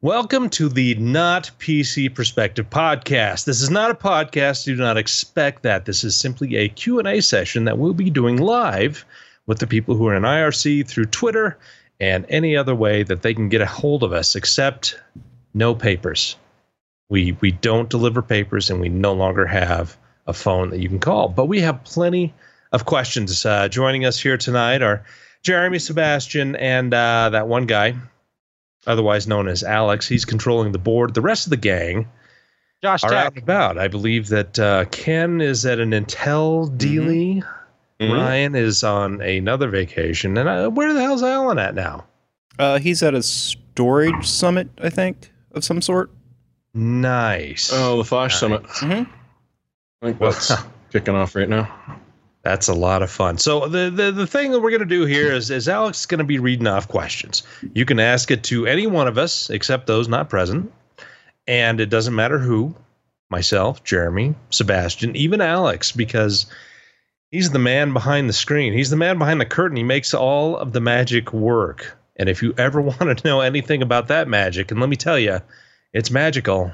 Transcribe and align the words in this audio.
Welcome 0.00 0.48
to 0.50 0.68
the 0.68 0.94
Not 0.94 1.50
PC 1.58 2.14
Perspective 2.14 2.70
podcast. 2.70 3.46
This 3.46 3.60
is 3.60 3.68
not 3.68 3.90
a 3.90 3.94
podcast. 3.94 4.64
Do 4.64 4.76
not 4.76 4.96
expect 4.96 5.64
that. 5.64 5.86
This 5.86 6.04
is 6.04 6.14
simply 6.14 6.54
a 6.54 6.68
Q&A 6.68 7.20
session 7.20 7.64
that 7.64 7.78
we'll 7.78 7.94
be 7.94 8.08
doing 8.08 8.36
live 8.36 9.04
with 9.46 9.58
the 9.58 9.66
people 9.66 9.96
who 9.96 10.06
are 10.06 10.14
in 10.14 10.22
IRC 10.22 10.86
through 10.86 11.06
Twitter 11.06 11.58
and 11.98 12.24
any 12.28 12.56
other 12.56 12.76
way 12.76 13.02
that 13.02 13.22
they 13.22 13.34
can 13.34 13.48
get 13.48 13.60
a 13.60 13.66
hold 13.66 14.04
of 14.04 14.12
us 14.12 14.36
except 14.36 14.96
no 15.52 15.74
papers. 15.74 16.36
We 17.10 17.36
we 17.40 17.50
don't 17.50 17.90
deliver 17.90 18.22
papers 18.22 18.70
and 18.70 18.80
we 18.80 18.88
no 18.88 19.12
longer 19.14 19.46
have 19.46 19.96
a 20.28 20.32
phone 20.32 20.70
that 20.70 20.78
you 20.78 20.88
can 20.88 21.00
call. 21.00 21.28
But 21.28 21.46
we 21.46 21.60
have 21.62 21.82
plenty 21.82 22.32
of 22.70 22.84
questions. 22.84 23.44
Uh, 23.44 23.66
joining 23.66 24.04
us 24.04 24.20
here 24.20 24.36
tonight 24.36 24.80
are 24.80 25.04
Jeremy 25.42 25.80
Sebastian 25.80 26.54
and 26.54 26.94
uh, 26.94 27.30
that 27.30 27.48
one 27.48 27.66
guy 27.66 27.96
otherwise 28.86 29.26
known 29.26 29.48
as 29.48 29.62
Alex. 29.62 30.06
He's 30.08 30.24
controlling 30.24 30.72
the 30.72 30.78
board. 30.78 31.14
The 31.14 31.20
rest 31.20 31.46
of 31.46 31.50
the 31.50 31.56
gang 31.56 32.08
Josh 32.82 33.02
are 33.04 33.10
Jack. 33.10 33.26
out 33.26 33.32
and 33.34 33.42
about. 33.42 33.78
I 33.78 33.88
believe 33.88 34.28
that 34.28 34.58
uh, 34.58 34.84
Ken 34.86 35.40
is 35.40 35.66
at 35.66 35.78
an 35.80 35.90
Intel 35.90 36.70
dealie. 36.78 37.42
Mhm. 38.00 38.12
Ryan 38.16 38.54
is 38.54 38.84
on 38.84 39.20
another 39.20 39.68
vacation. 39.68 40.38
And 40.38 40.48
uh, 40.48 40.68
where 40.70 40.92
the 40.94 41.00
hell's 41.02 41.22
Alan 41.24 41.58
at 41.58 41.74
now? 41.74 42.04
Uh, 42.58 42.78
he's 42.78 43.02
at 43.02 43.14
a 43.14 43.22
storage 43.22 44.26
summit, 44.26 44.68
I 44.80 44.88
think, 44.90 45.32
of 45.52 45.64
some 45.64 45.82
sort. 45.82 46.10
Nice. 46.74 47.70
Oh, 47.72 47.96
the 47.96 48.04
Flash 48.04 48.32
Nice. 48.34 48.40
Summit. 48.40 48.62
Mhm. 48.64 49.08
I 50.02 50.06
think 50.06 50.20
Well, 50.20 50.30
that's 50.30 50.52
kicking 50.92 51.14
off 51.16 51.34
right 51.34 51.48
now. 51.48 51.68
That's 52.48 52.68
a 52.68 52.72
lot 52.72 53.02
of 53.02 53.10
fun. 53.10 53.36
So 53.36 53.68
the 53.68 53.90
the, 53.90 54.10
the 54.10 54.26
thing 54.26 54.52
that 54.52 54.60
we're 54.60 54.70
going 54.70 54.80
to 54.80 54.86
do 54.86 55.04
here 55.04 55.30
is 55.34 55.50
is 55.50 55.68
Alex 55.68 56.00
is 56.00 56.06
going 56.06 56.20
to 56.20 56.24
be 56.24 56.38
reading 56.38 56.66
off 56.66 56.88
questions. 56.88 57.42
You 57.74 57.84
can 57.84 58.00
ask 58.00 58.30
it 58.30 58.42
to 58.44 58.66
any 58.66 58.86
one 58.86 59.06
of 59.06 59.18
us 59.18 59.50
except 59.50 59.86
those 59.86 60.08
not 60.08 60.30
present, 60.30 60.72
and 61.46 61.78
it 61.78 61.90
doesn't 61.90 62.14
matter 62.14 62.38
who, 62.38 62.74
myself, 63.28 63.84
Jeremy, 63.84 64.34
Sebastian, 64.48 65.14
even 65.14 65.42
Alex, 65.42 65.92
because 65.92 66.46
he's 67.30 67.50
the 67.50 67.58
man 67.58 67.92
behind 67.92 68.30
the 68.30 68.32
screen. 68.32 68.72
He's 68.72 68.88
the 68.88 68.96
man 68.96 69.18
behind 69.18 69.42
the 69.42 69.44
curtain. 69.44 69.76
He 69.76 69.82
makes 69.82 70.14
all 70.14 70.56
of 70.56 70.72
the 70.72 70.80
magic 70.80 71.34
work. 71.34 71.98
And 72.16 72.30
if 72.30 72.42
you 72.42 72.54
ever 72.56 72.80
want 72.80 73.18
to 73.18 73.28
know 73.28 73.42
anything 73.42 73.82
about 73.82 74.08
that 74.08 74.26
magic, 74.26 74.70
and 74.70 74.80
let 74.80 74.88
me 74.88 74.96
tell 74.96 75.18
you, 75.18 75.40
it's 75.92 76.10
magical. 76.10 76.72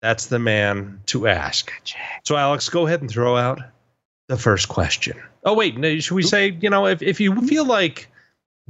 That's 0.00 0.28
the 0.28 0.38
man 0.38 1.02
to 1.06 1.28
ask. 1.28 1.70
So 2.24 2.38
Alex, 2.38 2.70
go 2.70 2.86
ahead 2.86 3.02
and 3.02 3.10
throw 3.10 3.36
out 3.36 3.60
the 4.28 4.36
first 4.36 4.68
question. 4.68 5.20
Oh 5.44 5.54
wait, 5.54 5.74
should 6.02 6.14
we 6.14 6.22
say, 6.22 6.56
you 6.60 6.70
know, 6.70 6.86
if, 6.86 7.02
if 7.02 7.20
you 7.20 7.34
feel 7.46 7.64
like 7.64 8.08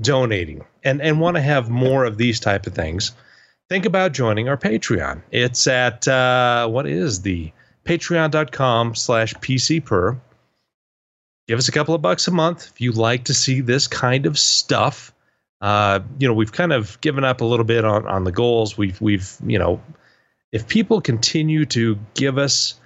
donating 0.00 0.64
and, 0.84 1.02
and 1.02 1.20
want 1.20 1.36
to 1.36 1.42
have 1.42 1.68
more 1.68 2.04
of 2.04 2.16
these 2.16 2.40
type 2.40 2.66
of 2.66 2.74
things, 2.74 3.12
think 3.68 3.84
about 3.84 4.12
joining 4.12 4.48
our 4.48 4.56
Patreon. 4.56 5.22
It's 5.30 5.66
at 5.66 6.06
uh, 6.08 6.68
what 6.68 6.86
is 6.86 7.22
the 7.22 7.52
patreon.com 7.84 8.94
slash 8.94 9.34
pcper. 9.34 10.20
Give 11.48 11.58
us 11.58 11.68
a 11.68 11.72
couple 11.72 11.94
of 11.94 12.02
bucks 12.02 12.28
a 12.28 12.30
month 12.30 12.70
if 12.72 12.80
you 12.80 12.92
like 12.92 13.24
to 13.24 13.34
see 13.34 13.60
this 13.60 13.86
kind 13.88 14.26
of 14.26 14.38
stuff. 14.38 15.12
Uh, 15.60 16.00
you 16.18 16.28
know, 16.28 16.34
we've 16.34 16.52
kind 16.52 16.72
of 16.72 17.00
given 17.00 17.24
up 17.24 17.40
a 17.40 17.44
little 17.44 17.64
bit 17.64 17.84
on, 17.84 18.06
on 18.06 18.24
the 18.24 18.30
goals. 18.30 18.78
We've 18.78 19.00
we've, 19.00 19.34
you 19.44 19.58
know, 19.58 19.80
if 20.52 20.68
people 20.68 21.00
continue 21.00 21.64
to 21.66 21.98
give 22.14 22.38
us 22.38 22.78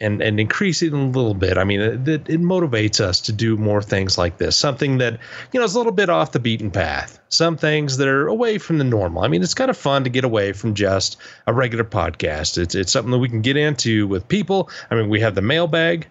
and 0.00 0.22
and 0.22 0.38
increase 0.38 0.82
it 0.82 0.92
a 0.92 0.96
little 0.96 1.34
bit. 1.34 1.58
I 1.58 1.64
mean, 1.64 1.80
it, 1.80 2.08
it, 2.08 2.28
it 2.28 2.40
motivates 2.40 3.00
us 3.00 3.20
to 3.22 3.32
do 3.32 3.56
more 3.56 3.82
things 3.82 4.16
like 4.16 4.38
this. 4.38 4.56
Something 4.56 4.98
that 4.98 5.18
you 5.52 5.58
know 5.58 5.64
is 5.64 5.74
a 5.74 5.78
little 5.78 5.92
bit 5.92 6.08
off 6.08 6.32
the 6.32 6.38
beaten 6.38 6.70
path. 6.70 7.18
Some 7.28 7.56
things 7.56 7.96
that 7.96 8.08
are 8.08 8.28
away 8.28 8.58
from 8.58 8.78
the 8.78 8.84
normal. 8.84 9.24
I 9.24 9.28
mean, 9.28 9.42
it's 9.42 9.54
kind 9.54 9.70
of 9.70 9.76
fun 9.76 10.04
to 10.04 10.10
get 10.10 10.24
away 10.24 10.52
from 10.52 10.74
just 10.74 11.16
a 11.46 11.52
regular 11.52 11.84
podcast. 11.84 12.58
It's 12.58 12.74
it's 12.74 12.92
something 12.92 13.10
that 13.10 13.18
we 13.18 13.28
can 13.28 13.42
get 13.42 13.56
into 13.56 14.06
with 14.06 14.28
people. 14.28 14.70
I 14.90 14.94
mean, 14.94 15.08
we 15.08 15.20
have 15.20 15.34
the 15.34 15.42
mailbag. 15.42 16.08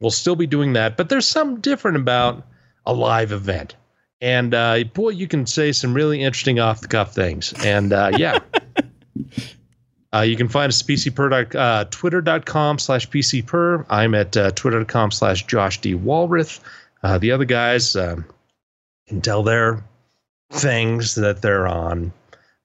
We'll 0.00 0.10
still 0.10 0.36
be 0.36 0.46
doing 0.46 0.72
that, 0.74 0.96
but 0.96 1.08
there's 1.08 1.28
something 1.28 1.60
different 1.60 1.96
about 1.96 2.44
a 2.86 2.92
live 2.92 3.32
event. 3.32 3.76
And 4.20 4.54
uh, 4.54 4.84
boy, 4.94 5.10
you 5.10 5.26
can 5.26 5.46
say 5.46 5.72
some 5.72 5.94
really 5.94 6.22
interesting 6.22 6.60
off 6.60 6.80
the 6.80 6.88
cuff 6.88 7.14
things. 7.14 7.52
And 7.64 7.92
uh, 7.92 8.12
yeah. 8.16 8.38
Uh, 10.14 10.20
you 10.20 10.36
can 10.36 10.48
find 10.48 10.68
us 10.68 10.82
at 10.82 10.88
PCPer, 10.88 11.54
uh, 11.54 11.84
twitter.com 11.90 12.78
slash 12.78 13.08
PCPer. 13.08 13.86
I'm 13.88 14.14
at 14.14 14.36
uh, 14.36 14.50
twitter.com 14.50 15.10
slash 15.10 15.46
Josh 15.46 15.80
D. 15.80 15.94
Walrath. 15.94 16.60
Uh, 17.02 17.18
the 17.18 17.32
other 17.32 17.46
guys 17.46 17.96
um, 17.96 18.26
can 19.08 19.20
tell 19.20 19.42
their 19.42 19.82
things 20.50 21.14
that 21.14 21.40
they're 21.40 21.66
on. 21.66 22.12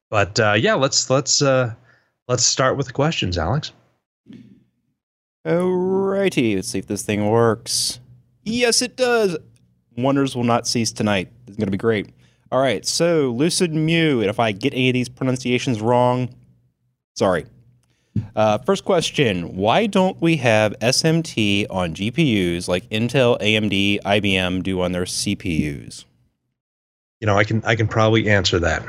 But 0.09 0.39
uh, 0.39 0.53
yeah, 0.53 0.75
let's 0.75 1.09
let's 1.09 1.41
uh, 1.41 1.73
let's 2.27 2.45
start 2.45 2.77
with 2.77 2.87
the 2.87 2.93
questions, 2.93 3.37
Alex. 3.37 3.71
Alrighty, 5.45 6.55
let's 6.55 6.67
see 6.67 6.79
if 6.79 6.87
this 6.87 7.03
thing 7.03 7.29
works. 7.29 7.99
Yes, 8.43 8.81
it 8.81 8.97
does. 8.97 9.37
Wonders 9.95 10.35
will 10.35 10.43
not 10.43 10.67
cease 10.67 10.91
tonight. 10.91 11.31
It's 11.47 11.55
going 11.57 11.67
to 11.67 11.71
be 11.71 11.77
great. 11.77 12.09
All 12.51 12.59
right, 12.59 12.85
so 12.85 13.31
Lucid 13.31 13.73
Mew, 13.73 14.21
and 14.21 14.29
if 14.29 14.39
I 14.39 14.51
get 14.51 14.73
any 14.73 14.89
of 14.89 14.93
these 14.93 15.09
pronunciations 15.09 15.81
wrong, 15.81 16.29
sorry. 17.17 17.45
Uh, 18.35 18.57
first 18.59 18.85
question 18.85 19.55
Why 19.55 19.85
don't 19.85 20.19
we 20.21 20.37
have 20.37 20.73
SMT 20.79 21.67
on 21.69 21.93
GPUs 21.93 22.67
like 22.67 22.89
Intel, 22.89 23.39
AMD, 23.41 24.01
IBM 24.01 24.63
do 24.63 24.81
on 24.81 24.91
their 24.91 25.05
CPUs? 25.05 26.05
You 27.19 27.27
know, 27.27 27.37
I 27.37 27.43
can 27.43 27.63
I 27.65 27.75
can 27.75 27.87
probably 27.87 28.29
answer 28.29 28.59
that. 28.59 28.83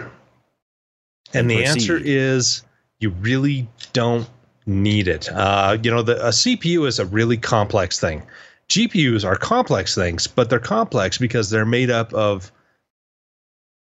And 1.35 1.51
the 1.51 1.57
Proceed. 1.57 1.69
answer 1.69 2.01
is 2.03 2.63
you 3.01 3.11
really 3.11 3.69
don't 3.93 4.29
need 4.67 5.09
it. 5.09 5.31
Uh, 5.31 5.79
you 5.83 5.91
know, 5.91 6.03
the 6.03 6.17
a 6.27 6.31
CPU 6.31 6.87
is 6.87 6.99
a 6.99 7.07
really 7.07 7.37
complex 7.37 7.99
thing. 7.99 8.23
GPUs 8.69 9.25
are 9.25 9.37
complex 9.37 9.95
things, 9.95 10.27
but 10.27 10.51
they're 10.51 10.59
complex 10.59 11.17
because 11.17 11.49
they're 11.49 11.65
made 11.65 11.91
up 11.91 12.13
of 12.13 12.53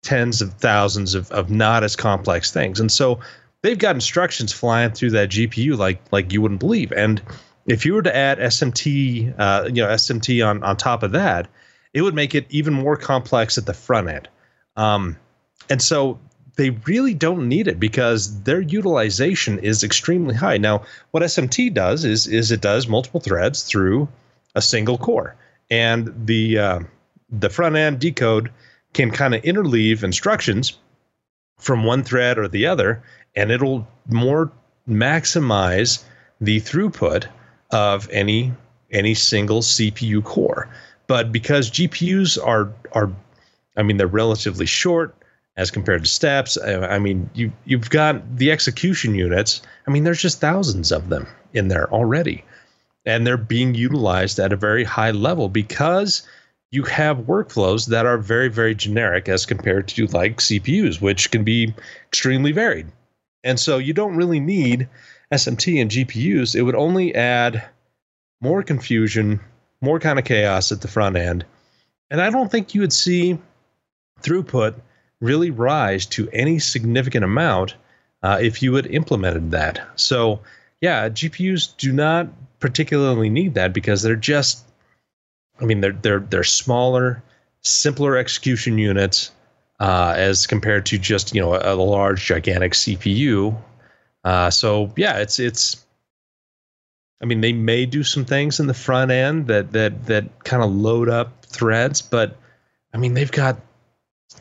tens 0.04 0.42
of 0.42 0.54
thousands 0.54 1.16
of, 1.16 1.30
of 1.32 1.50
not 1.50 1.84
as 1.84 1.98
complex 1.98 2.52
things. 2.52 2.80
And 2.80 2.90
so 2.90 3.20
they've 3.62 3.78
got 3.78 3.96
instructions 3.96 4.54
flying 4.54 4.92
through 4.92 5.12
that 5.12 5.30
GPU 5.30 5.78
like 5.78 6.02
like 6.12 6.32
you 6.32 6.42
wouldn't 6.42 6.60
believe. 6.60 6.92
And 6.92 7.22
if 7.66 7.86
you 7.86 7.94
were 7.94 8.02
to 8.02 8.16
add 8.16 8.40
SMT, 8.40 9.36
uh, 9.38 9.66
you 9.66 9.84
know, 9.84 9.88
SMT 9.88 10.46
on 10.46 10.64
on 10.64 10.78
top 10.78 11.04
of 11.04 11.12
that, 11.12 11.48
it 11.94 12.02
would 12.02 12.16
make 12.16 12.36
it 12.36 12.46
even 12.50 12.74
more 12.74 12.96
complex 12.96 13.58
at 13.58 13.66
the 13.66 13.74
front 13.74 14.10
end. 14.10 14.30
Um, 14.76 15.18
and 15.70 15.82
so 15.82 16.20
they 16.56 16.72
really 16.72 17.14
don't 17.14 17.48
need 17.48 17.68
it 17.68 17.80
because 17.80 18.44
their 18.44 18.62
utilization 18.62 19.60
is 19.60 19.84
extremely 19.84 20.36
high. 20.36 20.58
Now, 20.58 20.84
what 21.12 21.24
SMT 21.24 21.74
does 21.74 22.06
is 22.06 22.28
is 22.28 22.52
it 22.52 22.62
does 22.62 22.88
multiple 22.88 23.20
threads 23.20 23.64
through 23.64 24.10
a 24.56 24.62
single 24.62 24.98
core, 24.98 25.36
and 25.70 26.14
the 26.26 26.58
uh, 26.58 26.80
the 27.30 27.50
front 27.50 27.76
end 27.76 28.00
decode 28.00 28.52
can 28.94 29.12
kind 29.12 29.36
of 29.36 29.42
interleave 29.44 30.04
instructions 30.04 30.78
from 31.60 31.84
one 31.84 32.04
thread 32.04 32.38
or 32.38 32.48
the 32.48 32.66
other, 32.66 33.04
and 33.36 33.52
it'll 33.52 33.88
more 34.08 34.52
maximize 34.88 36.04
the 36.42 36.60
throughput 36.62 37.28
of 37.72 38.10
any 38.12 38.54
any 38.92 39.14
single 39.14 39.62
CPU 39.62 40.24
core. 40.24 40.68
But 41.08 41.32
because 41.32 41.70
GPUs 41.70 42.38
are 42.44 42.72
are, 42.94 43.12
I 43.78 43.84
mean, 43.84 43.98
they're 43.98 44.08
relatively 44.08 44.66
short 44.66 45.16
as 45.58 45.72
compared 45.72 46.04
to 46.04 46.10
steps. 46.10 46.58
I 46.64 47.00
mean, 47.00 47.30
you 47.34 47.52
you've 47.66 47.90
got 47.90 48.38
the 48.38 48.52
execution 48.52 49.16
units. 49.16 49.62
I 49.88 49.92
mean, 49.92 50.04
there's 50.04 50.22
just 50.22 50.40
thousands 50.40 50.92
of 50.92 51.10
them 51.10 51.28
in 51.54 51.68
there 51.68 51.92
already, 51.92 52.44
and 53.06 53.26
they're 53.26 53.38
being 53.38 53.76
utilized 53.76 54.40
at 54.40 54.54
a 54.54 54.58
very 54.58 54.84
high 54.84 55.12
level 55.12 55.50
because 55.50 56.28
you 56.72 56.84
have 56.84 57.18
workflows 57.18 57.88
that 57.88 58.06
are 58.06 58.18
very 58.18 58.48
very 58.48 58.76
generic 58.76 59.28
as 59.28 59.46
compared 59.46 59.88
to 59.90 60.06
like 60.08 60.38
CPUs, 60.38 61.02
which 61.02 61.32
can 61.32 61.44
be 61.44 61.74
extremely 62.08 62.52
varied. 62.52 62.88
And 63.44 63.60
so 63.60 63.78
you 63.78 63.94
don't 63.94 64.16
really 64.16 64.40
need 64.40 64.88
SMT 65.32 65.82
and 65.82 65.92
GPUs. 65.92 66.56
It 66.56 66.64
would 66.64 66.76
only 66.76 67.14
add 67.16 67.64
more 68.42 68.64
confusion, 68.64 69.40
more 69.82 70.00
kind 70.00 70.20
of 70.20 70.26
chaos 70.26 70.72
at 70.72 70.82
the 70.82 70.88
front 70.88 71.16
end. 71.16 71.46
And 72.12 72.22
I 72.22 72.30
don't 72.30 72.52
think 72.52 72.74
you 72.74 72.82
would 72.82 72.94
see 72.94 73.38
throughput 74.22 74.76
really 75.22 75.52
rise 75.52 76.06
to 76.08 76.30
any 76.32 76.60
significant 76.60 77.24
amount 77.24 77.76
uh, 78.24 78.40
if 78.42 78.62
you 78.62 78.74
had 78.74 78.88
implemented 78.88 79.52
that. 79.52 79.88
So, 79.96 80.42
yeah, 80.82 81.10
GPUs 81.10 81.76
do 81.78 81.92
not 81.92 82.28
particularly 82.60 83.30
need 83.30 83.54
that 83.54 83.74
because 83.74 84.02
they're 84.02 84.16
just, 84.16 84.66
I 85.60 85.66
mean, 85.66 85.82
they're 85.82 85.92
they're 85.92 86.20
they're 86.20 86.44
smaller, 86.44 87.22
simpler 87.62 88.18
execution 88.18 88.78
units 88.78 89.32
uh, 89.80 90.14
as 90.16 90.48
compared 90.48 90.86
to 90.88 90.98
just 90.98 91.34
you 91.34 91.42
know 91.42 91.54
a, 91.54 91.74
a 91.74 91.76
large 91.76 92.26
gigantic 92.26 92.74
CPU. 92.74 93.56
Uh, 94.24 94.50
so 94.50 94.92
yeah, 94.96 95.18
it's 95.18 95.40
it's. 95.40 95.86
I 97.22 97.26
mean, 97.26 97.42
they 97.42 97.52
may 97.52 97.86
do 97.86 98.02
some 98.04 98.24
things 98.24 98.62
in 98.62 98.68
the 98.68 98.74
front 98.74 99.12
end 99.12 99.48
that 99.48 99.72
that 99.74 100.06
that 100.06 100.44
kind 100.44 100.64
of 100.64 100.72
load 100.72 101.10
up 101.10 101.46
threads, 101.46 102.02
but 102.02 102.38
I 102.94 102.98
mean, 102.98 103.14
they've 103.14 103.32
got 103.32 103.58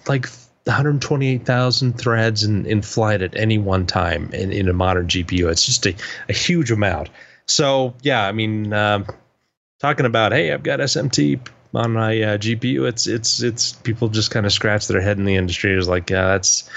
like 0.07 0.27
128,000 0.69 1.99
threads 1.99 2.45
in, 2.45 2.67
in 2.67 2.83
flight 2.83 3.23
at 3.23 3.37
any 3.37 3.59
one 3.59 3.87
time 3.87 4.31
in, 4.33 4.53
in 4.53 4.69
a 4.69 4.73
modern 4.73 5.07
GPU. 5.07 5.51
It's 5.51 5.65
just 5.65 5.87
a, 5.87 5.95
a 6.29 6.33
huge 6.33 6.71
amount. 6.71 7.09
So, 7.47 7.95
yeah, 8.03 8.27
I 8.27 8.33
mean, 8.33 8.73
um, 8.73 9.07
talking 9.81 10.07
about, 10.07 10.33
hey, 10.33 10.53
I've 10.53 10.63
got 10.63 10.81
SMT 10.81 11.41
on 11.75 11.93
my 11.93 12.21
uh, 12.23 12.39
GPU, 12.39 12.89
it's, 12.89 13.07
it's, 13.07 13.43
it's 13.43 13.73
people 13.73 14.09
just 14.09 14.31
kind 14.31 14.47
of 14.47 14.53
scratch 14.53 14.87
their 14.87 15.01
head 15.01 15.19
in 15.19 15.25
the 15.25 15.37
industry. 15.37 15.77
It's 15.77 15.89
like, 15.89 16.11
yeah, 16.11 16.29
that's, 16.29 16.69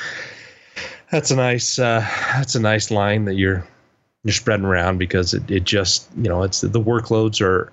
that's 1.12 1.32
a 1.32 1.36
nice, 1.36 1.80
uh, 1.80 2.06
that's 2.34 2.56
a 2.56 2.60
nice 2.60 2.92
line 2.92 3.26
that 3.26 3.36
you're, 3.36 3.66
you're 4.24 4.34
spreading 4.34 4.66
around 4.66 4.98
because 4.98 5.34
it, 5.34 5.50
it 5.50 5.64
just, 5.64 6.10
you 6.16 6.30
know, 6.30 6.44
it's 6.44 6.62
the 6.62 6.82
workloads 6.82 7.42
are, 7.42 7.72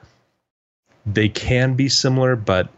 they 1.06 1.28
can 1.28 1.74
be 1.74 1.88
similar, 1.88 2.36
but 2.36 2.68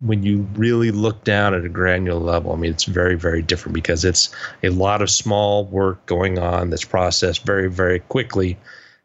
when 0.00 0.22
you 0.24 0.46
really 0.54 0.90
look 0.90 1.22
down 1.24 1.54
at 1.54 1.64
a 1.64 1.68
granular 1.68 2.20
level, 2.20 2.52
I 2.52 2.56
mean, 2.56 2.70
it's 2.70 2.84
very, 2.84 3.14
very 3.14 3.40
different 3.40 3.74
because 3.74 4.04
it's 4.04 4.34
a 4.62 4.70
lot 4.70 5.00
of 5.00 5.10
small 5.10 5.64
work 5.66 6.04
going 6.06 6.38
on 6.38 6.70
that's 6.70 6.84
processed 6.84 7.46
very, 7.46 7.70
very 7.70 8.00
quickly 8.00 8.58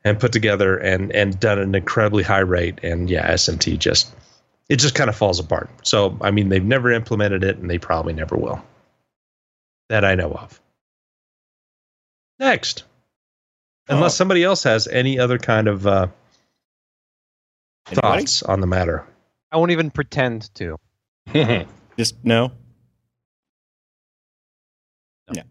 and 0.03 0.19
put 0.19 0.31
together 0.31 0.77
and 0.77 1.12
and 1.12 1.39
done 1.39 1.59
at 1.59 1.65
an 1.65 1.75
incredibly 1.75 2.23
high 2.23 2.39
rate. 2.39 2.80
And 2.81 3.09
yeah, 3.09 3.31
SMT 3.31 3.77
just 3.77 4.12
it 4.69 4.78
just 4.78 4.96
kind 4.96 5.10
of 5.10 5.16
falls 5.16 5.40
apart. 5.40 5.69
So 5.84 6.18
I 6.22 6.31
mean, 6.31 6.50
they've 6.50 6.64
never 6.64 6.92
implemented 6.92 7.44
it, 7.44 7.58
and 7.58 7.69
they 7.69 7.78
probably 7.78 8.14
never 8.14 8.36
will. 8.36 8.62
That 9.90 10.04
I 10.04 10.16
know 10.16 10.31
of. 10.31 10.60
Next, 12.40 12.84
unless 13.88 14.14
Oh. 14.14 14.18
somebody 14.18 14.44
else 14.44 14.64
has 14.64 14.88
any 14.88 15.18
other 15.18 15.38
kind 15.38 15.68
of 15.68 15.88
uh, 15.88 16.08
Anybody? 17.88 18.02
thoughts 18.19 18.44
on 18.44 18.60
the 18.62 18.68
matter. 18.68 19.06
I 19.52 19.58
won't 19.58 19.72
even 19.72 19.90
pretend 19.92 20.54
to. 20.56 20.78
Just 21.98 22.16
no. 22.24 22.52
Yeah. 25.34 25.44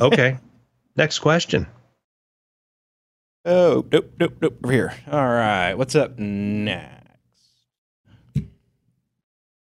Okay. 0.00 0.38
Next 0.96 1.18
question. 1.18 1.66
Oh, 3.44 3.84
nope, 3.92 4.12
nope, 4.18 4.34
nope. 4.40 4.58
Over 4.64 4.72
here. 4.72 4.94
All 5.10 5.26
right. 5.26 5.74
What's 5.74 5.94
up 5.94 6.18
next? 6.18 6.97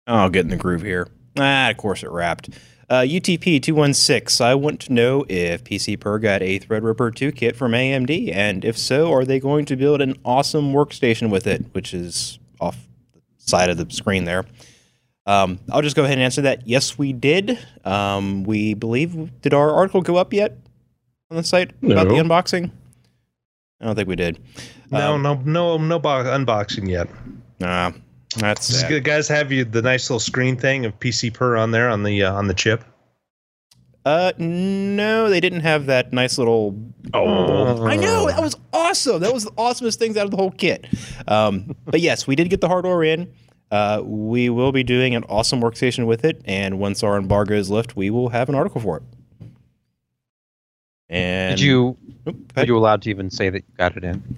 I'll 0.07 0.29
get 0.29 0.45
in 0.45 0.49
the 0.49 0.57
groove 0.57 0.81
here. 0.81 1.07
Ah, 1.37 1.69
of 1.69 1.77
course 1.77 2.03
it 2.03 2.09
wrapped. 2.11 2.49
Uh, 2.89 3.01
UTP 3.01 3.61
216. 3.63 4.45
I 4.45 4.53
want 4.55 4.79
to 4.81 4.93
know 4.93 5.25
if 5.29 5.63
PC 5.63 5.99
Per 5.99 6.19
got 6.19 6.41
a 6.43 6.59
Threadripper 6.59 7.15
2 7.15 7.31
kit 7.31 7.55
from 7.55 7.71
AMD, 7.71 8.31
and 8.33 8.63
if 8.65 8.77
so, 8.77 9.11
are 9.13 9.25
they 9.25 9.39
going 9.39 9.65
to 9.65 9.75
build 9.75 10.01
an 10.01 10.15
awesome 10.25 10.73
workstation 10.73 11.29
with 11.31 11.47
it, 11.47 11.65
which 11.71 11.93
is 11.93 12.37
off 12.59 12.77
the 13.13 13.21
side 13.37 13.69
of 13.69 13.77
the 13.77 13.87
screen 13.91 14.25
there. 14.25 14.45
Um, 15.25 15.59
I'll 15.71 15.81
just 15.81 15.95
go 15.95 16.03
ahead 16.03 16.17
and 16.17 16.23
answer 16.23 16.41
that. 16.41 16.67
Yes, 16.67 16.97
we 16.97 17.13
did. 17.13 17.57
Um, 17.85 18.43
we 18.43 18.73
believe. 18.73 19.41
Did 19.41 19.53
our 19.53 19.71
article 19.71 20.01
go 20.01 20.17
up 20.17 20.33
yet 20.33 20.57
on 21.31 21.37
the 21.37 21.43
site 21.43 21.71
about 21.81 22.09
the 22.09 22.15
unboxing? 22.15 22.69
I 23.81 23.85
don't 23.85 23.95
think 23.95 24.09
we 24.09 24.17
did. 24.17 24.37
No, 24.91 25.13
Um, 25.15 25.21
no, 25.23 25.35
no, 25.45 25.77
no 25.77 25.97
bo- 25.99 26.23
unboxing 26.25 26.89
yet. 26.89 27.07
Nah, 27.59 27.93
that's 28.35 28.67
Does 28.67 28.79
sad. 28.81 28.91
you 28.91 28.99
guys 28.99 29.27
have 29.27 29.51
you 29.51 29.63
the 29.65 29.81
nice 29.81 30.09
little 30.09 30.19
screen 30.19 30.55
thing 30.57 30.85
of 30.85 30.97
PC 30.99 31.33
per 31.33 31.55
on 31.57 31.71
there 31.71 31.89
on 31.89 32.03
the 32.03 32.23
uh, 32.23 32.33
on 32.33 32.47
the 32.47 32.53
chip? 32.53 32.83
Uh, 34.05 34.33
no, 34.37 35.29
they 35.29 35.39
didn't 35.39 35.61
have 35.61 35.85
that 35.85 36.11
nice 36.11 36.37
little. 36.37 36.77
oh, 37.13 37.85
I 37.85 37.95
know 37.95 38.27
that 38.27 38.41
was 38.41 38.55
awesome. 38.73 39.21
That 39.21 39.33
was 39.33 39.45
the 39.45 39.51
awesomest 39.51 39.95
things 39.95 40.17
out 40.17 40.25
of 40.25 40.31
the 40.31 40.37
whole 40.37 40.51
kit. 40.51 40.85
Um, 41.27 41.73
but 41.85 42.01
yes, 42.01 42.27
we 42.27 42.35
did 42.35 42.49
get 42.49 42.59
the 42.59 42.67
hardware 42.67 43.03
in. 43.03 43.31
Uh, 43.71 44.01
we 44.03 44.49
will 44.49 44.71
be 44.73 44.83
doing 44.83 45.15
an 45.15 45.23
awesome 45.29 45.61
workstation 45.61 46.05
with 46.05 46.25
it, 46.25 46.41
and 46.45 46.79
once 46.79 47.01
our 47.01 47.17
embargo 47.17 47.55
is 47.55 47.69
lift, 47.71 47.95
we 47.95 48.09
will 48.09 48.29
have 48.29 48.49
an 48.49 48.55
article 48.55 48.81
for 48.81 48.97
it. 48.97 49.03
And 51.09 51.57
Did 51.57 51.63
you? 51.63 51.97
Oop, 52.27 52.53
go 52.53 52.61
Were 52.61 52.67
you 52.67 52.77
allowed 52.77 53.01
to 53.03 53.09
even 53.09 53.29
say 53.29 53.49
that 53.49 53.57
you 53.67 53.73
got 53.77 53.95
it 53.97 54.03
in? 54.03 54.37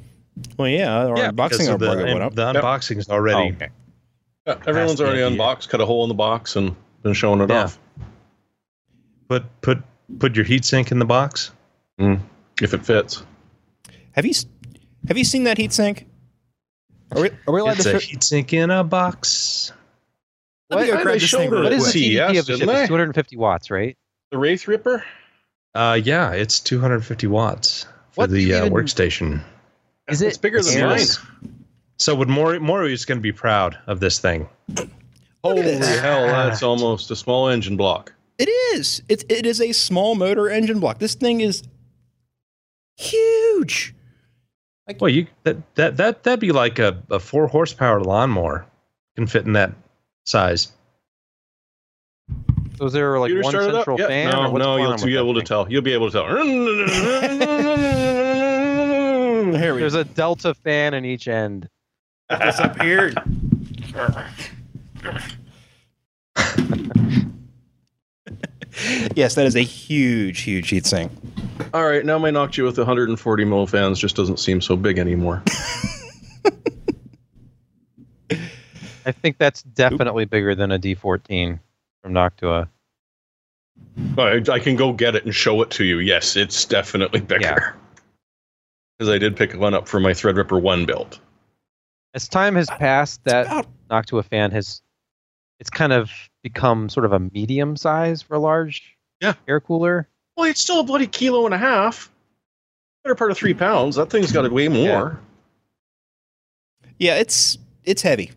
Well, 0.57 0.67
yeah, 0.67 1.05
our 1.07 1.31
because 1.31 1.59
unboxing 1.59 1.73
of 1.73 1.79
the, 1.79 1.85
embargo 1.91 2.05
went 2.05 2.21
up. 2.23 2.35
the 2.35 2.51
Yep. 2.53 2.63
unboxing 2.63 2.97
is 2.97 3.09
already. 3.09 3.51
Oh, 3.51 3.55
okay. 3.55 3.69
Yeah, 4.45 4.55
everyone's 4.67 5.01
already 5.01 5.21
unboxed, 5.21 5.69
cut 5.69 5.81
a 5.81 5.85
hole 5.85 6.03
in 6.03 6.07
the 6.09 6.13
box, 6.15 6.55
and 6.55 6.75
been 7.01 7.13
showing 7.13 7.41
it 7.41 7.49
Yeah. 7.49 7.63
off. 7.63 7.79
Put 9.27 9.43
put 9.61 9.79
put 10.19 10.35
your 10.35 10.45
heatsink 10.45 10.91
in 10.91 10.99
the 10.99 11.05
box. 11.05 11.51
If 11.97 12.73
it 12.73 12.85
fits. 12.85 13.23
Have 14.11 14.25
you 14.25 14.33
have 15.07 15.17
you 15.17 15.23
seen 15.23 15.45
that 15.45 15.57
heatsink? 15.57 16.05
Are 17.11 17.21
we, 17.21 17.29
are 17.47 17.53
we 17.53 17.61
allowed 17.61 17.75
It's 17.75 17.83
to? 17.83 17.95
a 17.95 17.99
show- 17.99 18.15
heatsink 18.17 18.53
in 18.53 18.69
a 18.71 18.83
box. 18.83 19.71
Let 20.69 20.81
me 20.81 20.87
go 20.87 20.93
What? 20.95 21.03
grab 21.03 21.13
They 21.15 21.19
this 21.19 21.29
showed 21.29 21.37
thing 21.39 21.47
it 21.47 21.51
real 21.51 21.63
What 21.63 21.73
at 21.73 21.77
is 21.79 21.85
the 21.85 21.91
quick. 21.91 22.03
CES, 22.03 22.31
TDP 22.31 22.39
of 22.39 22.45
the 22.45 22.51
didn't 22.53 22.59
chip? 22.59 22.67
they? 22.75 22.81
It's 22.81 22.87
250 22.89 23.35
watts, 23.37 23.71
right? 23.71 23.97
The 24.31 24.37
Wraith 24.37 24.67
Ripper? 24.67 25.03
Uh, 25.75 25.99
yeah, 26.03 26.31
it's 26.31 26.59
250 26.59 27.27
watts 27.27 27.83
for 28.11 28.21
What 28.21 28.29
the 28.31 28.41
you 28.41 28.55
uh, 28.55 28.69
workstation. 28.69 29.43
Is 30.07 30.21
it, 30.21 30.27
It's 30.29 30.37
bigger 30.37 30.61
than 30.61 30.81
mine. 30.87 30.99
Yes. 31.97 32.03
So 32.03 32.15
would 32.15 32.29
Maury 32.29 32.59
Maury 32.59 32.93
is 32.93 33.05
going 33.05 33.17
to 33.17 33.23
be 33.23 33.31
proud 33.31 33.77
of 33.87 33.99
this 33.99 34.19
thing. 34.19 34.47
Holy 35.43 35.61
this. 35.61 35.99
hell, 35.99 36.25
that's 36.27 36.63
almost 36.63 37.11
a 37.11 37.15
small 37.15 37.49
engine 37.49 37.77
block. 37.77 38.13
It 38.37 38.49
is. 38.75 39.01
It, 39.07 39.23
it 39.29 39.45
is 39.45 39.61
a 39.61 39.71
small 39.71 40.15
motor 40.15 40.49
engine 40.49 40.79
block. 40.79 40.99
This 40.99 41.15
thing 41.15 41.41
is 41.41 41.63
huge. 42.97 43.93
Like, 44.87 44.99
Well, 45.01 45.09
you 45.09 45.27
that 45.43 45.75
that 45.75 45.97
that 45.97 46.23
that'd 46.23 46.39
be 46.39 46.51
like 46.51 46.79
a, 46.79 47.01
a 47.09 47.19
four 47.19 47.47
horsepower 47.47 48.01
lawnmower 48.01 48.65
can 49.15 49.27
fit 49.27 49.45
in 49.45 49.53
that 49.53 49.73
size. 50.25 50.71
So 52.77 52.85
is 52.85 52.93
there 52.93 53.17
like 53.19 53.31
Computer 53.31 53.57
one 53.57 53.73
central 53.73 53.95
up? 53.95 53.99
Yeah. 53.99 54.07
fan? 54.07 54.31
No, 54.31 54.51
or 54.51 54.59
no, 54.59 54.77
you'll 54.77 54.97
be 54.97 55.15
able 55.15 55.33
that 55.35 55.41
to 55.41 55.45
tell. 55.45 55.71
You'll 55.71 55.81
be 55.81 55.93
able 55.93 56.11
to 56.11 56.17
tell. 56.17 56.27
Here 59.55 59.73
we 59.73 59.79
There's 59.79 59.93
a 59.93 60.03
delta 60.03 60.53
fan 60.53 60.93
in 60.93 61.05
each 61.05 61.27
end. 61.27 61.69
This 62.29 62.59
up 62.59 62.81
here. 62.81 63.13
yes, 69.15 69.35
that 69.35 69.45
is 69.45 69.55
a 69.55 69.61
huge, 69.61 70.41
huge 70.41 70.71
heatsink. 70.71 71.11
All 71.73 71.87
right, 71.87 72.05
now 72.05 72.17
my 72.17 72.31
Noctua 72.31 72.65
with 72.65 72.77
140 72.77 73.45
mil 73.45 73.67
fans 73.67 73.99
just 73.99 74.15
doesn't 74.15 74.39
seem 74.39 74.61
so 74.61 74.75
big 74.75 74.97
anymore. 74.97 75.43
I 79.07 79.11
think 79.11 79.37
that's 79.37 79.61
definitely 79.61 80.25
bigger 80.25 80.55
than 80.55 80.71
a 80.71 80.79
D14 80.79 81.59
from 82.01 82.13
Noctua. 82.13 82.67
I, 84.17 84.41
I 84.51 84.59
can 84.59 84.75
go 84.75 84.93
get 84.93 85.15
it 85.15 85.25
and 85.25 85.35
show 85.35 85.61
it 85.61 85.69
to 85.71 85.83
you. 85.83 85.99
Yes, 85.99 86.35
it's 86.35 86.65
definitely 86.65 87.19
Yeah. 87.19 87.25
bigger. 87.27 87.75
Because 88.97 89.13
I 89.13 89.17
did 89.17 89.35
pick 89.35 89.53
one 89.53 89.73
up 89.73 89.87
for 89.87 89.99
my 89.99 90.11
Threadripper 90.11 90.61
1 90.61 90.85
build. 90.85 91.19
As 92.15 92.27
time 92.27 92.55
has 92.55 92.67
passed, 92.67 93.19
It's 93.25 93.31
that 93.33 93.45
about- 93.45 93.67
Noctua 93.91 94.23
fan 94.25 94.49
has 94.51 94.81
it's 95.59 95.69
kind 95.69 95.93
of 95.93 96.09
become 96.41 96.89
sort 96.89 97.05
of 97.05 97.13
a 97.13 97.19
medium 97.19 97.77
size 97.77 98.21
for 98.21 98.35
a 98.35 98.39
large 98.39 98.97
Yeah. 99.21 99.33
air 99.47 99.59
cooler. 99.59 100.07
Well, 100.35 100.49
it's 100.49 100.59
still 100.61 100.79
a 100.79 100.83
bloody 100.83 101.07
kilo 101.07 101.45
and 101.45 101.53
a 101.53 101.57
half. 101.57 102.09
Better 103.03 103.15
part 103.15 103.31
of 103.31 103.37
three 103.37 103.53
pounds. 103.53 103.95
That 103.95 104.09
thing's 104.09 104.31
got 104.31 104.49
way 104.51 104.67
more. 104.67 105.19
yeah, 106.97 107.15
it's 107.15 107.57
it's 107.83 108.01
heavy. 108.01 108.31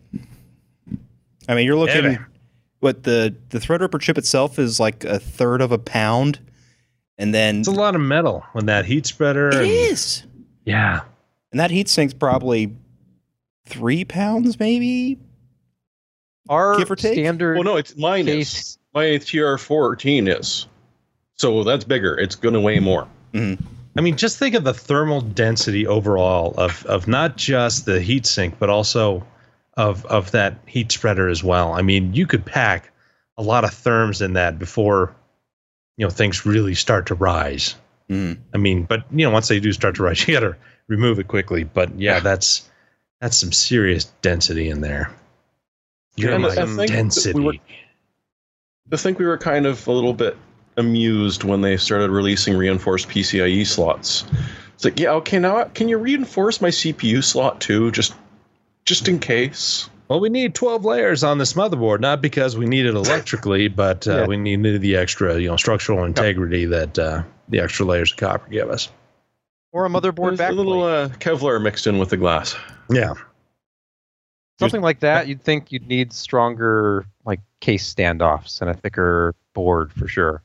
I 1.47 1.55
mean, 1.55 1.65
you're 1.65 1.75
looking. 1.77 2.03
Heavy. 2.03 2.17
What 2.79 3.03
the 3.03 3.33
the 3.49 3.59
Threadripper 3.59 3.99
chip 3.99 4.17
itself 4.17 4.59
is 4.59 4.79
like 4.79 5.03
a 5.03 5.19
third 5.19 5.61
of 5.61 5.71
a 5.71 5.77
pound, 5.77 6.39
and 7.17 7.33
then 7.33 7.59
It's 7.59 7.67
a 7.67 7.71
lot 7.71 7.95
of 7.95 8.01
metal 8.01 8.45
when 8.53 8.65
that 8.67 8.85
heat 8.85 9.05
spreader. 9.05 9.49
it 9.49 9.55
and- 9.55 9.65
is, 9.67 10.23
Yeah. 10.65 11.01
and 11.51 11.59
that 11.59 11.71
heatsink's 11.71 12.13
probably 12.13 12.75
three 13.69 14.03
pounds, 14.05 14.59
maybe. 14.59 15.17
Our 16.49 16.77
Give 16.77 16.89
or 16.91 16.95
take? 16.95 17.13
standard 17.13 17.55
Well, 17.55 17.63
no, 17.63 17.75
it's 17.77 17.95
mine 17.95 18.27
is. 18.27 18.35
case. 18.53 18.77
My 18.93 19.03
TR14 19.03 20.39
is. 20.39 20.65
So 21.35 21.63
that's 21.63 21.83
bigger. 21.83 22.17
It's 22.17 22.35
going 22.35 22.55
to 22.55 22.59
weigh 22.59 22.79
more. 22.79 23.07
I 23.35 24.01
mean, 24.01 24.17
just 24.17 24.39
think 24.39 24.55
of 24.55 24.63
the 24.63 24.73
thermal 24.73 25.21
density 25.21 25.85
overall 25.85 26.53
of 26.57 26.83
of 26.87 27.07
not 27.07 27.37
just 27.37 27.85
the 27.85 28.01
heat 28.01 28.25
sink, 28.25 28.57
but 28.57 28.69
also 28.69 29.25
of 29.77 30.05
of 30.07 30.31
that 30.31 30.55
heat 30.65 30.91
spreader 30.91 31.29
as 31.29 31.43
well. 31.43 31.73
I 31.73 31.81
mean, 31.83 32.13
you 32.13 32.25
could 32.25 32.43
pack 32.45 32.91
a 33.37 33.43
lot 33.43 33.63
of 33.63 33.69
therms 33.69 34.21
in 34.21 34.33
that 34.33 34.57
before 34.57 35.15
you 35.97 36.05
know 36.05 36.09
things 36.09 36.45
really 36.45 36.73
start 36.75 37.05
to 37.07 37.15
rise. 37.15 37.75
Mm. 38.09 38.37
I 38.55 38.57
mean, 38.57 38.83
but 38.83 39.03
you 39.11 39.25
know, 39.25 39.31
once 39.31 39.47
they 39.47 39.59
do 39.59 39.71
start 39.71 39.95
to 39.95 40.03
rise, 40.03 40.25
you 40.27 40.33
got 40.33 40.39
to 40.41 40.55
remove 40.87 41.19
it 41.19 41.27
quickly. 41.27 41.63
But 41.63 41.97
yeah, 41.99 42.15
Yeah. 42.15 42.19
that's 42.21 42.67
that's 43.21 43.37
some 43.37 43.51
serious 43.51 44.05
density 44.21 44.69
in 44.69 44.81
there. 44.81 45.11
You're 46.15 46.33
I 46.33 46.37
like 46.37 46.89
density. 46.89 47.37
we 47.39 47.45
were- 47.45 47.53
I 48.91 48.97
think 48.97 49.19
we 49.19 49.25
were 49.25 49.37
kind 49.37 49.65
of 49.67 49.85
a 49.87 49.91
little 49.91 50.13
bit 50.13 50.35
amused 50.77 51.43
when 51.43 51.61
they 51.61 51.77
started 51.77 52.09
releasing 52.09 52.55
reinforced 52.57 53.07
PCIe 53.09 53.65
slots. 53.67 54.25
It's 54.73 54.85
like, 54.85 54.99
yeah, 54.99 55.11
okay, 55.11 55.37
now 55.39 55.65
can 55.65 55.89
you 55.89 55.97
reinforce 55.97 56.61
my 56.61 56.69
CPU 56.69 57.21
slot 57.23 57.61
too, 57.61 57.91
just 57.91 58.13
just 58.85 59.07
in 59.07 59.19
case? 59.19 59.89
Well, 60.07 60.19
we 60.19 60.29
need 60.29 60.55
12 60.55 60.83
layers 60.85 61.23
on 61.23 61.37
this 61.37 61.53
motherboard, 61.53 61.99
not 61.99 62.19
because 62.21 62.57
we 62.57 62.65
need 62.65 62.87
it 62.87 62.95
electrically, 62.95 63.67
but 63.67 64.07
uh, 64.07 64.21
Yeah. 64.21 64.25
we 64.25 64.37
needed 64.37 64.81
the 64.81 64.95
extra, 64.95 65.39
you 65.39 65.49
know, 65.49 65.57
structural 65.57 66.03
integrity 66.05 66.65
that 66.65 66.97
uh, 66.97 67.21
the 67.49 67.59
extra 67.59 67.85
layers 67.85 68.11
of 68.11 68.17
copper 68.17 68.49
give 68.49 68.69
us. 68.71 68.89
Or 69.71 69.85
a 69.85 69.89
motherboard 69.89 70.37
There's 70.37 70.39
backplate. 70.39 70.49
a 70.49 70.53
little 70.53 70.83
uh, 70.83 71.09
Kevlar 71.09 71.61
mixed 71.61 71.85
in 71.85 71.99
with 71.99 72.09
the 72.09 72.17
glass. 72.17 72.55
Yeah. 72.89 73.13
Something 74.59 74.81
like 74.81 74.99
that, 74.99 75.27
you'd 75.27 75.41
think 75.41 75.71
you'd 75.71 75.87
need 75.87 76.11
stronger 76.11 77.05
like 77.23 77.39
case 77.61 77.93
standoffs 77.93 78.61
and 78.61 78.69
a 78.69 78.73
thicker 78.73 79.33
board 79.53 79.93
for 79.93 80.07
sure. 80.07 80.43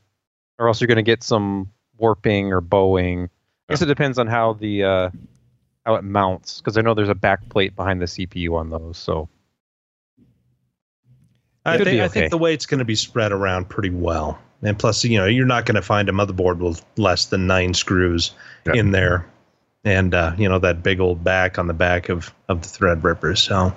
Or 0.58 0.68
else 0.68 0.80
you're 0.80 0.86
going 0.86 0.96
to 0.96 1.02
get 1.02 1.24
some 1.24 1.72
warping 1.96 2.52
or 2.52 2.60
bowing. 2.60 3.28
I 3.68 3.72
guess 3.72 3.82
it 3.82 3.86
depends 3.86 4.18
on 4.18 4.28
how 4.28 4.52
the 4.52 4.84
uh, 4.84 5.10
how 5.84 5.96
it 5.96 6.04
mounts 6.04 6.60
because 6.60 6.78
I 6.78 6.82
know 6.82 6.94
there's 6.94 7.08
a 7.08 7.14
back 7.14 7.48
plate 7.48 7.74
behind 7.74 8.00
the 8.00 8.06
CPU 8.06 8.54
on 8.54 8.70
those. 8.70 8.98
So 8.98 9.28
I 11.64 11.78
think, 11.78 11.90
be 11.90 12.00
I 12.00 12.04
okay. 12.04 12.20
think 12.20 12.30
the 12.30 12.38
weight's 12.38 12.66
going 12.66 12.78
to 12.78 12.84
be 12.84 12.94
spread 12.94 13.32
around 13.32 13.68
pretty 13.68 13.90
well. 13.90 14.38
And 14.64 14.78
plus, 14.78 15.04
you 15.04 15.18
know, 15.18 15.26
you're 15.26 15.46
not 15.46 15.66
going 15.66 15.74
to 15.76 15.82
find 15.82 16.08
a 16.08 16.12
motherboard 16.12 16.58
with 16.58 16.84
less 16.96 17.26
than 17.26 17.46
nine 17.46 17.74
screws 17.74 18.32
Yeah. 18.66 18.72
in 18.74 18.90
there. 18.92 19.26
And, 19.84 20.14
uh, 20.14 20.32
you 20.38 20.48
know, 20.48 20.58
that 20.60 20.82
big 20.82 20.98
old 21.00 21.22
back 21.22 21.58
on 21.58 21.66
the 21.66 21.74
back 21.74 22.08
of, 22.08 22.32
of 22.48 22.62
the 22.62 22.68
Threadrippers. 22.68 23.38
So, 23.38 23.74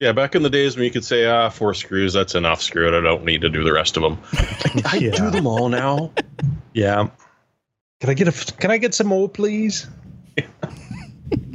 Yeah, 0.00 0.12
back 0.12 0.34
in 0.34 0.42
the 0.42 0.48
days 0.48 0.76
when 0.76 0.86
you 0.86 0.90
could 0.90 1.04
say, 1.04 1.26
ah, 1.26 1.50
four 1.50 1.74
screws, 1.74 2.14
that's 2.14 2.34
enough 2.34 2.62
screw 2.62 2.88
it. 2.88 2.98
I 2.98 3.02
don't 3.02 3.24
need 3.26 3.42
to 3.42 3.50
do 3.50 3.62
the 3.62 3.72
rest 3.72 3.98
of 3.98 4.02
them. 4.02 4.18
I 4.86 4.96
Yeah. 4.96 5.10
do 5.10 5.30
them 5.30 5.46
all 5.46 5.68
now. 5.68 6.10
yeah. 6.72 7.08
Can 8.00 8.08
I 8.08 8.14
get 8.14 8.28
a, 8.28 8.54
can 8.54 8.70
I 8.70 8.78
get 8.78 8.94
some 8.94 9.08
more, 9.08 9.28
please? 9.28 9.86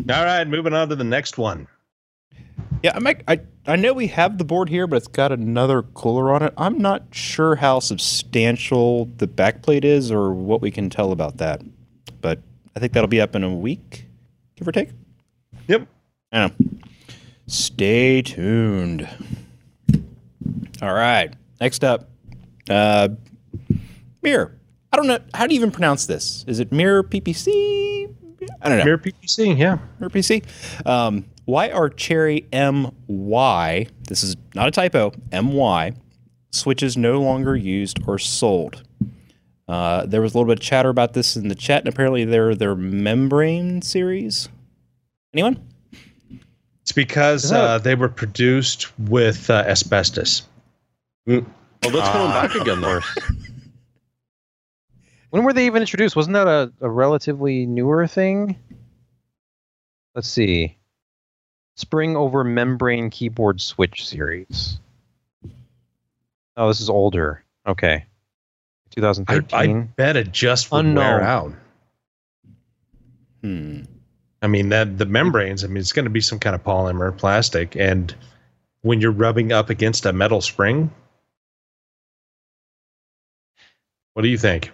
All 0.08 0.24
right, 0.24 0.48
moving 0.48 0.74
on 0.74 0.90
to 0.90 0.96
the 0.96 1.04
next 1.04 1.40
one. 1.40 1.68
Yeah, 2.84 2.92
I, 2.96 3.00
might, 3.00 3.24
I 3.28 3.40
I 3.68 3.76
know 3.76 3.94
we 3.94 4.08
have 4.08 4.38
the 4.38 4.46
board 4.46 4.70
here, 4.70 4.86
but 4.86 4.98
it's 4.98 5.08
got 5.08 5.32
another 5.32 5.82
cooler 5.82 6.32
on 6.32 6.44
it. 6.44 6.54
I'm 6.56 6.78
not 6.78 7.04
sure 7.12 7.56
how 7.56 7.80
substantial 7.80 9.06
the 9.18 9.28
backplate 9.28 9.84
is 9.84 10.12
or 10.12 10.34
what 10.34 10.62
we 10.62 10.70
can 10.70 10.90
tell 10.90 11.12
about 11.12 11.38
that. 11.38 11.62
But 12.22 12.40
I 12.76 12.80
think 12.80 12.94
that'll 12.94 13.08
be 13.08 13.22
up 13.22 13.36
in 13.36 13.44
a 13.44 13.54
week, 13.54 14.06
give 14.56 14.68
or 14.68 14.72
take. 14.72 14.90
Yep. 15.68 15.88
I 16.32 16.48
know. 16.48 16.54
Stay 17.48 18.22
tuned. 18.22 19.10
All 20.82 20.94
right. 20.94 21.34
Next 21.60 21.84
up, 21.84 22.10
uh, 22.70 23.10
Mirror. 24.22 24.56
I 24.92 24.98
don't 24.98 25.08
know. 25.08 25.20
How 25.34 25.48
do 25.48 25.54
you 25.54 25.60
even 25.60 25.72
pronounce 25.72 26.06
this? 26.06 26.46
Is 26.48 26.60
it 26.60 26.72
Mirror 26.72 27.04
PPC? 27.04 28.14
I 28.62 28.70
don't 28.70 28.78
know. 28.78 28.86
Mirror 28.86 29.00
PPC, 29.00 29.58
yeah. 29.58 29.78
Mirror 30.00 30.10
PC. 30.10 30.44
Um, 30.86 31.26
why 31.46 31.70
are 31.70 31.90
Cherry 31.90 32.46
MY, 32.52 33.88
this 34.08 34.24
is 34.24 34.36
not 34.54 34.68
a 34.68 34.72
typo, 34.72 35.12
MY, 35.32 35.94
switches 36.52 36.98
no 36.98 37.22
longer 37.22 37.56
used 37.56 38.00
or 38.08 38.18
sold? 38.20 38.84
Uh, 39.68 40.06
there 40.06 40.22
was 40.22 40.34
a 40.34 40.38
little 40.38 40.48
bit 40.52 40.60
of 40.60 40.64
chatter 40.64 40.90
about 40.90 41.14
this 41.14 41.36
in 41.36 41.48
the 41.48 41.56
chat, 41.56 41.84
and 41.84 41.94
apparently 41.94 42.26
they're 42.26 42.56
their 42.56 42.76
membrane 42.76 43.82
series. 43.82 44.50
Anyone? 45.34 45.60
It's 46.84 46.92
because 46.92 47.52
uh, 47.52 47.80
they 47.80 47.96
were 47.96 48.10
produced 48.10 48.98
with 49.00 49.50
uh, 49.50 49.64
asbestos. 49.68 50.44
Well, 51.26 51.44
that's 51.82 52.10
coming 52.10 52.32
Ah, 52.32 52.48
back 52.48 52.56
again, 52.56 52.82
though. 52.82 53.00
when 55.32 55.44
were 55.44 55.54
they 55.54 55.66
even 55.66 55.82
introduced? 55.82 56.16
Wasn't 56.16 56.36
that 56.36 56.48
a, 56.48 56.72
a 56.82 56.90
relatively 56.90 57.66
newer 57.66 58.06
thing? 58.06 58.56
Let's 60.14 60.30
see. 60.30 60.78
Spring 61.76 62.16
over 62.16 62.44
membrane 62.44 63.10
keyboard 63.10 63.60
switch 63.62 64.08
series. 64.08 64.80
Oh, 66.58 66.70
this 66.70 66.80
is 66.80 66.90
older. 66.90 67.44
Okay. 67.68 67.96
I, 67.96 68.96
2013. 68.96 69.78
I 69.78 69.82
bet 69.98 70.16
it 70.16 70.32
just 70.32 70.72
would 70.72 70.86
Unknown. 70.86 70.96
wear 71.04 71.22
out. 71.22 71.54
Hmm. 73.42 73.82
I 74.42 74.48
mean 74.48 74.70
that 74.70 74.98
the 74.98 75.06
membranes. 75.06 75.64
I 75.64 75.68
mean, 75.68 75.78
it's 75.78 75.92
going 75.92 76.06
to 76.06 76.10
be 76.10 76.22
some 76.22 76.40
kind 76.40 76.56
of 76.56 76.64
polymer 76.64 77.16
plastic, 77.16 77.76
and 77.76 78.14
when 78.82 79.02
you're 79.02 79.12
rubbing 79.12 79.52
up 79.52 79.70
against 79.70 80.06
a 80.06 80.14
metal 80.14 80.40
spring, 80.40 80.92
what 84.14 84.22
do 84.22 84.28
you 84.30 84.38
think? 84.38 84.72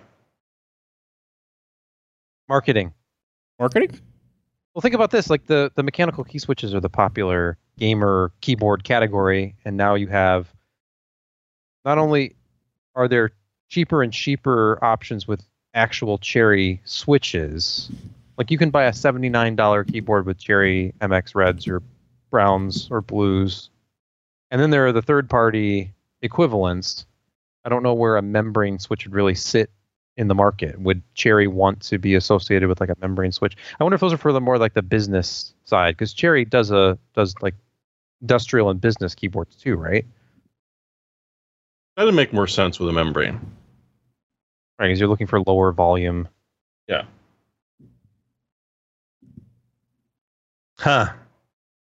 Marketing. 2.50 2.94
Marketing? 3.58 4.00
Well, 4.74 4.82
think 4.82 4.96
about 4.96 5.12
this: 5.12 5.30
like 5.30 5.46
the 5.48 5.72
the 5.76 5.84
mechanical 5.84 6.24
key 6.24 6.40
switches 6.40 6.74
are 6.74 6.80
the 6.80 6.90
popular 6.90 7.58
gamer 7.78 8.32
keyboard 8.42 8.84
category, 8.84 9.56
and 9.66 9.76
now 9.76 9.96
you 9.96 10.08
have 10.08 10.54
not 11.84 11.98
only 11.98 12.36
are 12.96 13.08
there 13.08 13.32
cheaper 13.70 14.02
and 14.04 14.14
cheaper 14.14 14.80
options 14.84 15.28
with 15.28 15.46
actual 15.74 16.18
Cherry 16.18 16.82
switches, 16.86 17.90
like 18.38 18.52
you 18.52 18.58
can 18.58 18.70
buy 18.70 18.86
a 18.86 18.94
seventy 18.94 19.30
nine 19.30 19.56
dollar 19.56 19.84
keyboard 19.84 20.26
with 20.26 20.38
Cherry 20.38 20.94
MX 21.02 21.36
Reds 21.36 21.68
or 21.68 21.82
Browns 22.30 22.88
or 22.92 23.02
Blues, 23.02 23.70
and 24.52 24.62
then 24.62 24.70
there 24.70 24.88
are 24.88 24.94
the 24.94 25.02
third 25.02 25.30
party 25.30 25.94
equivalents. 26.22 27.06
I 27.66 27.70
don't 27.70 27.84
know 27.84 27.94
where 27.94 28.16
a 28.16 28.22
membrane 28.22 28.80
switch 28.80 29.06
would 29.06 29.14
really 29.14 29.36
sit 29.36 29.70
in 30.22 30.28
the 30.28 30.36
market. 30.36 30.80
Would 30.80 31.02
Cherry 31.16 31.48
want 31.48 31.82
to 31.82 31.98
be 31.98 32.14
associated 32.14 32.70
with 32.70 32.80
like 32.80 32.90
a 32.90 32.96
membrane 33.02 33.32
switch? 33.32 33.58
I 33.80 33.84
wonder 33.84 33.96
if 33.96 34.02
those 34.02 34.14
are 34.14 34.18
for 34.18 34.32
the 34.32 34.40
more 34.40 34.60
like 34.60 34.76
the 34.76 34.84
business 34.84 35.54
side 35.66 35.98
because 35.98 36.14
Cherry 36.14 36.46
does 36.46 36.70
a 36.70 36.98
does 37.16 37.36
like 37.42 37.56
industrial 38.22 38.70
and 38.70 38.80
business 38.80 39.16
keyboards 39.16 39.56
too, 39.56 39.76
right? 39.76 40.06
That'd 41.98 42.14
make 42.14 42.32
more 42.32 42.48
sense 42.48 42.80
with 42.80 42.88
a 42.88 42.94
membrane. 42.94 43.34
Right, 44.80 44.88
because 44.88 45.00
you're 45.00 45.10
looking 45.10 45.28
for 45.28 45.42
lower 45.42 45.72
volume. 45.72 46.28
Yeah. 46.88 47.04
Huh. 50.78 51.14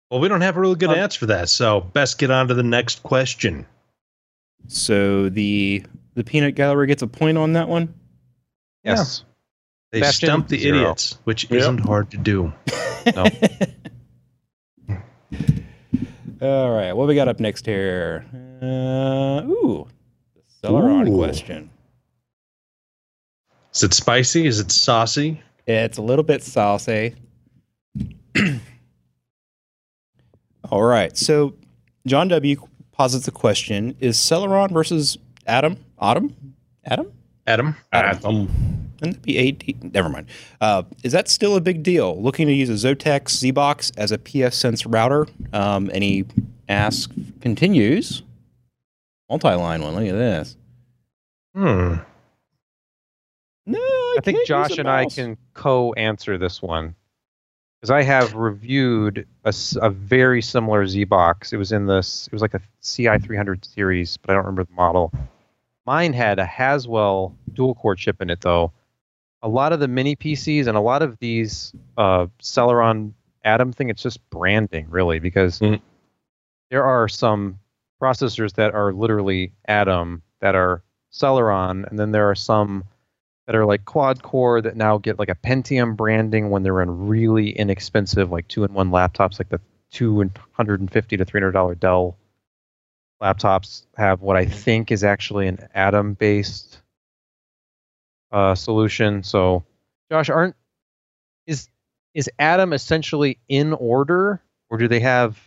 Well, 0.09 0.19
we 0.19 0.27
don't 0.27 0.41
have 0.41 0.55
a 0.55 0.59
really 0.59 0.75
good 0.75 0.89
Um, 0.89 0.95
answer 0.95 1.19
for 1.19 1.25
that, 1.27 1.49
so 1.49 1.81
best 1.81 2.17
get 2.17 2.31
on 2.31 2.47
to 2.47 2.53
the 2.53 2.63
next 2.63 3.03
question. 3.03 3.65
So 4.67 5.29
the 5.29 5.83
the 6.15 6.23
peanut 6.23 6.55
gallery 6.55 6.87
gets 6.87 7.01
a 7.01 7.07
point 7.07 7.37
on 7.37 7.53
that 7.53 7.69
one. 7.69 7.93
Yeah. 8.83 8.95
Yes. 8.95 9.23
They 9.91 10.01
Bastion, 10.01 10.27
stumped 10.27 10.49
the 10.49 10.59
zero. 10.59 10.77
idiots, 10.77 11.17
which 11.23 11.49
Yep. 11.49 11.59
isn't 11.59 11.77
hard 11.79 12.11
to 12.11 12.17
do. 12.17 12.53
No. 13.15 13.25
All 16.41 16.71
right, 16.71 16.93
what 16.93 17.07
we 17.07 17.15
got 17.15 17.27
up 17.27 17.39
next 17.39 17.65
here? 17.65 18.25
Uh, 18.61 19.41
ooh, 19.47 19.87
the 20.35 20.67
Celeron 20.67 21.09
Ooh. 21.09 21.17
question. 21.17 21.69
Is 23.73 23.83
it 23.83 23.93
spicy? 23.93 24.45
Is 24.47 24.59
it 24.59 24.71
saucy? 24.71 25.41
It's 25.67 25.97
a 25.97 26.01
little 26.01 26.23
bit 26.23 26.43
saucy. 26.43 27.15
All 30.71 30.83
right, 30.83 31.17
so 31.17 31.55
John 32.05 32.27
W. 32.27 32.55
posits 32.91 33.27
a 33.27 33.31
question: 33.31 33.95
Is 33.99 34.17
Celeron 34.17 34.71
versus 34.71 35.17
Adam? 35.47 35.77
Adam? 35.99 36.33
Adam? 37.49 37.75
Adam? 37.91 38.17
Atom. 38.17 38.89
Wouldn't 39.01 39.15
that 39.15 39.21
be 39.23 39.49
AD? 39.49 39.93
Never 39.93 40.07
mind. 40.07 40.27
Uh, 40.61 40.83
is 41.03 41.11
that 41.13 41.27
still 41.27 41.55
a 41.55 41.61
big 41.61 41.81
deal? 41.81 42.21
Looking 42.21 42.45
to 42.47 42.53
use 42.53 42.69
a 42.69 42.73
Zotac 42.73 43.29
Z-Box 43.29 43.91
as 43.97 44.11
a 44.11 44.19
PF 44.19 44.53
Sense 44.53 44.85
router? 44.85 45.25
Um, 45.51 45.89
and 45.91 46.03
he 46.03 46.25
asks, 46.67 47.11
continues, 47.41 48.21
multi-line 49.29 49.81
one. 49.81 49.95
Look 49.95 50.05
at 50.05 50.11
this. 50.11 50.57
Hmm. 51.55 51.95
No, 53.65 53.79
I 53.79 54.19
think 54.21 54.37
can't 54.37 54.37
use 54.37 54.47
Josh 54.47 54.77
a 54.77 54.81
and 54.81 54.89
I 54.89 55.05
can 55.05 55.35
co-answer 55.55 56.37
this 56.37 56.61
one 56.61 56.93
because 57.79 57.89
I 57.91 58.03
have 58.03 58.35
reviewed 58.35 59.27
a 59.43 59.89
very 59.89 60.41
similar 60.41 60.85
Z 60.85 61.05
box. 61.05 61.51
It 61.53 61.57
was 61.57 61.71
in 61.71 61.87
this. 61.87 62.27
It 62.27 62.33
was 62.33 62.41
like 62.41 62.53
a 62.53 62.61
CI 62.83 63.17
300 63.17 63.65
series, 63.65 64.17
but 64.17 64.29
I 64.29 64.33
don't 64.33 64.45
remember 64.45 64.65
the 64.65 64.73
model. 64.73 65.11
Mine 65.89 66.13
had 66.13 66.37
a 66.37 66.45
Haswell 66.45 67.35
dual 67.51 67.73
core 67.73 67.95
chip 67.95 68.21
in 68.21 68.29
it, 68.29 68.41
though. 68.41 68.71
A 69.41 69.49
lot 69.49 69.73
of 69.73 69.79
the 69.79 69.87
mini 69.87 70.15
PCs 70.15 70.67
and 70.67 70.77
a 70.77 70.81
lot 70.81 71.01
of 71.01 71.17
these 71.17 71.73
uh, 71.97 72.27
Celeron 72.39 73.13
Atom 73.43 73.73
thing, 73.73 73.89
it's 73.89 74.03
just 74.03 74.19
branding, 74.29 74.85
really, 74.91 75.17
because 75.17 75.57
Mhm. 75.57 75.81
there 76.69 76.83
are 76.83 77.07
some 77.07 77.57
processors 77.99 78.53
that 78.53 78.75
are 78.75 78.93
literally 78.93 79.51
Atom 79.65 80.21
that 80.41 80.53
are 80.53 80.83
Celeron, 81.11 81.89
and 81.89 81.97
then 81.97 82.11
there 82.11 82.29
are 82.29 82.35
some 82.35 82.83
that 83.47 83.55
are 83.55 83.65
like 83.65 83.85
quad 83.85 84.21
core 84.21 84.61
that 84.61 84.75
now 84.77 84.99
get 84.99 85.17
like 85.17 85.29
a 85.29 85.33
Pentium 85.33 85.95
branding 85.97 86.51
when 86.51 86.61
they're 86.61 86.83
in 86.83 87.07
really 87.07 87.49
inexpensive 87.49 88.29
like 88.29 88.47
two 88.47 88.63
in 88.63 88.75
one 88.75 88.91
laptops, 88.91 89.39
like 89.39 89.49
the 89.49 89.59
two 89.89 90.21
and 90.21 90.37
hundred 90.51 90.81
and 90.81 90.91
fifty 90.91 91.17
to 91.17 91.25
three 91.25 91.41
hundred 91.41 91.53
dollar 91.53 91.73
Dell 91.73 92.15
laptops 93.21 93.85
have 93.97 94.21
what 94.21 94.37
I 94.37 94.45
think 94.45 94.91
is 94.91 95.03
actually 95.03 95.47
an 95.47 95.67
Atom 95.73 96.13
based 96.13 96.79
uh, 98.31 98.55
solution. 98.55 99.23
So, 99.23 99.63
Josh, 100.11 100.29
aren't 100.29 100.55
is 101.47 101.67
is 102.13 102.29
Atom 102.39 102.73
essentially 102.73 103.37
in 103.47 103.73
order, 103.73 104.41
or 104.69 104.77
do 104.77 104.87
they 104.87 104.99
have 104.99 105.39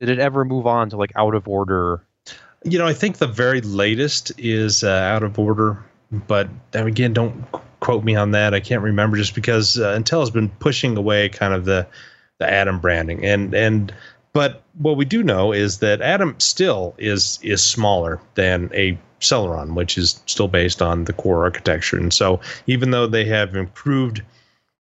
did 0.00 0.08
it 0.08 0.18
ever 0.18 0.44
move 0.44 0.66
on 0.66 0.90
to 0.90 0.96
like 0.96 1.12
out 1.16 1.34
of 1.34 1.48
order? 1.48 2.06
You 2.64 2.78
know, 2.78 2.86
I 2.86 2.92
think 2.92 3.18
the 3.18 3.26
very 3.26 3.60
latest 3.60 4.32
is 4.38 4.84
uh, 4.84 4.90
out 4.90 5.22
of 5.22 5.38
order, 5.38 5.82
but 6.10 6.48
again, 6.74 7.12
don't 7.14 7.44
quote 7.80 8.04
me 8.04 8.14
on 8.14 8.32
that. 8.32 8.52
I 8.52 8.60
can't 8.60 8.82
remember 8.82 9.16
just 9.16 9.34
because 9.34 9.78
uh, 9.78 9.96
Intel 9.96 10.20
has 10.20 10.30
been 10.30 10.48
pushing 10.48 10.96
away 10.96 11.28
kind 11.28 11.54
of 11.54 11.64
the 11.64 11.86
the 12.38 12.50
Atom 12.50 12.80
branding, 12.80 13.24
and 13.24 13.54
and 13.54 13.94
but 14.32 14.62
what 14.78 14.96
we 14.96 15.04
do 15.04 15.22
know 15.22 15.52
is 15.52 15.78
that 15.78 16.00
Atom 16.00 16.38
still 16.38 16.94
is 16.98 17.38
is 17.42 17.62
smaller 17.62 18.20
than 18.34 18.70
a 18.74 18.98
Celeron, 19.20 19.74
which 19.74 19.98
is 19.98 20.22
still 20.26 20.48
based 20.48 20.80
on 20.80 21.04
the 21.04 21.12
core 21.12 21.44
architecture, 21.44 21.98
and 21.98 22.12
so 22.12 22.40
even 22.66 22.90
though 22.90 23.06
they 23.06 23.24
have 23.24 23.54
improved 23.54 24.22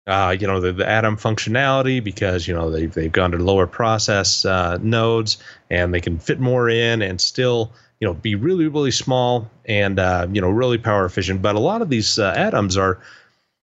uh, 0.06 0.36
you 0.38 0.46
know 0.46 0.60
the, 0.60 0.72
the 0.72 0.86
atom 0.86 1.16
functionality 1.16 2.02
because 2.02 2.46
you 2.46 2.54
know 2.54 2.70
they've, 2.70 2.92
they've 2.92 3.12
gone 3.12 3.30
to 3.30 3.38
lower 3.38 3.66
process 3.66 4.44
uh, 4.44 4.78
nodes 4.82 5.38
and 5.70 5.94
they 5.94 6.00
can 6.00 6.18
fit 6.18 6.38
more 6.38 6.68
in 6.68 7.00
and 7.00 7.20
still 7.20 7.72
you 8.00 8.06
know 8.06 8.14
be 8.14 8.34
really 8.34 8.66
really 8.66 8.90
small 8.90 9.50
and 9.64 9.98
uh, 9.98 10.26
you 10.30 10.40
know 10.40 10.50
really 10.50 10.78
power 10.78 11.04
efficient. 11.06 11.40
But 11.40 11.54
a 11.54 11.60
lot 11.60 11.80
of 11.80 11.88
these 11.88 12.18
uh, 12.18 12.34
atoms 12.36 12.76
are 12.76 13.00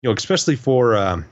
you 0.03 0.09
know 0.09 0.15
especially 0.17 0.57
for 0.57 0.97
um, 0.97 1.27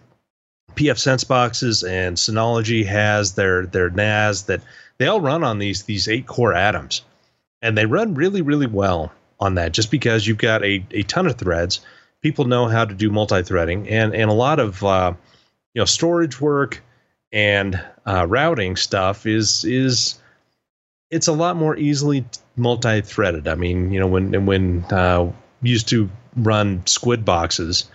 pf 0.75 0.99
sense 0.99 1.25
boxes 1.25 1.83
and 1.83 2.17
synology 2.17 2.85
has 2.85 3.35
their 3.35 3.67
their 3.67 3.91
nas 3.91 4.45
that 4.45 4.61
they 4.99 5.07
all 5.07 5.21
run 5.21 5.43
on 5.45 5.59
these 5.59 5.83
these 5.85 6.09
eight 6.09 6.27
core 6.27 6.55
atoms 6.55 7.03
and 7.61 7.77
they 7.77 7.87
run 7.87 8.15
really 8.15 8.43
really 8.43 8.67
well 8.67 9.13
on 9.41 9.55
that 9.55 9.73
just 9.73 9.91
because 9.91 10.27
you've 10.27 10.39
got 10.39 10.65
a, 10.65 10.85
a 10.93 11.03
ton 11.05 11.27
of 11.27 11.37
threads 11.37 11.81
people 12.23 12.45
know 12.45 12.67
how 12.69 12.85
to 12.85 12.95
do 12.95 13.11
multi-threading 13.11 13.89
and 13.89 14.15
and 14.15 14.31
a 14.31 14.35
lot 14.35 14.59
of 14.61 14.83
uh, 14.85 15.13
you 15.75 15.81
know 15.81 15.85
storage 15.87 16.41
work 16.41 16.83
and 17.33 17.83
uh, 18.07 18.27
routing 18.29 18.77
stuff 18.77 19.27
is 19.27 19.65
is 19.65 20.19
it's 21.11 21.29
a 21.29 21.33
lot 21.33 21.57
more 21.57 21.77
easily 21.77 22.25
multi-threaded. 22.57 23.47
I 23.47 23.55
mean, 23.55 23.93
you 23.93 24.01
know, 24.01 24.07
when 24.07 24.47
when 24.47 24.85
uh, 24.91 25.31
used 25.61 25.89
to 25.91 26.09
run 26.37 26.87
squid 26.87 27.25
boxes 27.25 27.91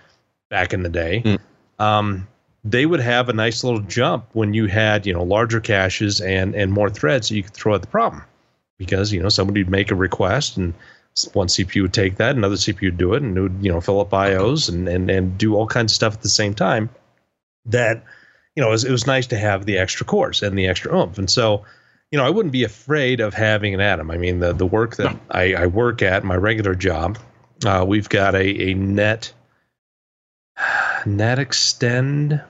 back 0.50 0.72
in 0.72 0.82
the 0.82 0.88
day, 0.88 1.22
Mm. 1.24 1.38
um, 1.78 2.28
they 2.70 2.86
would 2.86 3.00
have 3.00 3.28
a 3.28 3.32
nice 3.32 3.64
little 3.64 3.80
jump 3.80 4.26
when 4.32 4.54
you 4.54 4.66
had 4.66 5.06
you 5.06 5.12
know 5.12 5.22
larger 5.22 5.60
caches 5.60 6.20
and 6.20 6.54
and 6.54 6.72
more 6.72 6.90
threads, 6.90 7.28
that 7.28 7.36
you 7.36 7.42
could 7.42 7.54
throw 7.54 7.74
at 7.74 7.82
the 7.82 7.88
problem 7.88 8.22
because 8.78 9.12
you 9.12 9.22
know 9.22 9.28
somebody 9.28 9.62
would 9.62 9.70
make 9.70 9.90
a 9.90 9.94
request 9.94 10.56
and 10.56 10.74
one 11.32 11.48
CPU 11.48 11.82
would 11.82 11.92
take 11.92 12.16
that, 12.16 12.36
another 12.36 12.54
CPU 12.54 12.82
would 12.82 12.98
do 12.98 13.14
it, 13.14 13.22
and 13.22 13.36
it 13.36 13.40
would 13.40 13.58
you 13.60 13.72
know 13.72 13.80
fill 13.80 14.00
up 14.00 14.10
IOs 14.10 14.68
and 14.68 14.88
and 14.88 15.10
and 15.10 15.38
do 15.38 15.54
all 15.54 15.66
kinds 15.66 15.92
of 15.92 15.96
stuff 15.96 16.14
at 16.14 16.22
the 16.22 16.28
same 16.28 16.54
time. 16.54 16.90
That 17.66 18.04
you 18.54 18.62
know 18.62 18.68
it 18.68 18.72
was, 18.72 18.84
it 18.84 18.92
was 18.92 19.06
nice 19.06 19.26
to 19.28 19.38
have 19.38 19.64
the 19.64 19.78
extra 19.78 20.06
cores 20.06 20.42
and 20.42 20.56
the 20.58 20.68
extra 20.68 20.94
oomph, 20.94 21.18
and 21.18 21.30
so 21.30 21.64
you 22.10 22.18
know 22.18 22.24
I 22.24 22.30
wouldn't 22.30 22.52
be 22.52 22.64
afraid 22.64 23.20
of 23.20 23.34
having 23.34 23.74
an 23.74 23.80
Atom. 23.80 24.10
I 24.10 24.18
mean 24.18 24.38
the 24.38 24.52
the 24.52 24.66
work 24.66 24.96
that 24.96 25.16
I, 25.30 25.54
I 25.54 25.66
work 25.66 26.02
at 26.02 26.24
my 26.24 26.36
regular 26.36 26.74
job, 26.74 27.18
uh, 27.64 27.84
we've 27.86 28.08
got 28.08 28.34
a 28.34 28.70
a 28.70 28.74
net 28.74 29.32
net 31.06 31.38
extend. 31.38 32.40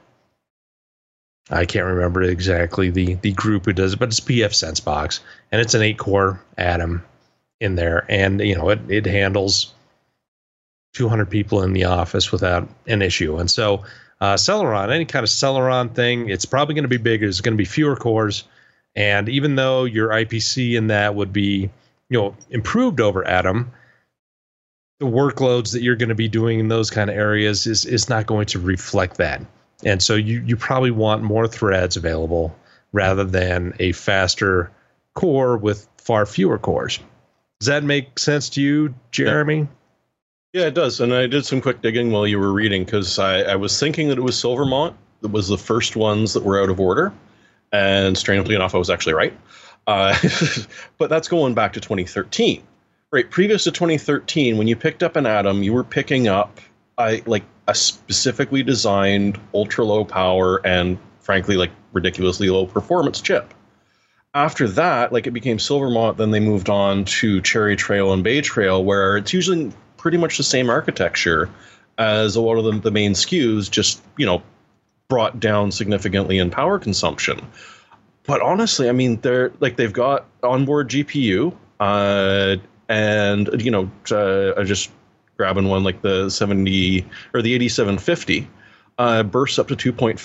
I 1.50 1.64
can't 1.64 1.86
remember 1.86 2.22
exactly 2.22 2.90
the 2.90 3.14
the 3.14 3.32
group 3.32 3.64
who 3.64 3.72
does 3.72 3.94
it, 3.94 3.98
but 3.98 4.08
it's 4.08 4.20
PF 4.20 4.54
Sense 4.54 4.80
box, 4.80 5.20
and 5.50 5.60
it's 5.60 5.74
an 5.74 5.82
eight 5.82 5.98
core 5.98 6.40
Atom 6.58 7.02
in 7.60 7.74
there, 7.74 8.04
and 8.08 8.40
you 8.40 8.54
know 8.54 8.68
it 8.68 8.80
it 8.88 9.06
handles 9.06 9.72
200 10.94 11.30
people 11.30 11.62
in 11.62 11.72
the 11.72 11.84
office 11.84 12.32
without 12.32 12.68
an 12.86 13.02
issue. 13.02 13.36
And 13.36 13.50
so 13.50 13.84
uh, 14.20 14.34
Celeron, 14.34 14.92
any 14.92 15.04
kind 15.04 15.22
of 15.22 15.30
Celeron 15.30 15.94
thing, 15.94 16.28
it's 16.28 16.44
probably 16.44 16.74
going 16.74 16.84
to 16.84 16.88
be 16.88 16.96
bigger. 16.96 17.26
It's 17.26 17.40
going 17.40 17.54
to 17.54 17.58
be 17.58 17.64
fewer 17.64 17.96
cores, 17.96 18.44
and 18.94 19.28
even 19.28 19.56
though 19.56 19.84
your 19.84 20.08
IPC 20.08 20.74
in 20.74 20.88
that 20.88 21.14
would 21.14 21.32
be 21.32 21.70
you 22.10 22.18
know 22.18 22.36
improved 22.50 23.00
over 23.00 23.26
Atom, 23.26 23.70
the 25.00 25.06
workloads 25.06 25.72
that 25.72 25.82
you're 25.82 25.96
going 25.96 26.08
to 26.08 26.14
be 26.14 26.28
doing 26.28 26.58
in 26.58 26.68
those 26.68 26.90
kind 26.90 27.08
of 27.08 27.16
areas 27.16 27.66
is 27.66 27.86
is 27.86 28.08
not 28.08 28.26
going 28.26 28.46
to 28.46 28.58
reflect 28.58 29.16
that. 29.16 29.40
And 29.84 30.02
so 30.02 30.14
you 30.14 30.42
you 30.44 30.56
probably 30.56 30.90
want 30.90 31.22
more 31.22 31.46
threads 31.46 31.96
available 31.96 32.56
rather 32.92 33.24
than 33.24 33.74
a 33.78 33.92
faster 33.92 34.70
core 35.14 35.56
with 35.56 35.88
far 35.98 36.26
fewer 36.26 36.58
cores. 36.58 36.98
Does 37.60 37.66
that 37.66 37.84
make 37.84 38.18
sense 38.18 38.48
to 38.50 38.62
you, 38.62 38.94
Jeremy? 39.10 39.68
Yeah, 40.52 40.66
it 40.66 40.74
does. 40.74 41.00
And 41.00 41.12
I 41.12 41.26
did 41.26 41.44
some 41.44 41.60
quick 41.60 41.82
digging 41.82 42.10
while 42.10 42.26
you 42.26 42.38
were 42.38 42.52
reading 42.52 42.84
because 42.84 43.18
I, 43.18 43.42
I 43.42 43.56
was 43.56 43.78
thinking 43.78 44.08
that 44.08 44.18
it 44.18 44.22
was 44.22 44.38
Silvermont 44.38 44.96
that 45.20 45.30
was 45.30 45.48
the 45.48 45.58
first 45.58 45.96
ones 45.96 46.32
that 46.32 46.44
were 46.44 46.62
out 46.62 46.70
of 46.70 46.80
order. 46.80 47.12
And 47.72 48.16
strangely 48.16 48.54
enough, 48.54 48.74
I 48.74 48.78
was 48.78 48.88
actually 48.88 49.14
right. 49.14 49.36
Uh, 49.86 50.16
but 50.98 51.10
that's 51.10 51.28
going 51.28 51.54
back 51.54 51.74
to 51.74 51.80
2013. 51.80 52.62
Right, 53.10 53.30
previous 53.30 53.64
to 53.64 53.70
2013, 53.70 54.58
when 54.58 54.68
you 54.68 54.76
picked 54.76 55.02
up 55.02 55.16
an 55.16 55.24
Atom, 55.24 55.62
you 55.62 55.72
were 55.72 55.84
picking 55.84 56.28
up 56.28 56.60
I 56.98 57.22
like 57.26 57.44
a 57.68 57.74
specifically 57.74 58.62
designed 58.62 59.40
ultra 59.54 59.84
low 59.84 60.04
power 60.04 60.60
and 60.66 60.98
frankly 61.20 61.56
like 61.56 61.70
ridiculously 61.92 62.50
low 62.50 62.66
performance 62.66 63.20
chip. 63.20 63.54
After 64.34 64.68
that, 64.68 65.12
like 65.12 65.26
it 65.26 65.30
became 65.30 65.58
Silvermont, 65.58 66.18
then 66.18 66.32
they 66.32 66.40
moved 66.40 66.68
on 66.68 67.04
to 67.06 67.40
Cherry 67.40 67.76
Trail 67.76 68.12
and 68.12 68.22
Bay 68.22 68.40
Trail, 68.40 68.84
where 68.84 69.16
it's 69.16 69.32
usually 69.32 69.72
pretty 69.96 70.18
much 70.18 70.36
the 70.36 70.44
same 70.44 70.68
architecture 70.68 71.48
as 71.96 72.36
a 72.36 72.40
lot 72.40 72.58
of 72.58 72.64
the, 72.64 72.72
the 72.80 72.90
main 72.90 73.12
SKUs, 73.12 73.70
just 73.70 74.02
you 74.16 74.26
know, 74.26 74.42
brought 75.08 75.40
down 75.40 75.72
significantly 75.72 76.38
in 76.38 76.50
power 76.50 76.78
consumption. 76.78 77.40
But 78.24 78.42
honestly, 78.42 78.88
I 78.88 78.92
mean, 78.92 79.20
they're 79.22 79.52
like 79.60 79.76
they've 79.76 79.92
got 79.92 80.26
onboard 80.42 80.90
GPU, 80.90 81.54
uh, 81.80 82.56
and 82.88 83.62
you 83.62 83.70
know, 83.70 83.90
uh, 84.10 84.60
I 84.60 84.64
just 84.64 84.90
grabbing 85.38 85.68
one 85.68 85.84
like 85.84 86.02
the 86.02 86.28
70 86.28 87.06
or 87.32 87.42
the 87.42 87.54
8750, 87.54 88.48
uh, 88.98 89.22
bursts 89.22 89.58
up 89.58 89.68
to 89.68 89.76
2.5 89.76 90.18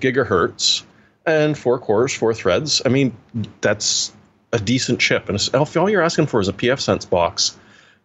gigahertz 0.00 0.82
and 1.24 1.56
four 1.56 1.78
cores, 1.78 2.12
four 2.12 2.34
threads. 2.34 2.82
I 2.84 2.88
mean, 2.88 3.16
that's 3.60 4.12
a 4.52 4.58
decent 4.58 5.00
chip. 5.00 5.28
And 5.28 5.36
if 5.36 5.76
all 5.76 5.88
you're 5.88 6.02
asking 6.02 6.26
for 6.26 6.40
is 6.40 6.48
a 6.48 6.52
PF 6.52 6.80
Sense 6.80 7.04
box, 7.04 7.56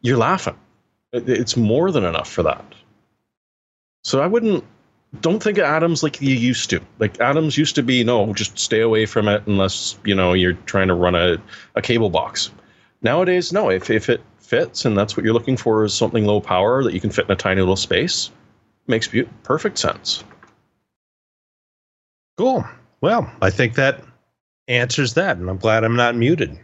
you're 0.02 0.18
laughing. 0.18 0.58
It's 1.12 1.58
more 1.58 1.92
than 1.92 2.04
enough 2.06 2.30
for 2.30 2.44
that. 2.44 2.64
So 4.04 4.22
I 4.22 4.28
wouldn't. 4.28 4.64
Don't 5.22 5.42
think 5.42 5.60
of 5.60 5.66
atoms 5.66 6.02
like 6.02 6.22
you 6.22 6.34
used 6.34 6.72
to. 6.72 6.82
Like 6.98 7.22
atoms 7.22 7.56
used 7.56 7.76
to 7.76 7.84
be 7.84 8.04
no, 8.04 8.34
just 8.34 8.58
stay 8.58 8.82
away 8.82 9.06
from 9.06 9.28
it 9.28 9.44
unless 9.46 9.98
you 10.04 10.16
know 10.16 10.34
you're 10.34 10.54
trying 10.54 10.88
to 10.88 10.96
run 10.96 11.14
a, 11.14 11.38
a 11.76 11.82
cable 11.84 12.10
box. 12.10 12.50
Nowadays, 13.04 13.54
no. 13.54 13.70
If 13.70 13.92
if 13.92 14.10
it 14.10 14.22
fits 14.54 14.86
and 14.86 14.96
that's 14.96 15.18
what 15.18 15.24
you're 15.24 15.34
looking 15.34 15.58
for 15.58 15.84
is 15.84 15.96
something 15.96 16.26
low 16.26 16.40
power 16.40 16.84
that 16.84 16.94
you 16.94 17.00
can 17.02 17.10
fit 17.10 17.26
in 17.26 17.32
a 17.32 17.36
tiny 17.36 17.60
little 17.60 17.76
space, 17.76 18.30
makes 18.86 19.08
bu- 19.08 19.28
perfect 19.42 19.80
sense. 19.80 20.24
Cool. 22.38 22.64
Well, 23.02 23.32
I 23.42 23.50
think 23.50 23.74
that 23.76 24.04
answers 24.68 25.16
that, 25.16 25.38
and 25.38 25.50
I'm 25.50 25.58
glad 25.58 25.84
I'm 25.84 25.96
not 25.96 26.16
muted 26.16 26.56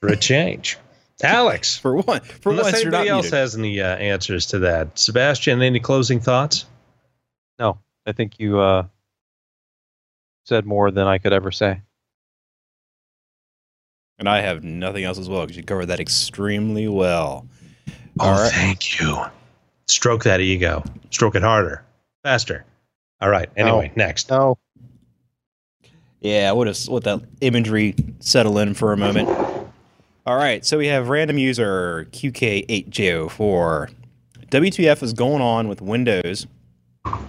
for 0.00 0.10
a 0.10 0.16
change. 0.16 0.78
Alex, 1.24 1.76
For 1.82 1.96
one, 1.96 2.20
for 2.20 2.50
unless 2.52 2.66
once, 2.72 2.82
you're 2.84 2.92
not 2.92 3.00
anybody 3.00 3.10
else 3.10 3.24
muted. 3.24 3.38
has 3.38 3.56
any 3.56 3.80
uh, 3.80 3.96
answers 3.96 4.46
to 4.46 4.60
that, 4.60 4.96
Sebastian, 4.96 5.60
any 5.60 5.80
closing 5.80 6.20
thoughts? 6.20 6.66
No, 7.58 7.78
I 8.06 8.12
think 8.12 8.38
you 8.38 8.60
uh, 8.60 8.84
said 10.44 10.66
more 10.66 10.92
than 10.92 11.08
I 11.08 11.18
could 11.18 11.32
ever 11.32 11.50
say. 11.50 11.80
And 14.22 14.28
I 14.28 14.40
have 14.40 14.62
nothing 14.62 15.02
else 15.02 15.18
as 15.18 15.28
well 15.28 15.40
because 15.40 15.56
you 15.56 15.64
covered 15.64 15.86
that 15.86 15.98
extremely 15.98 16.86
well. 16.86 17.44
Oh, 18.20 18.26
All 18.28 18.34
right. 18.40 18.52
thank 18.52 19.00
you. 19.00 19.20
Stroke 19.88 20.22
that 20.22 20.40
ego. 20.40 20.84
Stroke 21.10 21.34
it 21.34 21.42
harder, 21.42 21.82
faster. 22.22 22.64
All 23.20 23.28
right. 23.30 23.50
Anyway, 23.56 23.90
next. 23.96 24.30
No, 24.30 24.58
Yeah, 26.20 26.48
I 26.48 26.52
would 26.52 26.68
have 26.68 26.78
let 26.86 27.02
that 27.02 27.20
imagery 27.40 27.96
settle 28.20 28.58
in 28.58 28.74
for 28.74 28.92
a 28.92 28.96
moment. 28.96 29.28
All 30.24 30.36
right, 30.36 30.64
so 30.64 30.78
we 30.78 30.86
have 30.86 31.08
random 31.08 31.36
user 31.36 32.06
QK8J04. 32.12 33.92
WTF 34.50 35.02
is 35.02 35.12
going 35.14 35.42
on 35.42 35.66
with 35.66 35.82
Windows, 35.82 36.46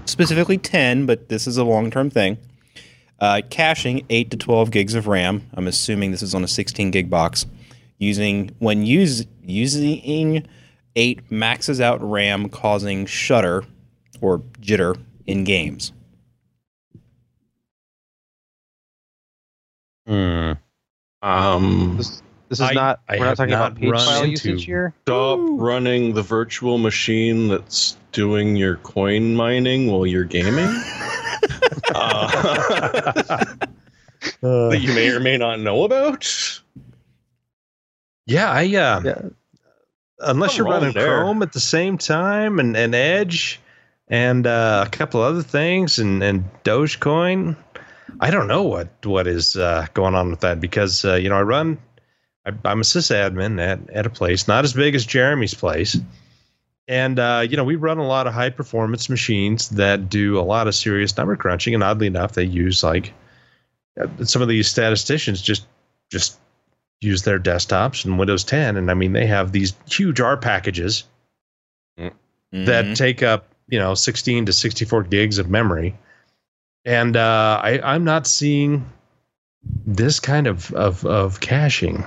specifically 0.06 0.60
10, 0.60 1.08
but 1.08 1.28
this 1.30 1.48
is 1.48 1.58
a 1.58 1.64
long 1.64 1.90
term 1.90 2.12
thing. 2.12 2.38
Uh, 3.24 3.42
caching 3.50 4.06
8 4.10 4.32
to 4.32 4.36
12 4.36 4.70
gigs 4.70 4.96
of 4.96 5.08
RAM. 5.08 5.50
I'm 5.54 5.66
assuming 5.66 6.12
this 6.12 6.22
is 6.22 6.36
on 6.36 6.44
a 6.44 6.48
16 6.48 6.92
gig 6.92 7.10
box. 7.10 7.46
Using 7.98 8.54
when 8.60 8.86
use, 8.86 9.26
using 9.42 10.46
8 10.98 11.32
maxes 11.32 11.80
out 11.80 12.04
RAM, 12.04 12.50
causing 12.50 13.06
shutter 13.06 13.64
or 14.20 14.40
jitter 14.60 15.02
in 15.26 15.46
games. 15.46 15.94
Hmm. 20.06 20.52
Um, 21.22 21.96
this, 21.96 22.22
this 22.60 22.60
is 22.60 22.72
I- 22.72 22.74
not. 22.74 23.00
I 23.10 23.18
we're 23.18 23.26
not 23.26 23.38
talking 23.38 23.52
not 23.52 23.72
about 23.72 23.80
page 23.80 23.92
file 23.92 24.24
into- 24.24 24.50
usage 24.52 24.66
here. 24.66 24.94
stop 25.04 25.40
running 25.42 26.14
the 26.14 26.22
virtual 26.22 26.78
machine 26.78 27.48
that's 27.48 27.98
doing 28.12 28.56
your 28.56 28.76
coin 28.78 29.34
mining 29.36 29.88
while 29.92 30.06
you're 30.06 30.24
gaming. 30.24 30.68
uh, 31.96 32.28
that 34.42 34.80
you 34.82 34.94
may 34.94 35.10
or 35.10 35.20
may 35.20 35.38
not 35.38 35.60
know 35.60 35.84
about. 35.84 36.62
yeah, 38.26 38.52
I 38.52 38.64
uh, 38.66 38.68
Yeah. 38.68 39.22
unless 40.20 40.52
Something 40.52 40.58
you're 40.58 40.74
running 40.74 40.94
there. 40.94 41.20
Chrome 41.22 41.42
at 41.42 41.54
the 41.54 41.60
same 41.60 41.98
time 41.98 42.60
and, 42.60 42.78
and 42.78 42.94
Edge 42.94 43.60
and 44.08 44.46
uh, 44.46 44.84
a 44.86 44.90
couple 44.90 45.22
other 45.22 45.42
things 45.42 45.98
and, 46.00 46.22
and 46.24 46.46
Dogecoin. 46.64 47.56
I 48.20 48.30
don't 48.30 48.48
know 48.48 48.62
what 48.64 48.90
what 49.06 49.26
is 49.28 49.56
uh, 49.58 49.88
going 49.96 50.14
on 50.14 50.30
with 50.30 50.42
that 50.42 50.60
because 50.62 51.04
uh, 51.04 51.16
you 51.16 51.30
know 51.30 51.36
I 51.36 51.42
run. 51.42 51.80
I, 52.46 52.52
I'm 52.66 52.82
a 52.82 52.84
sysadmin 52.84 53.60
at 53.62 53.90
at 53.90 54.06
a 54.06 54.10
place 54.10 54.48
not 54.48 54.64
as 54.64 54.74
big 54.74 54.96
as 54.96 55.06
Jeremy's 55.06 55.54
place, 55.54 55.98
and 56.88 57.20
uh, 57.20 57.46
you 57.50 57.58
know 57.58 57.64
we 57.64 57.76
run 57.76 57.98
a 57.98 58.08
lot 58.08 58.28
of 58.28 58.34
high 58.34 58.50
performance 58.50 59.10
machines 59.10 59.70
that 59.70 60.10
do 60.10 60.40
a 60.40 60.42
lot 60.42 60.68
of 60.68 60.76
serious 60.76 61.16
number 61.18 61.36
crunching, 61.36 61.74
and 61.74 61.84
oddly 61.84 62.08
enough, 62.08 62.34
they 62.34 62.44
use 62.44 62.84
like 62.84 63.14
uh, 64.00 64.26
some 64.26 64.42
of 64.42 64.48
these 64.48 64.68
statisticians 64.68 65.42
just 65.42 65.66
just 66.12 66.40
use 67.02 67.24
their 67.24 67.40
desktops 67.40 68.06
and 68.06 68.18
Windows 68.18 68.44
10, 68.44 68.78
and 68.78 68.90
I 68.92 68.94
mean 68.94 69.14
they 69.14 69.26
have 69.26 69.52
these 69.52 69.74
huge 69.90 70.20
R 70.22 70.38
packages 70.38 71.04
that 72.66 72.86
Mhm. 72.86 72.96
take 72.96 73.24
up 73.24 73.48
you 73.68 73.80
know 73.80 73.94
16 73.96 74.46
to 74.46 74.54
64 74.54 75.04
gigs 75.04 75.38
of 75.38 75.50
memory. 75.50 75.96
And 76.86 77.16
uh, 77.16 77.62
I, 77.64 77.80
i'm 77.82 78.04
not 78.04 78.28
seeing 78.28 78.86
this 79.86 80.20
kind 80.20 80.48
of, 80.48 80.72
of 80.74 81.06
of 81.06 81.40
caching 81.40 82.04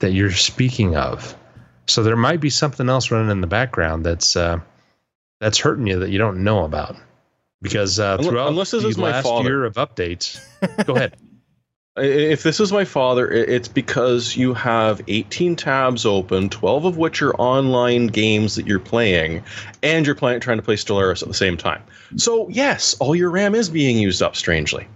that 0.00 0.12
you're 0.12 0.30
speaking 0.32 0.96
of 0.96 1.34
so 1.86 2.02
there 2.02 2.16
might 2.16 2.40
be 2.40 2.50
something 2.50 2.88
else 2.88 3.10
running 3.10 3.30
in 3.30 3.40
the 3.40 3.46
background 3.46 4.04
that's 4.04 4.36
uh, 4.36 4.58
that's 5.40 5.58
hurting 5.58 5.86
you 5.86 6.00
that 6.00 6.10
you 6.10 6.18
don't 6.18 6.42
know 6.44 6.64
about 6.64 6.96
because 7.62 7.98
uh, 7.98 8.18
throughout 8.18 8.48
unless 8.48 8.72
this 8.72 8.82
the 8.82 8.88
is 8.88 8.98
my 8.98 9.10
last 9.12 9.24
father. 9.24 9.48
year 9.48 9.64
of 9.64 9.74
updates 9.74 10.40
go 10.86 10.94
ahead 10.96 11.16
If 11.96 12.44
this 12.44 12.60
is 12.60 12.72
my 12.72 12.84
father, 12.84 13.28
it's 13.30 13.66
because 13.68 14.36
you 14.36 14.54
have 14.54 15.02
18 15.08 15.56
tabs 15.56 16.06
open, 16.06 16.48
12 16.48 16.84
of 16.84 16.96
which 16.96 17.20
are 17.20 17.34
online 17.34 18.06
games 18.06 18.54
that 18.54 18.66
you're 18.66 18.78
playing, 18.78 19.42
and 19.82 20.06
you're 20.06 20.14
playing, 20.14 20.40
trying 20.40 20.56
to 20.58 20.62
play 20.62 20.76
Stellaris 20.76 21.20
at 21.20 21.28
the 21.28 21.34
same 21.34 21.56
time. 21.56 21.82
So, 22.16 22.48
yes, 22.48 22.94
all 23.00 23.14
your 23.14 23.28
RAM 23.30 23.56
is 23.56 23.68
being 23.68 23.98
used 23.98 24.22
up, 24.22 24.36
strangely. 24.36 24.86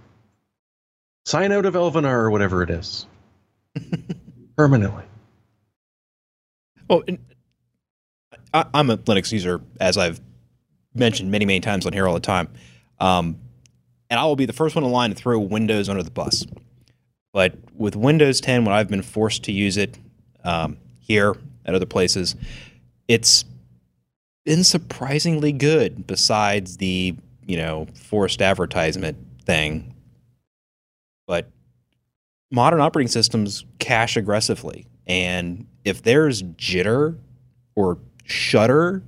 Sign 1.25 1.51
out 1.51 1.65
of 1.65 1.73
Elvenar 1.73 2.05
or 2.05 2.31
whatever 2.31 2.63
it 2.63 2.69
is. 2.69 3.05
Permanently. 4.55 5.03
Well, 6.89 7.03
and 7.07 7.19
I, 8.53 8.65
I'm 8.73 8.89
a 8.89 8.97
Linux 8.97 9.31
user, 9.31 9.61
as 9.79 9.97
I've 9.97 10.21
mentioned 10.93 11.31
many, 11.31 11.45
many 11.45 11.59
times 11.59 11.85
on 11.85 11.93
here 11.93 12.07
all 12.07 12.13
the 12.13 12.19
time. 12.19 12.47
Um, 12.99 13.37
and 14.09 14.19
I 14.19 14.25
will 14.25 14.35
be 14.35 14.45
the 14.45 14.53
first 14.53 14.75
one 14.75 14.83
in 14.83 14.91
line 14.91 15.09
to 15.09 15.15
throw 15.15 15.39
Windows 15.39 15.89
under 15.89 16.03
the 16.03 16.11
bus. 16.11 16.45
But 17.33 17.55
with 17.75 17.95
Windows 17.95 18.39
10, 18.39 18.63
when 18.63 18.73
I've 18.73 18.87
been 18.87 19.01
forced 19.01 19.43
to 19.43 19.51
use 19.51 19.75
it 19.75 19.97
um, 20.43 20.77
here 20.99 21.35
at 21.65 21.75
other 21.75 21.85
places, 21.85 22.35
it's 23.07 23.43
been 24.45 24.63
surprisingly 24.63 25.51
good. 25.51 26.07
Besides 26.07 26.77
the 26.77 27.15
you 27.45 27.57
know 27.57 27.87
forced 27.93 28.41
advertisement 28.41 29.17
thing, 29.43 29.93
but 31.27 31.49
modern 32.55 32.79
operating 32.79 33.09
systems 33.09 33.65
cache 33.79 34.15
aggressively, 34.15 34.87
and 35.05 35.67
if 35.83 36.01
there's 36.01 36.41
jitter 36.41 37.17
or 37.75 37.99
shutter, 38.23 39.03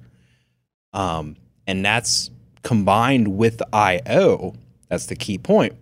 um, 0.94 1.38
and 1.66 1.84
that's 1.84 2.30
combined 2.62 3.30
with 3.38 3.62
I/O, 3.72 4.54
that's 4.90 5.06
the 5.06 5.16
key 5.16 5.38
point. 5.38 5.74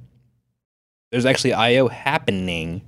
There's 1.12 1.26
actually 1.26 1.54
I/O 1.54 1.88
happening 1.88 2.84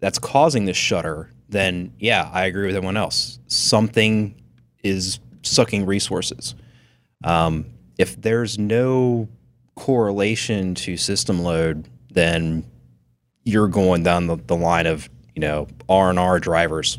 that's 0.00 0.18
causing 0.18 0.66
this 0.66 0.76
shutter. 0.76 1.30
Then 1.48 1.92
yeah, 1.98 2.30
I 2.32 2.44
agree 2.44 2.66
with 2.66 2.76
everyone 2.76 2.98
else. 2.98 3.38
Something 3.46 4.34
is 4.84 5.18
sucking 5.42 5.86
resources. 5.86 6.54
Um, 7.24 7.66
if 7.98 8.20
there's 8.20 8.58
no 8.58 9.28
correlation 9.76 10.74
to 10.74 10.96
system 10.98 11.42
load, 11.42 11.88
then 12.10 12.64
you're 13.44 13.68
going 13.68 14.02
down 14.02 14.26
the, 14.26 14.36
the 14.36 14.56
line 14.56 14.86
of 14.86 15.08
you 15.34 15.40
know 15.40 15.66
R 15.88 16.10
and 16.10 16.18
R 16.18 16.38
drivers. 16.40 16.98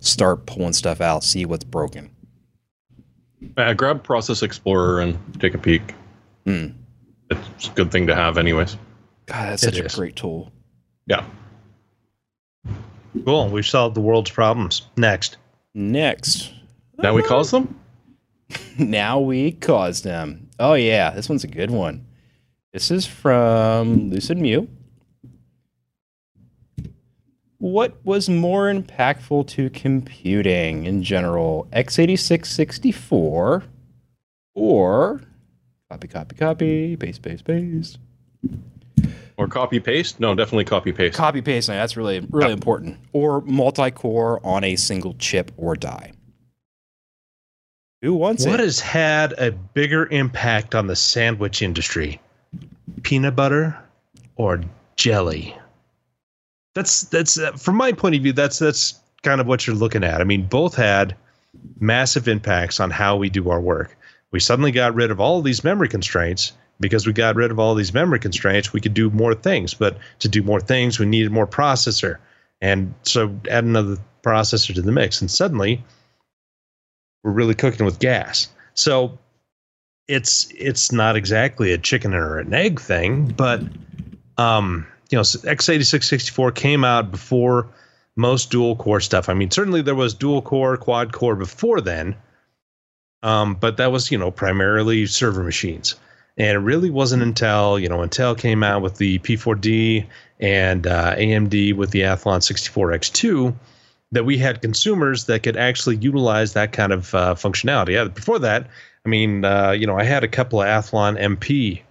Start 0.00 0.44
pulling 0.46 0.74
stuff 0.74 1.00
out, 1.00 1.24
see 1.24 1.46
what's 1.46 1.64
broken. 1.64 2.10
Uh, 3.56 3.72
grab 3.74 4.02
Process 4.02 4.42
Explorer 4.42 5.00
and 5.00 5.18
take 5.40 5.54
a 5.54 5.58
peek. 5.58 5.94
Hmm. 6.46 6.68
It's 7.30 7.68
a 7.68 7.70
good 7.72 7.90
thing 7.90 8.06
to 8.08 8.14
have, 8.14 8.36
anyways. 8.36 8.76
God, 9.26 9.48
that's 9.50 9.62
It 9.62 9.74
such 9.74 9.78
a 9.80 9.84
is. 9.86 9.94
great 9.94 10.14
tool. 10.16 10.52
Yeah. 11.06 11.24
cool 13.24 13.48
we've 13.48 13.64
solved 13.66 13.94
the 13.96 14.00
world's 14.00 14.30
problems 14.30 14.82
next 14.96 15.36
Next, 15.74 16.52
Now 16.98 17.14
we 17.14 17.22
cause 17.22 17.50
them? 17.50 17.78
now 18.78 19.18
we 19.20 19.52
cause 19.52 20.02
them. 20.02 20.48
Oh 20.60 20.74
yeah, 20.74 21.10
this 21.10 21.28
one's 21.28 21.42
a 21.44 21.48
good 21.48 21.70
one. 21.70 22.06
This 22.72 22.90
is 22.92 23.06
from 23.06 24.10
Lucid 24.10 24.38
Mew. 24.38 24.68
What 27.58 28.04
was 28.04 28.28
more 28.28 28.72
impactful 28.72 29.46
to 29.48 29.70
computing 29.70 30.84
in 30.84 31.02
general, 31.02 31.68
x86 31.72 32.46
64 32.46 33.64
or 34.54 35.20
copy, 35.90 36.08
copy, 36.08 36.36
copy, 36.36 36.96
paste, 36.96 37.22
paste, 37.22 37.44
paste? 37.44 37.98
Or 39.36 39.48
copy 39.48 39.80
paste? 39.80 40.20
No, 40.20 40.34
definitely 40.34 40.64
copy 40.64 40.92
paste. 40.92 41.16
Copy 41.16 41.42
paste, 41.42 41.66
that's 41.66 41.96
really, 41.96 42.20
really 42.30 42.52
important. 42.52 42.98
Or 43.12 43.40
multi 43.42 43.90
core 43.90 44.40
on 44.44 44.62
a 44.62 44.76
single 44.76 45.14
chip 45.14 45.50
or 45.56 45.74
die. 45.74 46.12
Who 48.02 48.14
wants 48.14 48.44
it? 48.44 48.50
What 48.50 48.60
it? 48.60 48.64
has 48.64 48.80
had 48.80 49.32
a 49.38 49.50
bigger 49.50 50.06
impact 50.06 50.74
on 50.74 50.86
the 50.86 50.94
sandwich 50.94 51.62
industry? 51.62 52.20
Peanut 53.02 53.34
butter 53.34 53.76
or 54.36 54.60
jelly? 54.96 55.56
That's 56.74 57.02
that's 57.02 57.38
uh, 57.38 57.52
from 57.52 57.76
my 57.76 57.92
point 57.92 58.16
of 58.16 58.22
view. 58.22 58.32
That's 58.32 58.58
that's 58.58 59.00
kind 59.22 59.40
of 59.40 59.46
what 59.46 59.66
you're 59.66 59.76
looking 59.76 60.04
at. 60.04 60.20
I 60.20 60.24
mean, 60.24 60.46
both 60.46 60.74
had 60.74 61.16
massive 61.78 62.28
impacts 62.28 62.80
on 62.80 62.90
how 62.90 63.16
we 63.16 63.30
do 63.30 63.48
our 63.50 63.60
work. 63.60 63.96
We 64.32 64.40
suddenly 64.40 64.72
got 64.72 64.94
rid 64.94 65.10
of 65.10 65.20
all 65.20 65.38
of 65.38 65.44
these 65.44 65.62
memory 65.62 65.88
constraints 65.88 66.52
because 66.80 67.06
we 67.06 67.12
got 67.12 67.36
rid 67.36 67.52
of 67.52 67.58
all 67.60 67.74
these 67.74 67.94
memory 67.94 68.18
constraints. 68.18 68.72
We 68.72 68.80
could 68.80 68.94
do 68.94 69.08
more 69.10 69.34
things, 69.34 69.74
but 69.74 69.96
to 70.18 70.28
do 70.28 70.42
more 70.42 70.60
things, 70.60 70.98
we 70.98 71.06
needed 71.06 71.30
more 71.30 71.46
processor, 71.46 72.18
and 72.60 72.92
so 73.02 73.34
add 73.48 73.64
another 73.64 73.96
processor 74.22 74.74
to 74.74 74.82
the 74.82 74.92
mix, 74.92 75.20
and 75.20 75.30
suddenly 75.30 75.82
we're 77.22 77.30
really 77.30 77.54
cooking 77.54 77.86
with 77.86 78.00
gas. 78.00 78.48
So 78.74 79.18
it's 80.08 80.48
it's 80.56 80.90
not 80.92 81.16
exactly 81.16 81.72
a 81.72 81.78
chicken 81.78 82.14
or 82.14 82.38
an 82.38 82.52
egg 82.52 82.80
thing, 82.80 83.26
but 83.26 83.62
um, 84.36 84.86
you 85.14 85.18
know, 85.18 85.22
x86 85.22 86.02
64 86.02 86.50
came 86.50 86.82
out 86.84 87.12
before 87.12 87.68
most 88.16 88.50
dual 88.50 88.74
core 88.74 89.00
stuff. 89.00 89.28
I 89.28 89.34
mean, 89.34 89.48
certainly 89.52 89.80
there 89.80 89.94
was 89.94 90.12
dual 90.12 90.42
core, 90.42 90.76
quad 90.76 91.12
core 91.12 91.36
before 91.36 91.80
then, 91.80 92.16
um, 93.22 93.54
but 93.54 93.76
that 93.76 93.92
was 93.92 94.10
you 94.10 94.18
know 94.18 94.32
primarily 94.32 95.06
server 95.06 95.44
machines. 95.44 95.94
And 96.36 96.56
it 96.56 96.60
really 96.60 96.90
wasn't 96.90 97.22
until 97.22 97.78
you 97.78 97.88
know 97.88 97.98
Intel 97.98 98.36
came 98.36 98.64
out 98.64 98.82
with 98.82 98.96
the 98.96 99.20
P4D 99.20 100.04
and 100.40 100.84
uh, 100.84 101.14
AMD 101.14 101.76
with 101.76 101.92
the 101.92 102.00
Athlon 102.00 102.40
64X2 102.40 103.54
that 104.10 104.24
we 104.24 104.36
had 104.36 104.62
consumers 104.62 105.26
that 105.26 105.44
could 105.44 105.56
actually 105.56 105.96
utilize 105.96 106.54
that 106.54 106.72
kind 106.72 106.92
of 106.92 107.14
uh, 107.14 107.34
functionality. 107.36 107.90
Yeah, 107.90 108.06
before 108.06 108.40
that, 108.40 108.66
I 109.06 109.08
mean, 109.08 109.44
uh, 109.44 109.70
you 109.70 109.86
know, 109.86 109.96
I 109.96 110.02
had 110.02 110.24
a 110.24 110.28
couple 110.28 110.60
of 110.60 110.66
Athlon 110.66 111.16
MP 111.20 111.82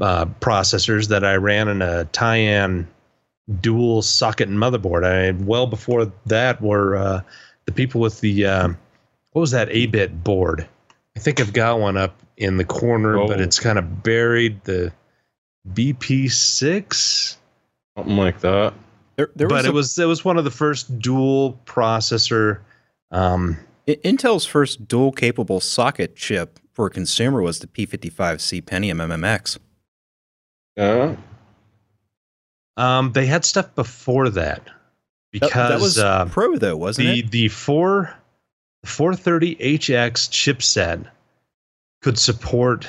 uh, 0.00 0.26
processors 0.40 1.08
that 1.08 1.24
I 1.24 1.34
ran 1.36 1.68
in 1.68 1.82
a 1.82 2.04
Tyan 2.06 2.86
dual 3.60 4.02
socket 4.02 4.48
and 4.48 4.58
motherboard. 4.58 5.04
I 5.04 5.32
well 5.44 5.66
before 5.66 6.10
that 6.26 6.60
were 6.62 6.96
uh, 6.96 7.20
the 7.66 7.72
people 7.72 8.00
with 8.00 8.20
the 8.20 8.46
um, 8.46 8.78
what 9.32 9.40
was 9.40 9.50
that 9.50 9.68
Abit 9.68 10.22
board? 10.24 10.66
I 11.16 11.20
think 11.20 11.40
I've 11.40 11.52
got 11.52 11.78
one 11.80 11.96
up 11.96 12.14
in 12.36 12.56
the 12.56 12.64
corner, 12.64 13.16
but 13.26 13.38
Oh. 13.38 13.42
it's 13.42 13.58
kind 13.60 13.78
of 13.78 14.02
buried. 14.02 14.62
The 14.64 14.92
BP6 15.72 17.36
Something 17.96 18.16
like 18.16 18.40
that. 18.40 18.72
There, 19.16 19.30
there 19.36 19.48
but 19.48 19.64
a- 19.64 19.68
it 19.68 19.74
was 19.74 19.98
it 19.98 20.06
was 20.06 20.24
one 20.24 20.38
of 20.38 20.44
the 20.44 20.50
first 20.50 20.98
dual 20.98 21.60
processor 21.66 22.60
um 23.10 23.58
Intel's 23.86 24.46
first 24.46 24.86
dual 24.88 25.12
capable 25.12 25.60
socket 25.60 26.14
chip 26.16 26.58
for 26.72 26.86
a 26.86 26.90
consumer 26.90 27.42
was 27.42 27.58
the 27.58 27.66
P55C 27.66 28.62
Pentium 28.62 28.96
MMX. 29.02 29.58
Yeah. 30.76 31.16
um 32.76 33.12
they 33.12 33.26
had 33.26 33.44
stuff 33.44 33.74
before 33.74 34.30
that 34.30 34.64
That- 34.64 34.72
because 35.32 35.68
that, 35.70 35.80
was 35.80 35.98
uh, 35.98 36.24
Pro 36.26 36.56
though, 36.56 36.76
wasn't 36.76 37.08
the 37.08 37.18
it? 37.20 37.30
the 37.30 37.48
4 37.48 38.14
430HX 38.86 40.28
chipset 40.30 41.06
could 42.02 42.18
support 42.18 42.88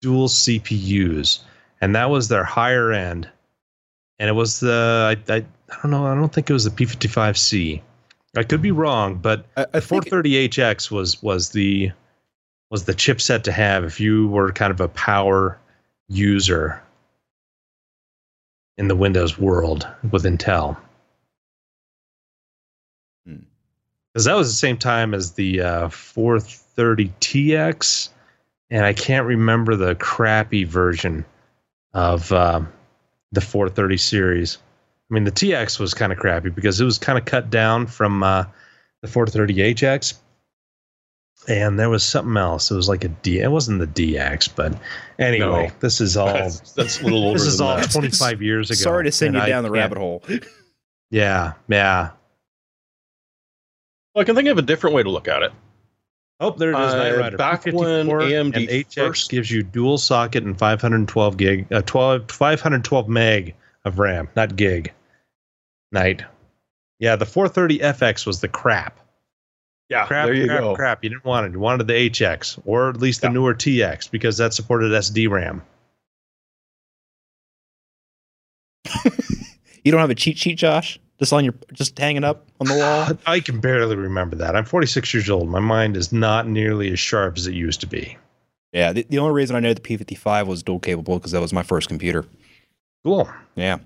dual 0.00 0.28
CPUs 0.28 1.40
and 1.80 1.94
that 1.94 2.10
was 2.10 2.28
their 2.28 2.44
higher 2.44 2.92
end 2.92 3.28
and 4.18 4.28
it 4.28 4.32
was 4.32 4.60
the 4.60 5.16
I, 5.28 5.32
I 5.32 5.36
I 5.36 5.76
don't 5.82 5.90
know 5.90 6.06
I 6.06 6.14
don't 6.14 6.32
think 6.32 6.50
it 6.50 6.52
was 6.52 6.64
the 6.64 6.70
P55C. 6.70 7.80
I 8.36 8.42
could 8.44 8.62
be 8.62 8.70
wrong, 8.70 9.16
but 9.16 9.44
I, 9.56 9.66
I 9.74 9.80
think 9.80 10.06
430HX 10.06 10.90
was 10.90 11.22
was 11.22 11.50
the 11.50 11.92
was 12.70 12.84
the 12.84 12.94
chipset 12.94 13.42
to 13.44 13.52
have 13.52 13.84
if 13.84 14.00
you 14.00 14.28
were 14.28 14.52
kind 14.52 14.70
of 14.70 14.80
a 14.80 14.88
power 14.88 15.58
user 16.08 16.82
in 18.78 18.88
the 18.88 18.96
Windows 18.96 19.38
world 19.38 19.86
with 20.10 20.24
Intel. 20.24 20.76
Hmm. 23.26 23.42
Because 24.12 24.24
that 24.24 24.34
was 24.34 24.48
the 24.48 24.54
same 24.54 24.78
time 24.78 25.14
as 25.14 25.32
the 25.32 25.60
uh, 25.60 25.88
430TX, 25.88 28.08
and 28.70 28.84
I 28.84 28.92
can't 28.92 29.26
remember 29.26 29.76
the 29.76 29.94
crappy 29.94 30.64
version 30.64 31.24
of 31.94 32.32
um, 32.32 32.72
the 33.32 33.40
430 33.40 33.96
series. 33.96 34.58
I 35.10 35.14
mean, 35.14 35.24
the 35.24 35.32
TX 35.32 35.78
was 35.78 35.94
kind 35.94 36.12
of 36.12 36.18
crappy 36.18 36.50
because 36.50 36.80
it 36.80 36.84
was 36.84 36.98
kind 36.98 37.18
of 37.18 37.26
cut 37.26 37.50
down 37.50 37.86
from 37.86 38.22
uh, 38.22 38.44
the 39.02 39.08
430HX, 39.08 40.14
and 41.48 41.78
there 41.78 41.90
was 41.90 42.04
something 42.04 42.36
else. 42.36 42.70
It 42.70 42.74
was 42.76 42.88
like 42.88 43.04
a 43.04 43.08
D. 43.08 43.40
It 43.40 43.50
wasn't 43.50 43.80
the 43.80 43.86
DX, 44.14 44.48
but 44.54 44.74
anyway, 45.18 45.66
No. 45.68 45.72
this 45.80 46.00
is 46.00 46.16
all. 46.16 46.26
That's, 46.32 46.72
that's 46.72 47.00
a 47.00 47.04
little 47.04 47.22
older 47.24 47.38
This 47.38 47.48
is 47.48 47.60
all 47.60 47.76
that. 47.76 47.90
25 47.90 48.40
years 48.42 48.70
ago. 48.70 48.76
Sorry 48.76 49.04
to 49.04 49.12
send 49.12 49.28
and 49.34 49.36
you 49.36 49.42
I 49.42 49.48
down 49.48 49.62
the 49.62 49.68
can't- 49.70 49.78
rabbit 49.78 49.98
hole. 49.98 50.22
Yeah, 51.10 51.52
yeah. 51.68 52.10
Well, 54.14 54.22
I 54.22 54.24
can 54.24 54.34
think 54.34 54.48
of 54.48 54.58
a 54.58 54.62
different 54.62 54.94
way 54.94 55.02
to 55.02 55.10
look 55.10 55.28
at 55.28 55.42
it. 55.42 55.52
Oh, 56.40 56.50
there 56.50 56.70
it 56.72 56.78
is. 56.78 56.92
Uh, 56.92 56.96
Knight 56.96 57.16
Rider. 57.18 57.36
back 57.36 57.64
when 57.66 58.08
AMD 58.08 58.56
and 58.56 58.68
HX 58.68 58.94
first- 58.94 59.30
gives 59.30 59.50
you 59.50 59.62
dual 59.62 59.96
socket 59.98 60.42
and 60.44 60.58
512 60.58 61.36
gig, 61.36 61.72
uh, 61.72 61.82
12, 61.82 62.30
512 62.30 63.08
meg 63.08 63.54
of 63.84 63.98
RAM, 63.98 64.28
not 64.36 64.56
gig. 64.56 64.92
Night. 65.92 66.24
Yeah, 66.98 67.16
the 67.16 67.26
430 67.26 67.78
FX 67.80 68.26
was 68.26 68.40
the 68.40 68.48
crap. 68.48 68.98
Yeah, 69.92 70.06
Crap, 70.06 70.26
there 70.26 70.34
you 70.34 70.46
crap, 70.46 70.60
go. 70.60 70.74
crap. 70.74 71.04
You 71.04 71.10
didn't 71.10 71.24
want 71.24 71.46
it. 71.46 71.52
You 71.52 71.60
wanted 71.60 71.86
the 71.86 72.10
HX 72.10 72.58
or 72.64 72.88
at 72.90 72.96
least 72.96 73.20
the 73.20 73.28
Yeah. 73.28 73.32
newer 73.34 73.54
TX 73.54 74.10
because 74.10 74.36
that 74.38 74.52
supported 74.54 74.90
SD 74.92 75.28
RAM. 75.30 75.62
You 79.84 79.90
don't 79.90 80.00
have 80.00 80.10
a 80.10 80.14
cheat 80.14 80.38
sheet, 80.38 80.58
Josh? 80.58 81.00
Just 81.18 81.32
on 81.32 81.44
your, 81.44 81.54
just 81.72 81.98
hanging 81.98 82.22
up 82.22 82.46
on 82.60 82.68
the 82.68 82.74
wall. 82.78 83.18
I 83.26 83.40
can 83.40 83.58
barely 83.58 83.96
remember 83.96 84.36
that. 84.36 84.54
I'm 84.54 84.64
46 84.64 85.12
years 85.12 85.28
old. 85.28 85.48
My 85.48 85.58
mind 85.58 85.96
is 85.96 86.12
not 86.12 86.46
nearly 86.46 86.92
as 86.92 87.00
sharp 87.00 87.36
as 87.36 87.48
it 87.48 87.54
used 87.54 87.80
to 87.80 87.88
be. 87.88 88.16
yeah. 88.72 88.92
The, 88.92 89.04
the 89.10 89.18
only 89.18 89.34
reason 89.34 89.56
I 89.56 89.60
know 89.60 89.74
the 89.74 89.80
P55 89.80 90.46
was 90.46 90.62
dual 90.62 90.78
capable 90.78 91.18
because 91.18 91.32
that 91.32 91.40
was 91.40 91.52
my 91.52 91.64
first 91.64 91.88
computer. 91.88 92.24
Cool. 93.04 93.28
Yeah. 93.56 93.78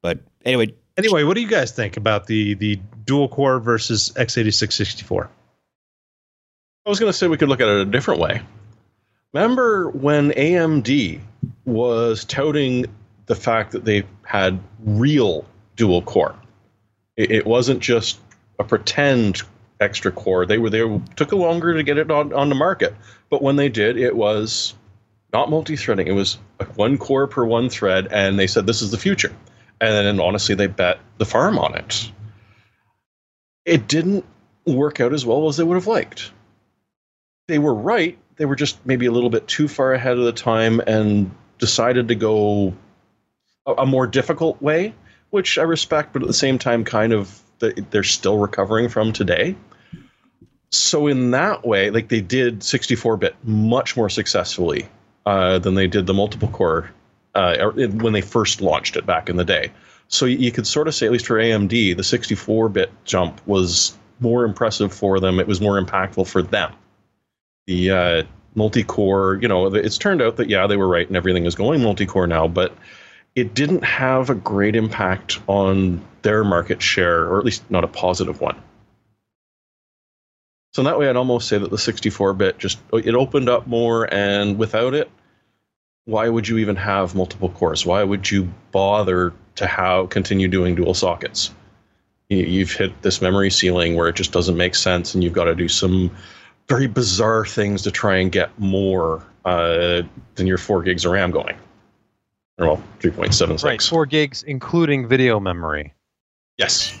But 0.00 0.20
anyway, 0.46 0.74
Anyway, 0.96 1.24
what 1.24 1.34
do 1.34 1.42
you 1.42 1.48
guys 1.48 1.72
think 1.72 1.96
about 1.96 2.26
the 2.26 2.54
the 2.54 2.80
dual 3.04 3.28
core 3.28 3.60
versus 3.60 4.12
x86 4.16 4.72
64? 4.72 5.30
I 6.84 6.88
was 6.88 7.00
going 7.00 7.10
to 7.10 7.16
say 7.16 7.26
we 7.26 7.36
could 7.36 7.48
look 7.48 7.60
at 7.60 7.68
it 7.68 7.80
a 7.80 7.84
different 7.84 8.20
way. 8.20 8.40
Remember 9.34 9.90
when 9.90 10.30
AMD 10.30 11.20
was 11.64 12.24
touting 12.24 12.86
the 13.26 13.34
fact 13.34 13.72
that 13.72 13.84
they 13.84 14.04
had 14.24 14.60
real 14.84 15.44
dual 15.74 16.00
core? 16.00 16.36
It, 17.16 17.30
it 17.30 17.46
wasn't 17.46 17.80
just 17.80 18.18
a 18.58 18.64
pretend 18.64 19.42
extra 19.80 20.12
core. 20.12 20.46
They 20.46 20.58
were 20.58 20.70
they 20.70 21.00
took 21.16 21.32
a 21.32 21.36
longer 21.36 21.74
to 21.74 21.82
get 21.82 21.98
it 21.98 22.10
on, 22.10 22.32
on 22.32 22.48
the 22.48 22.54
market, 22.54 22.94
but 23.28 23.42
when 23.42 23.56
they 23.56 23.68
did, 23.68 23.98
it 23.98 24.16
was 24.16 24.74
not 25.32 25.50
multi-threading. 25.50 26.06
It 26.06 26.12
was 26.12 26.38
one 26.76 26.96
core 26.96 27.26
per 27.26 27.44
one 27.44 27.68
thread, 27.68 28.08
and 28.10 28.38
they 28.38 28.46
said 28.46 28.66
this 28.66 28.80
is 28.80 28.90
the 28.90 28.98
future. 28.98 29.34
And 29.80 30.06
then 30.06 30.20
honestly, 30.20 30.54
they 30.54 30.66
bet 30.66 30.98
the 31.18 31.26
farm 31.26 31.58
on 31.58 31.74
it. 31.74 32.10
It 33.64 33.88
didn't 33.88 34.24
work 34.64 35.00
out 35.00 35.12
as 35.12 35.26
well 35.26 35.48
as 35.48 35.56
they 35.56 35.64
would 35.64 35.74
have 35.74 35.86
liked 35.86 36.30
they 37.48 37.58
were 37.58 37.74
right. 37.74 38.18
They 38.36 38.44
were 38.44 38.56
just 38.56 38.84
maybe 38.84 39.06
a 39.06 39.12
little 39.12 39.30
bit 39.30 39.46
too 39.46 39.68
far 39.68 39.92
ahead 39.92 40.18
of 40.18 40.24
the 40.24 40.32
time 40.32 40.80
and 40.80 41.30
decided 41.58 42.08
to 42.08 42.14
go 42.14 42.74
a, 43.66 43.72
a 43.72 43.86
more 43.86 44.06
difficult 44.06 44.60
way, 44.60 44.94
which 45.30 45.58
I 45.58 45.62
respect, 45.62 46.12
but 46.12 46.22
at 46.22 46.28
the 46.28 46.34
same 46.34 46.58
time, 46.58 46.84
kind 46.84 47.12
of 47.12 47.40
th- 47.60 47.78
they're 47.90 48.02
still 48.02 48.38
recovering 48.38 48.88
from 48.88 49.12
today. 49.12 49.56
So 50.70 51.06
in 51.06 51.30
that 51.30 51.66
way, 51.66 51.90
like 51.90 52.08
they 52.08 52.20
did 52.20 52.60
64-bit 52.60 53.36
much 53.44 53.96
more 53.96 54.10
successfully 54.10 54.88
uh, 55.24 55.58
than 55.58 55.74
they 55.74 55.86
did 55.86 56.06
the 56.06 56.14
multiple 56.14 56.48
core 56.48 56.90
uh, 57.36 57.56
or 57.60 57.72
when 57.88 58.12
they 58.12 58.20
first 58.20 58.60
launched 58.60 58.96
it 58.96 59.06
back 59.06 59.28
in 59.28 59.36
the 59.36 59.44
day. 59.44 59.70
So 60.08 60.26
you 60.26 60.50
could 60.52 60.66
sort 60.66 60.88
of 60.88 60.94
say, 60.94 61.06
at 61.06 61.12
least 61.12 61.26
for 61.26 61.36
AMD, 61.36 61.68
the 61.68 62.02
64-bit 62.02 62.90
jump 63.04 63.40
was 63.46 63.96
more 64.20 64.44
impressive 64.44 64.92
for 64.92 65.20
them. 65.20 65.40
It 65.40 65.46
was 65.46 65.60
more 65.60 65.80
impactful 65.80 66.26
for 66.28 66.42
them 66.42 66.72
the 67.66 67.90
uh, 67.90 68.22
multi-core 68.54 69.38
you 69.42 69.48
know 69.48 69.74
it's 69.74 69.98
turned 69.98 70.22
out 70.22 70.36
that 70.36 70.48
yeah 70.48 70.66
they 70.66 70.76
were 70.76 70.88
right 70.88 71.06
and 71.08 71.16
everything 71.16 71.44
is 71.44 71.54
going 71.54 71.82
multi-core 71.82 72.26
now 72.26 72.48
but 72.48 72.74
it 73.34 73.52
didn't 73.52 73.84
have 73.84 74.30
a 74.30 74.34
great 74.34 74.74
impact 74.74 75.40
on 75.46 76.02
their 76.22 76.42
market 76.42 76.80
share 76.80 77.24
or 77.26 77.38
at 77.38 77.44
least 77.44 77.68
not 77.70 77.84
a 77.84 77.88
positive 77.88 78.40
one 78.40 78.56
so 80.72 80.80
in 80.80 80.86
that 80.86 80.98
way 80.98 81.08
i'd 81.08 81.16
almost 81.16 81.48
say 81.48 81.58
that 81.58 81.70
the 81.70 81.76
64-bit 81.76 82.58
just 82.58 82.78
it 82.94 83.14
opened 83.14 83.48
up 83.48 83.66
more 83.66 84.12
and 84.12 84.56
without 84.56 84.94
it 84.94 85.10
why 86.06 86.28
would 86.28 86.48
you 86.48 86.58
even 86.58 86.76
have 86.76 87.14
multiple 87.14 87.50
cores 87.50 87.84
why 87.86 88.02
would 88.02 88.30
you 88.30 88.48
bother 88.72 89.32
to 89.56 89.66
have 89.66 90.08
continue 90.08 90.48
doing 90.48 90.74
dual 90.74 90.94
sockets 90.94 91.50
You- 92.28 92.38
you've 92.44 92.72
hit 92.72 93.02
this 93.02 93.20
memory 93.22 93.50
ceiling 93.50 93.94
where 93.96 94.08
it 94.08 94.16
just 94.16 94.32
doesn't 94.32 94.56
make 94.56 94.74
sense 94.74 95.14
and 95.14 95.22
you've 95.22 95.32
got 95.32 95.44
to 95.44 95.54
do 95.54 95.68
some 95.68 96.10
very 96.68 96.86
bizarre 96.88 97.44
things 97.46 97.82
to 97.82 97.90
try 97.92 98.16
and 98.16 98.32
get 98.32 98.50
more 98.58 99.22
uh, 99.44 100.02
than 100.34 100.46
your 100.48 100.58
four 100.58 100.82
gigs 100.82 101.04
of 101.04 101.12
RAM 101.12 101.30
going. 101.30 101.54
Or 102.58 102.66
well, 102.66 102.82
three 102.98 103.12
point 103.12 103.32
seven 103.32 103.54
Right, 103.62 103.74
six. 103.80 103.88
four 103.88 104.04
gigs, 104.06 104.42
including 104.42 105.06
video 105.06 105.38
memory. 105.38 105.94
Yes. 106.58 106.98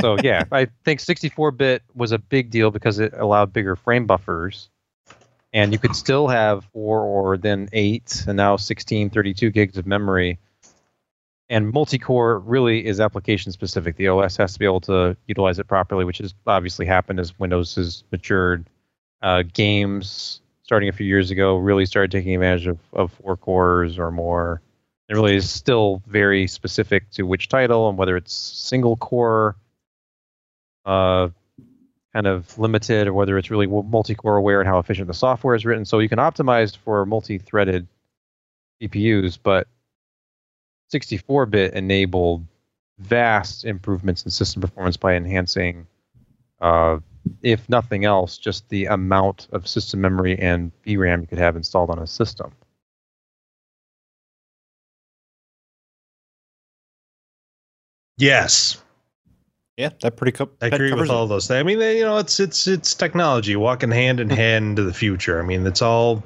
So 0.00 0.16
yeah, 0.22 0.44
I 0.50 0.68
think 0.84 1.00
64-bit 1.00 1.82
was 1.94 2.12
a 2.12 2.18
big 2.18 2.48
deal 2.48 2.70
because 2.70 2.98
it 2.98 3.12
allowed 3.12 3.52
bigger 3.52 3.76
frame 3.76 4.06
buffers, 4.06 4.70
and 5.54 5.72
you 5.72 5.78
could 5.78 5.94
still 5.94 6.26
have 6.26 6.64
four 6.72 7.00
or 7.00 7.36
then 7.36 7.68
eight, 7.72 8.24
and 8.26 8.36
now 8.36 8.56
16, 8.56 9.08
32 9.10 9.50
gigs 9.50 9.78
of 9.78 9.86
memory. 9.86 10.38
And 11.48 11.72
multi-core 11.72 12.40
really 12.40 12.84
is 12.84 13.00
application 13.00 13.52
specific. 13.52 13.96
The 13.96 14.08
OS 14.08 14.36
has 14.38 14.54
to 14.54 14.58
be 14.58 14.64
able 14.64 14.80
to 14.82 15.16
utilize 15.28 15.60
it 15.60 15.68
properly, 15.68 16.04
which 16.04 16.18
has 16.18 16.34
obviously 16.46 16.86
happened 16.86 17.20
as 17.20 17.38
Windows 17.38 17.76
has 17.76 18.02
matured. 18.10 18.68
Uh, 19.22 19.44
games 19.54 20.40
starting 20.64 20.88
a 20.88 20.92
few 20.92 21.06
years 21.06 21.30
ago 21.30 21.56
really 21.56 21.86
started 21.86 22.10
taking 22.10 22.34
advantage 22.34 22.66
of, 22.66 22.78
of 22.92 23.12
four 23.12 23.36
cores 23.36 23.98
or 23.98 24.10
more. 24.10 24.60
It 25.08 25.14
really 25.14 25.36
is 25.36 25.48
still 25.48 26.02
very 26.06 26.46
specific 26.48 27.08
to 27.12 27.22
which 27.22 27.48
title 27.48 27.88
and 27.88 27.96
whether 27.96 28.16
it's 28.16 28.32
single 28.32 28.96
core, 28.96 29.56
uh, 30.84 31.28
kind 32.14 32.26
of 32.26 32.56
limited, 32.58 33.08
or 33.08 33.12
whether 33.12 33.36
it's 33.36 33.50
really 33.50 33.66
multi-core 33.66 34.36
aware 34.36 34.60
and 34.60 34.68
how 34.68 34.78
efficient 34.78 35.08
the 35.08 35.14
software 35.14 35.54
is 35.54 35.66
written. 35.66 35.84
So 35.84 35.98
you 35.98 36.08
can 36.08 36.20
optimize 36.20 36.76
for 36.76 37.04
multi-threaded 37.04 37.88
CPUs, 38.80 39.38
but 39.42 39.66
64-bit 40.92 41.74
enabled 41.74 42.46
vast 42.98 43.64
improvements 43.64 44.22
in 44.24 44.30
system 44.30 44.62
performance 44.62 44.96
by 44.96 45.14
enhancing, 45.14 45.88
uh, 46.60 46.98
if 47.42 47.68
nothing 47.68 48.04
else, 48.04 48.38
just 48.38 48.68
the 48.68 48.86
amount 48.86 49.48
of 49.50 49.66
system 49.66 50.00
memory 50.00 50.38
and 50.38 50.70
VRAM 50.86 51.22
you 51.22 51.26
could 51.26 51.38
have 51.38 51.56
installed 51.56 51.90
on 51.90 51.98
a 51.98 52.06
system. 52.06 52.52
Yes, 58.16 58.80
yeah, 59.76 59.90
that 60.02 60.16
pretty 60.16 60.32
co- 60.32 60.50
I 60.62 60.66
agree 60.66 60.90
covers 60.90 61.08
with 61.08 61.10
it. 61.10 61.14
all 61.14 61.26
those 61.26 61.48
things. 61.48 61.60
I 61.60 61.62
mean, 61.64 61.78
they, 61.78 61.98
you 61.98 62.04
know, 62.04 62.18
it's 62.18 62.38
it's 62.38 62.68
it's 62.68 62.94
technology 62.94 63.56
walking 63.56 63.90
hand 63.90 64.20
in 64.20 64.30
hand 64.42 64.70
into 64.70 64.84
the 64.84 64.94
future. 64.94 65.40
I 65.40 65.44
mean, 65.44 65.66
it's 65.66 65.82
all 65.82 66.22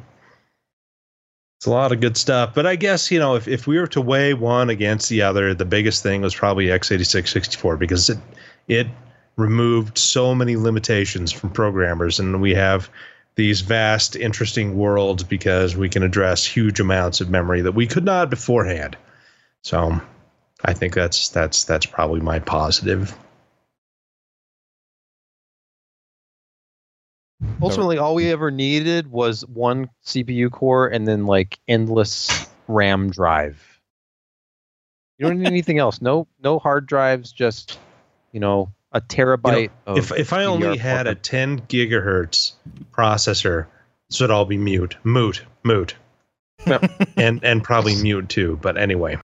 it's 1.58 1.66
a 1.66 1.70
lot 1.70 1.90
of 1.90 2.00
good 2.00 2.16
stuff. 2.16 2.54
But 2.54 2.66
I 2.66 2.76
guess 2.76 3.11
you 3.11 3.18
know, 3.18 3.37
if 3.37 3.48
if 3.48 3.66
we 3.66 3.78
were 3.78 3.87
to 3.88 4.00
weigh 4.00 4.34
one 4.34 4.70
against 4.70 5.08
the 5.08 5.22
other, 5.22 5.54
the 5.54 5.64
biggest 5.64 6.02
thing 6.02 6.20
was 6.22 6.34
probably 6.34 6.66
x86 6.66 7.28
64 7.28 7.76
because 7.78 8.11
it 8.11 8.18
it 8.68 8.87
removed 9.37 9.96
so 9.96 10.34
many 10.34 10.56
limitations 10.56 11.32
from 11.32 11.50
programmers, 11.50 12.20
and 12.20 12.42
we 12.42 12.54
have 12.54 12.90
these 13.37 13.61
vast, 13.61 14.14
interesting 14.16 14.76
worlds 14.76 15.22
because 15.22 15.76
we 15.76 15.88
can 15.88 16.02
address 16.02 16.44
huge 16.44 16.80
amounts 16.80 17.20
of 17.20 17.30
memory 17.30 17.62
that 17.62 17.72
we 17.72 17.87
could 17.87 18.04
not 18.04 18.30
beforehand. 18.30 18.96
So, 19.62 20.00
I 20.64 20.74
think 20.74 20.92
that's 20.94 21.28
that's 21.30 21.64
that's 21.64 21.87
probably 21.87 22.20
my 22.20 22.40
positive. 22.40 23.16
Ultimately, 27.62 27.98
all 27.98 28.14
we 28.14 28.33
ever 28.33 28.51
needed 28.51 29.11
was 29.11 29.46
one 29.46 29.88
CPU 30.05 30.51
core 30.51 30.88
and 30.88 31.07
then 31.07 31.27
like 31.27 31.59
endless 31.68 32.48
RAM 32.66 33.11
drive. 33.11 33.81
You 35.18 35.27
don't 35.27 35.38
need 35.38 35.46
anything 35.46 35.79
else. 35.79 36.01
No, 36.01 36.27
no 36.42 36.59
hard 36.59 36.87
drives. 36.87 37.33
Just 37.33 37.79
you 38.33 38.40
know 38.40 38.72
a 38.92 39.01
terabyte. 39.01 39.70
of 39.87 39.98
if 39.98 40.12
if 40.12 40.33
I 40.33 40.44
only 40.44 40.77
DDR4 40.77 40.79
had 40.79 41.07
a 41.07 41.14
10 41.14 41.61
gigahertz 41.62 42.53
processor, 42.92 43.66
this 44.09 44.20
would 44.20 44.31
all 44.31 44.44
be 44.44 44.57
mute, 44.57 44.96
moot, 45.05 45.44
moot, 45.62 45.94
and 47.16 47.42
and 47.44 47.62
probably 47.62 48.01
mute 48.03 48.29
too. 48.29 48.59
But 48.62 48.79
anyway, 48.79 49.18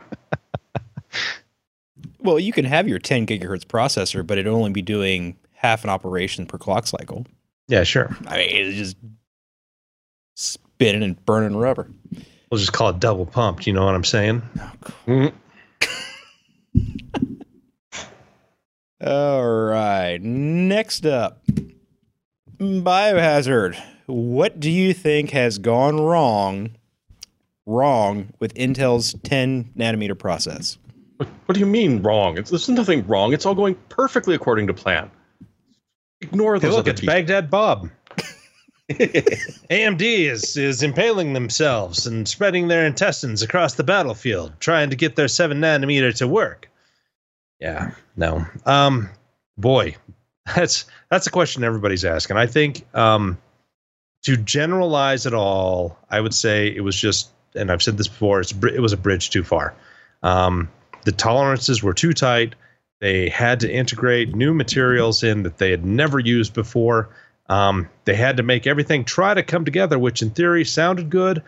Well, 2.25 2.41
you 2.41 2.53
can 2.53 2.65
have 2.65 2.89
your 2.89 2.99
10 2.99 3.27
gigahertz 3.27 3.67
processor, 3.67 4.27
but 4.27 4.39
it'd 4.39 4.51
only 4.51 4.71
be 4.71 4.81
doing 4.83 5.37
half 5.53 5.85
an 5.85 5.91
operation 5.91 6.47
per 6.47 6.57
clock 6.57 6.87
cycle. 6.87 7.27
Yeah, 7.69 7.85
sure. 7.85 8.15
I 8.27 8.39
mean, 8.39 8.49
it's 8.51 8.77
just 8.77 8.97
spinning 10.37 11.03
and 11.03 11.25
burning 11.25 11.57
rubber. 11.57 11.89
We'll 12.51 12.59
just 12.59 12.73
call 12.73 12.91
it 12.91 13.01
double 13.01 13.27
pumped. 13.27 13.67
You 13.67 13.73
know 13.73 13.85
what 13.85 13.95
I'm 13.95 14.05
saying? 14.05 14.43
Mm, 15.07 15.33
All 19.05 19.45
right. 19.45 20.19
Next 20.21 21.05
up, 21.05 21.45
Biohazard. 22.59 23.81
What 24.07 24.61
do 24.61 24.71
you 24.71 24.95
think 24.95 25.31
has 25.31 25.59
gone 25.59 26.01
wrong? 26.01 26.71
Wrong 27.67 28.29
with 28.41 28.53
Intel's 28.55 29.15
10 29.23 29.73
nanometer 29.77 30.19
process. 30.19 30.77
What, 31.17 31.29
what 31.47 31.55
do 31.55 31.61
you 31.61 31.67
mean 31.67 32.03
wrong? 32.03 32.37
It's, 32.37 32.51
there's 32.51 32.69
nothing 32.69 33.07
wrong. 33.07 33.33
It's 33.33 33.47
all 33.47 33.55
going 33.55 33.75
perfectly 33.89 34.35
according 34.35 34.67
to 34.67 34.75
plan. 34.75 35.11
Ignore 36.25 36.59
Hey, 36.59 36.69
look, 36.69 36.89
it's 36.89 37.01
people. 37.01 37.15
Baghdad 37.15 37.51
Bob. 37.51 37.91
AMD 38.91 40.03
is 40.03 40.57
is 40.59 40.83
impaling 40.83 41.33
themselves 41.33 42.07
and 42.07 42.29
spreading 42.29 42.69
their 42.69 42.87
intestines 42.87 43.41
across 43.41 43.75
the 43.75 43.85
battlefield, 43.85 44.53
trying 44.61 44.91
to 44.91 44.97
get 44.97 45.17
their 45.17 45.29
seven 45.29 45.61
nanometer 45.61 46.15
to 46.19 46.29
work. 46.29 46.71
Yeah, 47.61 47.93
no. 48.15 48.45
Um, 48.67 49.09
boy, 49.57 49.97
that's 50.55 50.85
that's 51.11 51.27
a 51.27 51.31
question 51.31 51.65
everybody's 51.65 52.05
asking. 52.05 52.37
I 52.37 52.47
think 52.47 52.85
um, 52.95 53.39
to 54.25 54.37
generalize 54.37 55.25
it 55.25 55.35
all, 55.35 55.99
I 56.11 56.21
would 56.21 56.35
say 56.35 56.69
it 56.69 56.83
was 56.83 56.97
just, 56.97 57.31
and 57.55 57.71
I've 57.71 57.83
said 57.83 57.97
this 57.97 58.09
before, 58.09 58.41
it's 58.41 58.53
it 58.53 58.81
was 58.81 58.93
a 58.93 58.99
bridge 58.99 59.31
too 59.31 59.45
far. 59.45 59.75
Um, 60.23 60.71
the 61.05 61.13
tolerances 61.13 61.83
were 61.83 61.95
too 61.95 62.13
tight. 62.13 62.55
They 63.05 63.29
had 63.29 63.61
to 63.61 63.71
integrate 63.71 64.35
new 64.35 64.55
materials 64.55 65.23
in 65.23 65.43
that 65.43 65.59
they 65.59 65.71
had 65.71 65.85
never 65.85 66.19
used 66.19 66.55
before. 66.55 67.11
Um, 67.51 67.91
they 68.07 68.15
had 68.15 68.39
to 68.39 68.43
make 68.43 68.67
everything 68.67 69.05
try 69.05 69.35
to 69.35 69.43
come 69.43 69.67
together, 69.67 69.99
which 69.99 70.23
in 70.23 70.31
theory 70.31 70.65
sounded 70.65 71.11
good. 71.11 71.43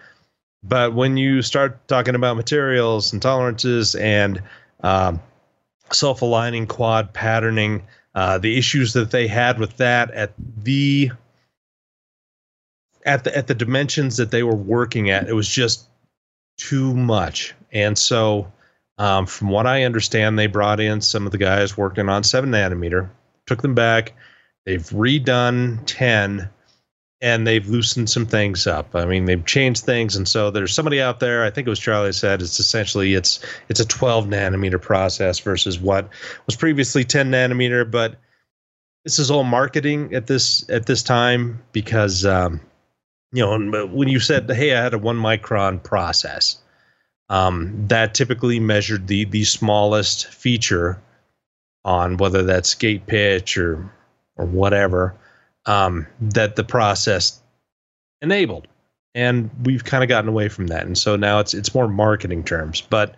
But 0.63 0.93
when 0.93 1.17
you 1.17 1.41
start 1.41 1.89
talking 1.89 2.15
about 2.15 2.37
materials 2.37 3.15
and 3.15 3.23
tolerances 3.23 3.95
and 3.95 4.43
um, 4.83 5.19
self 5.91 6.21
aligning 6.21 6.67
quad 6.67 7.15
patterning, 7.15 7.85
uh, 8.15 8.37
the 8.37 8.59
issues 8.59 8.93
that 8.93 9.11
they 9.11 9.27
had 9.27 9.59
with 9.59 9.79
that 9.79 10.11
at 10.11 10.35
the 10.63 11.11
at 13.07 13.25
the 13.25 13.35
at 13.35 13.47
the 13.47 13.55
dimensions 13.55 14.19
that 14.19 14.31
they 14.31 14.43
were 14.43 14.55
working 14.55 15.09
at, 15.09 15.27
it 15.27 15.35
was 15.35 15.49
just 15.49 15.87
too 16.59 16.95
much. 16.95 17.55
And 17.73 17.97
so, 17.97 18.53
um, 18.99 19.27
from 19.27 19.49
what 19.49 19.67
I 19.67 19.83
understand, 19.85 20.39
they 20.39 20.47
brought 20.47 20.81
in 20.81 21.01
some 21.01 21.27
of 21.27 21.33
the 21.33 21.39
guys 21.39 21.77
working 21.77 22.09
on 22.09 22.25
seven 22.25 22.51
nanometer, 22.51 23.11
took 23.47 23.63
them 23.63 23.75
back. 23.75 24.15
They've 24.65 24.83
redone 24.83 25.81
ten, 25.87 26.49
and 27.21 27.47
they've 27.47 27.69
loosened 27.69 28.09
some 28.09 28.27
things 28.27 28.67
up. 28.67 28.95
I 28.95 29.05
mean, 29.05 29.27
they've 29.27 29.45
changed 29.45 29.85
things, 29.85 30.17
and 30.17 30.27
so 30.27 30.51
there's 30.51 30.75
somebody 30.75 31.01
out 31.01 31.21
there. 31.21 31.45
I 31.45 31.51
think 31.51 31.67
it 31.67 31.71
was 31.71 31.79
Charlie 31.79 32.13
said 32.13 32.41
it's 32.41 32.59
essentially 32.59 33.15
it's 33.15 33.41
it's 33.69 33.81
a 33.81 33.87
12 33.87 34.27
nanometer 34.27 34.81
process 34.81 35.39
versus 35.39 35.79
what 35.79 36.09
was 36.47 36.57
previously 36.57 37.05
10 37.05 37.31
nanometer. 37.31 37.89
But 37.89 38.17
this 39.05 39.19
is 39.19 39.31
all 39.31 39.45
marketing 39.45 40.15
at 40.15 40.27
this 40.27 40.69
at 40.71 40.87
this 40.87 41.03
time 41.03 41.63
because 41.73 42.25
um, 42.25 42.61
you 43.33 43.43
know 43.43 43.87
when 43.87 44.09
you 44.09 44.21
said 44.21 44.51
hey 44.51 44.75
I 44.75 44.83
had 44.83 44.95
a 44.95 44.99
one 44.99 45.17
micron 45.17 45.83
process 45.83 46.59
um, 47.29 47.87
that 47.89 48.15
typically 48.15 48.61
measured 48.61 49.09
the 49.09 49.25
the 49.25 49.45
smallest 49.45 50.27
feature 50.29 51.01
on 51.85 52.17
whether 52.17 52.43
that's 52.43 52.75
gate 52.75 53.07
pitch 53.07 53.57
or 53.59 53.91
or 54.37 54.47
whatever 54.47 55.15
um, 55.67 56.07
that 56.21 56.57
the 56.57 56.65
process 56.65 57.41
enabled. 58.21 58.69
And 59.15 59.51
we've 59.65 59.85
kind 59.85 60.05
of 60.05 60.09
gotten 60.09 60.29
away 60.29 60.49
from 60.49 60.67
that. 60.67 60.85
And 60.85 60.97
so 60.97 61.17
now 61.17 61.39
it's 61.39 61.55
it's 61.55 61.75
more 61.75 61.89
marketing 61.89 62.45
terms. 62.45 62.81
But 62.83 63.15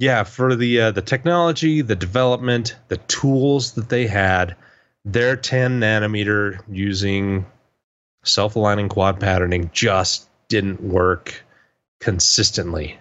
yeah 0.00 0.24
for 0.24 0.56
the 0.56 0.80
uh, 0.80 0.90
the 0.90 1.02
technology 1.02 1.82
the 1.82 1.94
development 1.94 2.74
the 2.88 2.96
tools 2.96 3.72
that 3.72 3.90
they 3.90 4.06
had 4.06 4.56
their 5.04 5.36
10 5.36 5.78
nanometer 5.80 6.60
using 6.68 7.46
self-aligning 8.24 8.88
quad 8.88 9.20
patterning 9.20 9.70
just 9.72 10.28
didn't 10.48 10.82
work 10.82 11.44
consistently. 12.00 12.98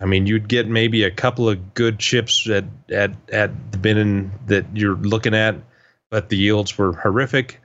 I 0.00 0.06
mean 0.06 0.26
you'd 0.26 0.48
get 0.48 0.68
maybe 0.68 1.04
a 1.04 1.10
couple 1.10 1.48
of 1.48 1.74
good 1.74 1.98
chips 1.98 2.48
at 2.48 2.64
at 2.90 3.12
at 3.32 3.72
the 3.72 3.78
bin 3.78 4.32
that 4.46 4.66
you're 4.74 4.96
looking 4.96 5.34
at 5.34 5.56
but 6.10 6.28
the 6.28 6.36
yields 6.36 6.76
were 6.76 6.92
horrific. 6.92 7.60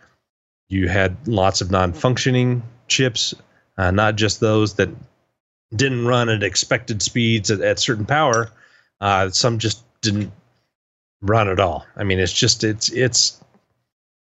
You 0.69 0.87
had 0.87 1.27
lots 1.27 1.61
of 1.61 1.71
non-functioning 1.71 2.63
chips 2.87 3.33
uh, 3.77 3.91
not 3.91 4.15
just 4.15 4.39
those 4.39 4.75
that 4.75 4.89
didn't 5.75 6.05
run 6.05 6.29
at 6.29 6.43
expected 6.43 7.01
speeds 7.01 7.51
at, 7.51 7.61
at 7.61 7.79
certain 7.79 8.05
power. 8.05 8.51
Uh, 8.99 9.29
some 9.29 9.59
just 9.59 9.83
didn't 10.01 10.31
run 11.21 11.47
at 11.49 11.59
all. 11.59 11.85
I 11.95 12.03
mean 12.03 12.19
it's 12.19 12.33
just 12.33 12.63
it's 12.63 12.89
it's 12.91 13.41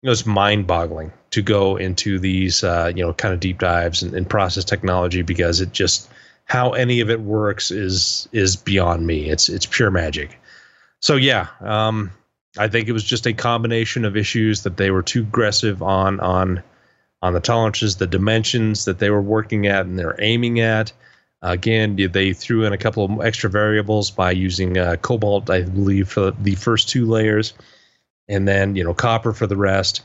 you 0.02 0.06
know, 0.06 0.12
it's 0.12 0.24
mind-boggling 0.24 1.12
to 1.30 1.42
go 1.42 1.76
into 1.76 2.18
these 2.18 2.64
uh, 2.64 2.90
you 2.94 3.04
know 3.04 3.12
kind 3.12 3.34
of 3.34 3.40
deep 3.40 3.58
dives 3.58 4.02
and, 4.02 4.14
and 4.14 4.28
process 4.28 4.64
technology 4.64 5.22
because 5.22 5.60
it 5.60 5.72
just 5.72 6.08
how 6.48 6.70
any 6.70 7.00
of 7.00 7.10
it 7.10 7.20
works 7.20 7.70
is 7.70 8.28
is 8.32 8.56
beyond 8.56 9.06
me. 9.06 9.28
It's 9.30 9.48
it's 9.48 9.66
pure 9.66 9.90
magic. 9.90 10.40
So 11.00 11.16
yeah 11.16 11.46
um, 11.60 12.10
i 12.58 12.66
think 12.66 12.88
it 12.88 12.92
was 12.92 13.04
just 13.04 13.26
a 13.26 13.32
combination 13.32 14.04
of 14.04 14.16
issues 14.16 14.62
that 14.62 14.78
they 14.78 14.90
were 14.90 15.02
too 15.02 15.20
aggressive 15.20 15.82
on 15.82 16.18
on 16.18 16.62
on 17.22 17.34
the 17.34 17.40
tolerances 17.40 17.96
the 17.96 18.06
dimensions 18.06 18.84
that 18.84 18.98
they 18.98 19.10
were 19.10 19.22
working 19.22 19.66
at 19.66 19.86
and 19.86 19.98
they're 19.98 20.16
aiming 20.18 20.60
at. 20.60 20.92
Again 21.42 21.96
they 22.12 22.32
threw 22.32 22.64
in 22.64 22.72
a 22.72 22.78
couple 22.78 23.04
of 23.04 23.24
extra 23.24 23.48
variables 23.48 24.10
by 24.10 24.32
using 24.32 24.76
uh, 24.76 24.96
cobalt 24.96 25.48
i 25.50 25.62
believe 25.62 26.08
for 26.08 26.32
the 26.32 26.56
first 26.56 26.88
two 26.88 27.06
layers 27.06 27.54
and 28.28 28.46
then 28.46 28.76
you 28.76 28.84
know 28.84 28.94
copper 28.94 29.32
for 29.32 29.46
the 29.46 29.56
rest. 29.56 30.02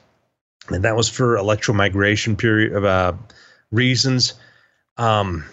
And 0.69 0.83
that 0.83 0.95
was 0.95 1.09
for 1.09 1.35
electromigration 1.35 2.37
period 2.37 2.73
of 2.73 2.85
uh, 2.85 3.13
reasons. 3.71 4.33
Um, 4.97 5.43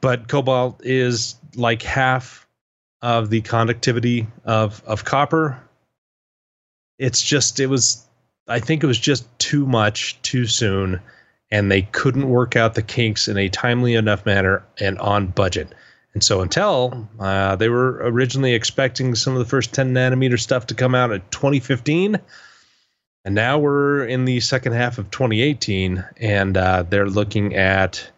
but 0.00 0.28
cobalt 0.28 0.80
is 0.84 1.36
like 1.54 1.82
half 1.82 2.46
of 3.02 3.30
the 3.30 3.40
conductivity 3.40 4.26
of 4.44 4.82
of 4.86 5.04
copper 5.04 5.60
it's 6.98 7.22
just 7.22 7.60
it 7.60 7.66
was 7.66 8.06
i 8.48 8.58
think 8.58 8.82
it 8.82 8.86
was 8.86 8.98
just 8.98 9.26
too 9.38 9.66
much 9.66 10.20
too 10.22 10.46
soon 10.46 11.00
and 11.50 11.70
they 11.70 11.82
couldn't 11.82 12.28
work 12.28 12.56
out 12.56 12.74
the 12.74 12.82
kinks 12.82 13.28
in 13.28 13.38
a 13.38 13.48
timely 13.48 13.94
enough 13.94 14.26
manner 14.26 14.64
and 14.80 14.98
on 14.98 15.28
budget 15.28 15.72
and 16.14 16.24
so 16.24 16.44
Intel, 16.44 17.06
uh, 17.20 17.54
they 17.54 17.68
were 17.68 18.00
originally 18.02 18.54
expecting 18.54 19.14
some 19.14 19.34
of 19.34 19.38
the 19.38 19.44
first 19.44 19.72
10 19.72 19.94
nanometer 19.94 20.36
stuff 20.36 20.66
to 20.66 20.74
come 20.74 20.94
out 20.94 21.12
in 21.12 21.20
2015. 21.30 22.18
And 23.24 23.34
now 23.36 23.58
we're 23.58 24.04
in 24.04 24.24
the 24.24 24.40
second 24.40 24.72
half 24.72 24.98
of 24.98 25.10
2018, 25.10 26.04
and 26.16 26.56
uh, 26.56 26.82
they're 26.82 27.08
looking 27.08 27.54
at 27.54 28.10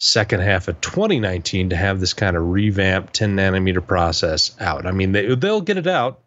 second 0.00 0.40
half 0.40 0.66
of 0.66 0.80
2019 0.80 1.70
to 1.70 1.76
have 1.76 2.00
this 2.00 2.14
kind 2.14 2.36
of 2.36 2.48
revamped 2.48 3.14
10 3.14 3.36
nanometer 3.36 3.86
process 3.86 4.56
out. 4.58 4.86
I 4.86 4.92
mean, 4.92 5.12
they, 5.12 5.34
they'll 5.34 5.60
get 5.60 5.76
it 5.76 5.86
out. 5.86 6.20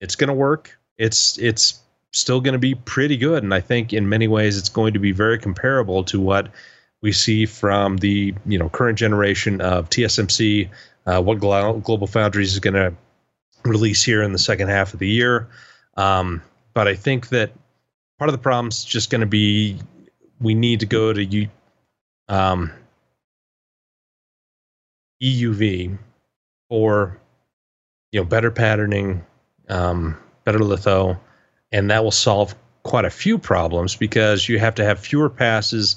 It's 0.00 0.16
going 0.16 0.28
to 0.28 0.34
work. 0.34 0.78
It's 0.98 1.36
it's 1.38 1.80
still 2.12 2.40
going 2.40 2.52
to 2.52 2.58
be 2.58 2.74
pretty 2.74 3.16
good, 3.16 3.42
and 3.42 3.52
I 3.52 3.60
think 3.60 3.92
in 3.92 4.08
many 4.08 4.28
ways 4.28 4.58
it's 4.58 4.68
going 4.68 4.92
to 4.92 4.98
be 4.98 5.12
very 5.12 5.38
comparable 5.38 6.04
to 6.04 6.20
what 6.20 6.48
we 7.00 7.12
see 7.12 7.46
from 7.46 7.96
the 7.98 8.34
you 8.46 8.58
know 8.58 8.68
current 8.68 8.98
generation 8.98 9.60
of 9.60 9.90
TSMC, 9.90 10.68
uh, 11.06 11.22
what 11.22 11.38
Glo- 11.40 11.78
Global 11.78 12.06
Foundries 12.06 12.52
is 12.52 12.58
going 12.58 12.74
to 12.74 12.94
release 13.64 14.02
here 14.02 14.22
in 14.22 14.32
the 14.32 14.38
second 14.38 14.68
half 14.68 14.92
of 14.92 14.98
the 14.98 15.08
year. 15.08 15.48
Um, 15.96 16.42
but 16.74 16.88
I 16.88 16.94
think 16.94 17.28
that 17.28 17.52
part 18.18 18.28
of 18.28 18.32
the 18.32 18.38
problem 18.38 18.68
is 18.68 18.84
just 18.84 19.10
going 19.10 19.20
to 19.20 19.26
be 19.26 19.78
we 20.40 20.54
need 20.54 20.80
to 20.80 20.86
go 20.86 21.12
to 21.12 21.48
um, 22.28 22.72
EUV 25.22 25.98
for 26.68 27.18
you 28.10 28.20
know 28.20 28.24
better 28.24 28.50
patterning, 28.50 29.24
um, 29.68 30.16
better 30.44 30.58
litho, 30.58 31.18
and 31.70 31.90
that 31.90 32.02
will 32.02 32.10
solve 32.10 32.54
quite 32.82 33.04
a 33.04 33.10
few 33.10 33.38
problems 33.38 33.94
because 33.96 34.48
you 34.48 34.58
have 34.58 34.74
to 34.74 34.84
have 34.84 34.98
fewer 34.98 35.30
passes 35.30 35.96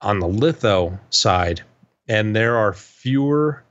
on 0.00 0.20
the 0.20 0.28
litho 0.28 0.98
side, 1.10 1.62
and 2.08 2.34
there 2.34 2.56
are 2.56 2.72
fewer 2.72 3.62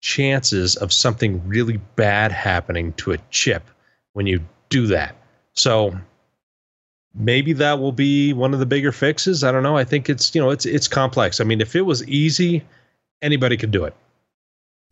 chances 0.00 0.76
of 0.76 0.92
something 0.92 1.46
really 1.48 1.78
bad 1.96 2.30
happening 2.30 2.92
to 2.92 3.12
a 3.12 3.18
chip 3.30 3.68
when 4.12 4.26
you 4.26 4.40
do 4.68 4.86
that. 4.86 5.16
So 5.54 5.98
maybe 7.14 7.52
that 7.54 7.78
will 7.78 7.92
be 7.92 8.32
one 8.32 8.52
of 8.52 8.60
the 8.60 8.66
bigger 8.66 8.92
fixes. 8.92 9.42
I 9.42 9.52
don't 9.52 9.62
know. 9.62 9.76
I 9.76 9.84
think 9.84 10.08
it's 10.08 10.34
you 10.34 10.40
know 10.40 10.50
it's 10.50 10.66
it's 10.66 10.88
complex. 10.88 11.40
I 11.40 11.44
mean, 11.44 11.60
if 11.60 11.74
it 11.74 11.82
was 11.82 12.06
easy, 12.06 12.62
anybody 13.22 13.56
could 13.56 13.70
do 13.70 13.84
it. 13.84 13.94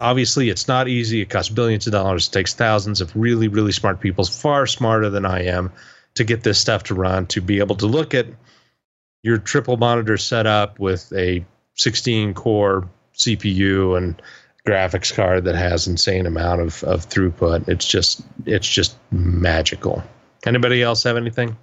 Obviously, 0.02 0.50
it's 0.50 0.66
not 0.66 0.88
easy. 0.88 1.20
It 1.20 1.30
costs 1.30 1.52
billions 1.52 1.86
of 1.86 1.92
dollars. 1.92 2.26
It 2.26 2.32
takes 2.32 2.54
thousands 2.54 3.00
of 3.00 3.14
really 3.14 3.46
really 3.48 3.72
smart 3.72 4.00
people, 4.00 4.24
far 4.24 4.66
smarter 4.66 5.08
than 5.08 5.24
I 5.24 5.44
am, 5.44 5.72
to 6.14 6.24
get 6.24 6.42
this 6.42 6.58
stuff 6.58 6.82
to 6.84 6.94
run. 6.94 7.26
To 7.28 7.40
be 7.40 7.60
able 7.60 7.76
to 7.76 7.86
look 7.86 8.12
at 8.12 8.26
your 9.22 9.38
triple 9.38 9.76
monitor 9.76 10.16
setup 10.16 10.80
with 10.80 11.12
a 11.12 11.44
16 11.74 12.34
core 12.34 12.88
CPU 13.14 13.96
and 13.96 14.20
graphics 14.66 15.14
card 15.14 15.44
that 15.44 15.54
has 15.54 15.86
insane 15.86 16.26
amount 16.26 16.60
of, 16.60 16.82
of 16.84 17.08
throughput. 17.08 17.68
It's 17.68 17.86
just 17.86 18.22
it's 18.44 18.68
just 18.68 18.96
magical. 19.12 20.02
Anybody 20.44 20.82
else 20.82 21.04
have 21.04 21.16
anything? 21.16 21.56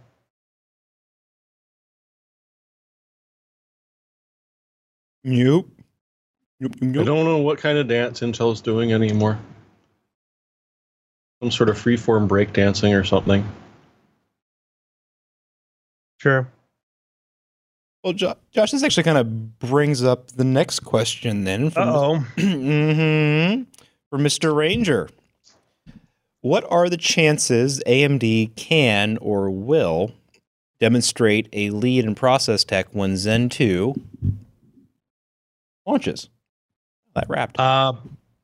Nope. 5.23 5.78
Nope, 6.59 6.75
nope, 6.81 7.01
I 7.01 7.05
don't 7.05 7.25
know 7.25 7.37
what 7.37 7.57
kind 7.59 7.77
of 7.77 7.87
dance 7.87 8.19
Intel's 8.19 8.61
doing 8.61 8.91
anymore. 8.91 9.39
Some 11.41 11.51
sort 11.51 11.69
of 11.69 11.77
freeform 11.77 12.27
breakdancing 12.27 12.99
or 12.99 13.05
something. 13.05 13.47
Sure. 16.17 16.47
Well, 18.03 18.13
jo- 18.13 18.35
Josh, 18.51 18.71
this 18.71 18.83
actually 18.83 19.03
kind 19.03 19.17
of 19.17 19.59
brings 19.59 20.03
up 20.03 20.31
the 20.31 20.43
next 20.43 20.81
question 20.81 21.45
then. 21.45 21.69
From 21.69 21.89
oh. 21.89 22.15
hmm 22.39 23.63
For 24.09 24.17
Mr. 24.19 24.53
Ranger. 24.53 25.09
What 26.41 26.65
are 26.69 26.89
the 26.89 26.97
chances 26.97 27.81
AMD 27.85 28.55
can 28.55 29.17
or 29.17 29.49
will 29.49 30.11
demonstrate 30.79 31.49
a 31.51 31.69
lead 31.69 32.05
in 32.05 32.15
process 32.15 32.63
tech 32.63 32.87
when 32.91 33.17
Zen 33.17 33.49
2 33.49 33.93
launches? 35.85 36.29
That 37.15 37.29
wrapped. 37.29 37.59
Uh, 37.59 37.93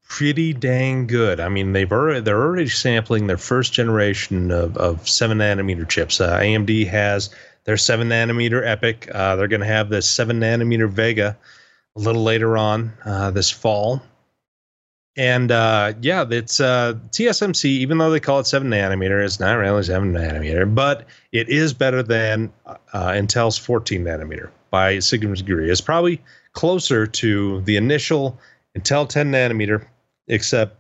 pretty 0.08 0.54
dang 0.54 1.08
good. 1.08 1.40
I 1.40 1.50
mean, 1.50 1.74
they've 1.74 1.92
already 1.92 2.22
they're 2.22 2.42
already 2.42 2.70
sampling 2.70 3.28
their 3.28 3.38
first 3.38 3.74
generation 3.74 4.52
of, 4.52 4.78
of 4.78 5.08
seven 5.08 5.40
nanometer 5.40 5.88
chips. 5.88 6.22
Uh, 6.22 6.40
AMD 6.40 6.88
has 6.88 7.30
their 7.66 7.78
seven 7.78 8.10
nanometer 8.10 8.64
EPYC. 8.64 9.14
Uh, 9.14 9.36
they're 9.36 9.48
going 9.48 9.62
to 9.62 9.68
have 9.68 9.90
the 9.90 10.02
seven 10.02 10.40
nanometer 10.40 10.90
Vega 10.90 11.38
a 11.96 12.00
little 12.00 12.24
later 12.24 12.58
on 12.58 12.94
uh, 13.06 13.32
this 13.32 13.50
fall. 13.50 14.02
And 15.18 15.50
uh, 15.50 15.94
yeah, 16.02 16.26
it's 16.30 16.60
uh, 16.60 16.96
TSMC. 17.10 17.66
Even 17.66 17.98
though 17.98 18.12
they 18.12 18.20
call 18.20 18.40
it 18.40 18.48
seven 18.48 18.70
nanometer, 18.70 19.24
it's 19.24 19.40
not 19.40 19.54
really 19.54 19.84
seven 19.84 20.14
nanometer, 20.14 20.74
but 20.74 21.08
it 21.32 21.48
is 21.48 21.74
better 21.74 22.04
than 22.04 22.52
uh, 22.66 22.78
Intel's 22.94 23.58
14 23.58 24.04
nanometer 24.04 24.50
by 24.72 24.92
a 24.92 25.02
significant 25.02 25.48
degree. 25.48 25.72
It's 25.72 25.80
probably 25.80 26.22
closer 26.52 27.08
to 27.08 27.62
the 27.62 27.78
initial 27.78 28.38
Intel 28.78 29.08
10 29.08 29.32
nanometer, 29.32 29.86
except 30.28 30.78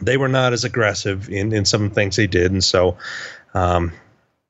they 0.00 0.16
were 0.16 0.28
not 0.28 0.52
as 0.52 0.64
aggressive 0.64 1.28
in, 1.28 1.52
in 1.52 1.64
some 1.64 1.90
things 1.90 2.16
they 2.16 2.26
did. 2.26 2.52
And 2.52 2.64
so, 2.64 2.96
um, 3.54 3.92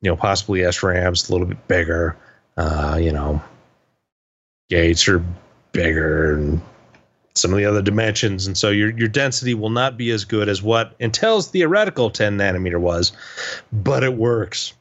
you 0.02 0.10
know, 0.10 0.16
possibly 0.16 0.60
SRAM's 0.60 1.28
a 1.28 1.32
little 1.32 1.46
bit 1.46 1.68
bigger. 1.68 2.16
Uh, 2.56 2.98
you 3.00 3.12
know, 3.12 3.42
gates 4.68 5.08
are 5.08 5.24
bigger 5.72 6.34
and 6.34 6.60
some 7.34 7.52
of 7.52 7.58
the 7.58 7.64
other 7.64 7.82
dimensions. 7.82 8.46
And 8.46 8.56
so 8.56 8.70
your, 8.70 8.90
your 8.90 9.08
density 9.08 9.54
will 9.54 9.70
not 9.70 9.96
be 9.96 10.10
as 10.10 10.24
good 10.24 10.48
as 10.48 10.62
what 10.62 10.98
Intel's 10.98 11.48
theoretical 11.48 12.10
10 12.10 12.36
nanometer 12.36 12.80
was, 12.80 13.12
but 13.72 14.02
it 14.02 14.14
works. 14.14 14.74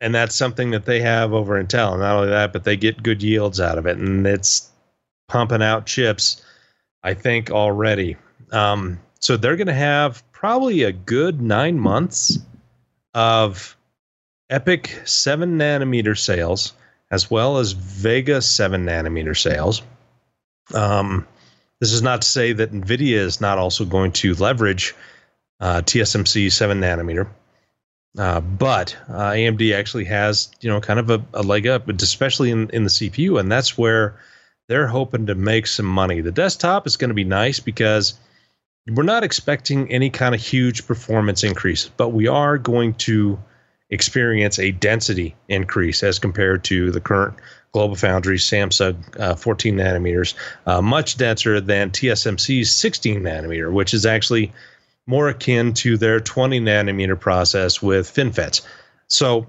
And 0.00 0.14
that's 0.14 0.34
something 0.34 0.70
that 0.70 0.84
they 0.84 1.00
have 1.00 1.32
over 1.32 1.62
Intel. 1.62 1.98
Not 1.98 2.16
only 2.16 2.28
that, 2.28 2.52
but 2.52 2.64
they 2.64 2.76
get 2.76 3.02
good 3.02 3.22
yields 3.22 3.58
out 3.58 3.78
of 3.78 3.86
it. 3.86 3.96
And 3.96 4.26
it's 4.26 4.70
pumping 5.28 5.62
out 5.62 5.86
chips 5.86 6.42
I 7.04 7.14
think 7.14 7.50
already. 7.50 8.16
Um, 8.50 8.98
so 9.20 9.36
they're 9.36 9.56
going 9.56 9.68
to 9.68 9.74
have 9.74 10.24
probably 10.32 10.82
a 10.82 10.92
good 10.92 11.40
nine 11.40 11.78
months 11.78 12.38
of 13.12 13.76
EPYC 14.50 15.06
7 15.06 15.58
nanometer 15.58 16.18
sales, 16.18 16.72
as 17.10 17.30
well 17.30 17.58
as 17.58 17.72
Vega 17.72 18.40
7 18.40 18.84
nanometer 18.84 19.36
sales. 19.36 19.82
Um, 20.74 21.26
this 21.80 21.92
is 21.92 22.02
not 22.02 22.22
to 22.22 22.28
say 22.28 22.54
that 22.54 22.72
NVIDIA 22.72 23.18
is 23.18 23.40
not 23.40 23.58
also 23.58 23.84
going 23.84 24.12
to 24.12 24.34
leverage 24.34 24.94
uh, 25.60 25.82
TSMC 25.84 26.50
7 26.50 26.80
nanometer. 26.80 27.28
Uh, 28.16 28.40
but 28.40 28.96
uh, 29.08 29.30
AMD 29.30 29.74
actually 29.74 30.04
has, 30.04 30.50
you 30.60 30.70
know, 30.70 30.80
kind 30.80 31.00
of 31.00 31.10
a, 31.10 31.24
a 31.34 31.42
leg 31.42 31.66
up, 31.66 31.88
especially 31.88 32.50
in, 32.50 32.70
in 32.70 32.84
the 32.84 32.90
CPU, 32.90 33.40
and 33.40 33.50
that's 33.50 33.76
where 33.76 34.20
they're 34.68 34.86
hoping 34.86 35.26
to 35.26 35.34
make 35.34 35.66
some 35.66 35.86
money. 35.86 36.20
The 36.20 36.32
desktop 36.32 36.86
is 36.86 36.96
going 36.96 37.08
to 37.08 37.14
be 37.14 37.24
nice 37.24 37.60
because 37.60 38.14
we're 38.86 39.02
not 39.02 39.24
expecting 39.24 39.90
any 39.90 40.10
kind 40.10 40.34
of 40.34 40.40
huge 40.40 40.86
performance 40.86 41.42
increase, 41.42 41.88
but 41.96 42.10
we 42.10 42.28
are 42.28 42.58
going 42.58 42.94
to 42.94 43.38
experience 43.90 44.58
a 44.58 44.72
density 44.72 45.34
increase 45.48 46.02
as 46.02 46.18
compared 46.18 46.64
to 46.64 46.90
the 46.90 47.00
current 47.00 47.34
Global 47.72 47.96
Foundries 47.96 48.44
Samsung 48.44 48.96
uh, 49.18 49.34
14 49.34 49.76
nanometers, 49.76 50.34
uh, 50.66 50.80
much 50.80 51.16
denser 51.16 51.60
than 51.60 51.90
TSMC's 51.90 52.70
16 52.70 53.20
nanometer, 53.20 53.72
which 53.72 53.92
is 53.92 54.06
actually 54.06 54.52
more 55.06 55.28
akin 55.28 55.74
to 55.74 55.96
their 55.96 56.20
20 56.20 56.60
nanometer 56.60 57.18
process 57.18 57.82
with 57.82 58.12
FinFETs. 58.12 58.62
So, 59.08 59.46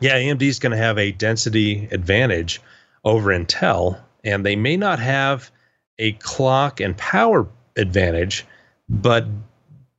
yeah, 0.00 0.16
AMD 0.16 0.42
is 0.42 0.58
going 0.58 0.72
to 0.72 0.78
have 0.78 0.98
a 0.98 1.12
density 1.12 1.88
advantage 1.92 2.60
over 3.06 3.30
Intel, 3.30 3.98
and 4.24 4.44
they 4.44 4.56
may 4.56 4.76
not 4.76 4.98
have 4.98 5.50
a 5.98 6.12
clock 6.12 6.80
and 6.80 6.94
power 6.98 7.48
advantage, 7.76 8.44
but 8.88 9.26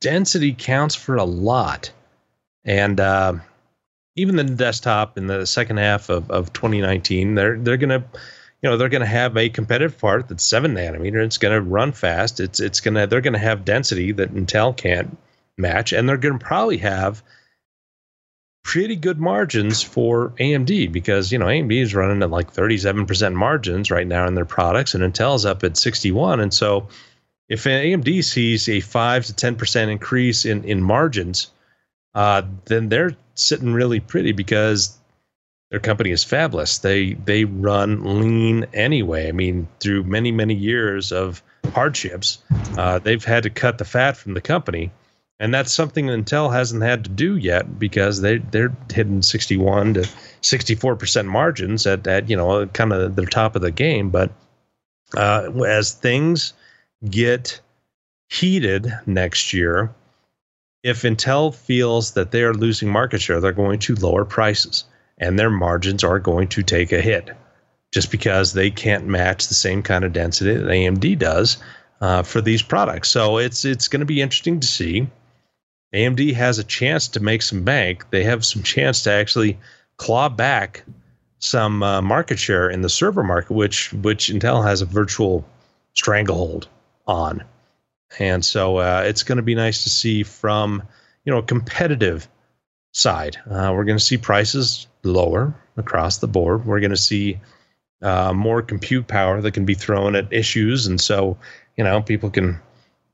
density 0.00 0.54
counts 0.56 0.94
for 0.94 1.16
a 1.16 1.24
lot. 1.24 1.90
And 2.64 3.00
uh, 3.00 3.34
even 4.14 4.36
the 4.36 4.44
desktop 4.44 5.16
in 5.16 5.26
the 5.26 5.46
second 5.46 5.78
half 5.78 6.10
of, 6.10 6.30
of 6.30 6.52
2019, 6.52 7.34
they're 7.34 7.58
they're 7.58 7.78
gonna, 7.78 8.04
you 8.62 8.68
know, 8.68 8.76
they're 8.76 8.90
gonna 8.90 9.06
have 9.06 9.36
a 9.36 9.48
competitive 9.48 9.98
part 9.98 10.28
that's 10.28 10.44
seven 10.44 10.74
nanometer. 10.74 11.24
It's 11.24 11.38
gonna 11.38 11.62
run 11.62 11.92
fast. 11.92 12.40
It's 12.40 12.60
it's 12.60 12.80
gonna 12.80 13.06
they're 13.06 13.22
gonna 13.22 13.38
have 13.38 13.64
density 13.64 14.12
that 14.12 14.34
Intel 14.34 14.76
can't 14.76 15.16
match, 15.56 15.94
and 15.94 16.06
they're 16.06 16.18
gonna 16.18 16.38
probably 16.38 16.76
have 16.76 17.22
pretty 18.68 18.96
good 18.96 19.18
margins 19.18 19.82
for 19.82 20.28
AMD 20.38 20.92
because 20.92 21.32
you 21.32 21.38
know 21.38 21.46
AMD 21.46 21.72
is 21.72 21.94
running 21.94 22.22
at 22.22 22.28
like 22.28 22.52
37% 22.52 23.32
margins 23.32 23.90
right 23.90 24.06
now 24.06 24.26
in 24.26 24.34
their 24.34 24.44
products, 24.44 24.94
and 24.94 25.02
Intel's 25.02 25.46
up 25.46 25.64
at 25.64 25.78
61. 25.78 26.38
And 26.38 26.52
so, 26.52 26.86
if 27.48 27.64
AMD 27.64 28.22
sees 28.22 28.68
a 28.68 28.80
five 28.80 29.24
to 29.24 29.32
10% 29.32 29.88
increase 29.88 30.44
in 30.44 30.64
in 30.64 30.82
margins, 30.82 31.50
uh, 32.14 32.42
then 32.66 32.90
they're 32.90 33.16
sitting 33.34 33.72
really 33.72 34.00
pretty 34.00 34.32
because 34.32 34.98
their 35.70 35.80
company 35.80 36.10
is 36.10 36.22
fabulous. 36.22 36.76
They 36.76 37.14
they 37.14 37.44
run 37.44 38.20
lean 38.20 38.66
anyway. 38.74 39.28
I 39.28 39.32
mean, 39.32 39.66
through 39.80 40.04
many 40.04 40.30
many 40.30 40.54
years 40.54 41.10
of 41.10 41.42
hardships, 41.72 42.36
uh, 42.76 42.98
they've 42.98 43.24
had 43.24 43.44
to 43.44 43.50
cut 43.50 43.78
the 43.78 43.86
fat 43.86 44.18
from 44.18 44.34
the 44.34 44.42
company 44.42 44.90
and 45.40 45.54
that's 45.54 45.72
something 45.72 46.06
Intel 46.06 46.52
hasn't 46.52 46.82
had 46.82 47.04
to 47.04 47.10
do 47.10 47.36
yet 47.36 47.78
because 47.78 48.20
they 48.20 48.38
they're 48.38 48.74
hitting 48.92 49.22
61 49.22 49.94
to 49.94 50.08
64 50.40 50.96
percent 50.96 51.28
margins 51.28 51.86
at 51.86 52.06
at 52.06 52.28
you 52.28 52.36
know 52.36 52.66
kind 52.66 52.92
of 52.92 53.14
the 53.14 53.26
top 53.26 53.54
of 53.54 53.62
the 53.62 53.70
game. 53.70 54.10
But 54.10 54.32
uh, 55.16 55.50
as 55.66 55.92
things 55.92 56.52
get 57.08 57.60
heated 58.28 58.92
next 59.06 59.52
year, 59.52 59.94
if 60.82 61.02
Intel 61.02 61.54
feels 61.54 62.12
that 62.12 62.32
they 62.32 62.42
are 62.42 62.54
losing 62.54 62.90
market 62.90 63.20
share, 63.20 63.40
they're 63.40 63.52
going 63.52 63.78
to 63.80 63.94
lower 63.94 64.24
prices, 64.24 64.84
and 65.18 65.38
their 65.38 65.50
margins 65.50 66.02
are 66.02 66.18
going 66.18 66.48
to 66.48 66.62
take 66.64 66.92
a 66.92 67.00
hit, 67.00 67.30
just 67.92 68.10
because 68.10 68.52
they 68.52 68.70
can't 68.70 69.06
match 69.06 69.46
the 69.46 69.54
same 69.54 69.84
kind 69.84 70.04
of 70.04 70.12
density 70.12 70.54
that 70.54 70.66
AMD 70.66 71.18
does. 71.18 71.58
Uh, 72.00 72.22
for 72.22 72.40
these 72.40 72.62
products, 72.62 73.08
so 73.08 73.38
it's 73.38 73.64
it's 73.64 73.88
going 73.88 73.98
to 73.98 74.06
be 74.06 74.22
interesting 74.22 74.60
to 74.60 74.66
see 74.68 75.08
AMD 75.94 76.34
has 76.34 76.58
a 76.58 76.64
chance 76.64 77.08
to 77.08 77.20
make 77.20 77.42
some 77.42 77.64
bank. 77.64 78.10
They 78.10 78.24
have 78.24 78.44
some 78.44 78.62
chance 78.62 79.02
to 79.02 79.12
actually 79.12 79.58
claw 79.96 80.28
back 80.28 80.84
some 81.38 81.82
uh, 81.82 82.02
market 82.02 82.38
share 82.38 82.68
in 82.68 82.82
the 82.82 82.88
server 82.88 83.22
market, 83.22 83.52
which 83.52 83.92
which 83.92 84.28
Intel 84.28 84.64
has 84.64 84.82
a 84.82 84.86
virtual 84.86 85.46
stranglehold 85.94 86.68
on. 87.06 87.42
And 88.18 88.44
so 88.44 88.78
uh, 88.78 89.02
it's 89.06 89.22
going 89.22 89.36
to 89.36 89.42
be 89.42 89.54
nice 89.54 89.82
to 89.84 89.90
see 89.90 90.22
from 90.22 90.82
you 91.24 91.32
know 91.32 91.38
a 91.38 91.42
competitive 91.42 92.28
side. 92.92 93.36
Uh, 93.50 93.72
we're 93.74 93.84
going 93.84 93.98
to 93.98 94.04
see 94.04 94.16
prices 94.16 94.86
lower 95.02 95.54
across 95.76 96.18
the 96.18 96.28
board. 96.28 96.66
We're 96.66 96.80
going 96.80 96.90
to 96.90 96.96
see 96.96 97.38
uh, 98.02 98.32
more 98.32 98.62
compute 98.62 99.06
power 99.08 99.40
that 99.40 99.52
can 99.52 99.64
be 99.64 99.74
thrown 99.74 100.16
at 100.16 100.32
issues, 100.32 100.86
and 100.86 101.00
so 101.00 101.36
you 101.76 101.84
know 101.84 102.02
people 102.02 102.30
can 102.30 102.60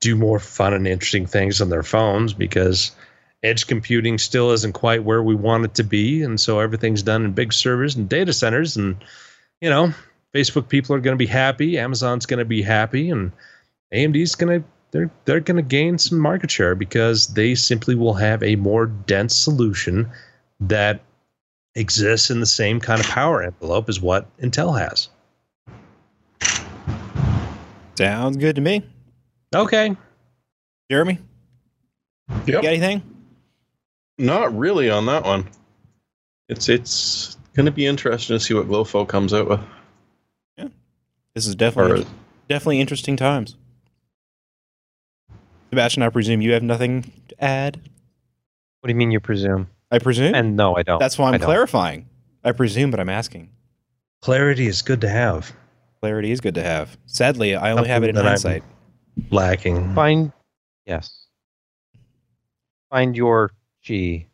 do 0.04 0.14
more 0.14 0.38
fun 0.38 0.74
and 0.74 0.86
interesting 0.86 1.24
things 1.24 1.62
on 1.62 1.70
their 1.70 1.82
phones 1.82 2.34
because 2.34 2.92
edge 3.42 3.66
computing 3.66 4.18
still 4.18 4.50
isn't 4.50 4.74
quite 4.74 5.02
where 5.02 5.22
we 5.22 5.34
want 5.34 5.64
it 5.64 5.74
to 5.74 5.82
be. 5.82 6.22
And 6.22 6.38
so 6.38 6.60
everything's 6.60 7.02
done 7.02 7.24
in 7.24 7.32
big 7.32 7.54
servers 7.54 7.96
and 7.96 8.06
data 8.06 8.34
centers. 8.34 8.76
And, 8.76 9.02
you 9.62 9.70
know, 9.70 9.94
Facebook 10.34 10.68
people 10.68 10.94
are 10.94 11.00
going 11.00 11.14
to 11.16 11.22
be 11.22 11.26
happy. 11.26 11.78
Amazon's 11.78 12.26
going 12.26 12.38
to 12.38 12.44
be 12.44 12.60
happy. 12.60 13.08
And 13.08 13.32
AMD's 13.92 14.34
going 14.34 14.60
to. 14.60 14.68
They're, 14.90 15.10
they're 15.24 15.40
going 15.40 15.56
to 15.56 15.62
gain 15.62 15.98
some 15.98 16.20
market 16.20 16.52
share 16.52 16.76
because 16.76 17.26
they 17.34 17.56
simply 17.56 17.96
will 17.96 18.14
have 18.14 18.40
a 18.44 18.54
more 18.54 18.86
dense 18.86 19.34
solution 19.34 20.08
that 20.60 21.00
exists 21.74 22.30
in 22.30 22.38
the 22.38 22.46
same 22.46 22.78
kind 22.78 23.00
of 23.00 23.06
power 23.08 23.42
envelope 23.42 23.88
as 23.88 24.00
what 24.00 24.28
Intel 24.38 24.78
has. 24.78 25.08
Sounds 27.96 28.36
good 28.36 28.54
to 28.54 28.62
me. 28.62 28.84
Okay. 29.54 29.96
Jeremy, 30.90 31.18
Yep. 32.28 32.46
you 32.46 32.52
got 32.54 32.64
anything? 32.64 33.02
Not 34.18 34.56
really 34.56 34.90
on 34.90 35.06
that 35.06 35.24
one. 35.24 35.48
It's 36.48 36.68
it's 36.68 37.36
going 37.54 37.66
to 37.66 37.72
be 37.72 37.86
interesting 37.86 38.36
to 38.36 38.40
see 38.40 38.52
what 38.54 38.68
GloFo 38.68 39.08
comes 39.08 39.32
out 39.32 39.48
with. 39.48 39.60
Yeah. 40.58 40.68
This 41.34 41.46
is 41.46 41.54
definitely 41.54 42.02
Or- 42.02 42.06
definitely 42.48 42.80
interesting 42.80 43.16
times. 43.16 43.56
Sebastian, 45.70 46.02
I 46.02 46.08
presume 46.10 46.40
you 46.40 46.52
have 46.52 46.62
nothing 46.62 47.10
to 47.28 47.42
add. 47.44 47.76
What 48.80 48.88
do 48.88 48.92
you 48.92 48.96
mean 48.96 49.10
you 49.10 49.20
presume? 49.20 49.68
I 49.90 49.98
presume. 49.98 50.34
And 50.34 50.56
no, 50.56 50.76
I 50.76 50.82
don't. 50.82 50.98
That's 51.00 51.18
why 51.18 51.26
I 51.30 51.34
I'm 51.34 51.40
don't. 51.40 51.46
clarifying. 51.46 52.08
I 52.44 52.52
presume, 52.52 52.90
but 52.90 53.00
I'm 53.00 53.08
asking. 53.08 53.50
Clarity 54.20 54.66
is 54.66 54.82
good 54.82 55.00
to 55.00 55.08
have. 55.08 55.52
Clarity 56.00 56.30
is 56.30 56.40
good 56.40 56.54
to 56.56 56.62
have. 56.62 56.96
Sadly, 57.06 57.56
I 57.56 57.72
only 57.72 57.88
have 57.88 58.04
it 58.04 58.10
in 58.10 58.16
Something 58.16 58.24
that 58.32 58.46
I'm- 58.46 58.54
hindsight. 58.60 58.73
Lacking. 59.30 59.94
Find 59.94 60.32
yes. 60.86 61.26
Find 62.90 63.16
your 63.16 63.50
chi. 63.86 64.26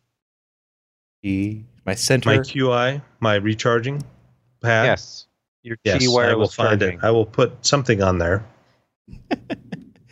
The- 1.22 1.62
My 1.87 1.95
center. 1.95 2.31
My 2.31 2.39
QI, 2.39 3.03
my 3.20 3.35
recharging 3.37 4.03
pad. 4.62 4.87
Yes. 4.87 5.26
Your 5.62 5.76
Yes, 5.85 5.99
chi 6.07 6.22
I 6.31 6.35
will 6.35 6.49
find 6.49 6.81
charging. 6.81 6.99
it. 6.99 7.05
I 7.05 7.11
will 7.11 7.26
put 7.26 7.64
something 7.64 8.03
on 8.03 8.18
there. 8.18 8.45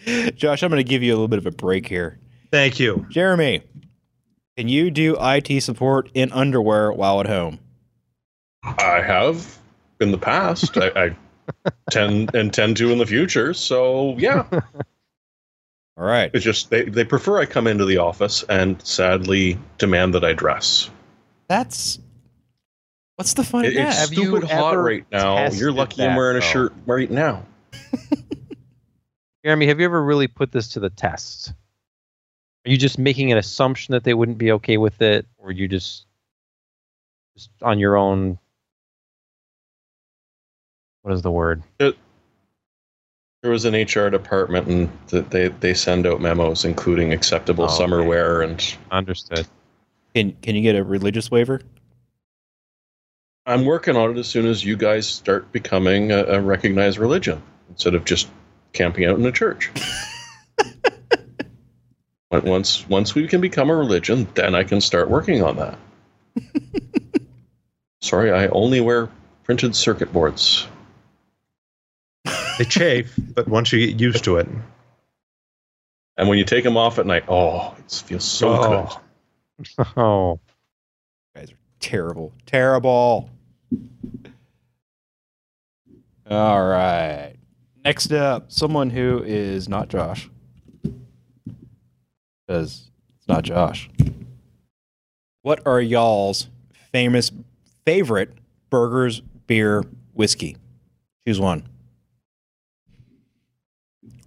Josh, 0.35 0.62
I'm 0.62 0.71
going 0.71 0.83
to 0.83 0.89
give 0.89 1.03
you 1.03 1.12
a 1.12 1.14
little 1.16 1.29
bit 1.29 1.39
of 1.39 1.47
a 1.47 1.51
break 1.51 1.87
here. 1.87 2.19
Thank 2.51 2.79
you. 2.81 3.07
Jeremy, 3.11 3.62
can 4.57 4.69
you 4.69 4.91
do 4.91 5.16
IT 5.21 5.62
support 5.62 6.11
in 6.14 6.33
underwear 6.33 6.93
while 6.93 7.21
at 7.21 7.27
home? 7.27 7.59
I 8.62 9.03
have 9.07 9.59
in 10.01 10.11
the 10.11 10.19
past. 10.19 10.77
I, 10.79 10.89
I 10.97 11.16
tend 11.90 12.34
intend 12.34 12.76
to 12.78 12.90
in 12.90 12.99
the 12.99 13.07
future. 13.07 13.55
So 13.55 14.16
yeah, 14.18 14.46
All 15.96 16.05
right. 16.05 16.30
it's 16.32 16.44
just 16.44 16.70
they, 16.70 16.84
they 16.84 17.05
prefer 17.05 17.40
I 17.40 17.46
come 17.46 17.66
into 17.66 17.84
the 17.84 17.99
office 17.99 18.44
and 18.49 18.80
sadly 18.86 19.59
demand 19.78 20.14
that 20.14 20.24
I 20.24 20.32
dress. 20.32 20.90
That's 21.49 21.99
what's 23.16 23.34
the 23.34 23.42
fun 23.44 23.64
It- 23.64 23.76
it's 23.76 23.96
that? 23.96 24.01
Have 24.01 24.12
you 24.12 24.24
stupid 24.30 24.51
hot 24.51 24.74
right 24.76 25.05
now. 25.11 25.34
You're 25.36 25.49
tested 25.51 25.74
lucky 25.74 26.03
I'm 26.03 26.11
that, 26.11 26.16
wearing 26.16 26.36
a 26.36 26.40
though? 26.40 26.46
shirt 26.46 26.72
right 26.86 27.11
now. 27.11 27.44
Jeremy, 29.44 29.66
have 29.68 29.78
you 29.80 29.86
ever 29.86 30.03
really 30.03 30.26
put 30.28 30.53
this 30.53 30.68
to 30.70 30.80
the 30.80 30.90
test? 30.90 31.53
Are 32.66 32.70
you 32.70 32.76
just 32.76 32.99
making 32.99 33.32
an 33.32 33.38
assumption 33.38 33.92
that 33.92 34.05
they 34.05 34.12
wouldn't 34.14 34.36
be 34.38 34.53
okay 34.53 34.76
with 34.76 35.01
it, 35.01 35.26
or 35.38 35.53
you 35.53 35.68
just 35.68 36.07
just 37.36 37.51
on 37.62 37.78
your 37.78 37.96
own? 37.96 38.38
What 41.09 41.15
is 41.15 41.23
the 41.23 41.31
word? 41.31 41.63
There 41.79 41.95
was 43.43 43.65
an 43.65 43.73
HR 43.73 44.11
department 44.11 44.67
and 44.69 44.91
that 45.07 45.31
they, 45.31 45.49
they 45.49 45.73
send 45.73 46.07
out 46.07 46.21
memos 46.21 46.67
including 46.67 47.15
acceptable 47.15 47.65
Oh, 47.65 47.69
summer 47.69 48.01
okay. 48.01 48.09
wear 48.09 48.43
and 48.43 48.77
Understood. 48.91 49.47
Can 50.15 50.37
can 50.43 50.55
you 50.55 50.61
get 50.61 50.77
a 50.77 50.85
religious 50.85 51.31
waiver? 51.31 51.63
I'm 53.47 53.65
working 53.65 53.97
on 53.97 54.11
it 54.11 54.19
as 54.19 54.29
soon 54.29 54.45
as 54.45 54.63
you 54.63 54.77
guys 54.77 55.07
start 55.09 55.51
becoming 55.51 56.13
a, 56.13 56.25
a 56.25 56.41
recognized 56.43 56.99
religion 56.99 57.41
instead 57.71 57.95
of 57.95 58.05
just 58.05 58.29
camping 58.75 59.07
out 59.07 59.19
in 59.19 59.25
a 59.25 59.33
church. 59.33 59.71
But 62.31 62.45
once 62.45 62.87
once 62.87 63.15
we 63.15 63.27
can 63.27 63.41
become 63.41 63.71
a 63.71 63.75
religion, 63.75 64.29
then 64.35 64.55
I 64.55 64.63
can 64.63 64.83
start 64.83 65.09
working 65.09 65.43
on 65.43 65.57
that. 65.57 65.79
Sorry, 68.03 68.31
I 68.31 68.49
only 68.49 68.83
wear 68.83 69.09
printed 69.45 69.75
circuit 69.75 70.13
boards. 70.13 70.67
They 72.59 72.65
chafe, 72.65 73.15
but 73.35 73.47
once 73.49 73.73
you 73.73 73.87
get 73.87 74.01
used 74.01 74.25
to 74.25 74.37
it, 74.39 74.49
And 76.17 76.29
when 76.29 76.37
you 76.39 76.45
take 76.45 76.65
them 76.65 76.77
off 76.77 76.99
at 76.99 77.07
night, 77.07 77.25
oh, 77.29 77.75
it 77.79 77.93
feels 78.05 78.25
so 78.25 78.49
Oh. 78.49 79.01
good. 79.59 79.87
Oh, 79.97 80.41
You 81.35 81.41
guys 81.41 81.53
are 81.53 81.59
terrible. 81.81 82.33
Terrible. 82.47 83.31
All 86.29 86.67
right. 86.69 87.35
Next 87.85 88.13
up, 88.13 88.51
someone 88.53 88.91
who 88.91 89.23
is 89.25 89.69
not 89.69 89.89
Josh. 89.89 90.29
Because 92.47 92.91
it's 93.17 93.29
not 93.29 93.45
Josh. 93.45 93.89
What 95.43 95.65
are 95.67 95.81
y'all's 95.81 96.49
famous 96.93 97.31
favorite 97.85 98.33
burgers, 98.71 99.21
beer, 99.47 99.85
whiskey? 100.15 100.57
Choose 101.27 101.39
one. 101.41 101.63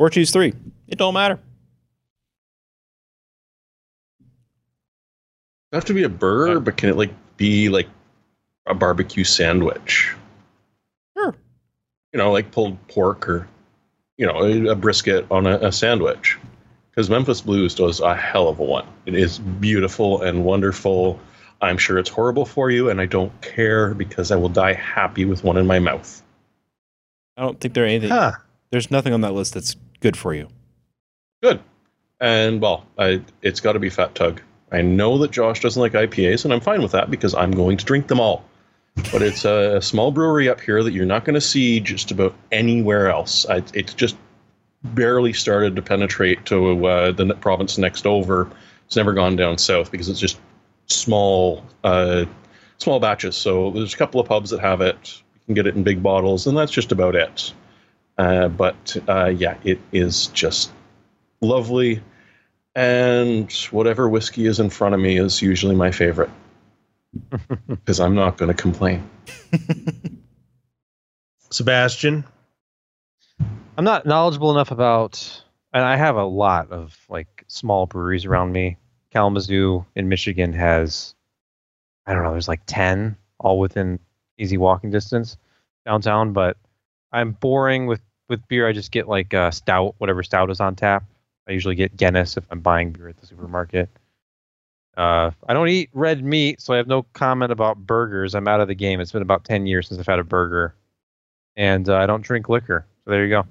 Or 0.02 0.10
choose 0.10 0.32
three. 0.32 0.52
It 0.88 0.98
don't 0.98 1.14
matter. 1.14 1.36
Does 1.36 1.44
it 5.74 5.76
have 5.76 5.86
to 5.86 5.94
be 5.94 6.02
a 6.02 6.10
burger, 6.10 6.60
but 6.60 6.76
can 6.76 6.90
it 6.90 6.98
like 6.98 7.14
be 7.38 7.70
like 7.70 7.88
a 8.66 8.74
barbecue 8.74 9.24
sandwich? 9.24 10.12
Sure. 11.16 11.36
You 12.14 12.18
know, 12.18 12.32
like 12.32 12.50
pulled 12.50 12.88
pork 12.88 13.30
or 13.30 13.48
you 14.18 14.26
know 14.26 14.44
a, 14.44 14.70
a 14.72 14.76
brisket 14.76 15.28
on 15.30 15.46
a, 15.46 15.58
a 15.58 15.72
sandwich. 15.72 16.40
Because 16.90 17.08
Memphis 17.08 17.42
Blues 17.42 17.76
does 17.76 18.00
a 18.00 18.16
hell 18.16 18.48
of 18.50 18.58
a 18.58 18.64
one. 18.64 18.88
It 19.06 19.14
is 19.14 19.38
beautiful 19.38 20.24
and 20.24 20.44
wonderful. 20.44 21.20
I'm 21.62 21.78
sure 21.78 22.00
it's 22.00 22.10
horrible 22.10 22.48
for 22.48 22.72
you, 22.72 22.90
and 22.90 23.00
I 23.00 23.06
don't 23.06 23.40
care 23.42 23.94
because 23.94 24.32
I 24.32 24.36
will 24.36 24.50
die 24.50 24.74
happy 24.74 25.26
with 25.26 25.44
one 25.44 25.58
in 25.58 25.68
my 25.68 25.78
mouth. 25.78 26.24
I 27.38 27.44
don't 27.44 27.60
think 27.60 27.76
there 27.76 27.86
anything. 27.86 28.10
huh? 28.10 28.32
There's 28.72 28.90
nothing 28.90 29.14
on 29.14 29.22
that 29.22 29.34
list 29.34 29.54
that's 29.54 29.76
good 30.02 30.18
for 30.18 30.34
you. 30.34 30.48
Good. 31.42 31.62
And 32.20 32.62
well, 32.62 32.86
I, 32.98 33.22
it's 33.42 33.60
got 33.60 33.74
to 33.74 33.80
be 33.80 33.90
Fat 33.90 34.14
Tug. 34.14 34.42
I 34.72 34.82
know 34.82 35.18
that 35.20 35.32
Josh 35.32 35.60
doesn't 35.60 35.82
like 35.82 35.94
IPAs, 35.94 36.46
and 36.46 36.54
I'm 36.54 36.62
fine 36.62 36.82
with 36.82 36.92
that 36.92 37.10
because 37.10 37.34
I'm 37.34 37.52
going 37.52 37.78
to 37.78 37.86
drink 37.86 38.08
them 38.08 38.20
all. 38.20 38.46
But 39.12 39.22
it's 39.22 39.46
a 39.46 39.82
small 39.82 40.12
brewery 40.12 40.50
up 40.50 40.60
here 40.60 40.84
that 40.84 40.92
you're 40.92 41.06
not 41.06 41.26
going 41.26 41.34
to 41.34 41.42
see 41.42 41.80
just 41.80 42.12
about 42.12 42.36
anywhere 42.52 43.10
else. 43.10 43.46
I, 43.50 43.64
it's 43.74 43.94
just 43.94 44.18
barely 44.84 45.34
started 45.34 45.76
to 45.76 45.82
penetrate 45.82 46.46
to 46.48 46.86
uh, 46.86 47.12
the 47.12 47.34
province 47.36 47.78
next 47.78 48.06
over. 48.06 48.50
It's 48.86 48.96
never 48.96 49.14
gone 49.14 49.36
down 49.36 49.58
south 49.58 49.92
because 49.92 50.10
it's 50.10 50.20
just 50.20 50.40
small, 50.88 51.66
uh, 51.84 52.26
small 52.78 53.00
batches. 53.00 53.36
So 53.36 53.72
there's 53.72 53.94
a 53.94 53.98
couple 53.98 54.20
of 54.20 54.28
pubs 54.28 54.50
that 54.50 54.60
have 54.60 54.82
it. 54.82 55.22
You 55.34 55.46
can 55.46 55.56
get 55.56 55.68
it 55.68 55.76
in 55.76 55.84
big 55.84 56.04
bottles, 56.04 56.48
and 56.48 56.58
that's 56.58 56.72
just 56.72 56.92
about 56.92 57.16
it. 57.16 57.54
Uh, 58.22 58.50
but 58.50 58.96
uh, 59.10 59.26
yeah, 59.26 59.58
it 59.64 59.80
is 59.92 60.28
just 60.28 60.72
lovely. 61.42 62.04
And 62.76 63.52
whatever 63.72 64.08
whiskey 64.08 64.46
is 64.46 64.60
in 64.60 64.70
front 64.70 64.94
of 64.94 65.02
me 65.02 65.18
is 65.18 65.42
usually 65.42 65.76
my 65.76 65.90
favorite 65.90 66.30
because 67.68 68.00
I'm 68.00 68.14
not 68.14 68.38
going 68.38 68.56
to 68.56 68.62
complain. 68.62 69.10
Sebastian, 71.50 72.24
I'm 73.76 73.86
not 73.86 74.06
knowledgeable 74.06 74.52
enough 74.52 74.70
about, 74.70 75.44
and 75.74 75.84
I 75.84 75.96
have 75.96 76.16
a 76.16 76.24
lot 76.24 76.72
of 76.72 76.96
like 77.10 77.44
small 77.48 77.88
breweries 77.88 78.26
around 78.26 78.52
me. 78.52 78.78
Kalamazoo 79.10 79.84
in 79.96 80.10
Michigan 80.10 80.54
has, 80.54 81.16
I 82.06 82.14
don't 82.14 82.22
know, 82.22 82.34
there's 82.34 82.48
like 82.48 82.62
ten, 82.68 83.18
all 83.40 83.58
within 83.58 84.00
easy 84.38 84.58
walking 84.58 84.92
distance 84.92 85.38
downtown. 85.88 86.34
But 86.34 86.58
I'm 87.12 87.32
boring 87.32 87.88
with 87.88 88.00
with 88.32 88.48
beer. 88.48 88.68
I 88.68 88.72
just 88.74 88.92
get 88.92 89.08
like 89.08 89.34
uh, 89.36 89.52
stout, 89.52 89.94
whatever 90.00 90.24
stout 90.24 90.50
is 90.50 90.60
on 90.60 90.76
tap. 90.76 91.04
I 91.48 91.52
usually 91.52 91.76
get 91.76 91.96
Guinness 91.96 92.38
if 92.38 92.46
I'm 92.50 92.62
buying 92.62 92.92
beer 92.92 93.10
at 93.10 93.18
the 93.18 93.28
supermarket. 93.28 93.90
Uh, 94.98 95.32
I 95.48 95.54
don't 95.54 95.70
eat 95.70 95.90
red 95.94 96.24
meat, 96.24 96.60
so 96.62 96.74
I 96.74 96.78
have 96.78 96.88
no 96.88 97.04
comment 97.14 97.52
about 97.52 97.78
burgers. 97.78 98.34
I'm 98.36 98.48
out 98.48 98.60
of 98.62 98.68
the 98.68 98.76
game. 98.76 99.00
It's 99.00 99.12
been 99.12 99.22
about 99.22 99.44
ten 99.46 99.68
years 99.68 99.88
since 99.88 100.00
I've 100.00 100.08
had 100.08 100.20
a 100.20 100.24
burger, 100.24 100.76
and 101.56 101.88
uh, 101.88 101.98
I 101.98 102.06
don't 102.08 102.22
drink 102.22 102.50
liquor. 102.50 102.86
So 103.06 103.12
there 103.12 103.24
you 103.24 103.30
go. 103.30 103.46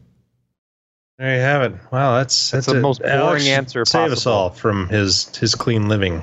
there 1.19 1.35
you 1.35 1.41
have 1.41 1.63
it. 1.63 1.73
Wow, 1.91 2.17
that's 2.19 2.51
that's 2.51 2.67
the 2.67 2.79
a- 2.79 2.81
most 2.81 3.01
boring 3.01 3.15
Alex 3.15 3.45
should 3.45 3.53
answer 3.53 3.85
Save 3.85 4.13
us 4.13 4.27
all 4.27 4.51
from 4.51 4.89
his 4.89 5.35
his 5.37 5.55
clean 5.55 5.89
living. 5.89 6.23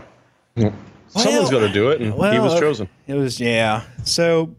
Someone's 1.08 1.50
got 1.50 1.60
to 1.60 1.70
do 1.70 1.90
it, 1.90 2.02
and 2.02 2.14
he 2.14 2.40
was 2.40 2.60
chosen. 2.60 2.88
It 3.08 3.16
was 3.16 3.40
yeah. 3.40 3.84
So 4.04 4.56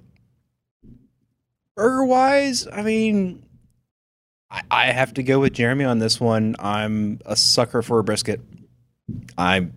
burger 1.77 2.05
wise, 2.05 2.67
I 2.73 2.83
mean, 2.83 3.45
I, 4.51 4.63
I 4.71 4.85
have 4.87 5.15
to 5.15 5.23
go 5.23 5.41
with 5.41 5.53
Jeremy 5.53 5.85
on 5.85 5.99
this 5.99 6.21
one. 6.21 6.57
I'm 6.59 7.21
a 7.27 7.37
sucker 7.37 7.83
for 7.83 7.99
a 7.99 8.05
brisket. 8.05 8.41
I'm 9.37 9.75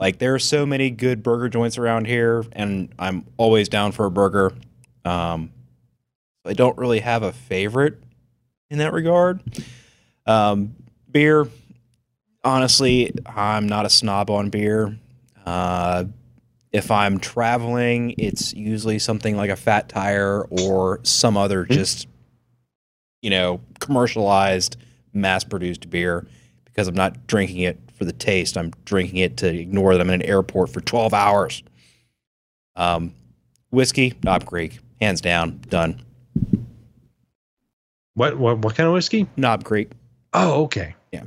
like 0.00 0.18
there 0.18 0.34
are 0.34 0.38
so 0.38 0.64
many 0.64 0.90
good 0.90 1.22
burger 1.22 1.48
joints 1.48 1.78
around 1.78 2.06
here, 2.06 2.44
and 2.52 2.92
I'm 2.98 3.26
always 3.36 3.68
down 3.68 3.92
for 3.92 4.06
a 4.06 4.10
burger. 4.10 4.52
Um, 5.04 5.50
I 6.44 6.52
don't 6.54 6.78
really 6.78 7.00
have 7.00 7.22
a 7.22 7.32
favorite 7.32 8.02
in 8.70 8.78
that 8.78 8.92
regard. 8.92 9.42
Um, 10.26 10.74
beer, 11.10 11.48
honestly, 12.44 13.12
I'm 13.26 13.68
not 13.68 13.86
a 13.86 13.90
snob 13.90 14.30
on 14.30 14.50
beer. 14.50 14.98
Uh, 15.44 16.04
if 16.72 16.90
I'm 16.90 17.18
traveling, 17.18 18.14
it's 18.18 18.52
usually 18.52 18.98
something 18.98 19.36
like 19.36 19.50
a 19.50 19.56
fat 19.56 19.88
tire 19.88 20.44
or 20.50 21.00
some 21.02 21.36
other 21.36 21.64
just, 21.64 22.06
you 23.22 23.30
know, 23.30 23.60
commercialized, 23.80 24.76
mass 25.12 25.44
produced 25.44 25.88
beer 25.90 26.26
because 26.64 26.86
I'm 26.88 26.94
not 26.94 27.26
drinking 27.26 27.60
it 27.60 27.78
for 27.94 28.04
the 28.04 28.12
taste. 28.12 28.56
I'm 28.56 28.72
drinking 28.84 29.18
it 29.18 29.36
to 29.38 29.48
ignore 29.52 29.94
that 29.94 30.00
I'm 30.00 30.08
in 30.10 30.20
an 30.20 30.26
airport 30.28 30.70
for 30.70 30.80
12 30.80 31.12
hours. 31.12 31.62
Um, 32.76 33.12
whiskey, 33.70 34.14
Knob 34.22 34.46
Creek, 34.46 34.78
hands 35.00 35.20
down, 35.20 35.60
done. 35.68 36.00
What 38.14 38.38
what 38.38 38.58
what 38.58 38.74
kind 38.74 38.86
of 38.88 38.92
whiskey? 38.94 39.26
Knob 39.36 39.64
Creek. 39.64 39.90
Oh, 40.32 40.64
okay. 40.64 40.94
Yeah. 41.12 41.24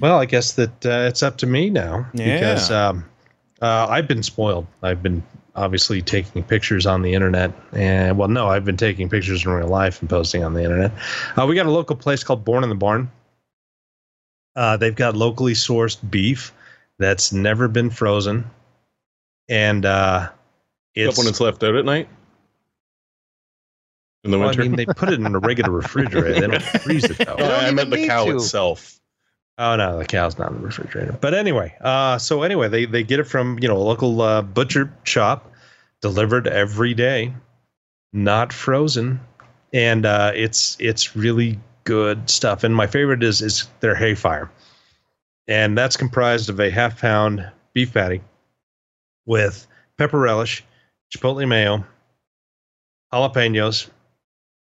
Well, 0.00 0.18
I 0.18 0.24
guess 0.24 0.52
that 0.54 0.86
uh, 0.86 1.06
it's 1.08 1.22
up 1.22 1.38
to 1.38 1.46
me 1.46 1.70
now 1.70 2.06
Yeah. 2.14 2.34
because 2.34 2.70
um, 2.70 3.04
uh, 3.60 3.86
I've 3.88 4.08
been 4.08 4.22
spoiled. 4.22 4.66
I've 4.82 5.02
been 5.02 5.22
obviously 5.54 6.02
taking 6.02 6.42
pictures 6.42 6.86
on 6.86 7.02
the 7.02 7.14
internet, 7.14 7.52
and 7.72 8.16
well, 8.18 8.28
no, 8.28 8.48
I've 8.48 8.64
been 8.64 8.76
taking 8.76 9.08
pictures 9.08 9.44
in 9.44 9.50
real 9.50 9.68
life 9.68 10.00
and 10.00 10.08
posting 10.08 10.42
on 10.44 10.54
the 10.54 10.62
internet. 10.62 10.92
Uh, 11.36 11.46
we 11.46 11.54
got 11.54 11.66
a 11.66 11.70
local 11.70 11.96
place 11.96 12.24
called 12.24 12.44
Born 12.44 12.62
in 12.62 12.68
the 12.68 12.74
Barn. 12.74 13.10
Uh, 14.56 14.76
they've 14.76 14.94
got 14.94 15.16
locally 15.16 15.54
sourced 15.54 15.98
beef 16.10 16.52
that's 16.98 17.32
never 17.32 17.68
been 17.68 17.90
frozen, 17.90 18.48
and 19.48 19.84
uh, 19.84 20.28
Except 20.94 21.10
it's 21.10 21.18
when 21.18 21.26
it's 21.28 21.40
left 21.40 21.62
out 21.62 21.74
at 21.74 21.84
night. 21.84 22.08
In 24.24 24.30
the 24.30 24.38
well, 24.38 24.48
I 24.48 24.50
winter. 24.50 24.62
mean, 24.62 24.76
they 24.76 24.86
put 24.86 25.08
it 25.08 25.18
in 25.18 25.34
a 25.34 25.38
regular 25.38 25.70
refrigerator. 25.72 26.40
They 26.40 26.46
don't 26.46 26.62
freeze 26.62 27.04
it 27.04 27.18
though. 27.18 27.34
No, 27.36 27.44
I 27.54 27.70
meant 27.72 27.90
the 27.90 28.06
cow 28.06 28.26
to. 28.26 28.36
itself. 28.36 29.00
Oh 29.58 29.76
no, 29.76 29.98
the 29.98 30.06
cow's 30.06 30.38
not 30.38 30.50
in 30.50 30.58
the 30.58 30.66
refrigerator. 30.66 31.16
But 31.20 31.34
anyway, 31.34 31.76
uh, 31.80 32.18
so 32.18 32.42
anyway, 32.42 32.68
they 32.68 32.86
they 32.86 33.02
get 33.02 33.20
it 33.20 33.24
from 33.24 33.58
you 33.60 33.68
know 33.68 33.76
a 33.76 33.78
local 33.78 34.20
uh, 34.22 34.42
butcher 34.42 34.92
shop, 35.04 35.52
delivered 36.00 36.46
every 36.46 36.94
day, 36.94 37.34
not 38.12 38.52
frozen, 38.52 39.20
and 39.72 40.06
uh, 40.06 40.32
it's 40.34 40.76
it's 40.80 41.14
really 41.14 41.60
good 41.84 42.30
stuff. 42.30 42.64
And 42.64 42.74
my 42.74 42.86
favorite 42.86 43.22
is 43.22 43.42
is 43.42 43.68
their 43.80 43.94
hayfire, 43.94 44.48
and 45.46 45.76
that's 45.76 45.96
comprised 45.98 46.48
of 46.48 46.58
a 46.58 46.70
half 46.70 47.00
pound 47.00 47.46
beef 47.74 47.92
patty 47.92 48.22
with 49.26 49.66
pepper 49.98 50.18
relish, 50.18 50.64
chipotle 51.14 51.46
mayo, 51.46 51.84
jalapenos, 53.12 53.90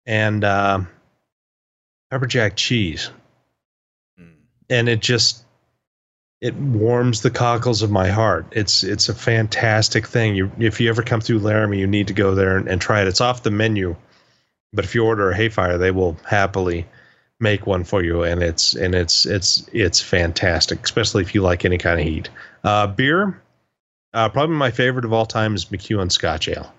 and 0.08 0.44
uh, 0.44 0.82
pepper 2.10 2.26
jack 2.26 2.56
cheese 2.56 3.12
and 4.70 4.89
it 4.89 5.01
just 5.01 5.43
it 6.41 6.55
warms 6.55 7.22
the 7.22 7.32
cockles 7.32 7.82
of 7.82 7.91
my 7.91 8.09
heart. 8.09 8.45
It's 8.51 8.84
it's 8.84 9.09
a 9.09 9.13
fantastic 9.13 10.07
thing. 10.07 10.36
You 10.36 10.51
if 10.59 10.80
you 10.80 10.89
ever 10.89 11.03
come 11.03 11.22
through 11.22 11.39
Laramie, 11.39 11.80
you 11.80 11.88
need 11.88 12.07
to 12.07 12.13
go 12.13 12.36
there 12.36 12.57
and, 12.57 12.67
and 12.67 12.82
try 12.82 13.01
it. 13.01 13.07
It's 13.07 13.22
off 13.22 13.43
the 13.43 13.51
menu, 13.51 13.95
but 14.72 14.86
if 14.86 14.95
you 14.95 15.05
order 15.05 15.32
a 15.32 15.38
hayfire, 15.38 15.80
they 15.80 15.91
will 15.91 16.17
happily 16.26 16.86
make 17.39 17.65
one 17.65 17.84
for 17.84 18.03
you, 18.03 18.24
and 18.24 18.41
it's 18.41 18.74
and 18.74 18.95
it's 18.95 19.26
it's 19.26 19.70
it's 19.74 20.01
fantastic, 20.01 20.84
especially 20.84 21.24
if 21.24 21.36
you 21.36 21.41
like 21.41 21.65
any 21.65 21.78
kind 21.78 21.99
of 21.99 22.05
heat. 22.05 22.30
Uh, 22.63 22.88
beer, 22.88 23.41
uh, 24.13 24.30
probably 24.30 24.55
my 24.55 24.72
favorite 24.72 25.05
of 25.05 25.13
all 25.13 25.26
time 25.26 25.55
is 25.55 25.65
McEwan 25.65 26.11
Scotch 26.11 26.47
Ale. 26.47 26.74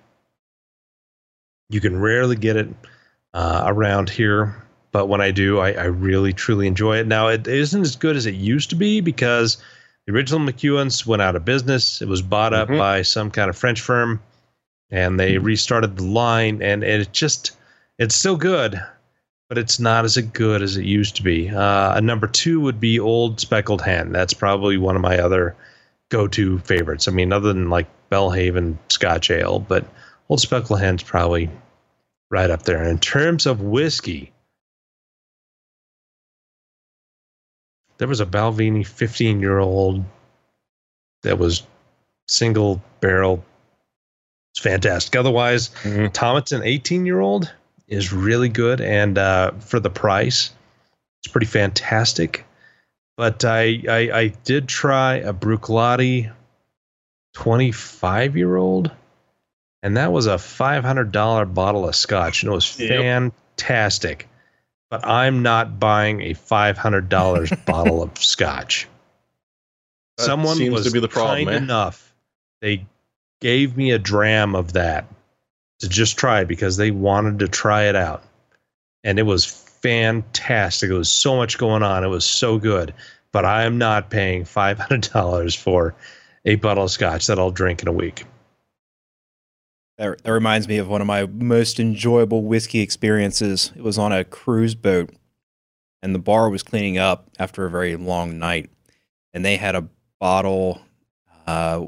You 1.69 1.81
can 1.81 2.01
rarely 2.01 2.37
get 2.37 2.57
it 2.57 2.69
uh, 3.33 3.65
around 3.67 4.11
here, 4.11 4.63
but 4.93 5.07
when 5.07 5.21
I 5.21 5.31
do, 5.31 5.59
I, 5.59 5.73
I 5.73 5.85
really 5.85 6.33
truly 6.33 6.67
enjoy 6.67 6.99
it. 6.99 7.07
Now 7.07 7.29
it 7.29 7.47
isn't 7.47 7.83
as 7.83 7.97
good 7.97 8.17
as 8.17 8.27
it 8.27 8.35
used 8.35 8.71
to 8.71 8.77
be 8.77 9.01
because 9.01 9.57
the 10.07 10.13
original 10.13 10.41
McEwan's 10.41 11.07
went 11.07 11.23
out 11.23 11.37
of 11.37 11.45
business. 11.45 12.03
It 12.03 12.09
was 12.09 12.23
bought 12.23 12.53
up 12.55 12.69
Mhm. 12.69 12.79
by 12.79 13.03
some 13.03 13.31
kind 13.31 13.49
of 13.51 13.57
French 13.57 13.81
firm, 13.81 14.21
and 14.91 15.19
they 15.21 15.39
restarted 15.39 15.97
the 15.97 16.05
line. 16.05 16.63
And, 16.63 16.83
and 16.83 17.03
it 17.03 17.13
just 17.13 17.53
it's 17.99 18.15
still 18.15 18.37
good, 18.37 18.81
but 19.49 19.59
it's 19.59 19.79
not 19.79 20.05
as 20.05 20.17
good 20.17 20.63
as 20.63 20.77
it 20.77 20.85
used 20.85 21.17
to 21.17 21.23
be. 21.23 21.51
Uh, 21.51 21.95
a 21.97 22.01
number 22.01 22.27
two 22.27 22.61
would 22.61 22.81
be 22.81 22.99
Old 22.99 23.41
Speckled 23.41 23.83
Hen. 23.83 24.11
That's 24.13 24.33
probably 24.35 24.79
one 24.79 24.97
of 24.97 25.03
my 25.03 25.19
other 25.19 25.55
go-to 26.09 26.59
favorites. 26.61 27.07
I 27.07 27.13
mean, 27.13 27.33
other 27.33 27.53
than 27.53 27.69
like 27.71 27.87
Belhaven 28.11 28.79
Scotch 28.89 29.31
Ale, 29.31 29.61
but 29.61 29.85
Old 30.29 30.41
Speckled 30.41 30.81
Hen's 30.81 31.03
probably 31.03 31.49
right 32.31 32.51
up 32.51 32.63
there. 32.63 32.83
In 32.83 32.99
terms 32.99 33.47
of 33.47 33.61
whiskey, 33.61 34.33
there 38.01 38.09
was 38.09 38.21
a 38.21 38.27
Balvenie 38.27 38.87
15 38.87 39.41
year 39.41 39.59
old 39.59 40.03
that 41.23 41.39
was 41.39 41.63
single 42.29 42.83
barrel. 43.01 43.45
It's 44.55 44.63
fantastic. 44.63 45.15
Otherwise, 45.17 45.69
Mhm. 45.83 46.11
Tomatin 46.13 46.63
18 46.65 47.05
year 47.05 47.21
old 47.21 47.53
is 47.87 48.11
really 48.13 48.49
good. 48.49 48.81
And 48.81 49.19
uh, 49.19 49.51
for 49.61 49.79
the 49.81 49.91
price, 49.91 50.51
it's 51.23 51.31
pretty 51.31 51.47
fantastic. 51.47 52.47
But 53.19 53.45
I, 53.45 53.83
I, 53.87 54.11
I 54.13 54.27
did 54.45 54.67
try 54.67 55.17
a 55.17 55.35
Bruichladdich 55.35 56.33
25 57.35 58.37
year 58.37 58.57
old, 58.57 58.91
and 59.83 59.99
that 59.99 60.11
was 60.11 60.27
a 60.27 60.37
$500 60.37 61.53
bottle 61.55 61.87
of 61.87 61.95
scotch. 61.95 62.43
And 62.43 62.51
it 62.51 62.55
was 62.55 62.79
Yep. 62.81 63.33
fantastic 63.59 64.27
but 64.91 65.07
I'm 65.07 65.43
not 65.43 65.79
buying 65.79 66.21
a 66.23 66.35
five 66.35 66.77
hundred 66.77 67.09
dollars 67.09 67.51
bottle 67.67 68.03
of 68.03 68.19
scotch. 68.19 68.89
That 70.19 70.25
Someone 70.25 70.57
seems 70.57 70.75
was 70.75 70.87
to 70.87 70.91
be 70.91 71.01
the 71.01 71.09
problem, 71.09 71.47
kind 71.47 71.51
eh? 71.51 71.57
enough. 71.57 72.13
They 72.61 72.87
gave 73.41 73.77
me 73.77 73.93
a 73.93 73.99
dram 73.99 74.55
of 74.55 74.75
that 74.75 75.07
to 75.79 75.89
just 75.89 76.19
try 76.19 76.45
because 76.45 76.77
they 76.77 76.91
wanted 76.91 77.39
to 77.39 77.49
try 77.49 77.85
it 77.85 77.97
out, 77.97 78.23
and 79.05 79.19
it 79.19 79.23
was 79.23 79.47
fantastic. 79.47 80.91
It 80.91 80.95
was 80.95 81.09
so 81.09 81.37
much 81.37 81.57
going 81.57 81.83
on. 81.83 82.05
It 82.05 82.09
was 82.09 82.27
so 82.27 82.59
good, 82.59 82.93
but 83.33 83.45
I 83.45 83.63
am 83.63 83.79
not 83.79 84.11
paying 84.11 84.45
five 84.45 84.79
hundred 84.79 85.11
dollars 85.13 85.55
for 85.55 85.95
a 86.45 86.57
bottle 86.57 86.85
of 86.85 86.91
scotch 86.91 87.27
that 87.29 87.39
I'll 87.39 87.51
drink 87.51 87.83
in 87.83 87.89
a 87.89 87.93
week. 87.93 88.25
That, 90.01 90.23
that 90.25 90.33
reminds 90.33 90.67
me 90.67 90.79
of 90.79 90.89
one 90.89 91.03
of 91.03 91.07
my 91.07 91.27
most 91.27 91.79
enjoyable 91.79 92.43
whiskey 92.43 92.81
experiences. 92.81 93.71
It 93.77 93.83
was 93.83 93.99
on 93.99 94.13
a 94.13 94.25
cruise 94.25 94.75
boat, 94.75 95.11
and 96.03 96.15
the 96.15 96.19
bar 96.19 96.49
was 96.49 96.63
cleaning 96.63 96.97
up 96.97 97.29
after 97.39 97.67
a 97.67 97.71
very 97.71 97.97
long 97.97 98.39
night, 98.39 98.71
and 99.35 99.45
they 99.45 99.59
had 99.59 99.75
a 99.77 99.87
bottle. 100.19 100.81
Uh, 101.47 101.85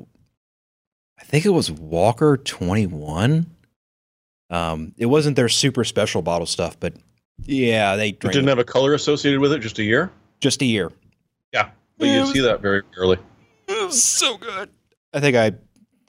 I 1.18 1.24
think 1.24 1.46
it 1.46 1.50
was 1.54 1.70
Walker 1.70 2.36
Twenty 2.36 2.86
One. 2.86 3.46
Um, 4.50 4.92
it 4.98 5.06
wasn't 5.06 5.36
their 5.36 5.48
super 5.48 5.82
special 5.82 6.20
bottle 6.20 6.46
stuff, 6.46 6.78
but 6.78 6.92
yeah, 7.44 7.96
they 7.96 8.08
It 8.10 8.20
didn't 8.20 8.48
have 8.48 8.58
a 8.58 8.64
color 8.64 8.92
associated 8.92 9.40
with 9.40 9.54
it, 9.54 9.60
just 9.60 9.78
a 9.78 9.82
year. 9.84 10.12
just 10.40 10.60
a 10.60 10.66
year. 10.66 10.90
But 10.90 10.98
Yeah, 11.54 11.70
it 11.98 12.14
you 12.14 12.20
was- 12.20 12.32
see 12.32 12.40
that 12.40 12.60
very 12.60 12.82
rarely. 12.94 13.16
It 13.68 13.86
was 13.86 14.02
so 14.04 14.36
good. 14.36 14.68
I 15.14 15.20
think 15.20 15.34
I 15.34 15.52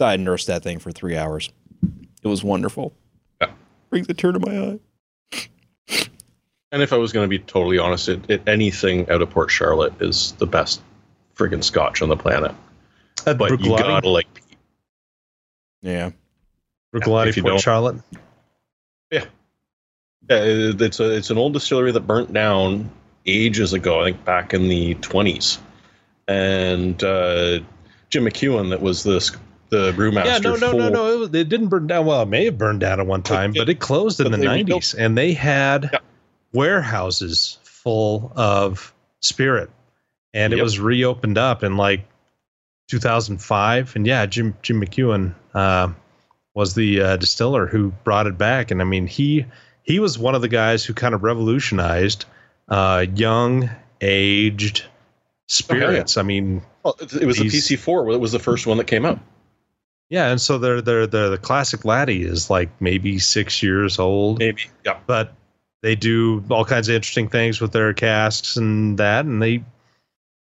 I 0.03 0.17
nursed 0.17 0.47
that 0.47 0.63
thing 0.63 0.79
for 0.79 0.91
three 0.91 1.15
hours. 1.15 1.49
It 2.23 2.27
was 2.27 2.43
wonderful. 2.43 2.93
Yeah. 3.41 3.51
Brings 3.89 4.07
a 4.09 4.13
tear 4.13 4.31
to 4.31 4.39
my 4.39 4.57
eye. 4.59 4.79
And 6.71 6.81
if 6.81 6.91
I 6.91 6.97
was 6.97 7.11
going 7.11 7.25
to 7.25 7.29
be 7.29 7.37
totally 7.37 7.77
honest, 7.77 8.09
it, 8.09 8.21
it, 8.29 8.47
anything 8.47 9.07
out 9.11 9.21
of 9.21 9.29
Port 9.29 9.51
Charlotte 9.51 9.93
is 10.01 10.31
the 10.39 10.47
best 10.47 10.81
friggin' 11.35 11.63
scotch 11.63 12.01
on 12.01 12.09
the 12.09 12.17
planet. 12.17 12.55
At 13.27 13.37
But 13.37 13.51
you 13.51 13.57
Bruichladdich, 13.57 13.77
gotta 13.77 14.09
like, 14.09 14.41
Yeah. 15.83 16.09
Bruichladdich, 16.93 17.27
if 17.29 17.37
you 17.37 17.43
Port 17.43 17.51
don't- 17.53 17.61
Charlotte. 17.61 17.95
yeah, 19.11 19.25
it- 20.29 20.81
it's 20.81 20.99
a 20.99 21.11
it's 21.15 21.29
an 21.29 21.37
old 21.37 21.53
distillery 21.53 21.91
that 21.91 22.07
burnt 22.07 22.33
down 22.33 22.89
ages 23.27 23.73
ago. 23.73 24.01
I 24.01 24.05
think 24.05 24.25
back 24.25 24.53
in 24.55 24.67
the 24.67 24.95
twenties, 24.95 25.59
and 26.27 27.01
uh, 27.03 27.59
Jim 28.09 28.25
McEwan, 28.25 28.69
that 28.71 28.81
was 28.81 29.03
the 29.03 29.21
sc- 29.21 29.39
the 29.73 29.91
brewmaster. 29.91 30.25
Yeah, 30.25 30.37
no, 30.37 30.55
no, 30.55 30.71
for, 30.71 30.77
no, 30.77 30.89
no. 30.89 31.13
It, 31.13 31.19
was, 31.19 31.33
it 31.33 31.49
didn't 31.49 31.67
burn 31.67 31.87
down. 31.87 32.05
Well, 32.05 32.21
it 32.21 32.27
may 32.27 32.45
have 32.45 32.57
burned 32.57 32.79
down 32.79 32.99
at 32.99 33.05
one 33.07 33.21
time, 33.23 33.51
it- 33.55 33.57
but 33.59 33.69
it 33.69 33.79
closed 33.79 34.19
in 34.19 34.31
the 34.31 34.37
'90s, 34.37 34.95
and 34.97 35.17
they 35.17 35.33
had 35.33 35.89
Yeah. 35.91 35.99
warehouses 36.53 37.57
full 37.63 38.31
of 38.35 38.93
spirit, 39.21 39.69
and 40.33 40.53
it 40.53 40.61
was 40.61 40.79
reopened 40.79 41.37
up 41.37 41.63
in 41.63 41.75
like 41.77 42.05
2005. 42.87 43.95
And 43.95 44.05
yeah, 44.07 44.25
Jim 44.25 44.55
Jim 44.61 44.81
McEwan 44.81 45.33
uh, 45.53 45.89
was 46.53 46.75
the 46.75 47.01
uh, 47.01 47.17
distiller 47.17 47.65
who 47.67 47.91
brought 48.03 48.27
it 48.27 48.37
back, 48.37 48.71
and 48.71 48.81
I 48.81 48.85
mean 48.85 49.07
he 49.07 49.45
he 49.83 49.99
was 49.99 50.17
one 50.17 50.35
of 50.35 50.41
the 50.41 50.47
guys 50.47 50.85
who 50.85 50.93
kind 50.93 51.13
of 51.13 51.23
revolutionized 51.23 52.25
uh, 52.69 53.05
young, 53.15 53.69
aged 54.01 54.83
spirits. 55.47 56.15
I 56.17 56.23
mean, 56.23 56.61
Well, 56.83 56.95
it, 57.01 57.13
it 57.13 57.25
was 57.25 57.37
the 57.37 57.45
PC4. 57.45 58.13
It 58.13 58.19
was 58.19 58.31
the 58.31 58.39
first 58.39 58.65
one 58.65 58.77
that 58.77 58.87
came 58.87 59.05
out. 59.05 59.19
Yeah, 60.13 60.29
and 60.29 60.39
so 60.39 60.59
they're 60.59 60.79
they're, 60.79 61.07
they're 61.07 61.31
the 61.31 61.39
classic 61.39 61.85
laddie 61.85 62.21
is 62.21 62.47
like 62.47 62.69
maybe 62.79 63.17
six 63.17 63.63
years 63.63 63.97
old, 63.97 64.37
Maybe. 64.37 64.61
Yeah. 64.85 64.99
but 65.07 65.33
they 65.81 65.95
do 65.95 66.43
all 66.51 66.63
kinds 66.63 66.87
of 66.87 66.93
interesting 66.93 67.27
things 67.27 67.59
with 67.59 67.71
their 67.71 67.91
casks 67.95 68.55
and 68.55 68.99
that, 68.99 69.25
and 69.25 69.41
they 69.41 69.63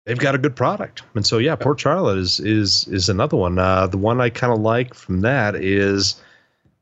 they've 0.04 0.18
got 0.18 0.34
a 0.34 0.38
good 0.38 0.54
product. 0.54 1.04
And 1.14 1.24
so 1.24 1.38
yeah, 1.38 1.56
Port 1.56 1.80
Charlotte 1.80 2.18
is 2.18 2.38
is 2.38 2.86
is 2.88 3.08
another 3.08 3.38
one. 3.38 3.58
Uh, 3.58 3.86
the 3.86 3.96
one 3.96 4.20
I 4.20 4.28
kind 4.28 4.52
of 4.52 4.60
like 4.60 4.92
from 4.92 5.22
that 5.22 5.54
is 5.54 6.20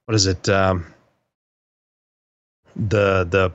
what 0.07 0.17
is 0.17 0.27
it? 0.27 0.49
Um, 0.49 0.85
the 2.75 3.23
the 3.23 3.53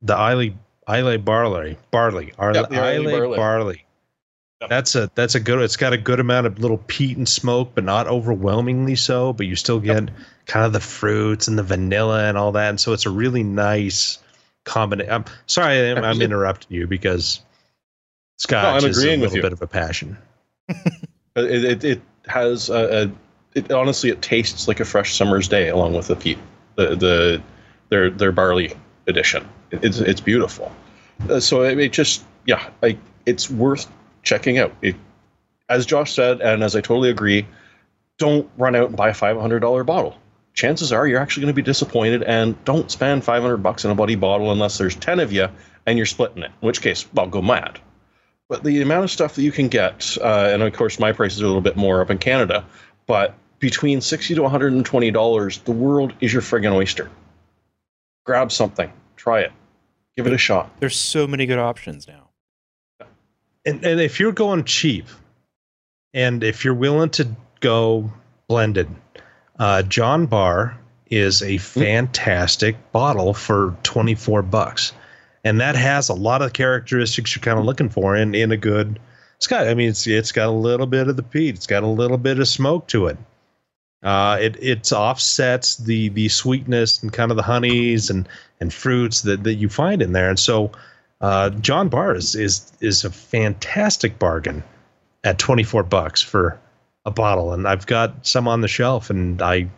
the 0.00 0.14
Islay 0.14 0.56
Islay 0.88 1.18
barley 1.18 1.76
barley 1.90 2.32
Yep, 2.38 2.72
Islay 2.72 2.96
Islay 2.96 3.12
barley. 3.18 3.36
barley. 3.36 3.84
Yep. 4.64 4.70
That's 4.70 4.94
a 4.94 5.10
that's 5.14 5.34
a 5.34 5.40
good. 5.40 5.60
It's 5.60 5.76
got 5.76 5.92
a 5.92 5.98
good 5.98 6.20
amount 6.20 6.46
of 6.46 6.58
little 6.58 6.78
peat 6.86 7.16
and 7.16 7.28
smoke, 7.28 7.72
but 7.74 7.84
not 7.84 8.06
overwhelmingly 8.06 8.96
so. 8.96 9.32
But 9.32 9.46
you 9.46 9.56
still 9.56 9.80
get 9.80 10.10
kind 10.46 10.66
of 10.66 10.72
the 10.72 10.80
fruits 10.80 11.48
and 11.48 11.58
the 11.58 11.62
vanilla 11.62 12.24
and 12.28 12.36
all 12.38 12.52
that, 12.52 12.68
and 12.70 12.80
so 12.80 12.92
it's 12.92 13.06
a 13.06 13.10
really 13.10 13.42
nice 13.42 14.18
combination. 14.64 15.12
I'm 15.12 15.24
sorry, 15.46 15.90
I'm, 15.90 16.04
I'm 16.04 16.20
interrupting 16.22 16.76
you 16.76 16.86
because 16.86 17.40
Scotch 18.38 18.82
I'm 18.82 18.90
is 18.90 18.98
a 19.02 19.16
little 19.16 19.42
bit 19.42 19.52
of 19.52 19.62
a 19.62 19.66
passion. 19.66 20.16
It, 21.36 21.64
it, 21.64 21.84
it 21.84 22.02
has 22.26 22.70
a, 22.70 23.08
a 23.08 23.58
it 23.58 23.72
honestly 23.72 24.08
it 24.10 24.22
tastes 24.22 24.68
like 24.68 24.78
a 24.78 24.84
fresh 24.84 25.16
summer's 25.16 25.48
day 25.48 25.68
along 25.68 25.94
with 25.94 26.06
the 26.06 26.14
peat 26.14 26.38
the 26.76 26.94
the 26.94 27.42
their 27.88 28.08
their 28.08 28.30
barley 28.30 28.72
edition 29.08 29.44
It- 29.72 29.84
it's 29.84 29.98
it's 29.98 30.20
beautiful 30.20 30.70
uh, 31.28 31.40
so 31.40 31.62
it, 31.64 31.76
it 31.80 31.92
just 31.92 32.24
yeah 32.46 32.70
like 32.82 32.98
it's 33.26 33.50
worth 33.50 33.88
checking 34.24 34.58
out 34.58 34.74
it 34.82 34.96
as 35.68 35.86
Josh 35.86 36.12
said 36.12 36.40
and 36.40 36.62
as 36.62 36.74
I 36.74 36.80
totally 36.80 37.10
agree 37.10 37.46
don't 38.18 38.48
run 38.56 38.74
out 38.74 38.88
and 38.88 38.96
buy 38.96 39.10
a 39.10 39.14
$500 39.14 39.86
bottle 39.86 40.16
chances 40.54 40.92
are 40.92 41.06
you're 41.06 41.20
actually 41.20 41.42
going 41.42 41.54
to 41.54 41.56
be 41.56 41.62
disappointed 41.62 42.22
and 42.22 42.62
don't 42.64 42.90
spend 42.90 43.24
500 43.24 43.58
bucks 43.58 43.84
on 43.84 43.90
a 43.90 43.94
bloody 43.94 44.14
bottle 44.16 44.50
unless 44.52 44.78
there's 44.78 44.96
10 44.96 45.20
of 45.20 45.32
you 45.32 45.48
and 45.86 45.98
you're 45.98 46.06
splitting 46.06 46.42
it 46.42 46.50
in 46.60 46.66
which 46.66 46.80
case 46.80 47.06
well 47.12 47.26
go 47.26 47.42
mad 47.42 47.80
but 48.48 48.62
the 48.62 48.82
amount 48.82 49.04
of 49.04 49.10
stuff 49.10 49.34
that 49.34 49.42
you 49.42 49.52
can 49.52 49.68
get, 49.68 50.16
uh, 50.20 50.50
and 50.52 50.62
of 50.62 50.72
course 50.74 50.98
my 50.98 51.12
prices 51.12 51.40
are 51.40 51.44
a 51.44 51.48
little 51.48 51.62
bit 51.62 51.76
more 51.76 52.00
up 52.02 52.10
in 52.10 52.18
Canada, 52.18 52.64
but 53.06 53.34
between 53.58 54.00
sixty 54.00 54.34
to 54.34 54.42
one 54.42 54.50
hundred 54.50 54.74
and 54.74 54.84
twenty 54.84 55.10
dollars, 55.10 55.58
the 55.58 55.72
world 55.72 56.12
is 56.20 56.32
your 56.32 56.42
friggin' 56.42 56.72
oyster. 56.72 57.10
Grab 58.24 58.52
something, 58.52 58.92
try 59.16 59.40
it, 59.40 59.52
give 60.16 60.26
it 60.26 60.32
a 60.32 60.38
shot. 60.38 60.70
There's 60.78 60.96
so 60.96 61.26
many 61.26 61.46
good 61.46 61.58
options 61.58 62.06
now. 62.06 62.23
And 63.66 63.84
and 63.84 64.00
if 64.00 64.20
you're 64.20 64.32
going 64.32 64.64
cheap, 64.64 65.06
and 66.12 66.44
if 66.44 66.64
you're 66.64 66.74
willing 66.74 67.10
to 67.10 67.28
go 67.60 68.12
blended, 68.48 68.88
uh, 69.58 69.82
John 69.82 70.26
Barr 70.26 70.78
is 71.06 71.42
a 71.42 71.58
fantastic 71.58 72.76
bottle 72.92 73.34
for 73.34 73.76
24 73.82 74.42
bucks. 74.42 74.92
And 75.44 75.60
that 75.60 75.76
has 75.76 76.08
a 76.08 76.14
lot 76.14 76.40
of 76.40 76.54
characteristics 76.54 77.36
you're 77.36 77.42
kind 77.42 77.58
of 77.58 77.66
looking 77.66 77.90
for 77.90 78.16
in, 78.16 78.34
in 78.34 78.50
a 78.50 78.56
good 78.56 78.98
got 79.46 79.68
I 79.68 79.74
mean 79.74 79.88
it's 79.88 80.06
it's 80.06 80.32
got 80.32 80.48
a 80.48 80.52
little 80.52 80.86
bit 80.86 81.08
of 81.08 81.16
the 81.16 81.22
peat, 81.22 81.54
it's 81.54 81.66
got 81.66 81.82
a 81.82 81.88
little 81.88 82.18
bit 82.18 82.38
of 82.38 82.48
smoke 82.48 82.86
to 82.88 83.06
it. 83.06 83.16
Uh, 84.02 84.38
it 84.40 84.62
it 84.62 84.92
offsets 84.92 85.76
the 85.76 86.10
the 86.10 86.28
sweetness 86.28 87.02
and 87.02 87.12
kind 87.12 87.30
of 87.30 87.36
the 87.36 87.42
honeys 87.42 88.10
and 88.10 88.28
and 88.60 88.72
fruits 88.72 89.22
that, 89.22 89.42
that 89.44 89.54
you 89.54 89.68
find 89.68 90.02
in 90.02 90.12
there. 90.12 90.28
And 90.28 90.38
so 90.38 90.72
uh, 91.24 91.48
John 91.48 91.88
Barr 91.88 92.14
is, 92.14 92.34
is 92.34 92.70
is 92.80 93.02
a 93.02 93.10
fantastic 93.10 94.18
bargain 94.18 94.62
at 95.24 95.38
24 95.38 95.82
bucks 95.84 96.20
for 96.20 96.60
a 97.06 97.10
bottle 97.10 97.54
and 97.54 97.66
I've 97.66 97.86
got 97.86 98.26
some 98.26 98.46
on 98.46 98.60
the 98.60 98.68
shelf 98.68 99.08
and 99.08 99.40
I 99.40 99.70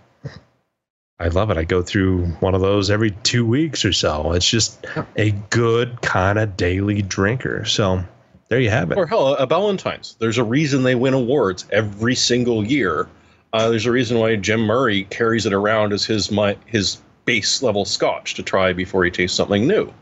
I 1.20 1.28
love 1.28 1.50
it. 1.50 1.56
I 1.56 1.62
go 1.62 1.82
through 1.82 2.26
one 2.40 2.56
of 2.56 2.62
those 2.62 2.90
every 2.90 3.12
2 3.12 3.46
weeks 3.46 3.84
or 3.84 3.92
so. 3.92 4.32
It's 4.32 4.50
just 4.50 4.84
a 5.16 5.30
good 5.50 6.02
kind 6.02 6.36
of 6.40 6.56
daily 6.56 7.00
drinker. 7.00 7.64
So 7.64 8.02
there 8.48 8.58
you 8.58 8.70
have 8.70 8.90
it. 8.90 8.98
Or 8.98 9.06
hell, 9.06 9.34
a 9.36 9.46
Ballantine's. 9.46 10.16
There's 10.18 10.38
a 10.38 10.44
reason 10.44 10.82
they 10.82 10.96
win 10.96 11.14
awards 11.14 11.64
every 11.70 12.16
single 12.16 12.66
year. 12.66 13.08
Uh, 13.52 13.70
there's 13.70 13.86
a 13.86 13.92
reason 13.92 14.18
why 14.18 14.34
Jim 14.34 14.62
Murray 14.62 15.04
carries 15.04 15.46
it 15.46 15.52
around 15.52 15.92
as 15.92 16.04
his 16.04 16.28
my, 16.32 16.56
his 16.66 17.00
base 17.24 17.62
level 17.62 17.84
scotch 17.84 18.34
to 18.34 18.42
try 18.42 18.72
before 18.72 19.04
he 19.04 19.12
tastes 19.12 19.36
something 19.36 19.64
new. 19.64 19.92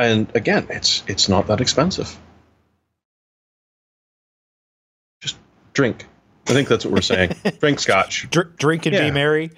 And 0.00 0.34
again, 0.34 0.66
it's 0.70 1.02
it's 1.06 1.28
not 1.28 1.46
that 1.48 1.60
expensive. 1.60 2.18
Just 5.20 5.36
drink. 5.74 6.06
I 6.48 6.54
think 6.54 6.68
that's 6.68 6.86
what 6.86 6.94
we're 6.94 7.02
saying. 7.02 7.34
drink 7.60 7.78
scotch. 7.80 8.28
Dr- 8.30 8.56
drink 8.56 8.86
and 8.86 8.94
Yeah. 8.94 9.04
be 9.08 9.10
merry. 9.10 9.50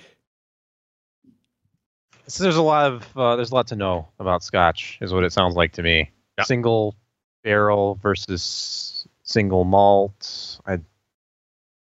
So 2.26 2.42
there's 2.42 2.56
a 2.56 2.62
lot 2.62 2.90
of 2.90 3.16
uh, 3.16 3.36
there's 3.36 3.52
a 3.52 3.54
lot 3.54 3.68
to 3.68 3.76
know 3.76 4.08
about 4.18 4.42
Scotch, 4.42 4.98
is 5.00 5.12
what 5.12 5.22
it 5.22 5.32
sounds 5.32 5.54
like 5.54 5.72
to 5.74 5.82
me. 5.82 6.10
Yeah. 6.38 6.44
Single 6.44 6.96
barrel 7.44 7.96
versus 8.02 9.06
single 9.22 9.62
malt. 9.64 10.58
I 10.66 10.78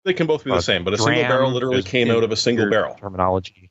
They 0.05 0.13
can 0.13 0.27
both 0.27 0.43
be 0.43 0.51
the 0.51 0.61
same, 0.61 0.83
but 0.83 0.93
a 0.93 0.97
single 0.99 1.23
barrel 1.23 1.51
literally 1.51 1.81
came 1.81 2.11
out 2.11 2.23
of 2.23 2.31
a 2.31 2.35
single 2.35 2.69
barrel. 2.69 2.93
terminology. 2.95 3.70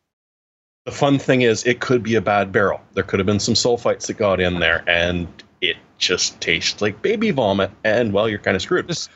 The 0.86 0.92
fun 0.92 1.18
thing 1.18 1.42
is, 1.42 1.64
it 1.66 1.80
could 1.80 2.02
be 2.02 2.14
a 2.14 2.20
bad 2.20 2.52
barrel. 2.52 2.80
There 2.94 3.04
could 3.04 3.20
have 3.20 3.26
been 3.26 3.40
some 3.40 3.54
sulfites 3.54 4.06
that 4.06 4.14
got 4.14 4.40
in 4.40 4.60
there, 4.60 4.82
and 4.86 5.28
it 5.60 5.76
just 5.98 6.40
tastes 6.40 6.80
like 6.80 7.02
baby 7.02 7.30
vomit. 7.30 7.70
And 7.84 8.12
well, 8.12 8.28
you're 8.28 8.38
kind 8.38 8.56
of 8.56 8.62
screwed 8.62 8.86
because 8.86 9.08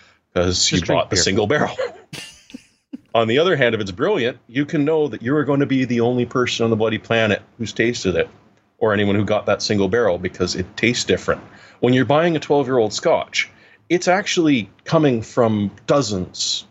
you 0.72 0.82
bought 0.82 1.10
the 1.10 1.16
beer. 1.16 1.22
single 1.22 1.46
barrel. 1.46 1.76
on 3.14 3.28
the 3.28 3.38
other 3.38 3.56
hand, 3.56 3.74
if 3.74 3.80
it's 3.80 3.90
brilliant, 3.90 4.38
you 4.48 4.66
can 4.66 4.84
know 4.84 5.08
that 5.08 5.22
you 5.22 5.34
are 5.36 5.44
going 5.44 5.60
to 5.60 5.66
be 5.66 5.84
the 5.84 6.00
only 6.00 6.26
person 6.26 6.64
on 6.64 6.70
the 6.70 6.76
bloody 6.76 6.98
planet 6.98 7.42
who's 7.56 7.72
tasted 7.72 8.14
it, 8.14 8.28
or 8.78 8.92
anyone 8.92 9.14
who 9.14 9.24
got 9.24 9.46
that 9.46 9.62
single 9.62 9.88
barrel 9.88 10.18
because 10.18 10.54
it 10.56 10.76
tastes 10.76 11.04
different. 11.04 11.40
When 11.80 11.94
you're 11.94 12.04
buying 12.04 12.36
a 12.36 12.40
12 12.40 12.66
year 12.66 12.78
old 12.78 12.92
Scotch, 12.92 13.50
it's 13.88 14.08
actually 14.08 14.68
coming 14.84 15.22
from 15.22 15.70
dozens, 15.86 16.66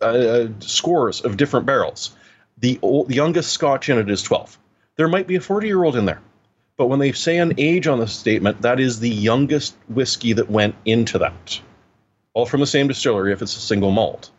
uh, 0.00 0.46
scores 0.60 1.20
of 1.20 1.36
different 1.36 1.66
barrels. 1.66 2.16
The, 2.60 2.78
old, 2.82 3.08
the 3.08 3.14
youngest 3.14 3.52
Scotch 3.52 3.88
in 3.88 3.98
it 3.98 4.10
is 4.10 4.22
12. 4.22 4.58
There 4.96 5.08
might 5.08 5.26
be 5.26 5.36
a 5.36 5.40
40 5.40 5.66
year 5.66 5.82
old 5.82 5.96
in 5.96 6.04
there. 6.04 6.20
But 6.76 6.86
when 6.86 6.98
they 6.98 7.12
say 7.12 7.36
an 7.36 7.52
age 7.58 7.86
on 7.86 7.98
the 7.98 8.06
statement, 8.06 8.62
that 8.62 8.80
is 8.80 9.00
the 9.00 9.10
youngest 9.10 9.76
whiskey 9.88 10.32
that 10.32 10.50
went 10.50 10.74
into 10.86 11.18
that. 11.18 11.60
All 12.32 12.46
from 12.46 12.60
the 12.60 12.66
same 12.66 12.88
distillery 12.88 13.32
if 13.32 13.42
it's 13.42 13.56
a 13.56 13.60
single 13.60 13.90
malt. 13.90 14.30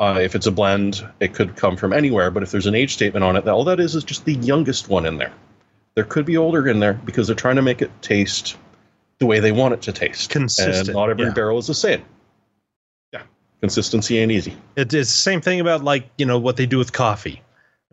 Uh, 0.00 0.18
if 0.20 0.34
it's 0.34 0.46
a 0.46 0.50
blend, 0.50 1.06
it 1.20 1.34
could 1.34 1.54
come 1.54 1.76
from 1.76 1.92
anywhere. 1.92 2.30
But 2.32 2.42
if 2.42 2.50
there's 2.50 2.66
an 2.66 2.74
age 2.74 2.94
statement 2.94 3.22
on 3.22 3.36
it, 3.36 3.46
all 3.46 3.62
that 3.64 3.78
is 3.78 3.94
is 3.94 4.02
just 4.02 4.24
the 4.24 4.34
youngest 4.34 4.88
one 4.88 5.06
in 5.06 5.18
there. 5.18 5.32
There 5.94 6.02
could 6.02 6.26
be 6.26 6.36
older 6.36 6.66
in 6.66 6.80
there 6.80 6.94
because 6.94 7.28
they're 7.28 7.36
trying 7.36 7.56
to 7.56 7.62
make 7.62 7.80
it 7.80 7.90
taste 8.02 8.56
the 9.18 9.26
way 9.26 9.38
they 9.38 9.52
want 9.52 9.74
it 9.74 9.82
to 9.82 9.92
taste. 9.92 10.30
Consistent, 10.30 10.88
And 10.88 10.96
not 10.96 11.10
every 11.10 11.26
yeah. 11.26 11.32
barrel 11.32 11.58
is 11.58 11.68
the 11.68 11.74
same. 11.74 12.04
Yeah. 13.12 13.22
Consistency 13.60 14.18
ain't 14.18 14.32
easy. 14.32 14.56
It, 14.74 14.92
it's 14.92 14.92
the 14.92 15.04
same 15.04 15.40
thing 15.40 15.60
about 15.60 15.84
like 15.84 16.08
you 16.18 16.26
know 16.26 16.40
what 16.40 16.56
they 16.56 16.66
do 16.66 16.78
with 16.78 16.92
coffee. 16.92 17.40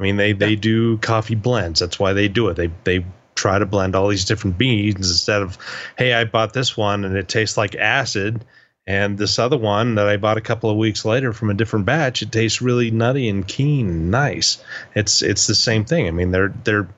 I 0.01 0.03
mean, 0.03 0.17
they 0.17 0.33
they 0.33 0.55
do 0.55 0.97
coffee 0.97 1.35
blends. 1.35 1.79
That's 1.79 1.99
why 1.99 2.13
they 2.13 2.27
do 2.27 2.47
it. 2.47 2.55
They 2.55 2.71
they 2.85 3.05
try 3.35 3.59
to 3.59 3.67
blend 3.67 3.95
all 3.95 4.07
these 4.07 4.25
different 4.25 4.57
beans 4.57 4.95
instead 4.95 5.43
of, 5.43 5.59
hey, 5.95 6.13
I 6.15 6.25
bought 6.25 6.53
this 6.53 6.75
one 6.75 7.05
and 7.05 7.15
it 7.15 7.29
tastes 7.29 7.55
like 7.55 7.75
acid, 7.75 8.43
and 8.87 9.19
this 9.19 9.37
other 9.37 9.57
one 9.57 9.93
that 9.95 10.07
I 10.07 10.17
bought 10.17 10.37
a 10.37 10.41
couple 10.41 10.71
of 10.71 10.77
weeks 10.77 11.05
later 11.05 11.33
from 11.33 11.51
a 11.51 11.53
different 11.53 11.85
batch, 11.85 12.23
it 12.23 12.31
tastes 12.31 12.63
really 12.63 12.89
nutty 12.89 13.29
and 13.29 13.47
keen, 13.47 13.89
and 13.89 14.09
nice. 14.09 14.63
It's 14.95 15.21
it's 15.21 15.45
the 15.45 15.53
same 15.53 15.85
thing. 15.85 16.07
I 16.07 16.11
mean, 16.11 16.31
they're 16.31 16.53
they're 16.63 16.89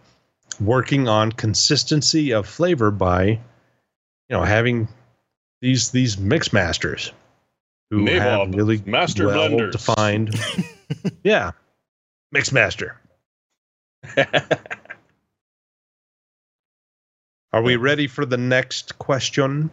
working 0.62 1.10
on 1.10 1.34
consistency 1.34 2.32
of 2.32 2.48
flavor 2.48 2.90
by, 2.90 3.26
you 3.26 3.40
know, 4.30 4.44
having 4.44 4.88
these 5.60 5.92
these 5.92 6.18
mix 6.18 6.54
masters 6.54 7.12
who 7.90 8.06
have 8.06 8.48
Nabob, 8.48 8.56
really 8.56 8.82
master 8.86 9.28
well 9.28 9.50
blenders. 9.50 9.74
defined. 9.74 10.40
yeah, 11.26 11.52
mix 12.34 12.52
master. 12.52 13.00
Are 17.54 17.62
we 17.62 17.76
ready 17.76 18.08
for 18.08 18.26
the 18.26 18.38
next 18.38 18.98
question? 18.98 19.70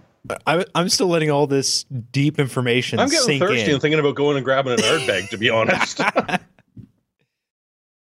I, 0.47 0.65
I'm 0.75 0.91
still 0.91 1.09
letting 1.09 1.31
all 1.31 1.47
this 1.47 1.85
deep 2.13 2.39
information 2.39 2.99
I'm 2.99 3.09
getting 3.09 3.25
sink 3.25 3.43
thirsty 3.43 3.63
in. 3.63 3.71
and 3.73 3.81
thinking 3.81 3.99
about 3.99 4.17
going 4.17 4.37
and 4.37 4.45
grabbing 4.45 4.75
an 4.75 4.79
Ardbeg, 4.81 5.31
to 5.31 5.39
be 5.39 5.49
honest. 5.51 6.01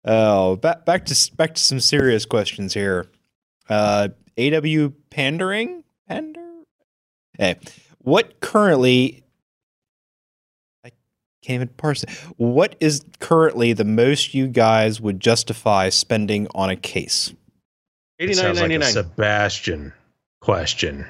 Oh, 0.10 0.56
back 0.56 0.86
back 0.86 1.04
to 1.08 1.32
back 1.36 1.56
to 1.56 1.62
some 1.62 1.82
serious 1.82 2.26
questions 2.26 2.74
here. 2.74 3.08
Uh, 3.68 4.08
AW 4.38 4.88
pandering, 5.10 5.84
pander. 6.08 6.50
Hey, 7.38 7.58
what 7.98 8.40
currently? 8.40 9.26
I 11.48 11.52
can't 11.52 11.56
even 11.56 11.70
parse 11.70 12.04
it. 12.04 12.10
What 12.36 12.76
is 12.82 13.06
currently 13.20 13.72
the 13.72 13.86
most 13.86 14.34
you 14.34 14.48
guys 14.48 15.00
would 15.00 15.22
justify 15.22 15.88
spending 15.88 16.46
on 16.54 16.70
a 16.70 16.76
case? 16.76 17.34
Eighty 18.20 18.36
nine 18.36 18.54
ninety 18.56 18.60
nine. 18.60 18.66
Eighty 18.66 18.72
nine 18.72 18.72
like 18.72 18.72
a 18.72 18.80
nine. 18.80 18.92
Sebastian 18.92 19.94
question. 20.42 21.08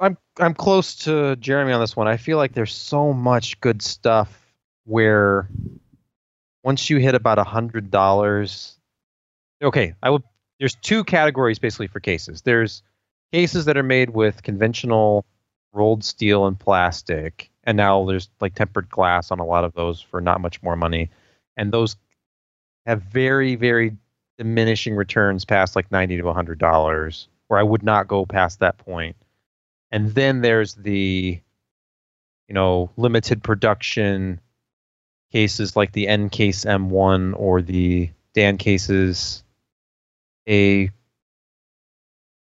I'm 0.00 0.16
I'm 0.38 0.54
close 0.54 0.94
to 1.00 1.36
Jeremy 1.36 1.74
on 1.74 1.80
this 1.80 1.94
one. 1.94 2.08
I 2.08 2.16
feel 2.16 2.38
like 2.38 2.54
there's 2.54 2.72
so 2.72 3.12
much 3.12 3.60
good 3.60 3.82
stuff 3.82 4.54
where 4.86 5.50
once 6.62 6.88
you 6.88 6.96
hit 6.96 7.14
about 7.14 7.38
a 7.38 7.44
hundred 7.44 7.90
dollars, 7.90 8.78
okay, 9.62 9.94
I 10.02 10.08
would. 10.08 10.22
There's 10.58 10.76
two 10.76 11.04
categories 11.04 11.58
basically 11.58 11.88
for 11.88 12.00
cases. 12.00 12.40
There's 12.40 12.82
cases 13.34 13.66
that 13.66 13.76
are 13.76 13.82
made 13.82 14.10
with 14.10 14.42
conventional 14.44 15.26
rolled 15.74 16.04
steel 16.04 16.46
and 16.46 16.58
plastic, 16.58 17.50
and 17.64 17.76
now 17.76 18.04
there's 18.04 18.28
like 18.40 18.54
tempered 18.54 18.88
glass 18.88 19.30
on 19.30 19.40
a 19.40 19.44
lot 19.44 19.64
of 19.64 19.74
those 19.74 20.00
for 20.00 20.20
not 20.20 20.40
much 20.40 20.62
more 20.62 20.76
money, 20.76 21.10
and 21.56 21.72
those 21.72 21.96
have 22.86 23.02
very 23.02 23.56
very 23.56 23.96
diminishing 24.38 24.96
returns 24.96 25.44
past 25.44 25.76
like 25.76 25.90
ninety 25.92 26.16
to 26.16 26.32
hundred 26.32 26.58
dollars, 26.58 27.28
where 27.48 27.60
I 27.60 27.62
would 27.62 27.82
not 27.82 28.08
go 28.08 28.24
past 28.24 28.60
that 28.60 28.78
point. 28.78 29.16
And 29.90 30.14
then 30.14 30.40
there's 30.40 30.74
the 30.74 31.40
you 32.48 32.54
know 32.54 32.90
limited 32.96 33.42
production 33.42 34.40
cases 35.32 35.74
like 35.74 35.92
the 35.92 36.06
NCASE 36.06 36.64
M1 36.64 37.34
or 37.36 37.60
the 37.60 38.10
Dan 38.34 38.56
cases. 38.56 39.42
A 40.48 40.90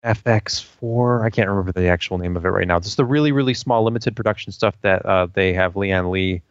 FX4 0.05 1.24
I 1.24 1.30
can't 1.30 1.48
remember 1.48 1.72
the 1.72 1.88
actual 1.88 2.18
name 2.18 2.36
of 2.36 2.44
it 2.44 2.50
right 2.50 2.68
now 2.68 2.78
just 2.78 2.96
the 2.96 3.05
really 3.05 3.32
really 3.32 3.55
small 3.55 3.84
limited 3.84 4.14
production 4.14 4.52
stuff 4.52 4.74
that 4.82 5.05
uh, 5.07 5.26
they 5.32 5.52
have 5.55 5.76
Lian 5.76 6.11
Li 6.11 6.42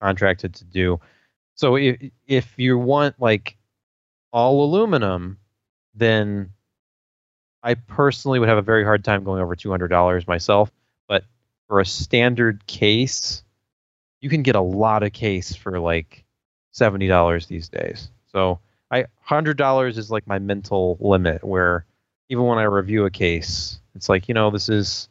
contracted 0.00 0.54
to 0.54 0.64
do 0.64 1.00
so 1.54 1.76
if 1.76 2.00
if 2.26 2.54
you 2.58 2.78
want 2.78 3.16
like 3.20 3.56
all 4.32 4.64
aluminum 4.64 5.38
then 5.94 6.52
I 7.62 7.74
personally 7.74 8.38
would 8.38 8.48
have 8.48 8.58
a 8.58 8.62
very 8.62 8.84
hard 8.84 9.04
time 9.04 9.24
going 9.24 9.40
over 9.40 9.54
two 9.54 9.70
hundred 9.70 9.88
dollars 9.88 10.26
myself. 10.26 10.70
But 11.06 11.24
for 11.68 11.80
a 11.80 11.86
standard 11.86 12.66
case, 12.66 13.42
you 14.20 14.28
can 14.28 14.42
get 14.42 14.56
a 14.56 14.60
lot 14.60 15.02
of 15.02 15.12
case 15.12 15.54
for 15.54 15.78
like 15.78 16.24
seventy 16.72 17.06
dollars 17.06 17.46
these 17.46 17.68
days. 17.68 18.10
So 18.32 18.58
I 18.90 19.06
hundred 19.20 19.56
dollars 19.56 19.96
is 19.96 20.10
like 20.10 20.26
my 20.26 20.38
mental 20.38 20.96
limit. 21.00 21.44
Where 21.44 21.84
even 22.32 22.44
when 22.44 22.58
I 22.58 22.64
review 22.64 23.04
a 23.04 23.10
case, 23.10 23.78
it's 23.94 24.08
like 24.08 24.26
you 24.26 24.34
know 24.34 24.50
this 24.50 24.68
is 24.68 25.08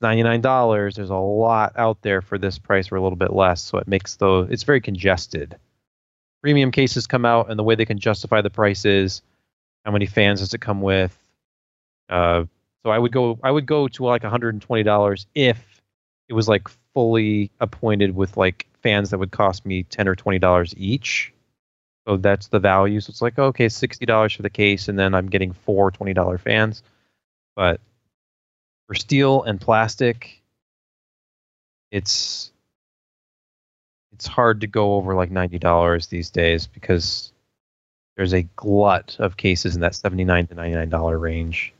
ninety 0.00 0.22
nine 0.22 0.40
dollars. 0.40 0.94
There's 0.94 1.10
a 1.10 1.16
lot 1.16 1.72
out 1.76 2.02
there 2.02 2.20
for 2.20 2.38
this 2.38 2.58
price 2.58 2.92
or 2.92 2.96
a 2.96 3.02
little 3.02 3.16
bit 3.16 3.32
less. 3.32 3.62
So 3.62 3.78
it 3.78 3.88
makes 3.88 4.16
the 4.16 4.46
it's 4.50 4.62
very 4.62 4.80
congested. 4.80 5.56
Premium 6.42 6.70
cases 6.70 7.06
come 7.06 7.24
out, 7.24 7.50
and 7.50 7.58
the 7.58 7.64
way 7.64 7.74
they 7.74 7.84
can 7.84 7.98
justify 7.98 8.40
the 8.40 8.50
price 8.50 8.84
is 8.84 9.22
how 9.84 9.90
many 9.90 10.06
fans 10.06 10.40
does 10.40 10.54
it 10.54 10.60
come 10.60 10.80
with 10.80 11.18
uh, 12.10 12.44
so 12.82 12.90
I 12.90 12.98
would 12.98 13.12
go 13.12 13.38
I 13.42 13.50
would 13.50 13.66
go 13.66 13.88
to 13.88 14.04
like 14.04 14.22
$120 14.22 15.26
if 15.34 15.82
it 16.28 16.32
was 16.32 16.48
like 16.48 16.68
fully 16.92 17.50
appointed 17.60 18.14
with 18.14 18.36
like 18.36 18.66
fans 18.82 19.10
that 19.10 19.18
would 19.18 19.30
cost 19.30 19.64
me 19.64 19.84
10 19.84 20.08
or 20.08 20.16
$20 20.16 20.74
each. 20.76 21.32
So 22.06 22.16
that's 22.16 22.48
the 22.48 22.58
value. 22.58 23.00
So 23.00 23.10
it's 23.10 23.22
like 23.22 23.38
okay, 23.38 23.66
$60 23.66 24.36
for 24.36 24.42
the 24.42 24.50
case 24.50 24.88
and 24.88 24.98
then 24.98 25.14
I'm 25.14 25.28
getting 25.28 25.52
four 25.52 25.90
$20 25.90 26.40
fans. 26.40 26.82
But 27.56 27.80
for 28.86 28.94
steel 28.94 29.42
and 29.42 29.60
plastic 29.60 30.40
it's 31.90 32.52
it's 34.12 34.26
hard 34.26 34.60
to 34.60 34.66
go 34.66 34.94
over 34.94 35.14
like 35.14 35.30
$90 35.30 36.08
these 36.08 36.30
days 36.30 36.66
because 36.66 37.32
there's 38.16 38.34
a 38.34 38.42
glut 38.42 39.16
of 39.18 39.36
cases 39.36 39.74
in 39.74 39.80
that 39.80 39.94
79 39.94 40.48
to 40.48 40.54
$99 40.54 41.20
range. 41.20 41.72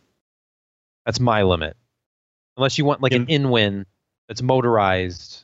That's 1.05 1.21
my 1.21 1.43
limit. 1.43 1.77
Unless 2.57 2.79
you 2.79 2.85
want 2.85 3.03
like 3.03 3.13
an 3.13 3.27
InWin 3.27 3.85
that's 4.27 4.43
motorized 4.43 5.43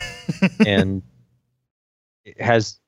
and 0.66 1.02
it 2.24 2.40
has 2.40 2.78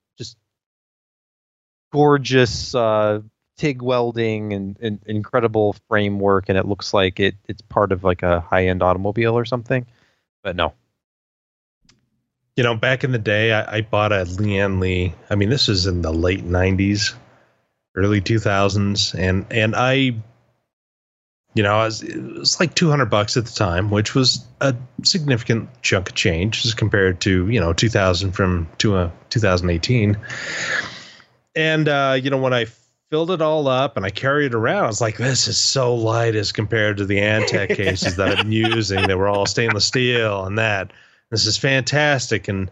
gorgeous 1.92 2.74
uh, 2.74 3.20
TIG 3.58 3.82
welding 3.82 4.52
and, 4.54 4.78
and 4.80 5.00
incredible 5.06 5.76
framework, 5.88 6.48
and 6.48 6.58
it 6.58 6.66
looks 6.66 6.94
like 6.94 7.20
it 7.20 7.36
it's 7.48 7.62
part 7.62 7.92
of 7.92 8.04
like 8.04 8.22
a 8.22 8.40
high-end 8.40 8.82
automobile 8.82 9.36
or 9.38 9.44
something. 9.44 9.86
But 10.42 10.56
no, 10.56 10.74
You 12.56 12.64
know, 12.64 12.76
back 12.76 13.04
in 13.04 13.12
the 13.12 13.18
day, 13.18 13.52
I, 13.52 13.78
I 13.78 13.80
bought 13.82 14.12
a 14.12 14.24
Lian 14.24 14.80
Li. 14.80 15.14
I 15.30 15.36
mean, 15.36 15.48
this 15.50 15.68
is 15.68 15.86
in 15.86 16.02
the 16.02 16.12
late 16.12 16.44
'90s, 16.44 17.14
early 17.94 18.20
2000s, 18.20 19.14
and 19.18 19.46
and 19.50 19.74
I, 19.76 19.94
you 21.54 21.62
know, 21.62 21.74
I 21.74 21.84
was, 21.86 22.02
it 22.02 22.20
was 22.20 22.60
like 22.60 22.74
200 22.74 23.06
bucks 23.06 23.36
at 23.36 23.46
the 23.46 23.52
time, 23.52 23.90
which 23.90 24.14
was 24.14 24.44
a 24.60 24.74
significant 25.04 25.70
chunk 25.82 26.10
of 26.10 26.14
change 26.14 26.64
as 26.66 26.74
compared 26.74 27.20
to 27.22 27.48
you 27.48 27.60
know 27.60 27.72
2000 27.72 28.32
from 28.32 28.68
to 28.78 28.96
uh, 28.96 29.10
2018. 29.30 30.16
And 31.54 31.88
uh, 31.88 32.18
you 32.20 32.30
know, 32.30 32.38
when 32.38 32.54
I 32.54 32.66
filled 33.10 33.30
it 33.30 33.42
all 33.42 33.68
up 33.68 33.96
and 33.96 34.06
I 34.06 34.10
carried 34.10 34.46
it 34.46 34.54
around, 34.54 34.84
I 34.84 34.86
was 34.86 35.00
like, 35.00 35.18
this 35.18 35.46
is 35.46 35.58
so 35.58 35.94
light 35.94 36.34
as 36.34 36.50
compared 36.50 36.96
to 36.96 37.04
the 37.04 37.18
Antec 37.18 37.68
cases 37.76 38.16
that 38.16 38.28
I've 38.28 38.38
been 38.38 38.52
using. 38.52 39.06
They 39.06 39.14
were 39.14 39.28
all 39.28 39.44
stainless 39.46 39.84
steel 39.84 40.46
and 40.46 40.58
that. 40.58 40.92
This 41.30 41.46
is 41.46 41.56
fantastic. 41.58 42.48
And 42.48 42.70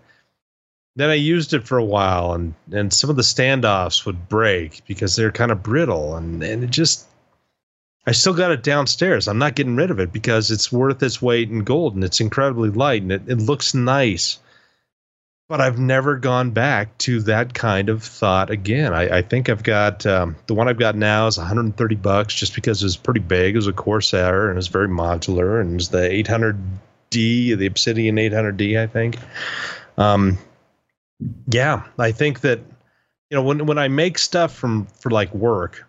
then 0.97 1.11
I 1.11 1.15
used 1.15 1.53
it 1.53 1.67
for 1.67 1.79
a 1.79 1.85
while 1.85 2.33
and, 2.33 2.55
and 2.73 2.93
some 2.93 3.11
of 3.11 3.17
the 3.17 3.23
standoffs 3.23 4.07
would 4.07 4.29
break 4.29 4.83
because 4.87 5.15
they're 5.15 5.31
kind 5.31 5.51
of 5.51 5.63
brittle 5.63 6.17
and, 6.17 6.43
and 6.43 6.65
it 6.65 6.71
just 6.71 7.07
I 8.07 8.13
still 8.13 8.33
got 8.33 8.51
it 8.51 8.63
downstairs. 8.63 9.29
I'm 9.29 9.39
not 9.39 9.57
getting 9.57 9.77
rid 9.77 9.91
of 9.91 10.01
it 10.01 10.11
because 10.11 10.51
it's 10.51 10.73
worth 10.73 11.03
its 11.03 11.21
weight 11.21 11.51
in 11.51 11.65
gold 11.65 11.95
and 11.95 12.03
it's 12.03 12.19
incredibly 12.19 12.71
light 12.71 13.03
and 13.03 13.13
it, 13.13 13.23
it 13.27 13.39
looks 13.39 13.75
nice 13.75 14.39
but 15.51 15.61
I've 15.61 15.81
never 15.81 16.15
gone 16.15 16.53
back 16.53 16.97
to 16.99 17.23
that 17.23 17.55
kind 17.55 17.89
of 17.89 18.05
thought 18.05 18.51
again. 18.51 18.95
I, 18.95 19.19
I 19.19 19.23
think 19.23 19.49
I've 19.49 19.65
got 19.65 20.07
um, 20.07 20.37
the 20.47 20.55
one 20.55 20.69
I've 20.69 20.79
got 20.79 20.95
now 20.95 21.27
is 21.27 21.39
130 21.39 21.97
bucks 21.97 22.33
just 22.35 22.55
because 22.55 22.85
it's 22.85 22.95
pretty 22.95 23.19
big. 23.19 23.55
It 23.55 23.59
was 23.59 23.67
a 23.67 23.73
Corsair 23.73 24.49
and 24.49 24.57
it's 24.57 24.69
very 24.69 24.87
modular 24.87 25.61
and 25.61 25.81
it's 25.81 25.89
the 25.89 26.09
800D, 26.09 27.59
the 27.59 27.67
Obsidian 27.67 28.15
800D, 28.15 28.79
I 28.79 28.87
think. 28.87 29.19
Um, 29.99 30.39
yeah, 31.49 31.83
I 31.99 32.13
think 32.13 32.43
that 32.43 32.61
you 33.29 33.37
know 33.37 33.43
when 33.43 33.67
when 33.67 33.77
I 33.77 33.89
make 33.89 34.19
stuff 34.19 34.55
from 34.55 34.87
for 34.87 35.11
like 35.11 35.35
work, 35.35 35.85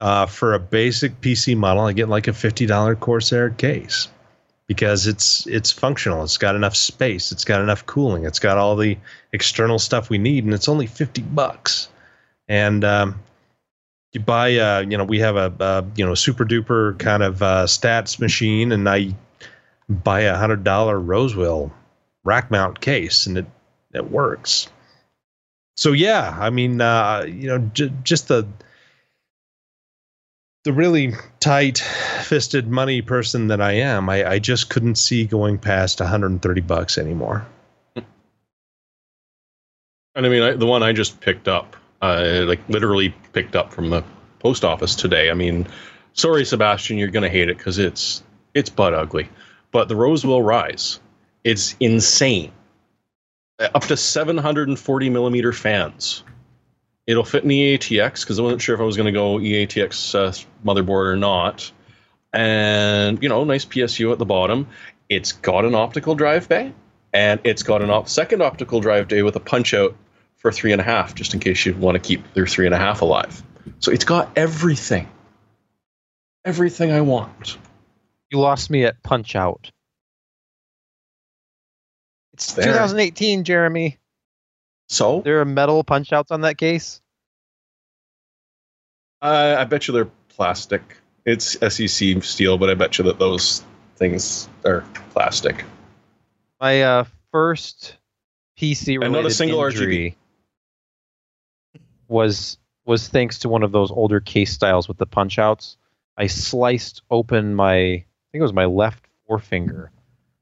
uh, 0.00 0.26
for 0.26 0.54
a 0.54 0.60
basic 0.60 1.20
PC 1.20 1.56
model, 1.56 1.86
I 1.86 1.92
get 1.92 2.08
like 2.08 2.28
a 2.28 2.32
fifty 2.32 2.66
dollar 2.66 2.94
Corsair 2.94 3.50
case 3.50 4.06
because 4.70 5.08
it's 5.08 5.48
it's 5.48 5.72
functional. 5.72 6.22
It's 6.22 6.38
got 6.38 6.54
enough 6.54 6.76
space. 6.76 7.32
It's 7.32 7.44
got 7.44 7.60
enough 7.60 7.84
cooling. 7.86 8.24
It's 8.24 8.38
got 8.38 8.56
all 8.56 8.76
the 8.76 8.96
external 9.32 9.80
stuff 9.80 10.10
we 10.10 10.16
need, 10.16 10.44
and 10.44 10.54
it's 10.54 10.68
only 10.68 10.86
fifty 10.86 11.22
bucks. 11.22 11.88
And 12.46 12.84
um, 12.84 13.20
you 14.12 14.20
buy, 14.20 14.54
uh, 14.54 14.84
you 14.88 14.96
know, 14.96 15.02
we 15.02 15.18
have 15.18 15.34
a, 15.34 15.52
a 15.58 15.84
you 15.96 16.06
know 16.06 16.14
super 16.14 16.44
duper 16.44 16.96
kind 17.00 17.24
of 17.24 17.42
uh, 17.42 17.64
stats 17.66 18.20
machine, 18.20 18.70
and 18.70 18.88
I 18.88 19.12
buy 19.88 20.20
a 20.20 20.36
hundred 20.36 20.62
dollar 20.62 21.00
Rosewill 21.00 21.72
rack 22.22 22.48
mount 22.52 22.80
case, 22.80 23.26
and 23.26 23.38
it 23.38 23.46
it 23.92 24.08
works. 24.08 24.68
So 25.76 25.90
yeah, 25.90 26.36
I 26.38 26.50
mean, 26.50 26.80
uh, 26.80 27.26
you 27.26 27.48
know, 27.48 27.58
j- 27.74 27.92
just 28.04 28.28
the 28.28 28.46
the 30.64 30.72
really 30.72 31.14
tight 31.40 31.78
fisted 31.78 32.68
money 32.68 33.00
person 33.02 33.48
that 33.48 33.60
I 33.60 33.72
am, 33.72 34.08
I, 34.10 34.32
I 34.32 34.38
just 34.38 34.68
couldn't 34.68 34.96
see 34.96 35.24
going 35.24 35.58
past 35.58 36.00
130 36.00 36.60
bucks 36.60 36.98
anymore. 36.98 37.46
And 40.14 40.26
I 40.26 40.28
mean, 40.28 40.42
I, 40.42 40.52
the 40.52 40.66
one 40.66 40.82
I 40.82 40.92
just 40.92 41.20
picked 41.20 41.48
up, 41.48 41.76
uh, 42.02 42.44
like 42.46 42.60
literally 42.68 43.14
picked 43.32 43.56
up 43.56 43.72
from 43.72 43.90
the 43.90 44.04
post 44.40 44.64
office 44.64 44.94
today. 44.94 45.30
I 45.30 45.34
mean, 45.34 45.66
sorry, 46.14 46.44
Sebastian, 46.44 46.98
you're 46.98 47.08
gonna 47.08 47.28
hate 47.28 47.48
it 47.48 47.56
because 47.56 47.78
it's 47.78 48.22
it's 48.52 48.68
butt 48.68 48.92
ugly. 48.92 49.28
But 49.70 49.88
the 49.88 49.94
Rosewill 49.94 50.42
RISE, 50.42 50.98
it's 51.44 51.76
insane. 51.78 52.52
Uh, 53.60 53.68
Up 53.74 53.82
to 53.84 53.96
740 53.96 55.10
millimeter 55.10 55.52
fans. 55.52 56.24
It'll 57.10 57.24
fit 57.24 57.42
in 57.42 57.48
the 57.48 57.76
EATX 57.76 58.20
because 58.20 58.38
I 58.38 58.42
wasn't 58.42 58.62
sure 58.62 58.76
if 58.76 58.80
I 58.80 58.84
was 58.84 58.96
going 58.96 59.12
to 59.12 59.12
go 59.12 59.38
EATX 59.38 60.14
uh, 60.14 60.30
motherboard 60.64 61.06
or 61.06 61.16
not. 61.16 61.72
And 62.32 63.20
you 63.20 63.28
know, 63.28 63.42
nice 63.42 63.64
PSU 63.64 64.12
at 64.12 64.18
the 64.20 64.24
bottom. 64.24 64.68
It's 65.08 65.32
got 65.32 65.64
an 65.64 65.74
optical 65.74 66.14
drive 66.14 66.48
bay, 66.48 66.72
and 67.12 67.40
it's 67.42 67.64
got 67.64 67.82
an 67.82 67.90
op- 67.90 68.08
second 68.08 68.42
optical 68.42 68.80
drive 68.80 69.08
bay 69.08 69.22
with 69.24 69.34
a 69.34 69.40
punch 69.40 69.74
out 69.74 69.96
for 70.36 70.52
three 70.52 70.70
and 70.70 70.80
a 70.80 70.84
half, 70.84 71.16
just 71.16 71.34
in 71.34 71.40
case 71.40 71.66
you 71.66 71.74
want 71.74 71.96
to 71.96 71.98
keep 71.98 72.32
their 72.34 72.46
three 72.46 72.66
and 72.66 72.76
a 72.76 72.78
half 72.78 73.02
alive. 73.02 73.42
So 73.80 73.90
it's 73.90 74.04
got 74.04 74.30
everything, 74.36 75.08
everything 76.44 76.92
I 76.92 77.00
want. 77.00 77.58
you 78.30 78.38
lost 78.38 78.70
me 78.70 78.84
at 78.84 79.02
Punch 79.02 79.34
Out. 79.34 79.72
It's 82.34 82.52
There. 82.52 82.66
2018, 82.66 83.42
Jeremy. 83.42 83.98
So 84.90 85.20
There 85.20 85.40
are 85.40 85.44
metal 85.44 85.84
punch 85.84 86.12
outs 86.12 86.32
on 86.32 86.40
that 86.40 86.58
case. 86.58 87.00
uh, 89.22 89.56
I 89.58 89.64
bet 89.64 89.86
you 89.86 89.94
they're 89.94 90.10
plastic. 90.28 90.82
It's 91.24 91.56
SEC 91.60 92.22
steel, 92.24 92.58
but 92.58 92.68
I 92.68 92.74
bet 92.74 92.98
you 92.98 93.04
that 93.04 93.18
those 93.18 93.62
things 93.96 94.48
are 94.64 94.84
plastic. 95.10 95.64
My 96.60 96.82
uh, 96.82 97.04
first 97.30 97.98
PC 98.58 98.94
And 98.94 99.00
not 99.00 99.06
a 99.06 99.10
related 99.18 99.36
single 99.36 99.64
injury 99.64 100.16
was 102.08 102.58
was 102.84 103.06
thanks 103.06 103.38
to 103.40 103.48
one 103.48 103.62
of 103.62 103.70
those 103.70 103.92
older 103.92 104.18
case 104.18 104.52
styles 104.52 104.88
with 104.88 104.96
the 104.98 105.06
punch 105.06 105.38
outs. 105.38 105.76
I 106.16 106.26
sliced 106.26 107.02
open 107.10 107.54
my 107.54 107.76
I 107.76 108.04
think 108.32 108.40
it 108.40 108.42
was 108.42 108.52
my 108.52 108.64
left 108.64 109.06
forefinger. 109.28 109.92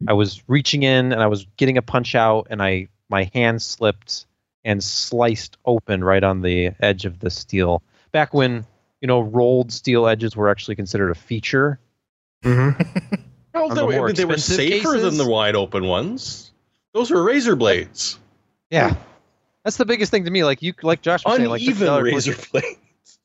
I 0.06 0.14
was 0.14 0.42
reaching 0.48 0.84
in 0.84 1.12
and 1.12 1.20
I 1.20 1.26
was 1.26 1.46
getting 1.58 1.76
a 1.76 1.82
punch 1.82 2.14
out 2.14 2.46
and 2.48 2.62
I 2.62 2.88
my 3.10 3.30
hand 3.34 3.60
slipped 3.60 4.26
and 4.68 4.84
sliced 4.84 5.56
open 5.64 6.04
right 6.04 6.22
on 6.22 6.42
the 6.42 6.72
edge 6.80 7.06
of 7.06 7.18
the 7.20 7.30
steel. 7.30 7.82
Back 8.12 8.34
when, 8.34 8.66
you 9.00 9.08
know, 9.08 9.20
rolled 9.20 9.72
steel 9.72 10.06
edges 10.06 10.36
were 10.36 10.50
actually 10.50 10.76
considered 10.76 11.10
a 11.10 11.14
feature. 11.14 11.80
Mm-hmm. 12.44 12.82
Well, 13.54 13.70
On 13.70 13.74
they, 13.74 13.80
the 13.80 13.86
were- 13.86 13.92
more 13.92 14.12
they 14.12 14.24
were 14.26 14.34
expensive 14.34 14.68
safer 14.84 14.98
than 15.00 15.16
the 15.16 15.26
wide 15.28 15.56
open 15.56 15.86
ones. 15.86 16.52
Those 16.92 17.10
were 17.10 17.20
razor 17.24 17.56
blades. 17.56 18.18
Yeah. 18.70 18.94
That's 19.64 19.78
the 19.78 19.86
biggest 19.86 20.12
thing 20.12 20.26
to 20.26 20.30
me. 20.30 20.44
Like 20.44 20.62
you 20.62 20.74
like 20.82 21.00
Josh 21.02 21.24
was 21.24 21.36
saying, 21.36 21.48
like 21.48 21.62
Uneven 21.62 21.88
$50 21.88 22.02
razor 22.04 22.36
blades. 22.52 23.18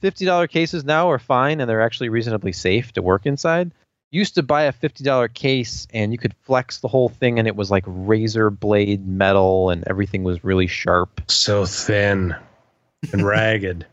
fifty 0.00 0.24
dollar 0.24 0.46
cases 0.48 0.84
now 0.84 1.10
are 1.10 1.18
fine 1.18 1.60
and 1.60 1.68
they're 1.70 1.82
actually 1.82 2.08
reasonably 2.08 2.52
safe 2.52 2.92
to 2.94 3.02
work 3.02 3.26
inside. 3.26 3.70
Used 4.16 4.34
to 4.36 4.42
buy 4.42 4.62
a 4.62 4.72
fifty 4.72 5.04
dollar 5.04 5.28
case 5.28 5.86
and 5.92 6.10
you 6.10 6.16
could 6.16 6.32
flex 6.44 6.78
the 6.78 6.88
whole 6.88 7.10
thing 7.10 7.38
and 7.38 7.46
it 7.46 7.54
was 7.54 7.70
like 7.70 7.84
razor 7.86 8.48
blade 8.48 9.06
metal 9.06 9.68
and 9.68 9.84
everything 9.86 10.24
was 10.24 10.42
really 10.42 10.66
sharp. 10.66 11.20
So 11.28 11.66
thin 11.66 12.34
and 13.12 13.26
ragged. 13.26 13.84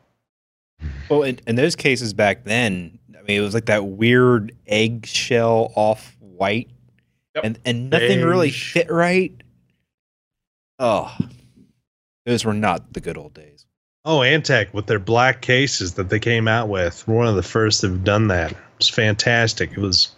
Well, 1.10 1.24
in, 1.24 1.40
in 1.46 1.56
those 1.56 1.76
cases 1.76 2.14
back 2.14 2.46
then, 2.46 3.00
I 3.18 3.22
mean, 3.24 3.38
it 3.38 3.42
was 3.42 3.54
like 3.54 3.66
that 3.66 3.86
weird 3.86 4.54
eggshell 4.66 5.74
off 5.76 6.16
white, 6.20 6.70
Yep. 7.36 7.44
and 7.44 7.60
and 7.66 7.90
nothing 7.90 8.22
really 8.22 8.48
Beige. 8.48 8.72
fit 8.74 8.90
right. 8.92 9.34
Oh, 10.80 11.16
those 12.26 12.46
were 12.46 12.54
not 12.54 12.94
the 12.94 13.02
good 13.02 13.18
old 13.18 13.34
days. 13.34 13.66
Oh, 14.06 14.20
Antec 14.20 14.74
with 14.74 14.88
their 14.88 15.00
black 15.00 15.42
cases 15.42 15.94
that 15.96 16.10
they 16.10 16.20
came 16.20 16.48
out 16.48 16.70
with, 16.70 17.06
were 17.08 17.16
one 17.16 17.28
of 17.28 17.36
the 17.36 17.44
first 17.44 17.82
to 17.82 17.90
have 17.90 18.04
done 18.04 18.28
that. 18.30 18.56
It 18.84 18.88
was 18.88 18.96
fantastic. 18.96 19.72
It 19.72 19.78
was 19.78 20.10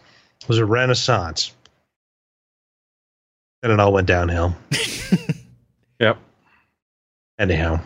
it 0.42 0.48
was 0.50 0.58
a 0.58 0.66
renaissance. 0.66 1.54
And 3.62 3.72
it 3.72 3.80
all 3.80 3.94
went 3.94 4.08
downhill. 4.08 4.56
Yep. 5.98 6.18
Anyhow. 7.40 7.80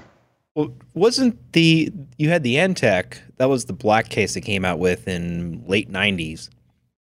Well, 0.56 0.74
wasn't 0.96 1.38
the 1.54 1.94
you 2.18 2.30
had 2.30 2.42
the 2.42 2.56
Antec? 2.56 3.20
That 3.38 3.50
was 3.50 3.66
the 3.66 3.74
black 3.74 4.10
case 4.10 4.34
they 4.34 4.42
came 4.42 4.66
out 4.66 4.80
with 4.80 5.08
in 5.08 5.64
late 5.68 5.92
'90s, 5.92 6.50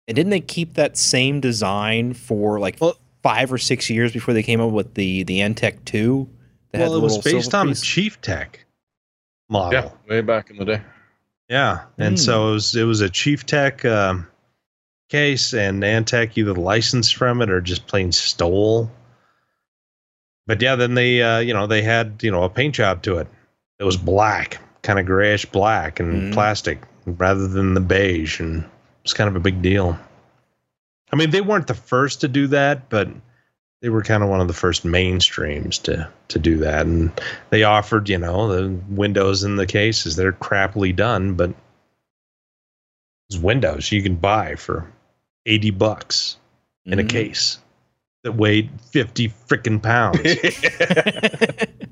and 0.08 0.16
didn't 0.16 0.32
they 0.32 0.40
keep 0.40 0.74
that 0.74 0.98
same 0.98 1.40
design 1.40 2.14
for 2.16 2.60
like 2.60 2.78
Well- 2.82 2.98
five 3.22 3.54
or 3.54 3.60
six 3.60 3.92
years 3.92 4.12
before 4.12 4.34
they 4.34 4.42
came 4.42 4.60
up 4.60 4.72
with 4.72 4.96
the 4.96 5.22
the 5.24 5.40
Antec 5.42 5.86
Two? 5.86 6.28
that 6.72 6.80
had 6.80 6.86
Well, 6.86 6.94
the 6.94 6.98
it 7.00 7.04
was 7.04 7.16
little 7.18 7.32
based 7.40 7.54
on 7.54 7.68
piece? 7.68 7.84
Chieftec 7.84 8.56
model. 9.50 9.80
Yeah, 9.84 9.92
way 10.10 10.22
back 10.22 10.50
in 10.50 10.58
the 10.58 10.66
day. 10.66 10.82
Yeah, 11.50 11.86
and 11.98 12.18
Hmm. 12.18 12.24
so 12.24 12.50
it 12.50 12.52
was 12.54 12.76
it 12.76 12.84
was 12.84 13.02
a 13.02 13.10
Chieftec 13.10 13.86
um, 13.90 14.28
case, 15.10 15.54
and 15.54 15.82
Antec 15.84 16.38
either 16.38 16.54
licensed 16.54 17.16
from 17.16 17.42
it 17.42 17.50
or 17.50 17.62
just 17.62 17.88
plain 17.88 18.12
stole. 18.12 18.92
But 20.46 20.62
yeah, 20.62 20.76
then 20.76 20.94
they 20.94 21.22
uh, 21.22 21.40
you 21.40 21.54
know 21.54 21.68
they 21.68 21.82
had 21.82 22.22
you 22.22 22.32
know 22.32 22.44
a 22.44 22.50
paint 22.50 22.76
job 22.76 23.02
to 23.04 23.18
it. 23.18 23.28
It 23.80 23.84
was 23.84 23.96
black, 23.98 24.60
kind 24.82 25.00
of 25.00 25.06
grayish 25.06 25.46
black 25.46 26.00
and 26.00 26.24
Hmm. 26.28 26.32
plastic, 26.34 26.82
rather 27.06 27.48
than 27.48 27.74
the 27.76 27.82
beige, 27.82 28.40
and 28.40 28.64
it 28.64 28.70
was 29.04 29.14
kind 29.14 29.30
of 29.30 29.36
a 29.36 29.40
big 29.42 29.62
deal. 29.62 29.98
I 31.14 31.16
mean, 31.16 31.30
they 31.30 31.40
weren't 31.42 31.68
the 31.68 31.74
first 31.74 32.20
to 32.22 32.28
do 32.28 32.48
that, 32.48 32.90
but 32.90 33.08
they 33.82 33.90
were 33.90 34.02
kind 34.02 34.24
of 34.24 34.30
one 34.30 34.42
of 34.42 34.48
the 34.48 34.54
first 34.54 34.84
mainstreams 34.86 35.82
to 35.84 36.10
to 36.30 36.40
do 36.40 36.58
that, 36.58 36.86
and 36.86 37.12
they 37.52 37.64
offered 37.64 38.10
you 38.10 38.18
know 38.18 38.48
the 38.48 38.70
windows 38.90 39.44
in 39.44 39.56
the 39.56 39.68
cases. 39.68 40.16
They're 40.16 40.34
crappily 40.34 40.96
done, 40.96 41.36
but 41.36 41.54
it's 43.30 43.40
windows 43.40 43.92
you 43.92 44.02
can 44.02 44.16
buy 44.16 44.56
for 44.56 44.92
eighty 45.46 45.70
bucks 45.72 46.38
in 46.86 47.00
a 47.00 47.04
Mhm. 47.04 47.10
case 47.10 47.60
that 48.24 48.32
weighed 48.34 48.70
fifty 48.92 49.30
freaking 49.48 49.82
pounds. 49.82 50.20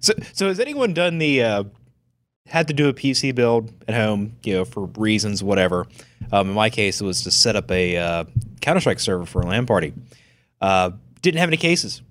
So, 0.00 0.12
so 0.34 0.46
has 0.48 0.60
anyone 0.60 0.92
done 0.92 1.18
the 1.18 1.42
uh, 1.42 1.64
had 2.46 2.68
to 2.68 2.74
do 2.74 2.88
a 2.88 2.92
PC 2.92 3.34
build 3.34 3.72
at 3.88 3.94
home, 3.94 4.36
you 4.44 4.52
know, 4.54 4.64
for 4.64 4.84
reasons 4.98 5.42
whatever? 5.42 5.86
Um, 6.30 6.50
in 6.50 6.54
my 6.54 6.68
case, 6.70 7.00
it 7.00 7.04
was 7.04 7.22
to 7.22 7.30
set 7.30 7.56
up 7.56 7.70
a 7.70 7.96
uh, 7.96 8.24
Counter 8.60 8.80
Strike 8.80 9.00
server 9.00 9.24
for 9.24 9.40
a 9.40 9.46
LAN 9.46 9.64
party. 9.66 9.94
Uh, 10.60 10.90
didn't 11.22 11.38
have 11.40 11.48
any 11.48 11.56
cases. 11.56 12.02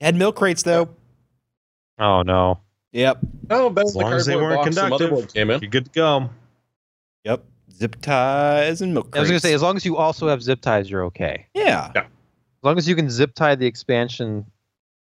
Had 0.00 0.14
milk 0.16 0.36
crates 0.36 0.62
though. 0.62 0.90
Oh 1.98 2.22
no. 2.22 2.60
Yep, 2.92 3.18
Oh, 3.50 3.68
better 3.68 3.86
As 3.86 3.92
the 3.92 3.98
long 3.98 4.12
as 4.14 4.26
they 4.26 4.36
weren't 4.36 4.56
box 4.56 4.68
conductive. 4.68 5.10
motherboard 5.10 5.34
came 5.34 5.50
in. 5.50 5.60
You're 5.60 5.70
good 5.70 5.84
to 5.86 5.90
go. 5.90 6.30
yep. 7.24 7.44
Zip 7.72 7.96
ties 8.00 8.80
and 8.80 8.94
milk 8.94 9.10
Crates. 9.10 9.18
I 9.18 9.20
was 9.20 9.28
gonna 9.30 9.40
say 9.40 9.52
as 9.52 9.60
long 9.62 9.76
as 9.76 9.84
you 9.84 9.96
also 9.96 10.28
have 10.28 10.42
zip 10.42 10.60
ties, 10.62 10.90
you're 10.90 11.04
okay. 11.04 11.46
yeah. 11.54 11.92
Yeah. 11.94 12.02
As 12.02 12.62
long 12.62 12.78
as 12.78 12.88
you 12.88 12.94
can 12.96 13.10
zip 13.10 13.34
tie 13.34 13.54
the 13.54 13.66
expansion 13.66 14.46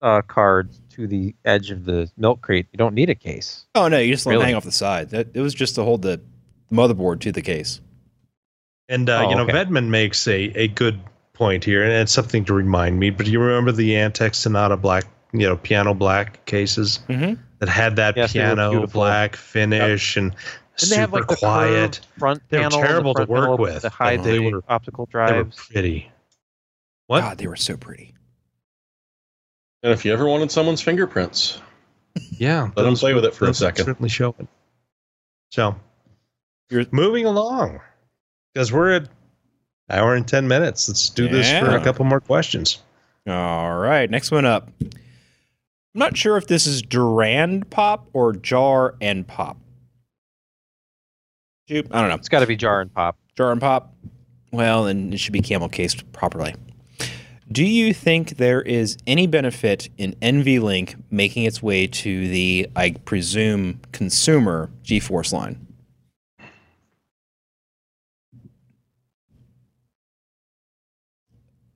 uh, 0.00 0.22
card 0.22 0.70
to 0.90 1.06
the 1.06 1.34
edge 1.44 1.70
of 1.70 1.84
the 1.84 2.10
milk 2.16 2.40
crate, 2.40 2.66
you 2.72 2.76
don't 2.76 2.94
need 2.94 3.10
a 3.10 3.14
case. 3.16 3.66
Oh 3.74 3.88
no, 3.88 3.98
you 3.98 4.12
just 4.14 4.26
let 4.26 4.32
them 4.32 4.38
Really? 4.40 4.46
hang 4.50 4.54
off 4.56 4.64
the 4.64 4.72
side. 4.72 5.10
That 5.10 5.28
it 5.34 5.40
was 5.40 5.54
just 5.54 5.74
to 5.74 5.82
hold 5.82 6.02
the 6.02 6.20
motherboard 6.72 7.20
to 7.20 7.32
the 7.32 7.42
case. 7.42 7.80
And 8.88 9.08
uh, 9.10 9.24
Oh, 9.26 9.30
you 9.30 9.36
know, 9.36 9.42
okay. 9.42 9.52
Vedman 9.52 9.88
makes 9.88 10.26
a, 10.28 10.34
a 10.56 10.68
good 10.68 11.00
point 11.42 11.64
here, 11.64 11.82
and 11.82 11.92
it's 11.92 12.12
something 12.12 12.44
to 12.44 12.54
remind 12.54 13.00
me. 13.00 13.10
But 13.10 13.26
do 13.26 13.32
you 13.32 13.40
remember 13.40 13.72
the 13.72 13.90
Antec 13.94 14.34
Sonata 14.36 14.76
black, 14.76 15.04
you 15.32 15.40
know, 15.48 15.56
piano 15.56 15.92
black 15.92 16.44
cases 16.46 17.00
Mm-hmm. 17.08 17.34
that 17.58 17.68
had 17.68 17.96
that 17.96 18.16
Yes, 18.16 18.32
piano 18.32 18.86
black 18.86 19.34
finish 19.34 20.16
and 20.16 20.30
Didn't 20.30 20.78
super 20.78 20.94
they 20.94 21.00
have 21.00 21.12
like 21.12 21.26
the 21.26 21.36
quiet. 21.36 21.72
curved 22.00 22.06
front 22.18 22.42
They 22.48 22.58
were 22.58 22.62
panel? 22.62 22.78
and 22.78 22.84
the 22.84 22.88
terrible 22.88 23.14
to 23.14 23.24
work 23.24 23.58
with, 23.58 23.82
The 23.82 23.90
high 23.90 24.16
but 24.18 24.22
they 24.24 24.38
were- 24.38 24.62
optical 24.68 25.06
drives. 25.06 25.30
They 25.32 25.36
were 25.38 25.42
drives. 25.44 25.68
pretty. 25.72 26.10
What? 27.08 27.20
God, 27.22 27.38
they 27.38 27.46
were 27.48 27.56
so 27.56 27.76
pretty. 27.76 28.14
And 29.82 29.92
if 29.92 30.04
you 30.04 30.12
ever 30.12 30.26
wanted 30.28 30.52
someone's 30.52 30.80
fingerprints, 30.80 31.60
Yeah, 32.30 32.70
let 32.76 32.84
those 32.84 33.00
play 33.00 33.14
with 33.14 33.24
it 33.24 33.34
for 33.34 33.46
a 33.46 33.48
those 33.48 33.60
would 33.60 33.66
second. 33.66 33.84
Certainly 33.86 34.10
show 34.10 34.34
it. 34.38 34.46
So, 35.50 35.74
You're- 36.70 36.86
moving 36.92 37.26
along 37.26 37.80
because 38.54 38.72
we're 38.72 38.92
at 38.92 39.08
hour 39.90 40.14
and 40.14 40.26
ten 40.26 40.48
minutes. 40.48 40.88
Let's 40.88 41.08
do 41.10 41.28
this 41.28 41.50
for 41.50 41.76
a 41.76 41.82
couple 41.82 42.04
more 42.04 42.20
questions. 42.20 42.78
All 43.26 43.76
right, 43.76 44.10
next 44.10 44.30
one 44.30 44.44
up. 44.44 44.68
I'm 44.80 44.90
not 45.98 46.16
sure 46.16 46.36
if 46.36 46.46
this 46.46 46.66
is 46.66 46.82
Durand 46.82 47.70
pop 47.70 48.08
or 48.12 48.32
jar 48.32 48.94
and 49.00 49.26
pop. 49.26 49.58
Shoot, 51.68 51.86
I 51.90 52.00
don't 52.00 52.08
know. 52.08 52.16
It's 52.16 52.28
got 52.28 52.40
to 52.40 52.46
be 52.46 52.56
jar 52.56 52.80
and 52.80 52.92
pop. 52.92 53.16
Jar 53.36 53.52
and 53.52 53.60
pop. 53.60 53.94
Well, 54.52 54.84
then 54.84 55.12
it 55.12 55.18
should 55.18 55.32
be 55.32 55.40
camel 55.40 55.68
cased 55.68 56.10
properly. 56.12 56.54
Do 57.50 57.64
you 57.64 57.92
think 57.92 58.38
there 58.38 58.62
is 58.62 58.96
any 59.06 59.26
benefit 59.26 59.90
in 59.98 60.14
NVLink 60.22 61.00
making 61.10 61.44
its 61.44 61.62
way 61.62 61.86
to 61.86 62.28
the, 62.28 62.68
I 62.74 62.92
presume, 63.04 63.80
consumer 63.92 64.70
GeForce 64.82 65.32
line? 65.32 65.66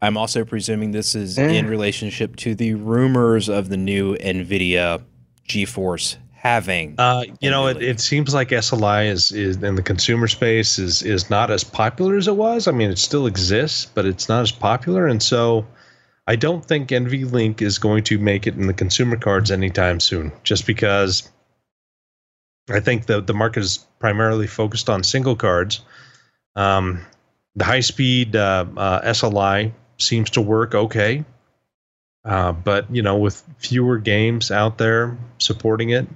I'm 0.02 0.16
also 0.16 0.44
presuming 0.44 0.90
this 0.92 1.14
is 1.14 1.38
Eh. 1.38 1.48
in 1.48 1.68
relationship 1.68 2.36
to 2.36 2.54
the 2.54 2.74
rumors 2.74 3.48
of 3.48 3.68
the 3.68 3.76
new 3.76 4.14
NVIDIA 4.16 5.02
GeForce 5.48 6.16
having. 6.34 6.94
Uh, 6.98 7.24
you 7.40 7.50
know, 7.50 7.66
it, 7.66 7.82
it 7.82 7.98
seems 8.00 8.34
like 8.34 8.50
SLI 8.50 9.08
is 9.08 9.32
is 9.32 9.56
in 9.62 9.74
the 9.74 9.82
consumer 9.82 10.28
space 10.28 10.78
is 10.78 11.02
is 11.02 11.30
not 11.30 11.50
as 11.50 11.64
popular 11.64 12.16
as 12.16 12.28
it 12.28 12.36
was. 12.36 12.68
I 12.68 12.72
mean, 12.72 12.90
it 12.90 12.98
still 12.98 13.26
exists, 13.26 13.86
but 13.86 14.04
it's 14.04 14.28
not 14.28 14.42
as 14.42 14.52
popular, 14.52 15.06
and 15.06 15.22
so 15.22 15.66
I 16.26 16.36
don't 16.36 16.64
think 16.64 16.90
NVLink 16.90 17.62
is 17.62 17.78
going 17.78 18.04
to 18.04 18.18
make 18.18 18.46
it 18.46 18.54
in 18.54 18.66
the 18.66 18.74
consumer 18.74 19.16
cards 19.16 19.50
anytime 19.50 19.98
soon. 20.00 20.30
Just 20.44 20.66
because 20.66 21.28
I 22.68 22.80
think 22.80 23.06
the 23.06 23.20
the 23.20 23.34
market 23.34 23.60
is 23.60 23.78
primarily 23.98 24.46
focused 24.46 24.90
on 24.90 25.02
single 25.04 25.36
cards. 25.36 25.80
Um, 26.54 27.04
the 27.54 27.64
high 27.64 27.80
speed 27.80 28.36
uh, 28.36 28.66
uh, 28.76 29.00
SLI 29.02 29.72
seems 29.98 30.30
to 30.30 30.40
work 30.40 30.74
okay. 30.74 31.24
Uh, 32.24 32.52
but 32.52 32.92
you 32.94 33.02
know, 33.02 33.16
with 33.18 33.42
fewer 33.58 33.98
games 33.98 34.50
out 34.50 34.78
there 34.78 35.16
supporting 35.38 35.90
it, 35.90 36.06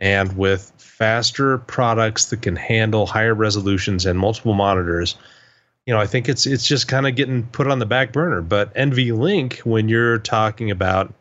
and 0.00 0.36
with 0.36 0.72
faster 0.78 1.58
products 1.58 2.26
that 2.26 2.42
can 2.42 2.56
handle 2.56 3.06
higher 3.06 3.34
resolutions 3.34 4.06
and 4.06 4.18
multiple 4.18 4.54
monitors, 4.54 5.16
you 5.86 5.94
know, 5.94 6.00
I 6.00 6.06
think 6.06 6.28
it's 6.28 6.46
it's 6.46 6.66
just 6.66 6.88
kind 6.88 7.06
of 7.06 7.16
getting 7.16 7.44
put 7.44 7.66
on 7.68 7.78
the 7.78 7.86
back 7.86 8.12
burner. 8.12 8.42
But 8.42 8.74
NVLink, 8.74 9.58
when 9.60 9.88
you're 9.88 10.18
talking 10.18 10.70
about 10.70 11.14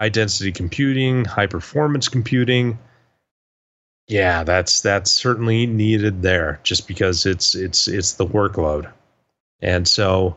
high 0.00 0.10
density 0.10 0.52
computing, 0.52 1.24
high 1.24 1.46
performance 1.46 2.08
computing, 2.08 2.78
Yeah, 4.08 4.42
that's 4.44 4.80
that's 4.80 5.10
certainly 5.10 5.66
needed 5.66 6.22
there, 6.22 6.60
just 6.62 6.88
because 6.88 7.26
it's 7.26 7.54
it's 7.54 7.88
it's 7.88 8.14
the 8.14 8.26
workload, 8.26 8.90
and 9.60 9.86
so 9.86 10.36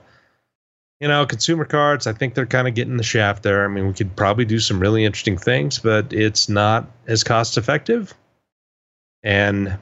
you 1.02 1.08
know, 1.08 1.26
consumer 1.26 1.66
cards. 1.66 2.08
I 2.08 2.14
think 2.14 2.36
they're 2.36 2.46
kind 2.46 2.68
of 2.68 2.76
getting 2.76 2.98
the 2.98 3.04
shaft 3.04 3.44
there. 3.44 3.66
I 3.66 3.68
mean, 3.68 3.88
we 3.88 3.94
could 3.94 4.16
probably 4.16 4.46
do 4.46 4.60
some 4.60 4.80
really 4.80 5.04
interesting 5.04 5.38
things, 5.38 5.80
but 5.80 6.14
it's 6.14 6.48
not 6.48 6.90
as 7.08 7.24
cost 7.24 7.58
effective, 7.58 8.14
and 9.24 9.78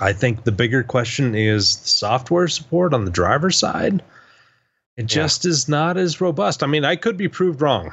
I 0.00 0.12
think 0.12 0.44
the 0.44 0.52
bigger 0.52 0.82
question 0.82 1.34
is 1.34 1.76
the 1.76 1.88
software 1.88 2.48
support 2.48 2.94
on 2.94 3.04
the 3.04 3.10
driver 3.10 3.50
side. 3.50 4.02
It 4.96 5.06
just 5.06 5.44
is 5.44 5.68
not 5.68 5.96
as 5.96 6.20
robust. 6.20 6.62
I 6.62 6.66
mean, 6.66 6.84
I 6.84 6.96
could 6.96 7.16
be 7.16 7.28
proved 7.28 7.62
wrong. 7.62 7.92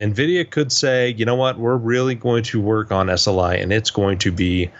NVIDIA 0.00 0.48
could 0.48 0.70
say, 0.70 1.10
you 1.10 1.24
know 1.24 1.34
what, 1.34 1.58
we're 1.58 1.76
really 1.76 2.14
going 2.14 2.44
to 2.44 2.60
work 2.60 2.92
on 2.92 3.08
SLI 3.08 3.60
and 3.60 3.72
it's 3.72 3.90
going 3.90 4.18
to 4.18 4.30
be 4.30 4.70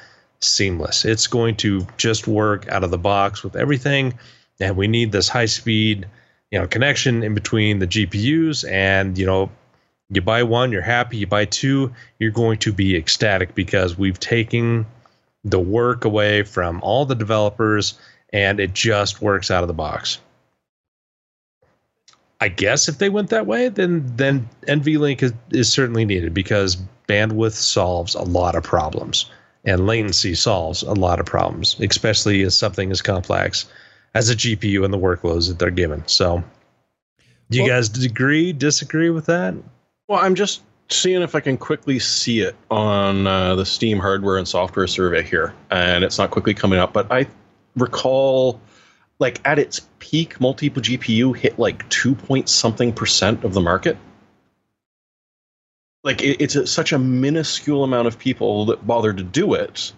seamless. 0.40 1.04
It's 1.04 1.26
going 1.26 1.56
to 1.56 1.86
just 1.96 2.28
work 2.28 2.68
out 2.68 2.84
of 2.84 2.92
the 2.92 2.98
box 2.98 3.42
with 3.42 3.56
everything. 3.56 4.16
And 4.60 4.76
we 4.76 4.86
need 4.86 5.10
this 5.10 5.28
high 5.28 5.46
speed, 5.46 6.06
you 6.50 6.58
know, 6.58 6.66
connection 6.66 7.22
in 7.22 7.34
between 7.34 7.78
the 7.78 7.86
GPUs. 7.86 8.68
And, 8.70 9.18
you 9.18 9.26
know, 9.26 9.50
you 10.10 10.22
buy 10.22 10.42
one, 10.42 10.72
you're 10.72 10.82
happy. 10.82 11.18
You 11.18 11.26
buy 11.26 11.44
two, 11.44 11.92
you're 12.18 12.30
going 12.30 12.58
to 12.58 12.72
be 12.72 12.96
ecstatic 12.96 13.54
because 13.54 13.98
we've 13.98 14.18
taken 14.18 14.86
the 15.44 15.60
work 15.60 16.04
away 16.04 16.42
from 16.42 16.80
all 16.82 17.04
the 17.04 17.14
developers 17.14 17.98
and 18.32 18.60
it 18.60 18.74
just 18.74 19.22
works 19.22 19.50
out 19.50 19.62
of 19.62 19.68
the 19.68 19.74
box. 19.74 20.18
I 22.40 22.48
guess 22.48 22.88
if 22.88 22.98
they 22.98 23.08
went 23.08 23.30
that 23.30 23.46
way, 23.46 23.68
then 23.68 24.04
then 24.16 24.48
NVLink 24.68 25.22
is, 25.22 25.32
is 25.50 25.70
certainly 25.70 26.04
needed 26.04 26.32
because 26.34 26.76
bandwidth 27.08 27.52
solves 27.52 28.14
a 28.14 28.22
lot 28.22 28.54
of 28.54 28.62
problems 28.62 29.28
and 29.64 29.86
latency 29.86 30.34
solves 30.34 30.82
a 30.82 30.92
lot 30.92 31.18
of 31.18 31.26
problems, 31.26 31.76
especially 31.80 32.42
as 32.42 32.56
something 32.56 32.92
as 32.92 33.02
complex 33.02 33.66
as 34.14 34.30
a 34.30 34.34
GPU 34.34 34.84
and 34.84 34.92
the 34.92 34.98
workloads 34.98 35.48
that 35.48 35.58
they're 35.58 35.70
given. 35.70 36.02
So, 36.06 36.42
do 37.50 37.58
you 37.58 37.64
Well- 37.64 37.72
guys 37.72 38.04
agree, 38.04 38.52
disagree 38.52 39.10
with 39.10 39.26
that? 39.26 39.54
Well, 40.08 40.20
I'm 40.20 40.34
just 40.34 40.62
seeing 40.90 41.22
if 41.22 41.34
I 41.34 41.40
can 41.40 41.58
quickly 41.58 41.98
see 41.98 42.40
it 42.40 42.56
on 42.70 43.26
uh, 43.26 43.54
the 43.54 43.66
Steam 43.66 43.98
hardware 43.98 44.38
and 44.38 44.48
software 44.48 44.86
survey 44.86 45.22
here, 45.22 45.54
and 45.70 46.02
it's 46.02 46.18
not 46.18 46.30
quickly 46.30 46.54
coming 46.54 46.78
up. 46.78 46.92
But 46.92 47.12
I 47.12 47.26
recall, 47.76 48.60
like 49.18 49.40
at 49.44 49.58
its 49.58 49.86
peak, 49.98 50.40
multiple 50.40 50.80
GPU 50.82 51.36
hit 51.36 51.58
like 51.58 51.88
two 51.90 52.14
point 52.14 52.48
something 52.48 52.92
percent 52.92 53.44
of 53.44 53.52
the 53.52 53.60
market. 53.60 53.98
Like 56.04 56.22
it, 56.22 56.40
it's 56.40 56.56
a, 56.56 56.66
such 56.66 56.92
a 56.92 56.98
minuscule 56.98 57.84
amount 57.84 58.08
of 58.08 58.18
people 58.18 58.66
that 58.66 58.86
bother 58.86 59.12
to 59.12 59.22
do 59.22 59.54
it 59.54 59.92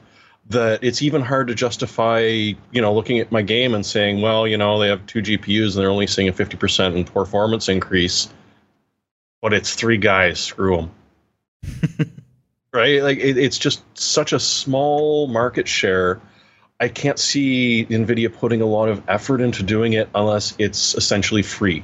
that 0.50 0.84
it's 0.84 1.02
even 1.02 1.22
hard 1.22 1.48
to 1.48 1.54
justify, 1.54 2.20
you 2.20 2.80
know, 2.80 2.92
looking 2.92 3.18
at 3.18 3.32
my 3.32 3.42
game 3.42 3.74
and 3.74 3.84
saying, 3.84 4.20
well, 4.20 4.46
you 4.46 4.56
know, 4.56 4.78
they 4.78 4.88
have 4.88 5.04
two 5.06 5.22
GPUs 5.22 5.74
and 5.74 5.82
they're 5.82 5.90
only 5.90 6.06
seeing 6.06 6.28
a 6.28 6.32
50% 6.32 6.96
in 6.96 7.04
performance 7.04 7.68
increase 7.68 8.28
but 9.40 9.52
it's 9.52 9.74
three 9.74 9.96
guys. 9.96 10.40
Screw 10.40 10.76
them. 10.76 12.12
right? 12.72 13.02
Like 13.02 13.18
it, 13.18 13.38
it's 13.38 13.58
just 13.58 13.82
such 13.98 14.32
a 14.32 14.40
small 14.40 15.26
market 15.26 15.66
share. 15.66 16.20
I 16.78 16.88
can't 16.88 17.18
see 17.18 17.86
Nvidia 17.86 18.32
putting 18.32 18.62
a 18.62 18.66
lot 18.66 18.88
of 18.88 19.02
effort 19.08 19.40
into 19.40 19.62
doing 19.62 19.92
it 19.94 20.08
unless 20.14 20.54
it's 20.58 20.94
essentially 20.94 21.42
free. 21.42 21.82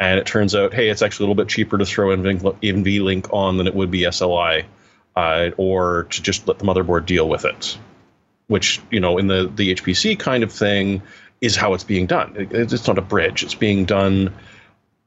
And 0.00 0.18
it 0.18 0.26
turns 0.26 0.54
out, 0.54 0.74
hey, 0.74 0.88
it's 0.88 1.02
actually 1.02 1.26
a 1.26 1.28
little 1.28 1.44
bit 1.44 1.48
cheaper 1.48 1.78
to 1.78 1.86
throw 1.86 2.08
NVLink 2.16 3.32
on 3.32 3.56
than 3.56 3.68
it 3.68 3.74
would 3.74 3.90
be 3.90 4.00
SLI, 4.00 4.64
uh, 5.14 5.50
or 5.56 6.04
to 6.10 6.22
just 6.22 6.48
let 6.48 6.58
the 6.58 6.64
motherboard 6.64 7.06
deal 7.06 7.28
with 7.28 7.44
it. 7.44 7.78
Which 8.52 8.82
you 8.90 9.00
know, 9.00 9.16
in 9.16 9.28
the 9.28 9.50
the 9.56 9.74
HPC 9.74 10.18
kind 10.18 10.42
of 10.44 10.52
thing, 10.52 11.00
is 11.40 11.56
how 11.56 11.72
it's 11.72 11.84
being 11.84 12.04
done. 12.06 12.34
It- 12.36 12.70
it's 12.72 12.86
not 12.86 12.98
a 12.98 13.02
bridge; 13.02 13.42
it's 13.42 13.54
being 13.54 13.86
done 13.86 14.30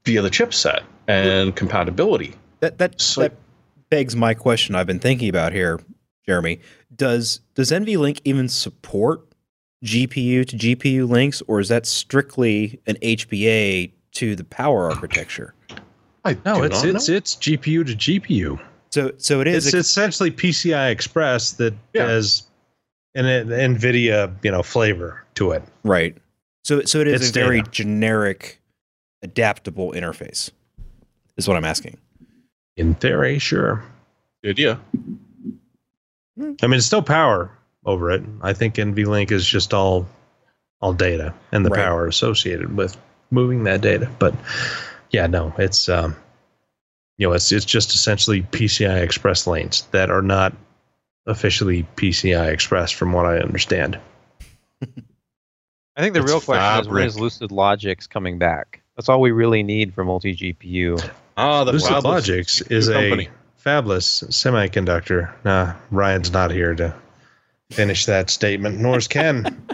via 0.03 0.23
the 0.23 0.31
chipset 0.31 0.81
and 1.07 1.55
compatibility. 1.55 2.33
That 2.61 2.79
that 2.79 2.99
So- 2.99 3.21
that 3.21 3.33
begs 3.91 4.15
my 4.15 4.33
question 4.33 4.73
I've 4.73 4.87
been 4.87 4.99
thinking 4.99 5.29
about 5.29 5.53
here, 5.53 5.79
Jeremy. 6.25 6.59
Does 6.95 7.41
does 7.53 7.69
NVLink 7.71 8.19
even 8.25 8.49
support 8.49 9.21
GPU 9.83 10.43
to 10.45 10.55
GPU 10.57 11.07
links, 11.07 11.43
or 11.47 11.59
is 11.59 11.69
that 11.69 11.85
strictly 11.85 12.79
an 12.87 12.97
HBA 13.03 13.91
to 14.13 14.35
the 14.35 14.43
power 14.43 14.89
architecture? 14.89 15.53
I 16.23 16.35
No, 16.43 16.63
it's 16.63 16.83
it's 16.83 17.07
know. 17.09 17.15
it's 17.15 17.35
GPU 17.35 17.83
to 17.85 17.93
GPU. 17.95 18.59
So 18.89 19.11
so 19.19 19.39
it 19.41 19.45
is 19.47 19.67
It's 19.67 19.75
essentially 19.75 20.31
PCI 20.31 20.89
Express 20.89 21.51
that 21.51 21.75
Yeah. 21.93 22.07
has 22.07 22.43
an, 23.15 23.25
an 23.25 23.75
NVIDIA 23.75 24.33
you 24.43 24.51
know 24.51 24.61
flavor 24.63 25.23
to 25.35 25.51
it. 25.51 25.63
right. 25.83 26.15
So 26.63 26.81
so 26.83 26.99
it 26.99 27.07
is 27.07 27.21
It's 27.21 27.29
a 27.29 27.33
very 27.39 27.59
data. 27.61 27.71
generic, 27.71 28.59
adaptable 29.23 29.91
interface. 29.93 30.49
Is 31.37 31.47
what 31.47 31.57
I'm 31.57 31.65
asking. 31.65 31.97
In 32.77 32.95
theory, 32.95 33.39
sure. 33.39 33.83
Good, 34.43 34.57
yeah. 34.59 34.77
I 36.37 36.67
mean, 36.67 36.73
it's 36.73 36.85
still 36.85 37.01
power 37.01 37.51
over 37.85 38.11
it. 38.11 38.23
I 38.41 38.53
think 38.53 38.75
NVLink 38.75 39.31
is 39.31 39.45
just 39.47 39.73
all 39.73 40.07
all 40.81 40.93
data 40.93 41.33
and 41.51 41.65
the 41.65 41.69
Right. 41.69 41.85
power 41.85 42.07
associated 42.07 42.75
with 42.75 42.97
moving 43.31 43.63
that 43.63 43.81
data. 43.81 44.09
But 44.19 44.35
yeah, 45.11 45.27
no, 45.27 45.53
it's 45.57 45.87
um, 45.87 46.15
you 47.17 47.27
know, 47.27 47.33
it's 47.33 47.51
it's 47.51 47.65
just 47.65 47.93
essentially 47.93 48.41
PCI 48.43 49.01
Express 49.01 49.47
lanes 49.47 49.87
that 49.91 50.09
are 50.09 50.21
not 50.21 50.53
officially 51.25 51.85
PCI 51.95 52.51
Express, 52.51 52.91
from 52.91 53.11
what 53.13 53.25
I 53.25 53.39
understand. 53.39 53.99
I 55.97 56.01
think 56.01 56.13
the 56.13 56.21
It's 56.21 56.29
real 56.31 56.41
question 56.41 56.81
is 56.81 56.87
when 56.87 56.95
fabric. 56.95 57.07
is 57.07 57.19
Lucid 57.19 57.49
Logix 57.51 58.09
coming 58.09 58.37
back? 58.37 58.81
That's 58.95 59.09
all 59.09 59.21
we 59.21 59.31
really 59.31 59.63
need 59.63 59.93
for 59.93 60.03
multi 60.03 60.35
GPU. 60.35 61.09
Ah, 61.37 61.63
the 61.63 61.73
Lucid 61.73 61.91
Fabless 61.91 62.03
Logix 62.03 62.71
is 62.71 62.87
company. 62.89 63.27
a 63.27 63.61
fabless 63.67 64.23
semiconductor. 64.29 65.31
Nah, 65.43 65.73
Ryan's 65.91 66.31
not 66.31 66.51
here 66.51 66.75
to 66.75 66.93
finish 67.71 68.05
that 68.05 68.29
statement, 68.29 68.79
nor 68.79 68.97
is 68.97 69.07
Ken. 69.07 69.65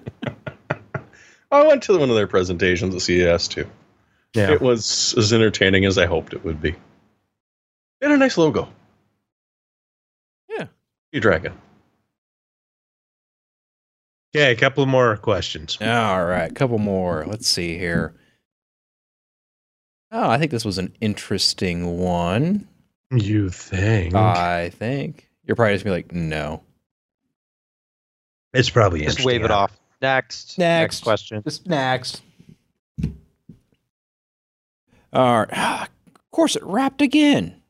I 1.52 1.68
went 1.68 1.84
to 1.84 1.97
one 1.99 2.10
of 2.10 2.16
their 2.16 2.28
presentations 2.28 2.95
at 2.95 3.02
CES 3.02 3.47
too. 3.49 3.68
Yeah. 4.34 4.52
It 4.52 4.62
was 4.62 5.14
as 5.18 5.34
entertaining 5.34 5.86
as 5.86 5.97
I 5.97 6.06
hoped 6.06 6.34
it 6.34 6.45
would 6.45 6.62
be. 6.62 6.72
They 7.99 8.08
had 8.08 8.12
a 8.12 8.18
nice 8.18 8.38
logo. 8.38 8.70
Yeah. 11.12 11.17
You 11.17 11.21
dragon. 11.21 11.54
Okay, 14.33 14.51
a 14.54 14.55
couple 14.55 14.86
more 14.86 15.17
questions. 15.17 15.78
All 15.82 16.25
right, 16.25 16.50
a 16.50 16.54
couple 16.54 16.78
more. 16.78 17.25
Let's 17.28 17.47
see 17.47 17.78
here. 17.78 18.13
Oh, 20.12 20.29
I 20.29 20.38
think 20.38 20.51
this 20.51 20.63
was 20.66 20.78
an 20.78 20.93
interesting 21.01 21.97
one. 22.00 22.67
You 23.12 23.50
think? 23.50 24.16
I 24.16 24.70
think 24.70 25.29
you're 25.43 25.55
probably 25.55 25.74
just 25.75 25.83
gonna 25.83 25.97
be 25.97 26.04
like, 26.04 26.12
no. 26.13 26.63
it's 28.54 28.70
probably 28.70 29.00
Just 29.00 29.20
interesting. 29.20 29.28
wave 29.28 29.43
it 29.43 29.51
off. 29.51 29.78
Next. 30.01 30.58
Next. 30.58 31.04
question. 31.04 31.43
Just 31.43 31.67
next. 31.67 32.21
All 35.13 35.39
right. 35.39 35.50
Ah, 35.51 35.83
of 35.83 36.32
course, 36.32 36.55
it 36.55 36.63
wrapped 36.63 37.01
again. 37.01 37.62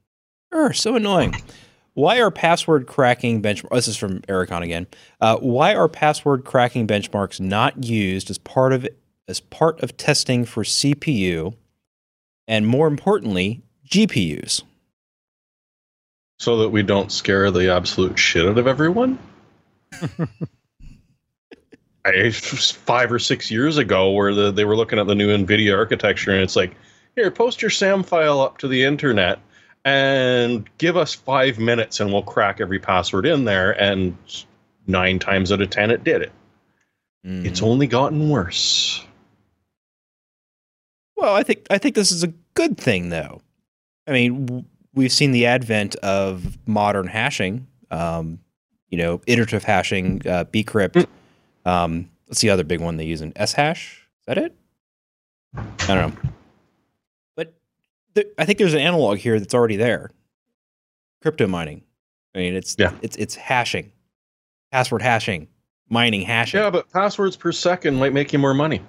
Er, 0.53 0.73
so 0.73 0.95
annoying. 0.95 1.35
Why 1.93 2.19
are 2.21 2.31
password 2.31 2.87
cracking 2.87 3.41
benchmarks? 3.41 3.71
This 3.71 3.87
is 3.89 3.97
from 3.97 4.21
Ericon 4.29 4.63
again. 4.63 4.87
Uh, 5.19 5.37
why 5.37 5.75
are 5.75 5.89
password 5.89 6.45
cracking 6.45 6.87
benchmarks 6.87 7.39
not 7.39 7.83
used 7.83 8.29
as 8.29 8.37
part 8.37 8.71
of 8.73 8.87
as 9.27 9.39
part 9.39 9.81
of 9.83 9.97
testing 9.97 10.45
for 10.45 10.63
CPU, 10.63 11.53
and 12.47 12.65
more 12.65 12.87
importantly, 12.87 13.61
GPUs? 13.89 14.63
So 16.39 16.57
that 16.57 16.69
we 16.69 16.81
don't 16.81 17.11
scare 17.11 17.51
the 17.51 17.71
absolute 17.71 18.17
shit 18.17 18.47
out 18.47 18.57
of 18.57 18.67
everyone. 18.67 19.19
I 22.03 22.31
five 22.31 23.11
or 23.11 23.19
six 23.19 23.51
years 23.51 23.77
ago, 23.77 24.11
where 24.11 24.33
the, 24.33 24.51
they 24.51 24.65
were 24.65 24.75
looking 24.75 24.97
at 24.97 25.05
the 25.05 25.13
new 25.13 25.27
NVIDIA 25.27 25.77
architecture, 25.77 26.31
and 26.31 26.41
it's 26.41 26.55
like, 26.55 26.75
here, 27.15 27.29
post 27.29 27.61
your 27.61 27.69
SAM 27.69 28.01
file 28.01 28.41
up 28.41 28.57
to 28.59 28.67
the 28.67 28.83
internet, 28.83 29.39
and 29.85 30.69
give 30.77 30.97
us 30.97 31.13
five 31.13 31.59
minutes, 31.59 31.99
and 31.99 32.11
we'll 32.11 32.23
crack 32.23 32.61
every 32.61 32.79
password 32.79 33.25
in 33.25 33.45
there. 33.45 33.71
And 33.81 34.15
nine 34.87 35.19
times 35.19 35.51
out 35.51 35.61
of 35.61 35.69
ten, 35.69 35.91
it 35.91 36.03
did 36.03 36.21
it. 36.21 36.31
Mm. 37.25 37.45
It's 37.45 37.61
only 37.61 37.87
gotten 37.87 38.29
worse. 38.29 39.03
Well, 41.15 41.35
I 41.35 41.43
think 41.43 41.67
I 41.69 41.77
think 41.77 41.95
this 41.95 42.11
is 42.11 42.23
a 42.23 42.33
good 42.55 42.77
thing, 42.77 43.09
though. 43.09 43.41
I 44.07 44.11
mean, 44.11 44.45
w- 44.45 44.65
we've 44.93 45.11
seen 45.11 45.31
the 45.31 45.45
advent 45.45 45.95
of 45.97 46.57
modern 46.67 47.07
hashing. 47.07 47.67
Um, 47.91 48.39
you 48.89 48.97
know, 48.97 49.21
iterative 49.25 49.63
hashing, 49.63 50.21
uh, 50.27 50.45
bcrypt. 50.45 51.07
Um, 51.65 52.09
what's 52.25 52.41
the 52.41 52.49
other 52.49 52.63
big 52.63 52.81
one 52.81 52.97
they 52.97 53.05
use 53.05 53.21
in 53.21 53.31
S 53.35 53.53
hash? 53.53 54.05
Is 54.21 54.25
that 54.25 54.37
it? 54.37 54.55
I 55.55 55.63
don't 55.87 56.15
know. 56.23 56.31
But 58.13 58.21
th- 58.21 58.33
I 58.37 58.45
think 58.45 58.57
there's 58.59 58.73
an 58.73 58.79
analog 58.79 59.17
here 59.17 59.39
that's 59.39 59.53
already 59.53 59.75
there. 59.77 60.11
Crypto 61.21 61.47
mining. 61.47 61.83
I 62.35 62.39
mean, 62.39 62.55
it's 62.55 62.75
Yeah. 62.79 62.93
it's 63.01 63.15
it's 63.17 63.35
hashing. 63.35 63.91
password 64.71 65.01
hashing, 65.01 65.47
mining 65.89 66.21
hashing. 66.21 66.59
Yeah, 66.61 66.69
but 66.69 66.89
passwords 66.91 67.35
per 67.35 67.51
second 67.51 67.97
might 67.97 68.13
make 68.13 68.31
you 68.33 68.39
more 68.39 68.53
money. 68.53 68.81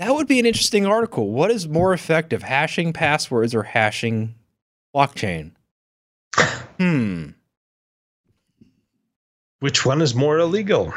That 0.00 0.12
would 0.14 0.26
be 0.26 0.40
an 0.40 0.46
interesting 0.46 0.86
article. 0.86 1.30
What 1.30 1.50
is 1.50 1.68
more 1.68 1.92
effective, 1.92 2.42
hashing 2.42 2.92
passwords 2.92 3.54
or 3.54 3.62
hashing 3.62 4.34
blockchain? 4.94 5.52
Hmm. 6.78 7.30
Which 9.58 9.84
one 9.84 10.00
is 10.00 10.14
more 10.14 10.38
illegal? 10.38 10.92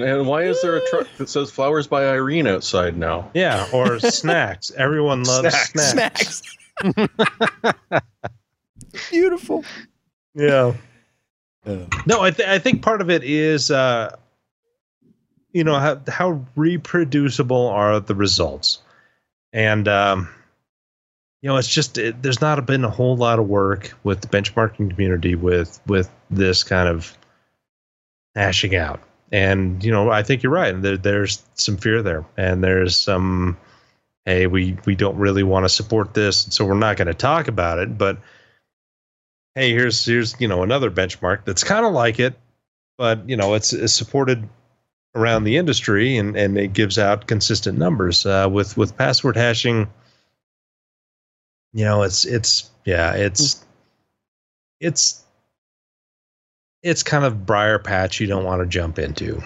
And 0.00 0.26
why 0.26 0.42
is 0.44 0.60
there 0.62 0.76
a 0.76 0.86
truck 0.90 1.06
that 1.18 1.28
says 1.28 1.50
"Flowers 1.50 1.86
by 1.86 2.06
Irene" 2.08 2.46
outside 2.46 2.96
now? 2.96 3.30
Yeah, 3.34 3.66
or 3.72 3.98
snacks. 4.00 4.70
Everyone 4.76 5.22
loves 5.24 5.54
Snacks. 5.54 5.90
snacks. 5.90 6.42
Snacks. 6.80 8.02
Beautiful. 9.10 9.64
Yeah. 10.34 10.74
Uh, 11.66 11.86
No, 12.06 12.20
I, 12.20 12.30
th- 12.30 12.48
I 12.48 12.58
think 12.58 12.82
part 12.82 13.00
of 13.00 13.10
it 13.10 13.24
is, 13.24 13.70
uh, 13.70 14.14
you 15.52 15.64
know, 15.64 15.78
how, 15.78 16.00
how 16.08 16.44
reproducible 16.56 17.68
are 17.68 18.00
the 18.00 18.14
results, 18.14 18.80
and 19.52 19.86
um, 19.88 20.28
you 21.42 21.48
know, 21.48 21.56
it's 21.56 21.68
just 21.72 21.96
it, 21.98 22.20
there's 22.22 22.40
not 22.40 22.64
been 22.66 22.84
a 22.84 22.90
whole 22.90 23.16
lot 23.16 23.38
of 23.38 23.46
work 23.48 23.94
with 24.02 24.20
the 24.20 24.28
benchmarking 24.28 24.90
community 24.90 25.34
with 25.36 25.80
with 25.86 26.10
this 26.30 26.64
kind 26.64 26.88
of 26.88 27.16
hashing 28.34 28.74
out, 28.74 29.00
and 29.34 29.82
you 29.82 29.90
know, 29.90 30.12
I 30.12 30.22
think 30.22 30.44
you're 30.44 30.52
right. 30.52 30.80
There, 30.80 30.96
there's 30.96 31.42
some 31.54 31.76
fear 31.76 32.02
there, 32.02 32.24
and 32.36 32.62
there's 32.62 32.96
some, 32.96 33.58
hey, 34.26 34.46
we 34.46 34.78
we 34.86 34.94
don't 34.94 35.16
really 35.16 35.42
want 35.42 35.64
to 35.64 35.68
support 35.68 36.14
this, 36.14 36.46
so 36.50 36.64
we're 36.64 36.74
not 36.74 36.96
going 36.96 37.08
to 37.08 37.14
talk 37.14 37.48
about 37.48 37.80
it, 37.80 37.98
but 37.98 38.16
hey, 39.56 39.72
here's 39.72 40.04
here's 40.04 40.40
you 40.40 40.46
know 40.46 40.62
another 40.62 40.88
benchmark 40.88 41.44
that's 41.44 41.64
kind 41.64 41.84
of 41.84 41.92
like 41.92 42.20
it, 42.20 42.34
but 42.96 43.28
you 43.28 43.36
know 43.36 43.54
it's, 43.54 43.72
it's 43.72 43.92
supported 43.92 44.48
around 45.16 45.42
the 45.42 45.56
industry 45.56 46.16
and 46.16 46.36
and 46.36 46.56
it 46.56 46.72
gives 46.72 46.96
out 46.96 47.26
consistent 47.26 47.76
numbers 47.76 48.24
uh, 48.26 48.48
with 48.48 48.76
with 48.76 48.96
password 48.96 49.36
hashing. 49.36 49.88
You 51.72 51.84
know, 51.84 52.02
it's 52.02 52.24
it's 52.24 52.70
yeah, 52.84 53.14
it's 53.14 53.64
it's 54.78 55.23
it's 56.84 57.02
kind 57.02 57.24
of 57.24 57.44
briar 57.46 57.78
patch 57.78 58.20
you 58.20 58.26
don't 58.26 58.44
want 58.44 58.60
to 58.62 58.66
jump 58.66 58.98
into. 58.98 59.42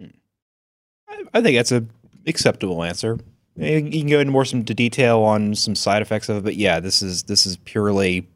I, 0.00 1.22
I 1.34 1.42
think 1.42 1.56
that's 1.56 1.70
a 1.72 1.84
acceptable 2.26 2.82
answer. 2.82 3.18
You 3.56 3.80
can 3.82 4.08
go 4.08 4.18
into 4.18 4.32
more 4.32 4.44
some 4.44 4.64
to 4.64 4.74
detail 4.74 5.20
on 5.20 5.54
some 5.54 5.74
side 5.74 6.02
effects 6.02 6.28
of 6.28 6.38
it, 6.38 6.44
but 6.44 6.56
yeah, 6.56 6.80
this 6.80 7.02
is 7.02 7.22
this 7.24 7.46
is 7.46 7.56
purely 7.58 8.26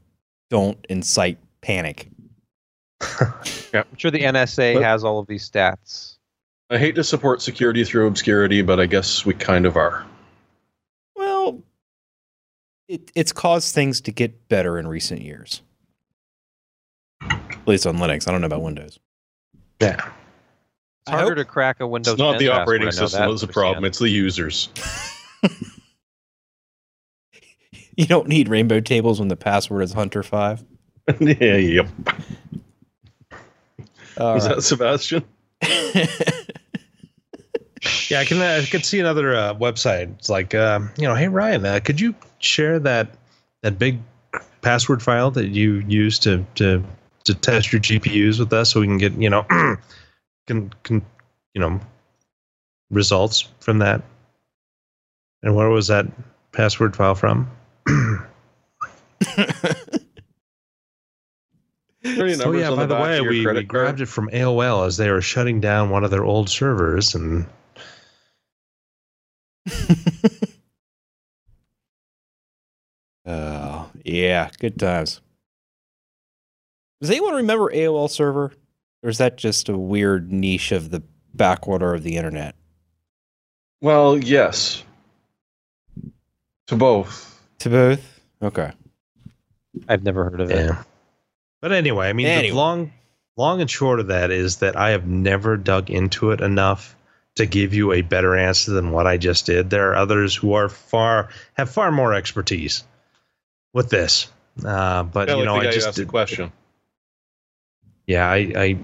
don't 0.50 0.78
incite 0.88 1.38
panic. 1.62 2.08
Yeah, 3.72 3.84
I'm 3.88 3.96
sure 3.96 4.10
the 4.10 4.22
NSA 4.22 4.74
But- 4.74 4.82
has 4.82 5.04
all 5.04 5.20
of 5.20 5.28
these 5.28 5.48
stats. 5.48 6.16
I 6.70 6.78
hate 6.78 6.96
to 6.96 7.04
support 7.04 7.40
security 7.40 7.84
through 7.84 8.08
obscurity, 8.08 8.62
but 8.62 8.80
I 8.80 8.86
guess 8.86 9.24
we 9.24 9.32
kind 9.32 9.64
of 9.64 9.76
are. 9.76 10.04
Well, 12.90 12.96
it, 12.96 13.12
it's 13.14 13.32
caused 13.32 13.74
things 13.74 14.00
to 14.02 14.12
get 14.12 14.48
better 14.48 14.78
in 14.78 14.86
recent 14.86 15.22
years. 15.22 15.62
At 17.22 17.66
least 17.66 17.86
on 17.86 17.96
Linux. 17.98 18.26
I 18.26 18.32
don't 18.32 18.40
know 18.40 18.46
about 18.46 18.62
Windows. 18.62 18.98
Yeah. 19.80 19.96
It's 21.02 21.10
harder 21.10 21.34
to 21.36 21.44
crack 21.44 21.80
a 21.80 21.86
Windows. 21.86 22.14
It's 22.14 22.18
not 22.18 22.38
the 22.38 22.48
operating 22.48 22.90
system 22.90 23.20
that 23.20 23.28
that's 23.28 23.40
the 23.40 23.48
problem; 23.48 23.84
it's 23.84 23.98
the 23.98 24.08
users. 24.08 24.68
You 27.96 28.06
don't 28.06 28.28
need 28.28 28.48
rainbow 28.48 28.80
tables 28.80 29.18
when 29.18 29.28
the 29.28 29.36
password 29.36 29.82
is 29.82 29.92
Hunter5. 29.92 30.64
yeah, 31.20 31.56
yep. 31.56 31.88
All 34.16 34.36
Is 34.36 34.46
right. 34.46 34.54
that 34.54 34.62
Sebastian? 34.62 35.24
Yeah, 38.08 38.20
I 38.20 38.24
can 38.24 38.40
I 38.40 38.64
could 38.64 38.84
see 38.84 39.00
another 39.00 39.34
uh, 39.34 39.54
website. 39.54 40.12
It's 40.18 40.28
like, 40.28 40.54
uh, 40.54 40.80
you 40.98 41.04
know, 41.04 41.14
hey 41.14 41.28
Ryan, 41.28 41.64
uh, 41.64 41.80
could 41.80 42.00
you 42.00 42.14
share 42.40 42.78
that 42.80 43.14
that 43.62 43.78
big 43.78 44.00
password 44.62 45.02
file 45.02 45.30
that 45.32 45.48
you 45.48 45.84
use 45.86 46.18
to 46.20 46.44
to 46.56 46.82
to 47.24 47.34
test 47.34 47.72
your 47.72 47.80
GPUs 47.80 48.38
with 48.38 48.52
us, 48.52 48.72
so 48.72 48.80
we 48.80 48.86
can 48.86 48.98
get 48.98 49.12
you 49.14 49.30
know, 49.30 49.42
can 50.46 50.72
can 50.82 51.02
you 51.54 51.60
know, 51.60 51.80
results 52.90 53.48
from 53.60 53.78
that. 53.78 54.02
And 55.42 55.54
where 55.56 55.68
was 55.68 55.88
that 55.88 56.06
password 56.52 56.96
file 56.96 57.14
from? 57.14 57.50
Oh 62.02 62.52
yeah, 62.52 62.70
by 62.70 62.86
the 62.86 62.94
back 62.94 63.02
way, 63.02 63.20
we, 63.20 63.46
we 63.46 63.62
grabbed 63.62 64.00
it 64.00 64.06
from 64.06 64.30
AOL 64.30 64.86
as 64.86 64.96
they 64.96 65.10
were 65.10 65.20
shutting 65.20 65.60
down 65.60 65.90
one 65.90 66.02
of 66.02 66.10
their 66.10 66.24
old 66.24 66.48
servers, 66.48 67.14
and 67.14 67.44
Oh, 73.30 73.88
yeah, 74.04 74.50
good 74.58 74.78
times. 74.78 75.20
Does 77.00 77.10
anyone 77.10 77.34
remember 77.34 77.70
AOL 77.70 78.10
server? 78.10 78.52
Or 79.02 79.08
is 79.08 79.18
that 79.18 79.36
just 79.38 79.68
a 79.68 79.78
weird 79.78 80.32
niche 80.32 80.72
of 80.72 80.90
the 80.90 81.02
backwater 81.32 81.94
of 81.94 82.02
the 82.02 82.16
internet? 82.16 82.54
Well, 83.80 84.18
yes. 84.18 84.82
To 86.66 86.76
both. 86.76 87.40
To 87.60 87.70
both? 87.70 88.20
Okay. 88.42 88.72
I've 89.88 90.02
never 90.02 90.24
heard 90.24 90.40
of 90.40 90.50
it. 90.50 90.72
But 91.62 91.72
anyway, 91.72 92.08
I 92.08 92.12
mean, 92.12 92.26
the 92.26 92.32
Anyway. 92.32 92.56
long, 92.56 92.92
long 93.36 93.60
and 93.60 93.70
short 93.70 94.00
of 94.00 94.08
that 94.08 94.30
is 94.30 94.56
that 94.56 94.76
I 94.76 94.90
have 94.90 95.06
never 95.06 95.56
dug 95.56 95.88
into 95.88 96.32
it 96.32 96.40
enough 96.40 96.96
to 97.36 97.46
give 97.46 97.72
you 97.72 97.92
a 97.92 98.02
better 98.02 98.36
answer 98.36 98.72
than 98.72 98.90
what 98.90 99.06
I 99.06 99.16
just 99.16 99.46
did. 99.46 99.70
There 99.70 99.90
are 99.90 99.94
others 99.94 100.34
who 100.34 100.54
are 100.54 100.68
far 100.68 101.28
have 101.54 101.70
far 101.70 101.92
more 101.92 102.12
expertise 102.12 102.82
with 103.72 103.90
this. 103.90 104.28
Uh, 104.64 105.04
but 105.04 105.28
you 105.28 105.36
like 105.36 105.44
know, 105.44 105.56
I 105.56 105.70
just 105.70 105.88
asked 105.88 105.96
the 105.96 106.04
question. 106.06 106.52
yeah, 108.06 108.28
I, 108.28 108.52
I, 108.56 108.78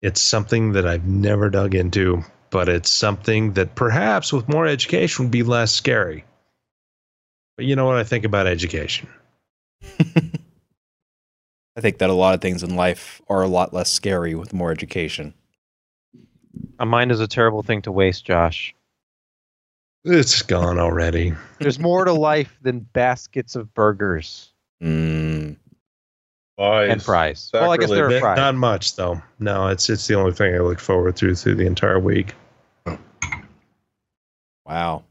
it's 0.00 0.20
something 0.20 0.72
that 0.72 0.86
I've 0.86 1.06
never 1.06 1.50
dug 1.50 1.74
into, 1.74 2.22
but 2.50 2.68
it's 2.68 2.90
something 2.90 3.54
that 3.54 3.74
perhaps 3.74 4.32
with 4.32 4.48
more 4.48 4.66
education 4.66 5.24
would 5.24 5.32
be 5.32 5.42
less 5.42 5.72
scary. 5.72 6.24
But 7.56 7.66
you 7.66 7.76
know 7.76 7.86
what 7.86 7.96
I 7.96 8.04
think 8.04 8.24
about 8.24 8.46
education? 8.46 9.08
I 11.76 11.80
think 11.80 11.98
that 11.98 12.10
a 12.10 12.14
lot 12.14 12.34
of 12.34 12.40
things 12.40 12.62
in 12.62 12.76
life 12.76 13.22
are 13.28 13.42
a 13.42 13.48
lot 13.48 13.72
less 13.72 13.90
scary 13.90 14.34
with 14.34 14.52
more 14.52 14.70
education. 14.70 15.34
A 16.78 16.84
mind 16.84 17.10
is 17.10 17.20
a 17.20 17.26
terrible 17.26 17.62
thing 17.62 17.82
to 17.82 17.92
waste, 17.92 18.26
Josh. 18.26 18.74
It's 20.04 20.42
gone 20.42 20.78
already. 20.80 21.32
There's 21.60 21.78
more 21.78 22.04
to 22.04 22.12
life 22.12 22.58
than 22.62 22.80
baskets 22.80 23.54
of 23.56 23.72
burgers 23.74 24.48
Mm. 24.82 25.56
Wise. 26.58 26.90
and 26.90 27.00
fries. 27.02 27.50
Well, 27.52 27.70
I 27.70 27.76
guess 27.76 27.88
there 27.90 28.06
are 28.06 28.10
Not- 28.10 28.20
fries. 28.20 28.36
Not 28.36 28.54
much 28.56 28.96
though. 28.96 29.22
No, 29.38 29.68
it's 29.68 29.88
it's 29.88 30.06
the 30.08 30.14
only 30.16 30.32
thing 30.32 30.54
I 30.54 30.58
look 30.58 30.80
forward 30.80 31.16
to 31.16 31.34
through 31.36 31.54
the 31.54 31.66
entire 31.66 32.00
week. 32.00 32.34
Wow. 34.66 35.04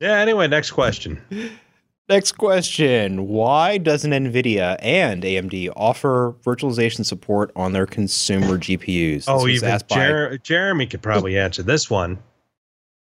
Yeah. 0.00 0.18
Anyway, 0.18 0.46
next 0.48 0.70
question. 0.72 1.20
Next 2.08 2.32
question. 2.38 3.26
Why 3.26 3.78
doesn't 3.78 4.12
NVIDIA 4.12 4.76
and 4.80 5.24
AMD 5.24 5.70
offer 5.74 6.36
virtualization 6.44 7.04
support 7.04 7.50
on 7.56 7.72
their 7.72 7.84
consumer 7.84 8.58
GPUs? 8.58 9.14
This 9.16 9.28
oh, 9.28 9.42
was 9.42 9.54
even 9.56 9.68
asked 9.70 9.88
by- 9.88 10.38
Jeremy 10.44 10.86
could 10.86 11.02
probably 11.02 11.36
answer 11.36 11.64
this 11.64 11.90
one. 11.90 12.16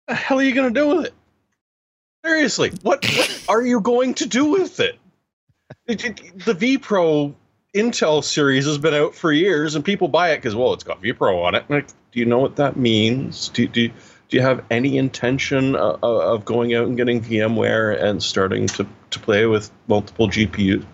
What 0.07 0.15
the 0.15 0.15
hell 0.15 0.39
are 0.39 0.43
you 0.43 0.55
going 0.55 0.73
to 0.73 0.81
do 0.81 0.89
with 0.97 1.07
it? 1.07 1.15
Seriously, 2.25 2.73
what, 2.83 3.05
what 3.05 3.45
are 3.49 3.63
you 3.65 3.81
going 3.81 4.15
to 4.15 4.27
do 4.27 4.47
with 4.47 4.81
it? 4.81 4.99
It- 5.87 6.05
it- 6.05 6.45
The 6.45 6.55
vPro 6.55 7.35
Intel 7.75 8.23
series 8.23 8.67
has 8.67 8.79
been 8.79 8.95
out 8.95 9.15
for 9.15 9.33
years, 9.33 9.75
and 9.75 9.85
people 9.85 10.09
buy 10.09 10.31
it 10.31 10.37
because, 10.37 10.55
well, 10.55 10.73
it's 10.75 10.85
got 10.85 11.03
vPro 11.03 11.45
on 11.45 11.55
it. 11.55 11.65
Like, 11.69 11.89
do 12.13 12.21
you 12.21 12.25
know 12.27 12.39
what 12.39 12.57
that 12.57 12.77
means? 12.77 13.49
Do, 13.49 13.67
do, 13.67 13.89
do 13.89 13.95
you 14.37 14.43
have 14.43 14.65
any 14.71 14.97
intention 14.97 15.75
of, 15.75 16.03
of 16.05 16.45
going 16.45 16.75
out 16.75 16.87
and 16.87 16.97
getting 16.97 17.21
VMware 17.21 18.01
and 18.01 18.23
starting 18.23 18.67
to, 18.69 18.87
to 19.11 19.19
play 19.19 19.47
with 19.47 19.71
multiple 19.89 20.29
GPUs? 20.29 20.85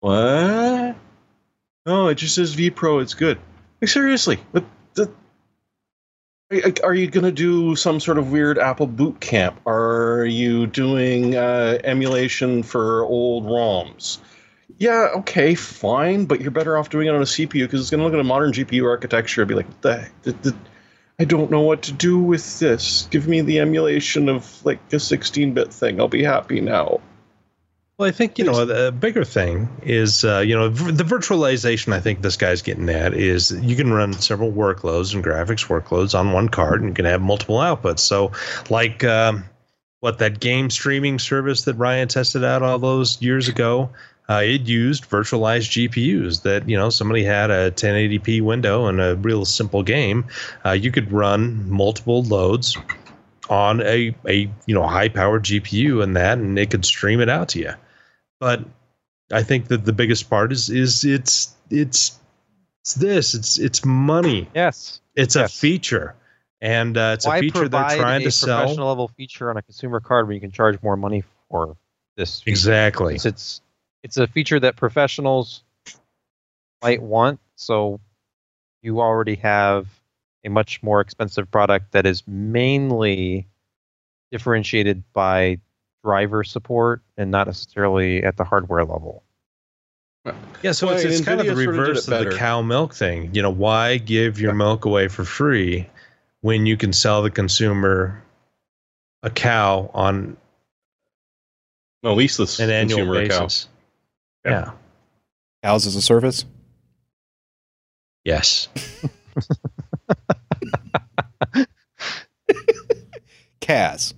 What? 0.00 0.96
No, 1.86 2.08
it 2.08 2.14
just 2.16 2.34
says 2.36 2.54
vPro. 2.54 3.02
It's 3.02 3.14
good. 3.14 3.38
Like, 3.80 3.88
seriously, 3.88 4.38
what 4.52 4.64
the? 4.94 5.10
Are- 6.82 6.94
you 6.94 7.08
going 7.08 7.24
to 7.24 7.30
do 7.30 7.76
some 7.76 8.00
sort 8.00 8.18
of 8.18 8.32
weird 8.32 8.58
Apple 8.58 8.88
boot 8.88 9.20
camp? 9.20 9.60
Are 9.66 10.24
you 10.24 10.66
doing 10.66 11.36
uh, 11.36 11.78
emulation 11.84 12.64
for 12.64 13.04
old 13.04 13.44
ROMs? 13.44 14.18
Yeah, 14.78 15.10
okay, 15.18 15.54
fine, 15.54 16.24
but 16.24 16.40
you're 16.40 16.50
better 16.50 16.76
off 16.76 16.90
doing 16.90 17.06
it 17.06 17.14
on 17.14 17.20
a 17.20 17.24
CPU 17.24 17.52
because 17.52 17.80
it's 17.80 17.90
going 17.90 17.98
to 18.00 18.04
look 18.04 18.14
at 18.14 18.20
a 18.20 18.24
modern 18.24 18.52
GPU 18.52 18.88
architecture 18.88 19.42
and 19.42 19.48
be 19.48 19.54
like, 19.54 19.80
the, 19.82 20.08
the, 20.22 20.32
the, 20.32 20.56
I 21.20 21.24
don't 21.24 21.50
know 21.52 21.60
what 21.60 21.82
to 21.82 21.92
do 21.92 22.18
with 22.18 22.58
this. 22.58 23.06
Give 23.10 23.28
me 23.28 23.42
the 23.42 23.60
emulation 23.60 24.28
of 24.28 24.64
like 24.64 24.80
a 24.92 24.98
16 24.98 25.54
bit 25.54 25.72
thing. 25.72 26.00
I'll 26.00 26.08
be 26.08 26.24
happy 26.24 26.60
now. 26.60 27.00
Well, 28.00 28.08
I 28.08 28.12
think 28.12 28.38
you 28.38 28.46
know 28.46 28.64
the 28.64 28.92
bigger 28.92 29.24
thing 29.24 29.68
is 29.82 30.24
uh, 30.24 30.38
you 30.38 30.54
know 30.54 30.70
the 30.70 31.04
virtualization. 31.04 31.92
I 31.92 32.00
think 32.00 32.22
this 32.22 32.38
guy's 32.38 32.62
getting 32.62 32.88
at 32.88 33.12
is 33.12 33.50
you 33.50 33.76
can 33.76 33.92
run 33.92 34.14
several 34.14 34.50
workloads 34.50 35.12
and 35.14 35.22
graphics 35.22 35.66
workloads 35.66 36.18
on 36.18 36.32
one 36.32 36.48
card, 36.48 36.80
and 36.80 36.88
you 36.88 36.94
can 36.94 37.04
have 37.04 37.20
multiple 37.20 37.58
outputs. 37.58 37.98
So, 37.98 38.32
like 38.70 39.04
um, 39.04 39.44
what 39.98 40.16
that 40.20 40.40
game 40.40 40.70
streaming 40.70 41.18
service 41.18 41.64
that 41.64 41.74
Ryan 41.74 42.08
tested 42.08 42.42
out 42.42 42.62
all 42.62 42.78
those 42.78 43.20
years 43.20 43.48
ago, 43.48 43.90
uh, 44.30 44.40
it 44.46 44.62
used 44.62 45.10
virtualized 45.10 45.68
GPUs. 45.68 46.40
That 46.44 46.66
you 46.66 46.78
know 46.78 46.88
somebody 46.88 47.22
had 47.22 47.50
a 47.50 47.70
1080p 47.70 48.40
window 48.40 48.86
and 48.86 48.98
a 48.98 49.16
real 49.16 49.44
simple 49.44 49.82
game. 49.82 50.24
Uh, 50.64 50.70
you 50.70 50.90
could 50.90 51.12
run 51.12 51.68
multiple 51.68 52.22
loads 52.22 52.78
on 53.50 53.82
a 53.82 54.14
a 54.26 54.50
you 54.64 54.74
know 54.74 54.86
high 54.86 55.10
powered 55.10 55.42
GPU 55.42 56.02
and 56.02 56.16
that, 56.16 56.38
and 56.38 56.58
it 56.58 56.70
could 56.70 56.86
stream 56.86 57.20
it 57.20 57.28
out 57.28 57.50
to 57.50 57.58
you. 57.58 57.74
But 58.40 58.64
I 59.30 59.42
think 59.42 59.68
that 59.68 59.84
the 59.84 59.92
biggest 59.92 60.28
part 60.28 60.50
is 60.50 60.70
is 60.70 61.04
it's 61.04 61.54
it's 61.70 62.18
it's 62.82 62.94
this 62.94 63.34
it's 63.34 63.58
it's 63.58 63.84
money. 63.84 64.48
Yes. 64.54 65.00
It's 65.14 65.36
Yes. 65.36 65.54
a 65.54 65.60
feature, 65.60 66.16
and 66.60 66.96
uh, 66.96 67.12
it's 67.14 67.26
Why 67.26 67.38
a 67.38 67.40
feature 67.40 67.68
they're 67.68 67.84
trying 67.84 68.22
to 68.22 68.30
sell. 68.30 68.62
professional 68.62 68.88
level 68.88 69.08
feature 69.08 69.50
on 69.50 69.56
a 69.56 69.62
consumer 69.62 70.00
card 70.00 70.26
where 70.26 70.34
you 70.34 70.40
can 70.40 70.50
charge 70.50 70.82
more 70.82 70.96
money 70.96 71.22
for 71.50 71.76
this? 72.16 72.40
feature? 72.40 72.52
Exactly. 72.52 73.14
It's, 73.16 73.26
it's 73.26 73.60
it's 74.02 74.16
a 74.16 74.26
feature 74.26 74.58
that 74.60 74.76
professionals 74.76 75.62
might 76.82 77.02
want. 77.02 77.40
So 77.56 78.00
you 78.82 79.00
already 79.00 79.34
have 79.36 79.86
a 80.44 80.48
much 80.48 80.82
more 80.82 81.00
expensive 81.02 81.50
product 81.50 81.92
that 81.92 82.06
is 82.06 82.26
mainly 82.26 83.46
differentiated 84.32 85.02
by 85.12 85.58
driver 86.04 86.44
support 86.44 87.02
and 87.16 87.30
not 87.30 87.46
necessarily 87.46 88.22
at 88.22 88.36
the 88.36 88.44
hardware 88.44 88.84
level. 88.84 89.22
Yeah, 90.62 90.72
so 90.72 90.86
Well, 90.86 90.96
it's, 90.96 91.04
it's 91.04 91.20
kind 91.24 91.40
of 91.40 91.46
the 91.46 91.52
NVIDIA 91.52 91.64
sort 91.64 91.68
of 91.68 91.78
reverse 91.78 92.08
of 92.08 92.24
the 92.24 92.36
cow 92.36 92.60
milk 92.62 92.94
thing. 92.94 93.34
You 93.34 93.42
know, 93.42 93.50
why 93.50 93.96
give 93.96 94.38
your 94.40 94.52
milk 94.52 94.84
away 94.84 95.08
for 95.08 95.24
free 95.24 95.88
when 96.42 96.66
you 96.66 96.76
can 96.76 96.92
sell 96.92 97.22
the 97.22 97.30
consumer 97.30 98.22
a 99.22 99.30
cow 99.30 99.90
on 99.94 100.36
No, 102.02 102.10
at 102.12 102.16
least 102.16 102.38
this 102.38 102.58
an 102.60 102.70
annual 102.70 102.98
consumer 102.98 103.20
account. 103.22 103.44
basis? 103.44 103.68
Yeah. 104.44 104.50
yeah. 104.50 104.70
Cows 105.62 105.86
as 105.86 105.96
a 105.96 106.02
service. 106.02 106.44
Yes. 108.24 108.68
Kaz. 113.60 114.14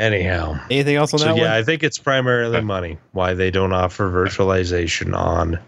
Anyhow. 0.00 0.58
Anything 0.70 0.96
else 0.96 1.12
on 1.12 1.18
So 1.18 1.26
that 1.26 1.36
yeah, 1.36 1.42
one? 1.42 1.50
I 1.52 1.62
think 1.62 1.82
it's 1.82 1.98
primarily 1.98 2.62
money 2.62 2.96
why 3.12 3.34
they 3.34 3.50
don't 3.50 3.74
offer 3.74 4.10
virtualization 4.10 5.14
on 5.14 5.60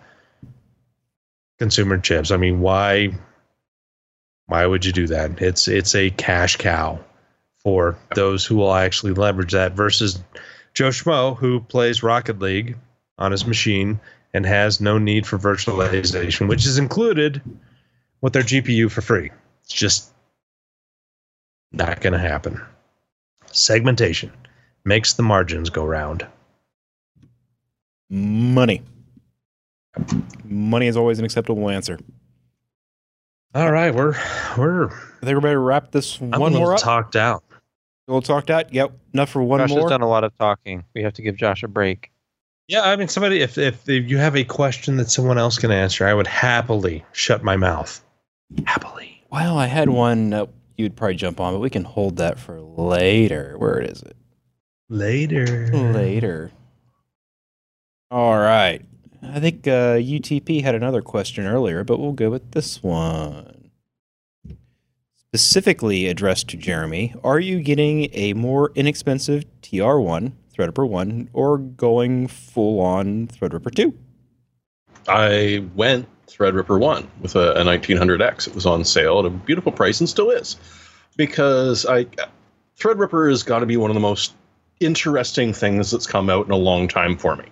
consumer 1.59 1.99
chips. 1.99 2.31
I 2.31 2.39
mean, 2.39 2.61
why 2.61 3.11
why 4.47 4.65
would 4.65 4.87
you 4.87 4.93
do 4.93 5.07
that? 5.09 5.43
It's 5.43 5.69
it's 5.69 5.95
a 5.95 6.09
cash 6.11 6.57
cow 6.57 6.99
for 7.59 7.99
those 8.15 8.47
who 8.47 8.57
will 8.57 8.73
actually 8.73 9.13
leverage 9.13 9.53
that 9.53 9.73
versus 9.73 10.23
Joe 10.73 10.89
Schmo 10.89 11.37
who 11.37 11.61
plays 11.61 12.03
Rocket 12.03 12.39
League 12.39 12.79
on 13.19 13.33
his 13.33 13.47
machine 13.47 14.01
and 14.33 14.47
has 14.47 14.81
no 14.81 14.97
need 14.97 15.27
for 15.27 15.39
virtualization, 15.39 16.49
which 16.49 16.65
is 16.65 16.79
included 16.79 17.43
with 18.23 18.33
their 18.33 18.43
GPU 18.43 18.91
for 18.91 19.03
free. 19.03 19.31
It's 19.65 19.75
just 19.75 20.11
not 21.71 22.01
going 22.01 22.15
to 22.15 22.19
happen. 22.19 22.63
Segmentation 23.53 24.33
makes 24.85 25.13
the 25.15 25.23
margins 25.23 25.71
go 25.71 25.85
round. 25.85 26.27
Money. 28.11 28.83
Money 30.45 30.87
is 30.87 30.97
always 30.97 31.19
an 31.19 31.25
acceptable 31.25 31.69
answer. 31.71 31.99
All 33.55 33.71
right, 33.71 33.95
we're 33.95 34.15
we're 34.57 34.87
I 34.87 35.27
think 35.27 35.35
we're 35.35 35.41
ready 35.41 35.55
to 35.55 35.59
wrap 35.59 35.91
this 35.93 36.19
I'm 36.21 36.31
one 36.31 36.41
a 36.41 36.45
little 36.45 36.61
more 36.61 36.75
up. 36.75 36.81
talked 36.81 37.17
out. 37.17 37.45
A 38.09 38.13
little 38.13 38.23
talked 38.23 38.51
out. 38.51 38.73
Yep. 38.73 38.93
Enough 39.13 39.29
for 39.31 39.43
one 39.43 39.61
Josh 39.61 39.71
more. 39.71 39.81
has 39.83 39.91
done 39.91 40.01
a 40.01 40.09
lot 40.09 40.25
of 40.25 40.37
talking. 40.39 40.85
We 40.95 41.03
have 41.03 41.13
to 41.15 41.23
give 41.23 41.37
Josh 41.37 41.63
a 41.63 41.69
break. 41.69 42.11
Yeah, 42.69 42.83
I 42.83 42.97
mean, 42.97 43.09
somebody 43.09 43.41
if, 43.41 43.59
if 43.59 43.87
if 43.89 44.09
you 44.09 44.17
have 44.17 44.37
a 44.37 44.45
question 44.45 44.97
that 44.97 45.11
someone 45.11 45.37
else 45.37 45.59
can 45.59 45.71
answer, 45.71 46.07
I 46.07 46.15
would 46.15 46.27
happily 46.27 47.05
shut 47.13 47.45
my 47.45 47.57
mouth. 47.57 48.03
Happily. 48.67 49.23
Well, 49.31 49.59
I 49.59 49.67
had 49.67 49.91
one 49.91 50.31
that 50.31 50.49
you'd 50.83 50.97
probably 50.97 51.15
jump 51.15 51.41
on, 51.41 51.55
but 51.55 51.61
we 51.61 51.71
can 51.71 51.85
hold 51.85 52.17
that 52.17 52.39
for 52.39 52.61
later. 52.61 53.55
Where 53.59 53.81
is 53.81 54.03
it? 54.03 54.17
Later. 54.89 55.69
Later. 55.73 56.51
All 58.11 58.37
right. 58.39 58.85
I 59.23 59.41
think 59.41 59.67
uh, 59.67 59.97
UTP 59.97 60.63
had 60.63 60.75
another 60.75 61.01
question 61.01 61.47
earlier, 61.47 61.85
but 61.85 61.99
we'll 61.99 62.13
go 62.13 62.29
with 62.31 62.51
this 62.51 62.83
one. 62.83 63.71
Specifically 65.17 66.09
addressed 66.09 66.49
to 66.49 66.57
Jeremy, 66.57 67.15
are 67.25 67.39
you 67.39 67.63
getting 67.63 68.11
a 68.13 68.35
more 68.35 68.73
inexpensive 68.75 69.45
TR1, 69.63 70.33
Threadripper 70.55 70.87
1, 70.87 71.31
or 71.33 71.57
going 71.57 72.27
full 72.27 72.81
on 72.81 73.29
Threadripper 73.29 73.75
2? 73.75 73.97
I 75.09 75.65
went 75.75 76.07
Threadripper 76.33 76.79
1 76.79 77.11
with 77.21 77.37
a, 77.37 77.53
a 77.53 77.65
1900X. 77.65 78.49
It 78.49 78.55
was 78.55 78.67
on 78.67 78.85
sale 78.85 79.21
at 79.21 79.27
a 79.27 79.31
beautiful 79.31 79.73
price 79.73 80.01
and 80.01 80.09
still 80.09 80.31
is. 80.31 80.57
Because 81.17 81.85
I 81.87 82.07
Threadripper 82.79 83.31
has 83.31 83.43
got 83.43 83.61
to 83.61 83.67
be 83.67 83.77
one 83.77 83.91
of 83.91 83.95
the 83.95 84.01
most 84.01 84.35
interesting 84.81 85.53
things 85.53 85.91
that's 85.91 86.07
come 86.07 86.31
out 86.31 86.47
in 86.47 86.53
a 86.53 86.57
long 86.57 86.89
time 86.89 87.17
for 87.17 87.37
me. 87.37 87.45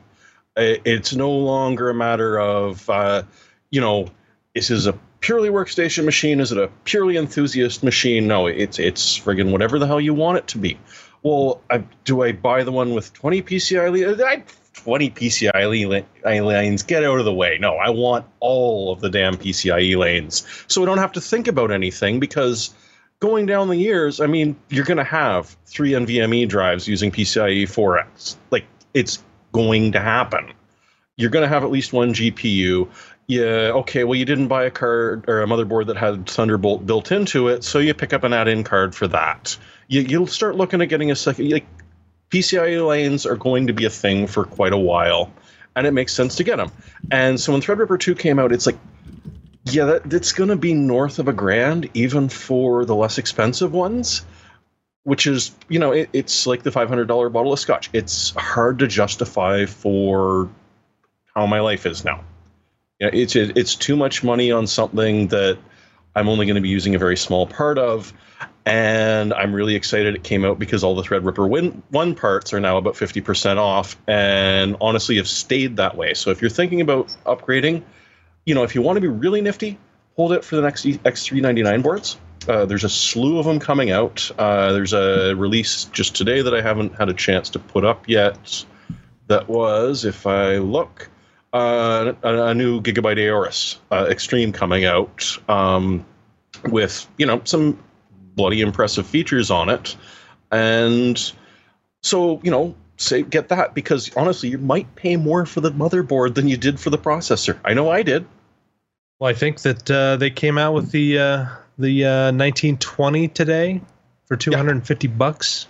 It's 0.57 1.15
no 1.15 1.31
longer 1.31 1.91
a 1.91 1.95
matter 1.95 2.39
of, 2.39 2.89
uh, 2.91 3.23
you 3.71 3.81
know, 3.81 4.09
is 4.55 4.69
this 4.69 4.87
a 4.87 4.99
purely 5.21 5.49
workstation 5.49 6.05
machine? 6.05 6.41
Is 6.41 6.53
it 6.53 6.59
a 6.59 6.69
purely 6.85 7.17
enthusiast 7.17 7.85
machine? 7.85 8.27
No, 8.27 8.47
it's 8.47 8.79
it's 8.79 9.19
friggin' 9.19 9.53
whatever 9.53 9.79
the 9.79 9.87
hell 9.87 10.01
you 10.01 10.13
want 10.13 10.39
it 10.39 10.49
to 10.49 10.59
be. 10.59 10.79
Well, 11.23 11.61
I, 11.71 11.85
do 12.05 12.23
I 12.23 12.33
buy 12.33 12.65
the 12.65 12.73
one 12.73 12.95
with 12.95 13.13
20 13.13 13.43
PCI? 13.43 14.25
I 14.25 14.43
20 14.85 15.11
PCIe 15.11 16.07
lanes. 16.25 16.83
Get 16.83 17.05
out 17.05 17.19
of 17.19 17.25
the 17.25 17.35
way. 17.35 17.59
No, 17.61 17.77
I 17.77 17.91
want 17.91 18.25
all 18.41 18.93
of 18.93 19.01
the 19.01 19.11
damn 19.11 19.37
PCIe 19.37 19.97
lanes. 19.97 20.47
So 20.69 20.81
we 20.81 20.87
don't 20.87 20.99
have 20.99 21.13
to 21.13 21.21
think 21.21 21.49
about 21.49 21.71
anything 21.71 22.19
because 22.19 22.75
going 23.21 23.45
down 23.45 23.69
the 23.69 23.77
years, 23.77 24.21
I 24.21 24.27
mean, 24.27 24.57
you're 24.71 24.87
going 24.87 24.99
to 24.99 25.05
have 25.05 25.55
three 25.67 25.91
NVMe 25.91 26.49
drives 26.49 26.89
using 26.89 27.11
PCIe 27.11 27.65
4X. 27.65 28.37
Like, 28.51 28.65
it's 28.95 29.23
going 29.53 29.93
to 29.93 30.01
happen. 30.01 30.53
You're 31.17 31.31
going 31.31 31.43
to 31.43 31.49
have 31.49 31.63
at 31.63 31.71
least 31.71 31.93
one 31.93 32.15
GPU. 32.15 32.89
Yeah, 33.27 33.73
okay, 33.75 34.05
well, 34.05 34.19
you 34.19 34.25
didn't 34.25 34.49
buy 34.49 34.65
a 34.65 34.71
card 34.71 35.29
or 35.29 35.43
a 35.43 35.47
motherboard 35.47 35.87
that 35.89 35.97
had 35.99 36.27
Thunderbolt 36.27 36.87
built 36.87 37.13
into 37.13 37.49
it, 37.49 37.63
so 37.63 37.79
you 37.79 37.95
pick 37.95 38.13
up 38.13 38.25
an 38.25 38.33
add 38.33 38.49
in 38.49 38.65
card 38.65 38.95
for 38.95 39.07
that. 39.09 39.57
You, 39.89 40.01
you'll 40.01 40.27
start 40.27 40.57
looking 40.57 40.81
at 40.81 40.89
getting 40.89 41.11
a 41.11 41.17
second. 41.17 41.51
Like, 41.51 41.67
PCIe 42.31 42.87
lanes 42.87 43.27
are 43.27 43.37
going 43.37 43.67
to 43.67 43.73
be 43.73 43.85
a 43.85 43.91
thing 43.91 44.27
for 44.27 44.45
quite 44.45 44.73
a 44.73 44.79
while, 44.79 45.33
and 45.77 45.87
it 45.87 45.93
makes 45.93 46.13
sense 46.13 46.37
to 46.37 46.45
get 46.45 46.57
them. 46.57 46.71
And 47.11 47.39
so 47.41 47.53
when 47.53 47.61
Threadripper 47.61 47.99
2 47.99 48.15
came 48.15 48.39
out, 48.39 48.53
it's 48.53 48.67
like, 48.67 48.79
yeah, 49.65 49.85
that, 49.87 50.09
that's 50.09 50.33
going 50.33 50.49
to 50.49 50.57
be 50.57 50.73
north 50.75 51.19
of 51.19 51.29
a 51.29 51.33
grand, 51.33 51.91
even 51.95 52.29
for 52.29 52.85
the 52.85 52.95
less 52.95 53.19
expensive 53.19 53.73
ones, 53.73 54.25
which 55.03 55.27
is, 55.27 55.51
you 55.69 55.79
know, 55.79 55.93
it, 55.93 56.09
it's 56.13 56.47
like 56.47 56.63
the 56.63 56.71
$500 56.71 57.33
bottle 57.33 57.53
of 57.53 57.59
scotch. 57.59 57.91
It's 57.93 58.31
hard 58.37 58.79
to 58.79 58.87
justify 58.87 59.67
for 59.67 60.49
how 61.35 61.47
my 61.47 61.61
life 61.61 61.85
is 61.85 62.05
now. 62.05 62.25
Yeah, 63.01 63.11
it's 63.13 63.35
it's 63.35 63.77
too 63.77 63.97
much 63.97 64.23
money 64.23 64.53
on 64.53 64.67
something 64.67 65.29
that 65.29 65.59
I'm 66.15 66.29
only 66.29 66.45
going 66.45 66.57
to 66.57 66.61
be 66.61 66.69
using 66.69 66.95
a 66.95 66.99
very 66.99 67.17
small 67.17 67.47
part 67.47 67.79
of, 67.79 68.13
and 68.67 69.33
I'm 69.33 69.55
really 69.55 69.75
excited 69.75 70.15
it 70.15 70.23
came 70.23 70.45
out 70.45 70.59
because 70.59 70.85
all 70.85 70.95
the 70.95 71.03
Threadripper 71.03 71.49
win, 71.49 71.83
one 71.91 72.15
parts 72.15 72.53
are 72.53 72.61
now 72.61 72.77
about 72.77 72.95
50% 72.95 73.57
off, 73.57 73.97
and 74.07 74.77
honestly 74.81 75.17
have 75.17 75.29
stayed 75.29 75.77
that 75.77 75.97
way. 75.97 76.15
So 76.15 76.31
if 76.31 76.41
you're 76.41 76.51
thinking 76.51 76.81
about 76.81 77.15
upgrading, 77.27 77.83
you 78.45 78.55
know, 78.55 78.63
if 78.63 78.75
you 78.75 78.83
want 78.83 78.97
to 78.97 79.01
be 79.01 79.09
really 79.09 79.41
nifty, 79.41 79.79
hold 80.17 80.33
it 80.33 80.45
for 80.45 80.57
the 80.57 80.63
next 80.63 80.85
X399 80.85 81.83
boards. 81.83 82.19
Uh, 82.49 82.65
there's 82.65 82.85
a 82.85 82.89
slew 82.89 83.39
of 83.39 83.45
them 83.45 83.59
coming 83.59 83.91
out. 83.91 84.31
Uh, 84.39 84.73
there's 84.73 84.93
a 84.93 85.35
release 85.37 85.85
just 85.87 86.17
today 86.17 86.43
that 86.43 86.55
I 86.55 86.63
haven't 86.63 86.95
had 86.95 87.09
a 87.09 87.15
chance 87.15 87.51
to 87.51 87.59
put 87.59 87.85
up 87.85 88.09
yet. 88.09 88.65
That 89.27 89.49
was, 89.49 90.05
if 90.05 90.27
I 90.27 90.57
look, 90.57 91.09
uh, 91.53 92.13
a, 92.23 92.47
a 92.47 92.55
new 92.55 92.81
Gigabyte 92.81 93.19
Aorus 93.19 93.79
uh, 93.91 94.07
Extreme 94.11 94.53
coming 94.53 94.85
out 94.85 95.39
um, 95.49 96.05
with 96.65 97.07
you 97.19 97.27
know 97.27 97.41
some 97.45 97.79
bloody 98.41 98.63
impressive 98.63 99.07
features 99.07 99.51
on 99.51 99.69
it, 99.69 99.95
and 100.51 101.33
so 102.03 102.41
you 102.43 102.51
know 102.51 102.75
say 102.97 103.23
get 103.23 103.51
that 103.51 103.75
because 103.75 104.15
honestly 104.17 104.49
you 104.49 104.57
might 104.57 104.95
pay 104.95 105.17
more 105.17 105.45
for 105.45 105.61
the 105.61 105.71
motherboard 105.71 106.35
than 106.35 106.49
you 106.49 106.57
did 106.57 106.81
for 106.81 106.89
the 106.89 106.97
processor. 106.97 107.59
I 107.67 107.75
know 107.75 107.91
I 107.91 108.03
did. 108.03 108.27
Well, 109.19 109.29
I 109.29 109.35
think 109.35 109.61
that 109.61 109.91
uh, 109.91 110.17
they 110.17 110.31
came 110.31 110.57
out 110.57 110.73
with 110.73 110.91
the 110.91 111.19
uh, 111.19 111.47
the 111.79 112.07
uh, 112.07 112.33
1920 112.33 113.29
today 113.29 113.83
for 114.25 114.39
250 114.39 115.07
bucks. 115.09 115.67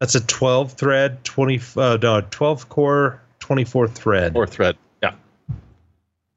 That's 0.00 0.14
a 0.14 0.20
12 0.20 0.72
thread, 0.72 1.22
20 1.24 1.60
uh, 1.76 1.98
no, 2.00 2.22
12 2.22 2.68
core, 2.70 3.20
24 3.40 3.88
thread. 3.88 4.32
Four 4.32 4.46
thread. 4.46 4.78
Yeah. 5.02 5.12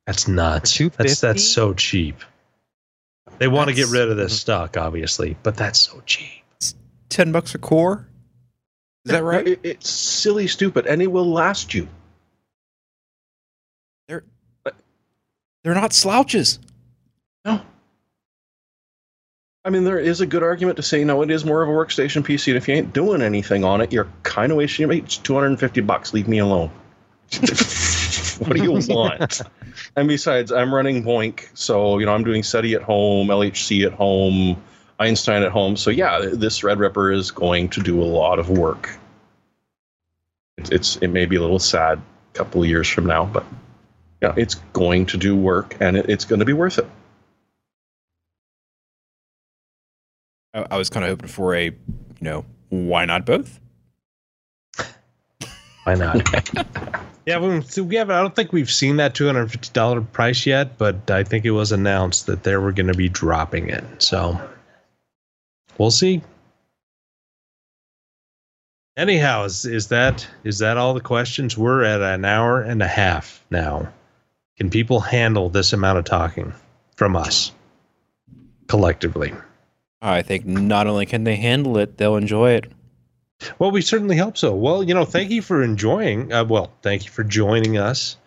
That's 0.06 0.28
nuts. 0.28 0.78
That's 0.98 1.22
that's 1.22 1.48
so 1.48 1.74
cheap. 1.74 2.18
They 3.39 3.47
want 3.47 3.69
to 3.69 3.76
get 3.76 3.89
rid 3.89 4.09
of 4.09 4.18
this 4.18 4.34
mm-hmm. 4.34 4.39
stock, 4.39 4.77
obviously, 4.77 5.38
but 5.43 5.55
that's 5.55 5.80
so 5.80 6.01
cheap. 6.05 6.43
Ten 7.09 7.31
bucks 7.31 7.55
a 7.55 7.57
core. 7.57 8.07
Is 9.05 9.11
that 9.11 9.23
right? 9.23 9.47
It- 9.47 9.59
it's 9.64 9.89
silly, 9.89 10.47
stupid, 10.47 10.85
and 10.88 11.01
it 11.01 11.11
will 11.11 11.31
last 11.31 11.73
you. 11.73 11.88
They're 15.68 15.76
not 15.76 15.91
slouches. 15.91 16.59
No. 17.43 17.61
I 19.65 19.69
mean, 19.69 19.84
there 19.84 19.99
is 19.99 20.22
a 20.22 20.26
good 20.26 20.41
argument 20.41 20.77
to 20.77 20.84
say, 20.84 21.03
no, 21.03 21.22
it 21.23 21.30
is 21.30 21.43
more 21.43 21.61
of 21.61 21.68
a 21.68 21.73
workstation 21.73 22.23
PC, 22.23 22.47
and 22.47 22.55
if 22.55 22.69
you 22.69 22.76
ain't 22.76 22.93
doing 22.93 23.22
anything 23.22 23.65
on 23.65 23.81
it, 23.81 23.91
you're 23.91 24.07
kind 24.23 24.53
of 24.53 24.57
wasting 24.57 24.84
your 24.84 24.88
money. 24.88 25.01
It's 25.01 25.18
250 25.18 25.81
bucks. 25.81 26.14
Leave 26.14 26.30
me 26.30 26.38
alone. 26.38 26.72
what 28.47 28.55
do 28.55 28.64
you 28.64 28.72
want? 28.72 29.41
and 29.95 30.07
besides, 30.07 30.51
I'm 30.51 30.73
running 30.73 31.03
BOINC, 31.03 31.47
so, 31.53 31.99
you 31.99 32.05
know, 32.05 32.14
I'm 32.14 32.23
doing 32.23 32.43
SETI 32.43 32.76
at 32.76 32.81
home, 32.81 33.27
LHC 33.27 33.85
at 33.85 33.93
home, 33.93 34.61
Einstein 34.99 35.43
at 35.43 35.51
home. 35.51 35.77
So, 35.77 35.89
yeah, 35.89 36.19
this 36.34 36.59
Threadripper 36.59 37.15
is 37.15 37.31
going 37.31 37.69
to 37.69 37.81
do 37.81 38.01
a 38.01 38.05
lot 38.05 38.39
of 38.39 38.49
work. 38.49 38.97
It's, 40.57 40.72
it's 40.72 40.95
It 40.97 41.09
may 41.09 41.26
be 41.26 41.35
a 41.35 41.41
little 41.41 41.59
sad 41.59 41.99
a 42.34 42.38
couple 42.38 42.61
of 42.61 42.68
years 42.68 42.88
from 42.88 43.05
now, 43.05 43.26
but 43.26 43.45
yeah, 44.22 44.34
it's 44.35 44.55
going 44.73 45.05
to 45.07 45.18
do 45.18 45.35
work, 45.35 45.77
and 45.80 45.97
it, 45.97 46.09
it's 46.09 46.26
going 46.26 46.39
to 46.39 46.45
be 46.45 46.53
worth 46.53 46.80
it. 46.80 46.88
I, 50.53 50.65
I 50.72 50.77
was 50.77 50.89
kind 50.89 51.05
of 51.05 51.09
hoping 51.11 51.27
for 51.27 51.55
a, 51.55 51.65
you 51.65 51.76
know, 52.22 52.45
why 52.69 53.05
not 53.05 53.26
both? 53.26 53.59
Why 55.88 55.93
not? 55.93 56.30
yeah, 57.26 57.39
we, 57.39 57.61
so 57.61 57.81
we 57.81 57.95
have. 57.95 58.09
I 58.09 58.19
don't 58.19 58.35
think 58.35 58.51
we've 58.51 58.69
seen 58.69 58.97
that 58.97 59.15
two 59.15 59.26
hundred 59.26 59.49
fifty 59.49 59.69
dollar 59.72 60.01
price 60.01 60.45
yet, 60.45 60.77
but 60.77 61.09
I 61.09 61.23
think 61.23 61.45
it 61.45 61.51
was 61.51 61.72
announced 61.72 62.26
that 62.26 62.43
they 62.43 62.57
were 62.57 62.73
going 62.73 62.88
to 62.88 62.93
be 62.93 63.07
dropping 63.07 63.69
it. 63.69 63.85
So 63.99 64.38
we'll 65.77 65.91
see. 65.91 66.22
Anyhow, 68.97 69.45
is 69.45 69.64
is 69.64 69.88
that 69.88 70.27
is 70.43 70.59
that 70.59 70.76
all 70.76 70.93
the 70.93 70.99
questions? 70.99 71.57
We're 71.57 71.85
at 71.85 72.01
an 72.01 72.26
hour 72.26 72.61
and 72.61 72.81
a 72.81 72.88
half 72.88 73.41
now. 73.49 73.88
Can 74.57 74.69
people 74.69 74.99
handle 74.99 75.47
this 75.47 75.72
amount 75.72 75.99
of 75.99 76.03
talking 76.03 76.53
from 76.97 77.15
us 77.15 77.53
collectively? 78.68 79.34
I 80.01 80.22
think 80.22 80.45
not 80.45 80.85
only 80.85 81.05
can 81.05 81.23
they 81.23 81.38
handle 81.38 81.77
it, 81.77 81.97
they'll 81.97 82.18
enjoy 82.18 82.55
it. 82.55 82.73
Well, 83.59 83.72
we 83.72 83.81
certainly 83.81 84.18
hope 84.18 84.38
so. 84.38 84.53
Well, 84.53 84.84
you 84.84 84.93
know, 84.93 85.05
thank 85.05 85.30
you 85.30 85.41
for 85.41 85.61
enjoying. 85.61 86.34
Uh, 86.34 86.43
well, 86.43 86.72
thank 86.81 87.05
you 87.05 87.11
for 87.11 87.23
joining 87.23 87.77
us 87.77 88.18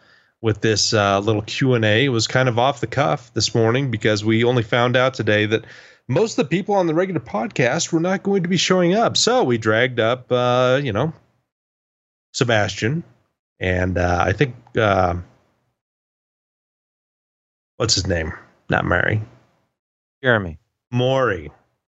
with 0.41 0.61
this 0.61 0.95
uh, 0.95 1.21
little 1.21 1.43
Q 1.43 1.75
and 1.75 1.85
A. 1.85 2.05
It 2.05 2.11
was 2.11 2.27
kind 2.27 2.49
of 2.49 2.59
off 2.59 2.81
the 2.81 2.87
cuff 2.87 3.33
this 3.35 3.55
morning 3.55 3.91
because 3.91 4.25
we 4.25 4.45
only 4.45 4.63
found 4.63 4.97
out 4.97 5.15
today 5.15 5.47
that 5.47 5.65
most 6.09 6.39
of 6.39 6.45
the 6.45 6.57
people 6.57 6.75
on 6.75 6.87
the 6.87 6.95
regular 6.95 7.21
podcast 7.21 7.93
were 7.93 8.01
not 8.01 8.23
going 8.23 8.43
to 8.43 8.49
be 8.49 8.57
showing 8.57 8.95
up. 8.95 9.17
So 9.17 9.45
we 9.45 9.59
dragged 9.59 10.01
up, 10.01 10.31
uh, 10.31 10.81
you 10.83 10.93
know, 10.93 11.13
Sebastian, 12.33 13.03
and 13.59 13.99
uh, 13.99 14.25
I 14.27 14.33
think 14.33 14.55
uh, 14.77 15.17
what's 17.77 17.95
his 17.95 18.07
name? 18.07 18.33
Not 18.69 18.85
Mary. 18.85 19.23
Jeremy. 20.23 20.59
Maury. 20.93 21.51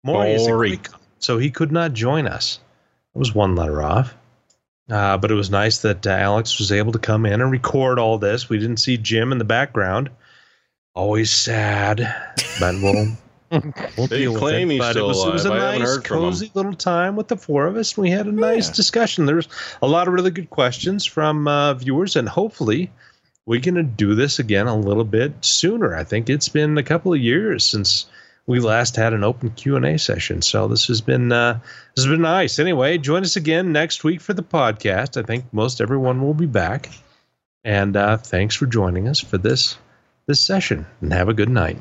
Maury. 0.05 0.33
is 0.33 0.47
a 0.47 0.51
Maury. 0.51 0.69
Greek, 0.71 0.89
so 1.19 1.39
he 1.39 1.51
could 1.51 1.73
not 1.73 1.93
join 1.93 2.27
us. 2.27 2.61
It 3.15 3.19
was 3.19 3.35
one 3.35 3.57
letter 3.57 3.83
off. 3.83 4.15
Uh, 4.91 5.17
but 5.17 5.31
it 5.31 5.35
was 5.35 5.51
nice 5.51 5.79
that 5.83 6.05
uh, 6.07 6.11
Alex 6.11 6.59
was 6.59 6.73
able 6.73 6.91
to 6.93 6.99
come 6.99 7.25
in 7.25 7.41
and 7.41 7.51
record 7.51 7.99
all 8.01 8.19
this. 8.19 8.49
We 8.49 8.59
didn't 8.59 8.79
see 8.79 8.97
Jim 8.97 9.31
in 9.31 9.39
the 9.39 9.45
background. 9.45 10.11
Always 10.97 11.31
sad, 11.31 12.01
but 12.59 12.75
we'll 12.83 13.17
we'll 13.97 14.07
They 14.09 14.19
deal 14.19 14.33
with 14.33 14.41
claim 14.41 14.69
it. 14.71 14.75
he's 14.75 14.81
But 14.81 14.89
it 14.91 14.93
still 14.95 15.07
was, 15.09 15.25
it 15.25 15.33
was 15.33 15.45
a 15.45 15.49
alive. 15.51 15.61
I 15.61 15.65
haven't 15.67 15.81
nice, 15.81 15.89
heard 15.89 16.07
from 16.09 16.17
him. 16.17 16.23
cozy 16.25 16.51
little 16.55 16.75
time 16.75 17.15
with 17.15 17.29
the 17.29 17.37
four 17.37 17.67
of 17.69 17.77
us. 17.77 17.97
We 17.97 18.11
had 18.11 18.27
a 18.27 18.33
nice 18.33 18.69
Yeah. 18.69 18.75
discussion. 18.75 19.27
There's 19.27 19.49
a 19.81 19.87
lot 19.87 20.09
of 20.09 20.15
really 20.15 20.33
good 20.33 20.51
questions 20.51 21.05
from 21.05 21.47
uh, 21.47 21.75
viewers, 21.75 22.17
and 22.17 22.29
hopefully 22.29 22.91
we're 23.47 23.61
going 23.61 23.77
to 23.77 23.85
do 23.85 24.17
this 24.17 24.41
again 24.41 24.67
a 24.67 24.77
little 24.77 25.05
bit 25.05 25.33
sooner. 25.45 25.95
I 25.95 26.03
think 26.03 26.29
it's 26.29 26.49
been 26.49 26.77
a 26.79 26.83
couple 26.83 27.13
of 27.13 27.21
years 27.21 27.65
since 27.65 28.07
we 28.51 28.59
last 28.59 28.97
had 28.97 29.13
an 29.13 29.23
open 29.23 29.51
Q&A 29.51 29.97
session. 29.97 30.43
So 30.43 30.67
this 30.67 30.89
has 30.89 31.01
been 31.01 31.31
uh, 31.31 31.61
this 31.95 32.05
has 32.05 32.11
been 32.11 32.23
nice. 32.23 32.59
Anyway, 32.59 32.99
join 32.99 33.23
us 33.23 33.37
again 33.37 33.71
next 33.71 34.03
week 34.03 34.21
for 34.21 34.33
the 34.33 34.43
podcast. 34.43 35.17
I 35.17 35.25
think 35.25 35.45
most 35.53 35.81
everyone 35.81 36.21
will 36.21 36.35
be 36.35 36.47
back. 36.47 36.91
And 37.63 37.97
uh, 37.97 38.17
thanks 38.17 38.57
for 38.57 38.67
joining 38.67 39.07
us 39.07 39.21
for 39.21 39.39
this 39.39 39.79
this 40.27 40.41
session 40.41 40.85
and 41.01 41.13
have 41.13 41.29
a 41.29 41.35
good 41.35 41.49
night. 41.49 41.81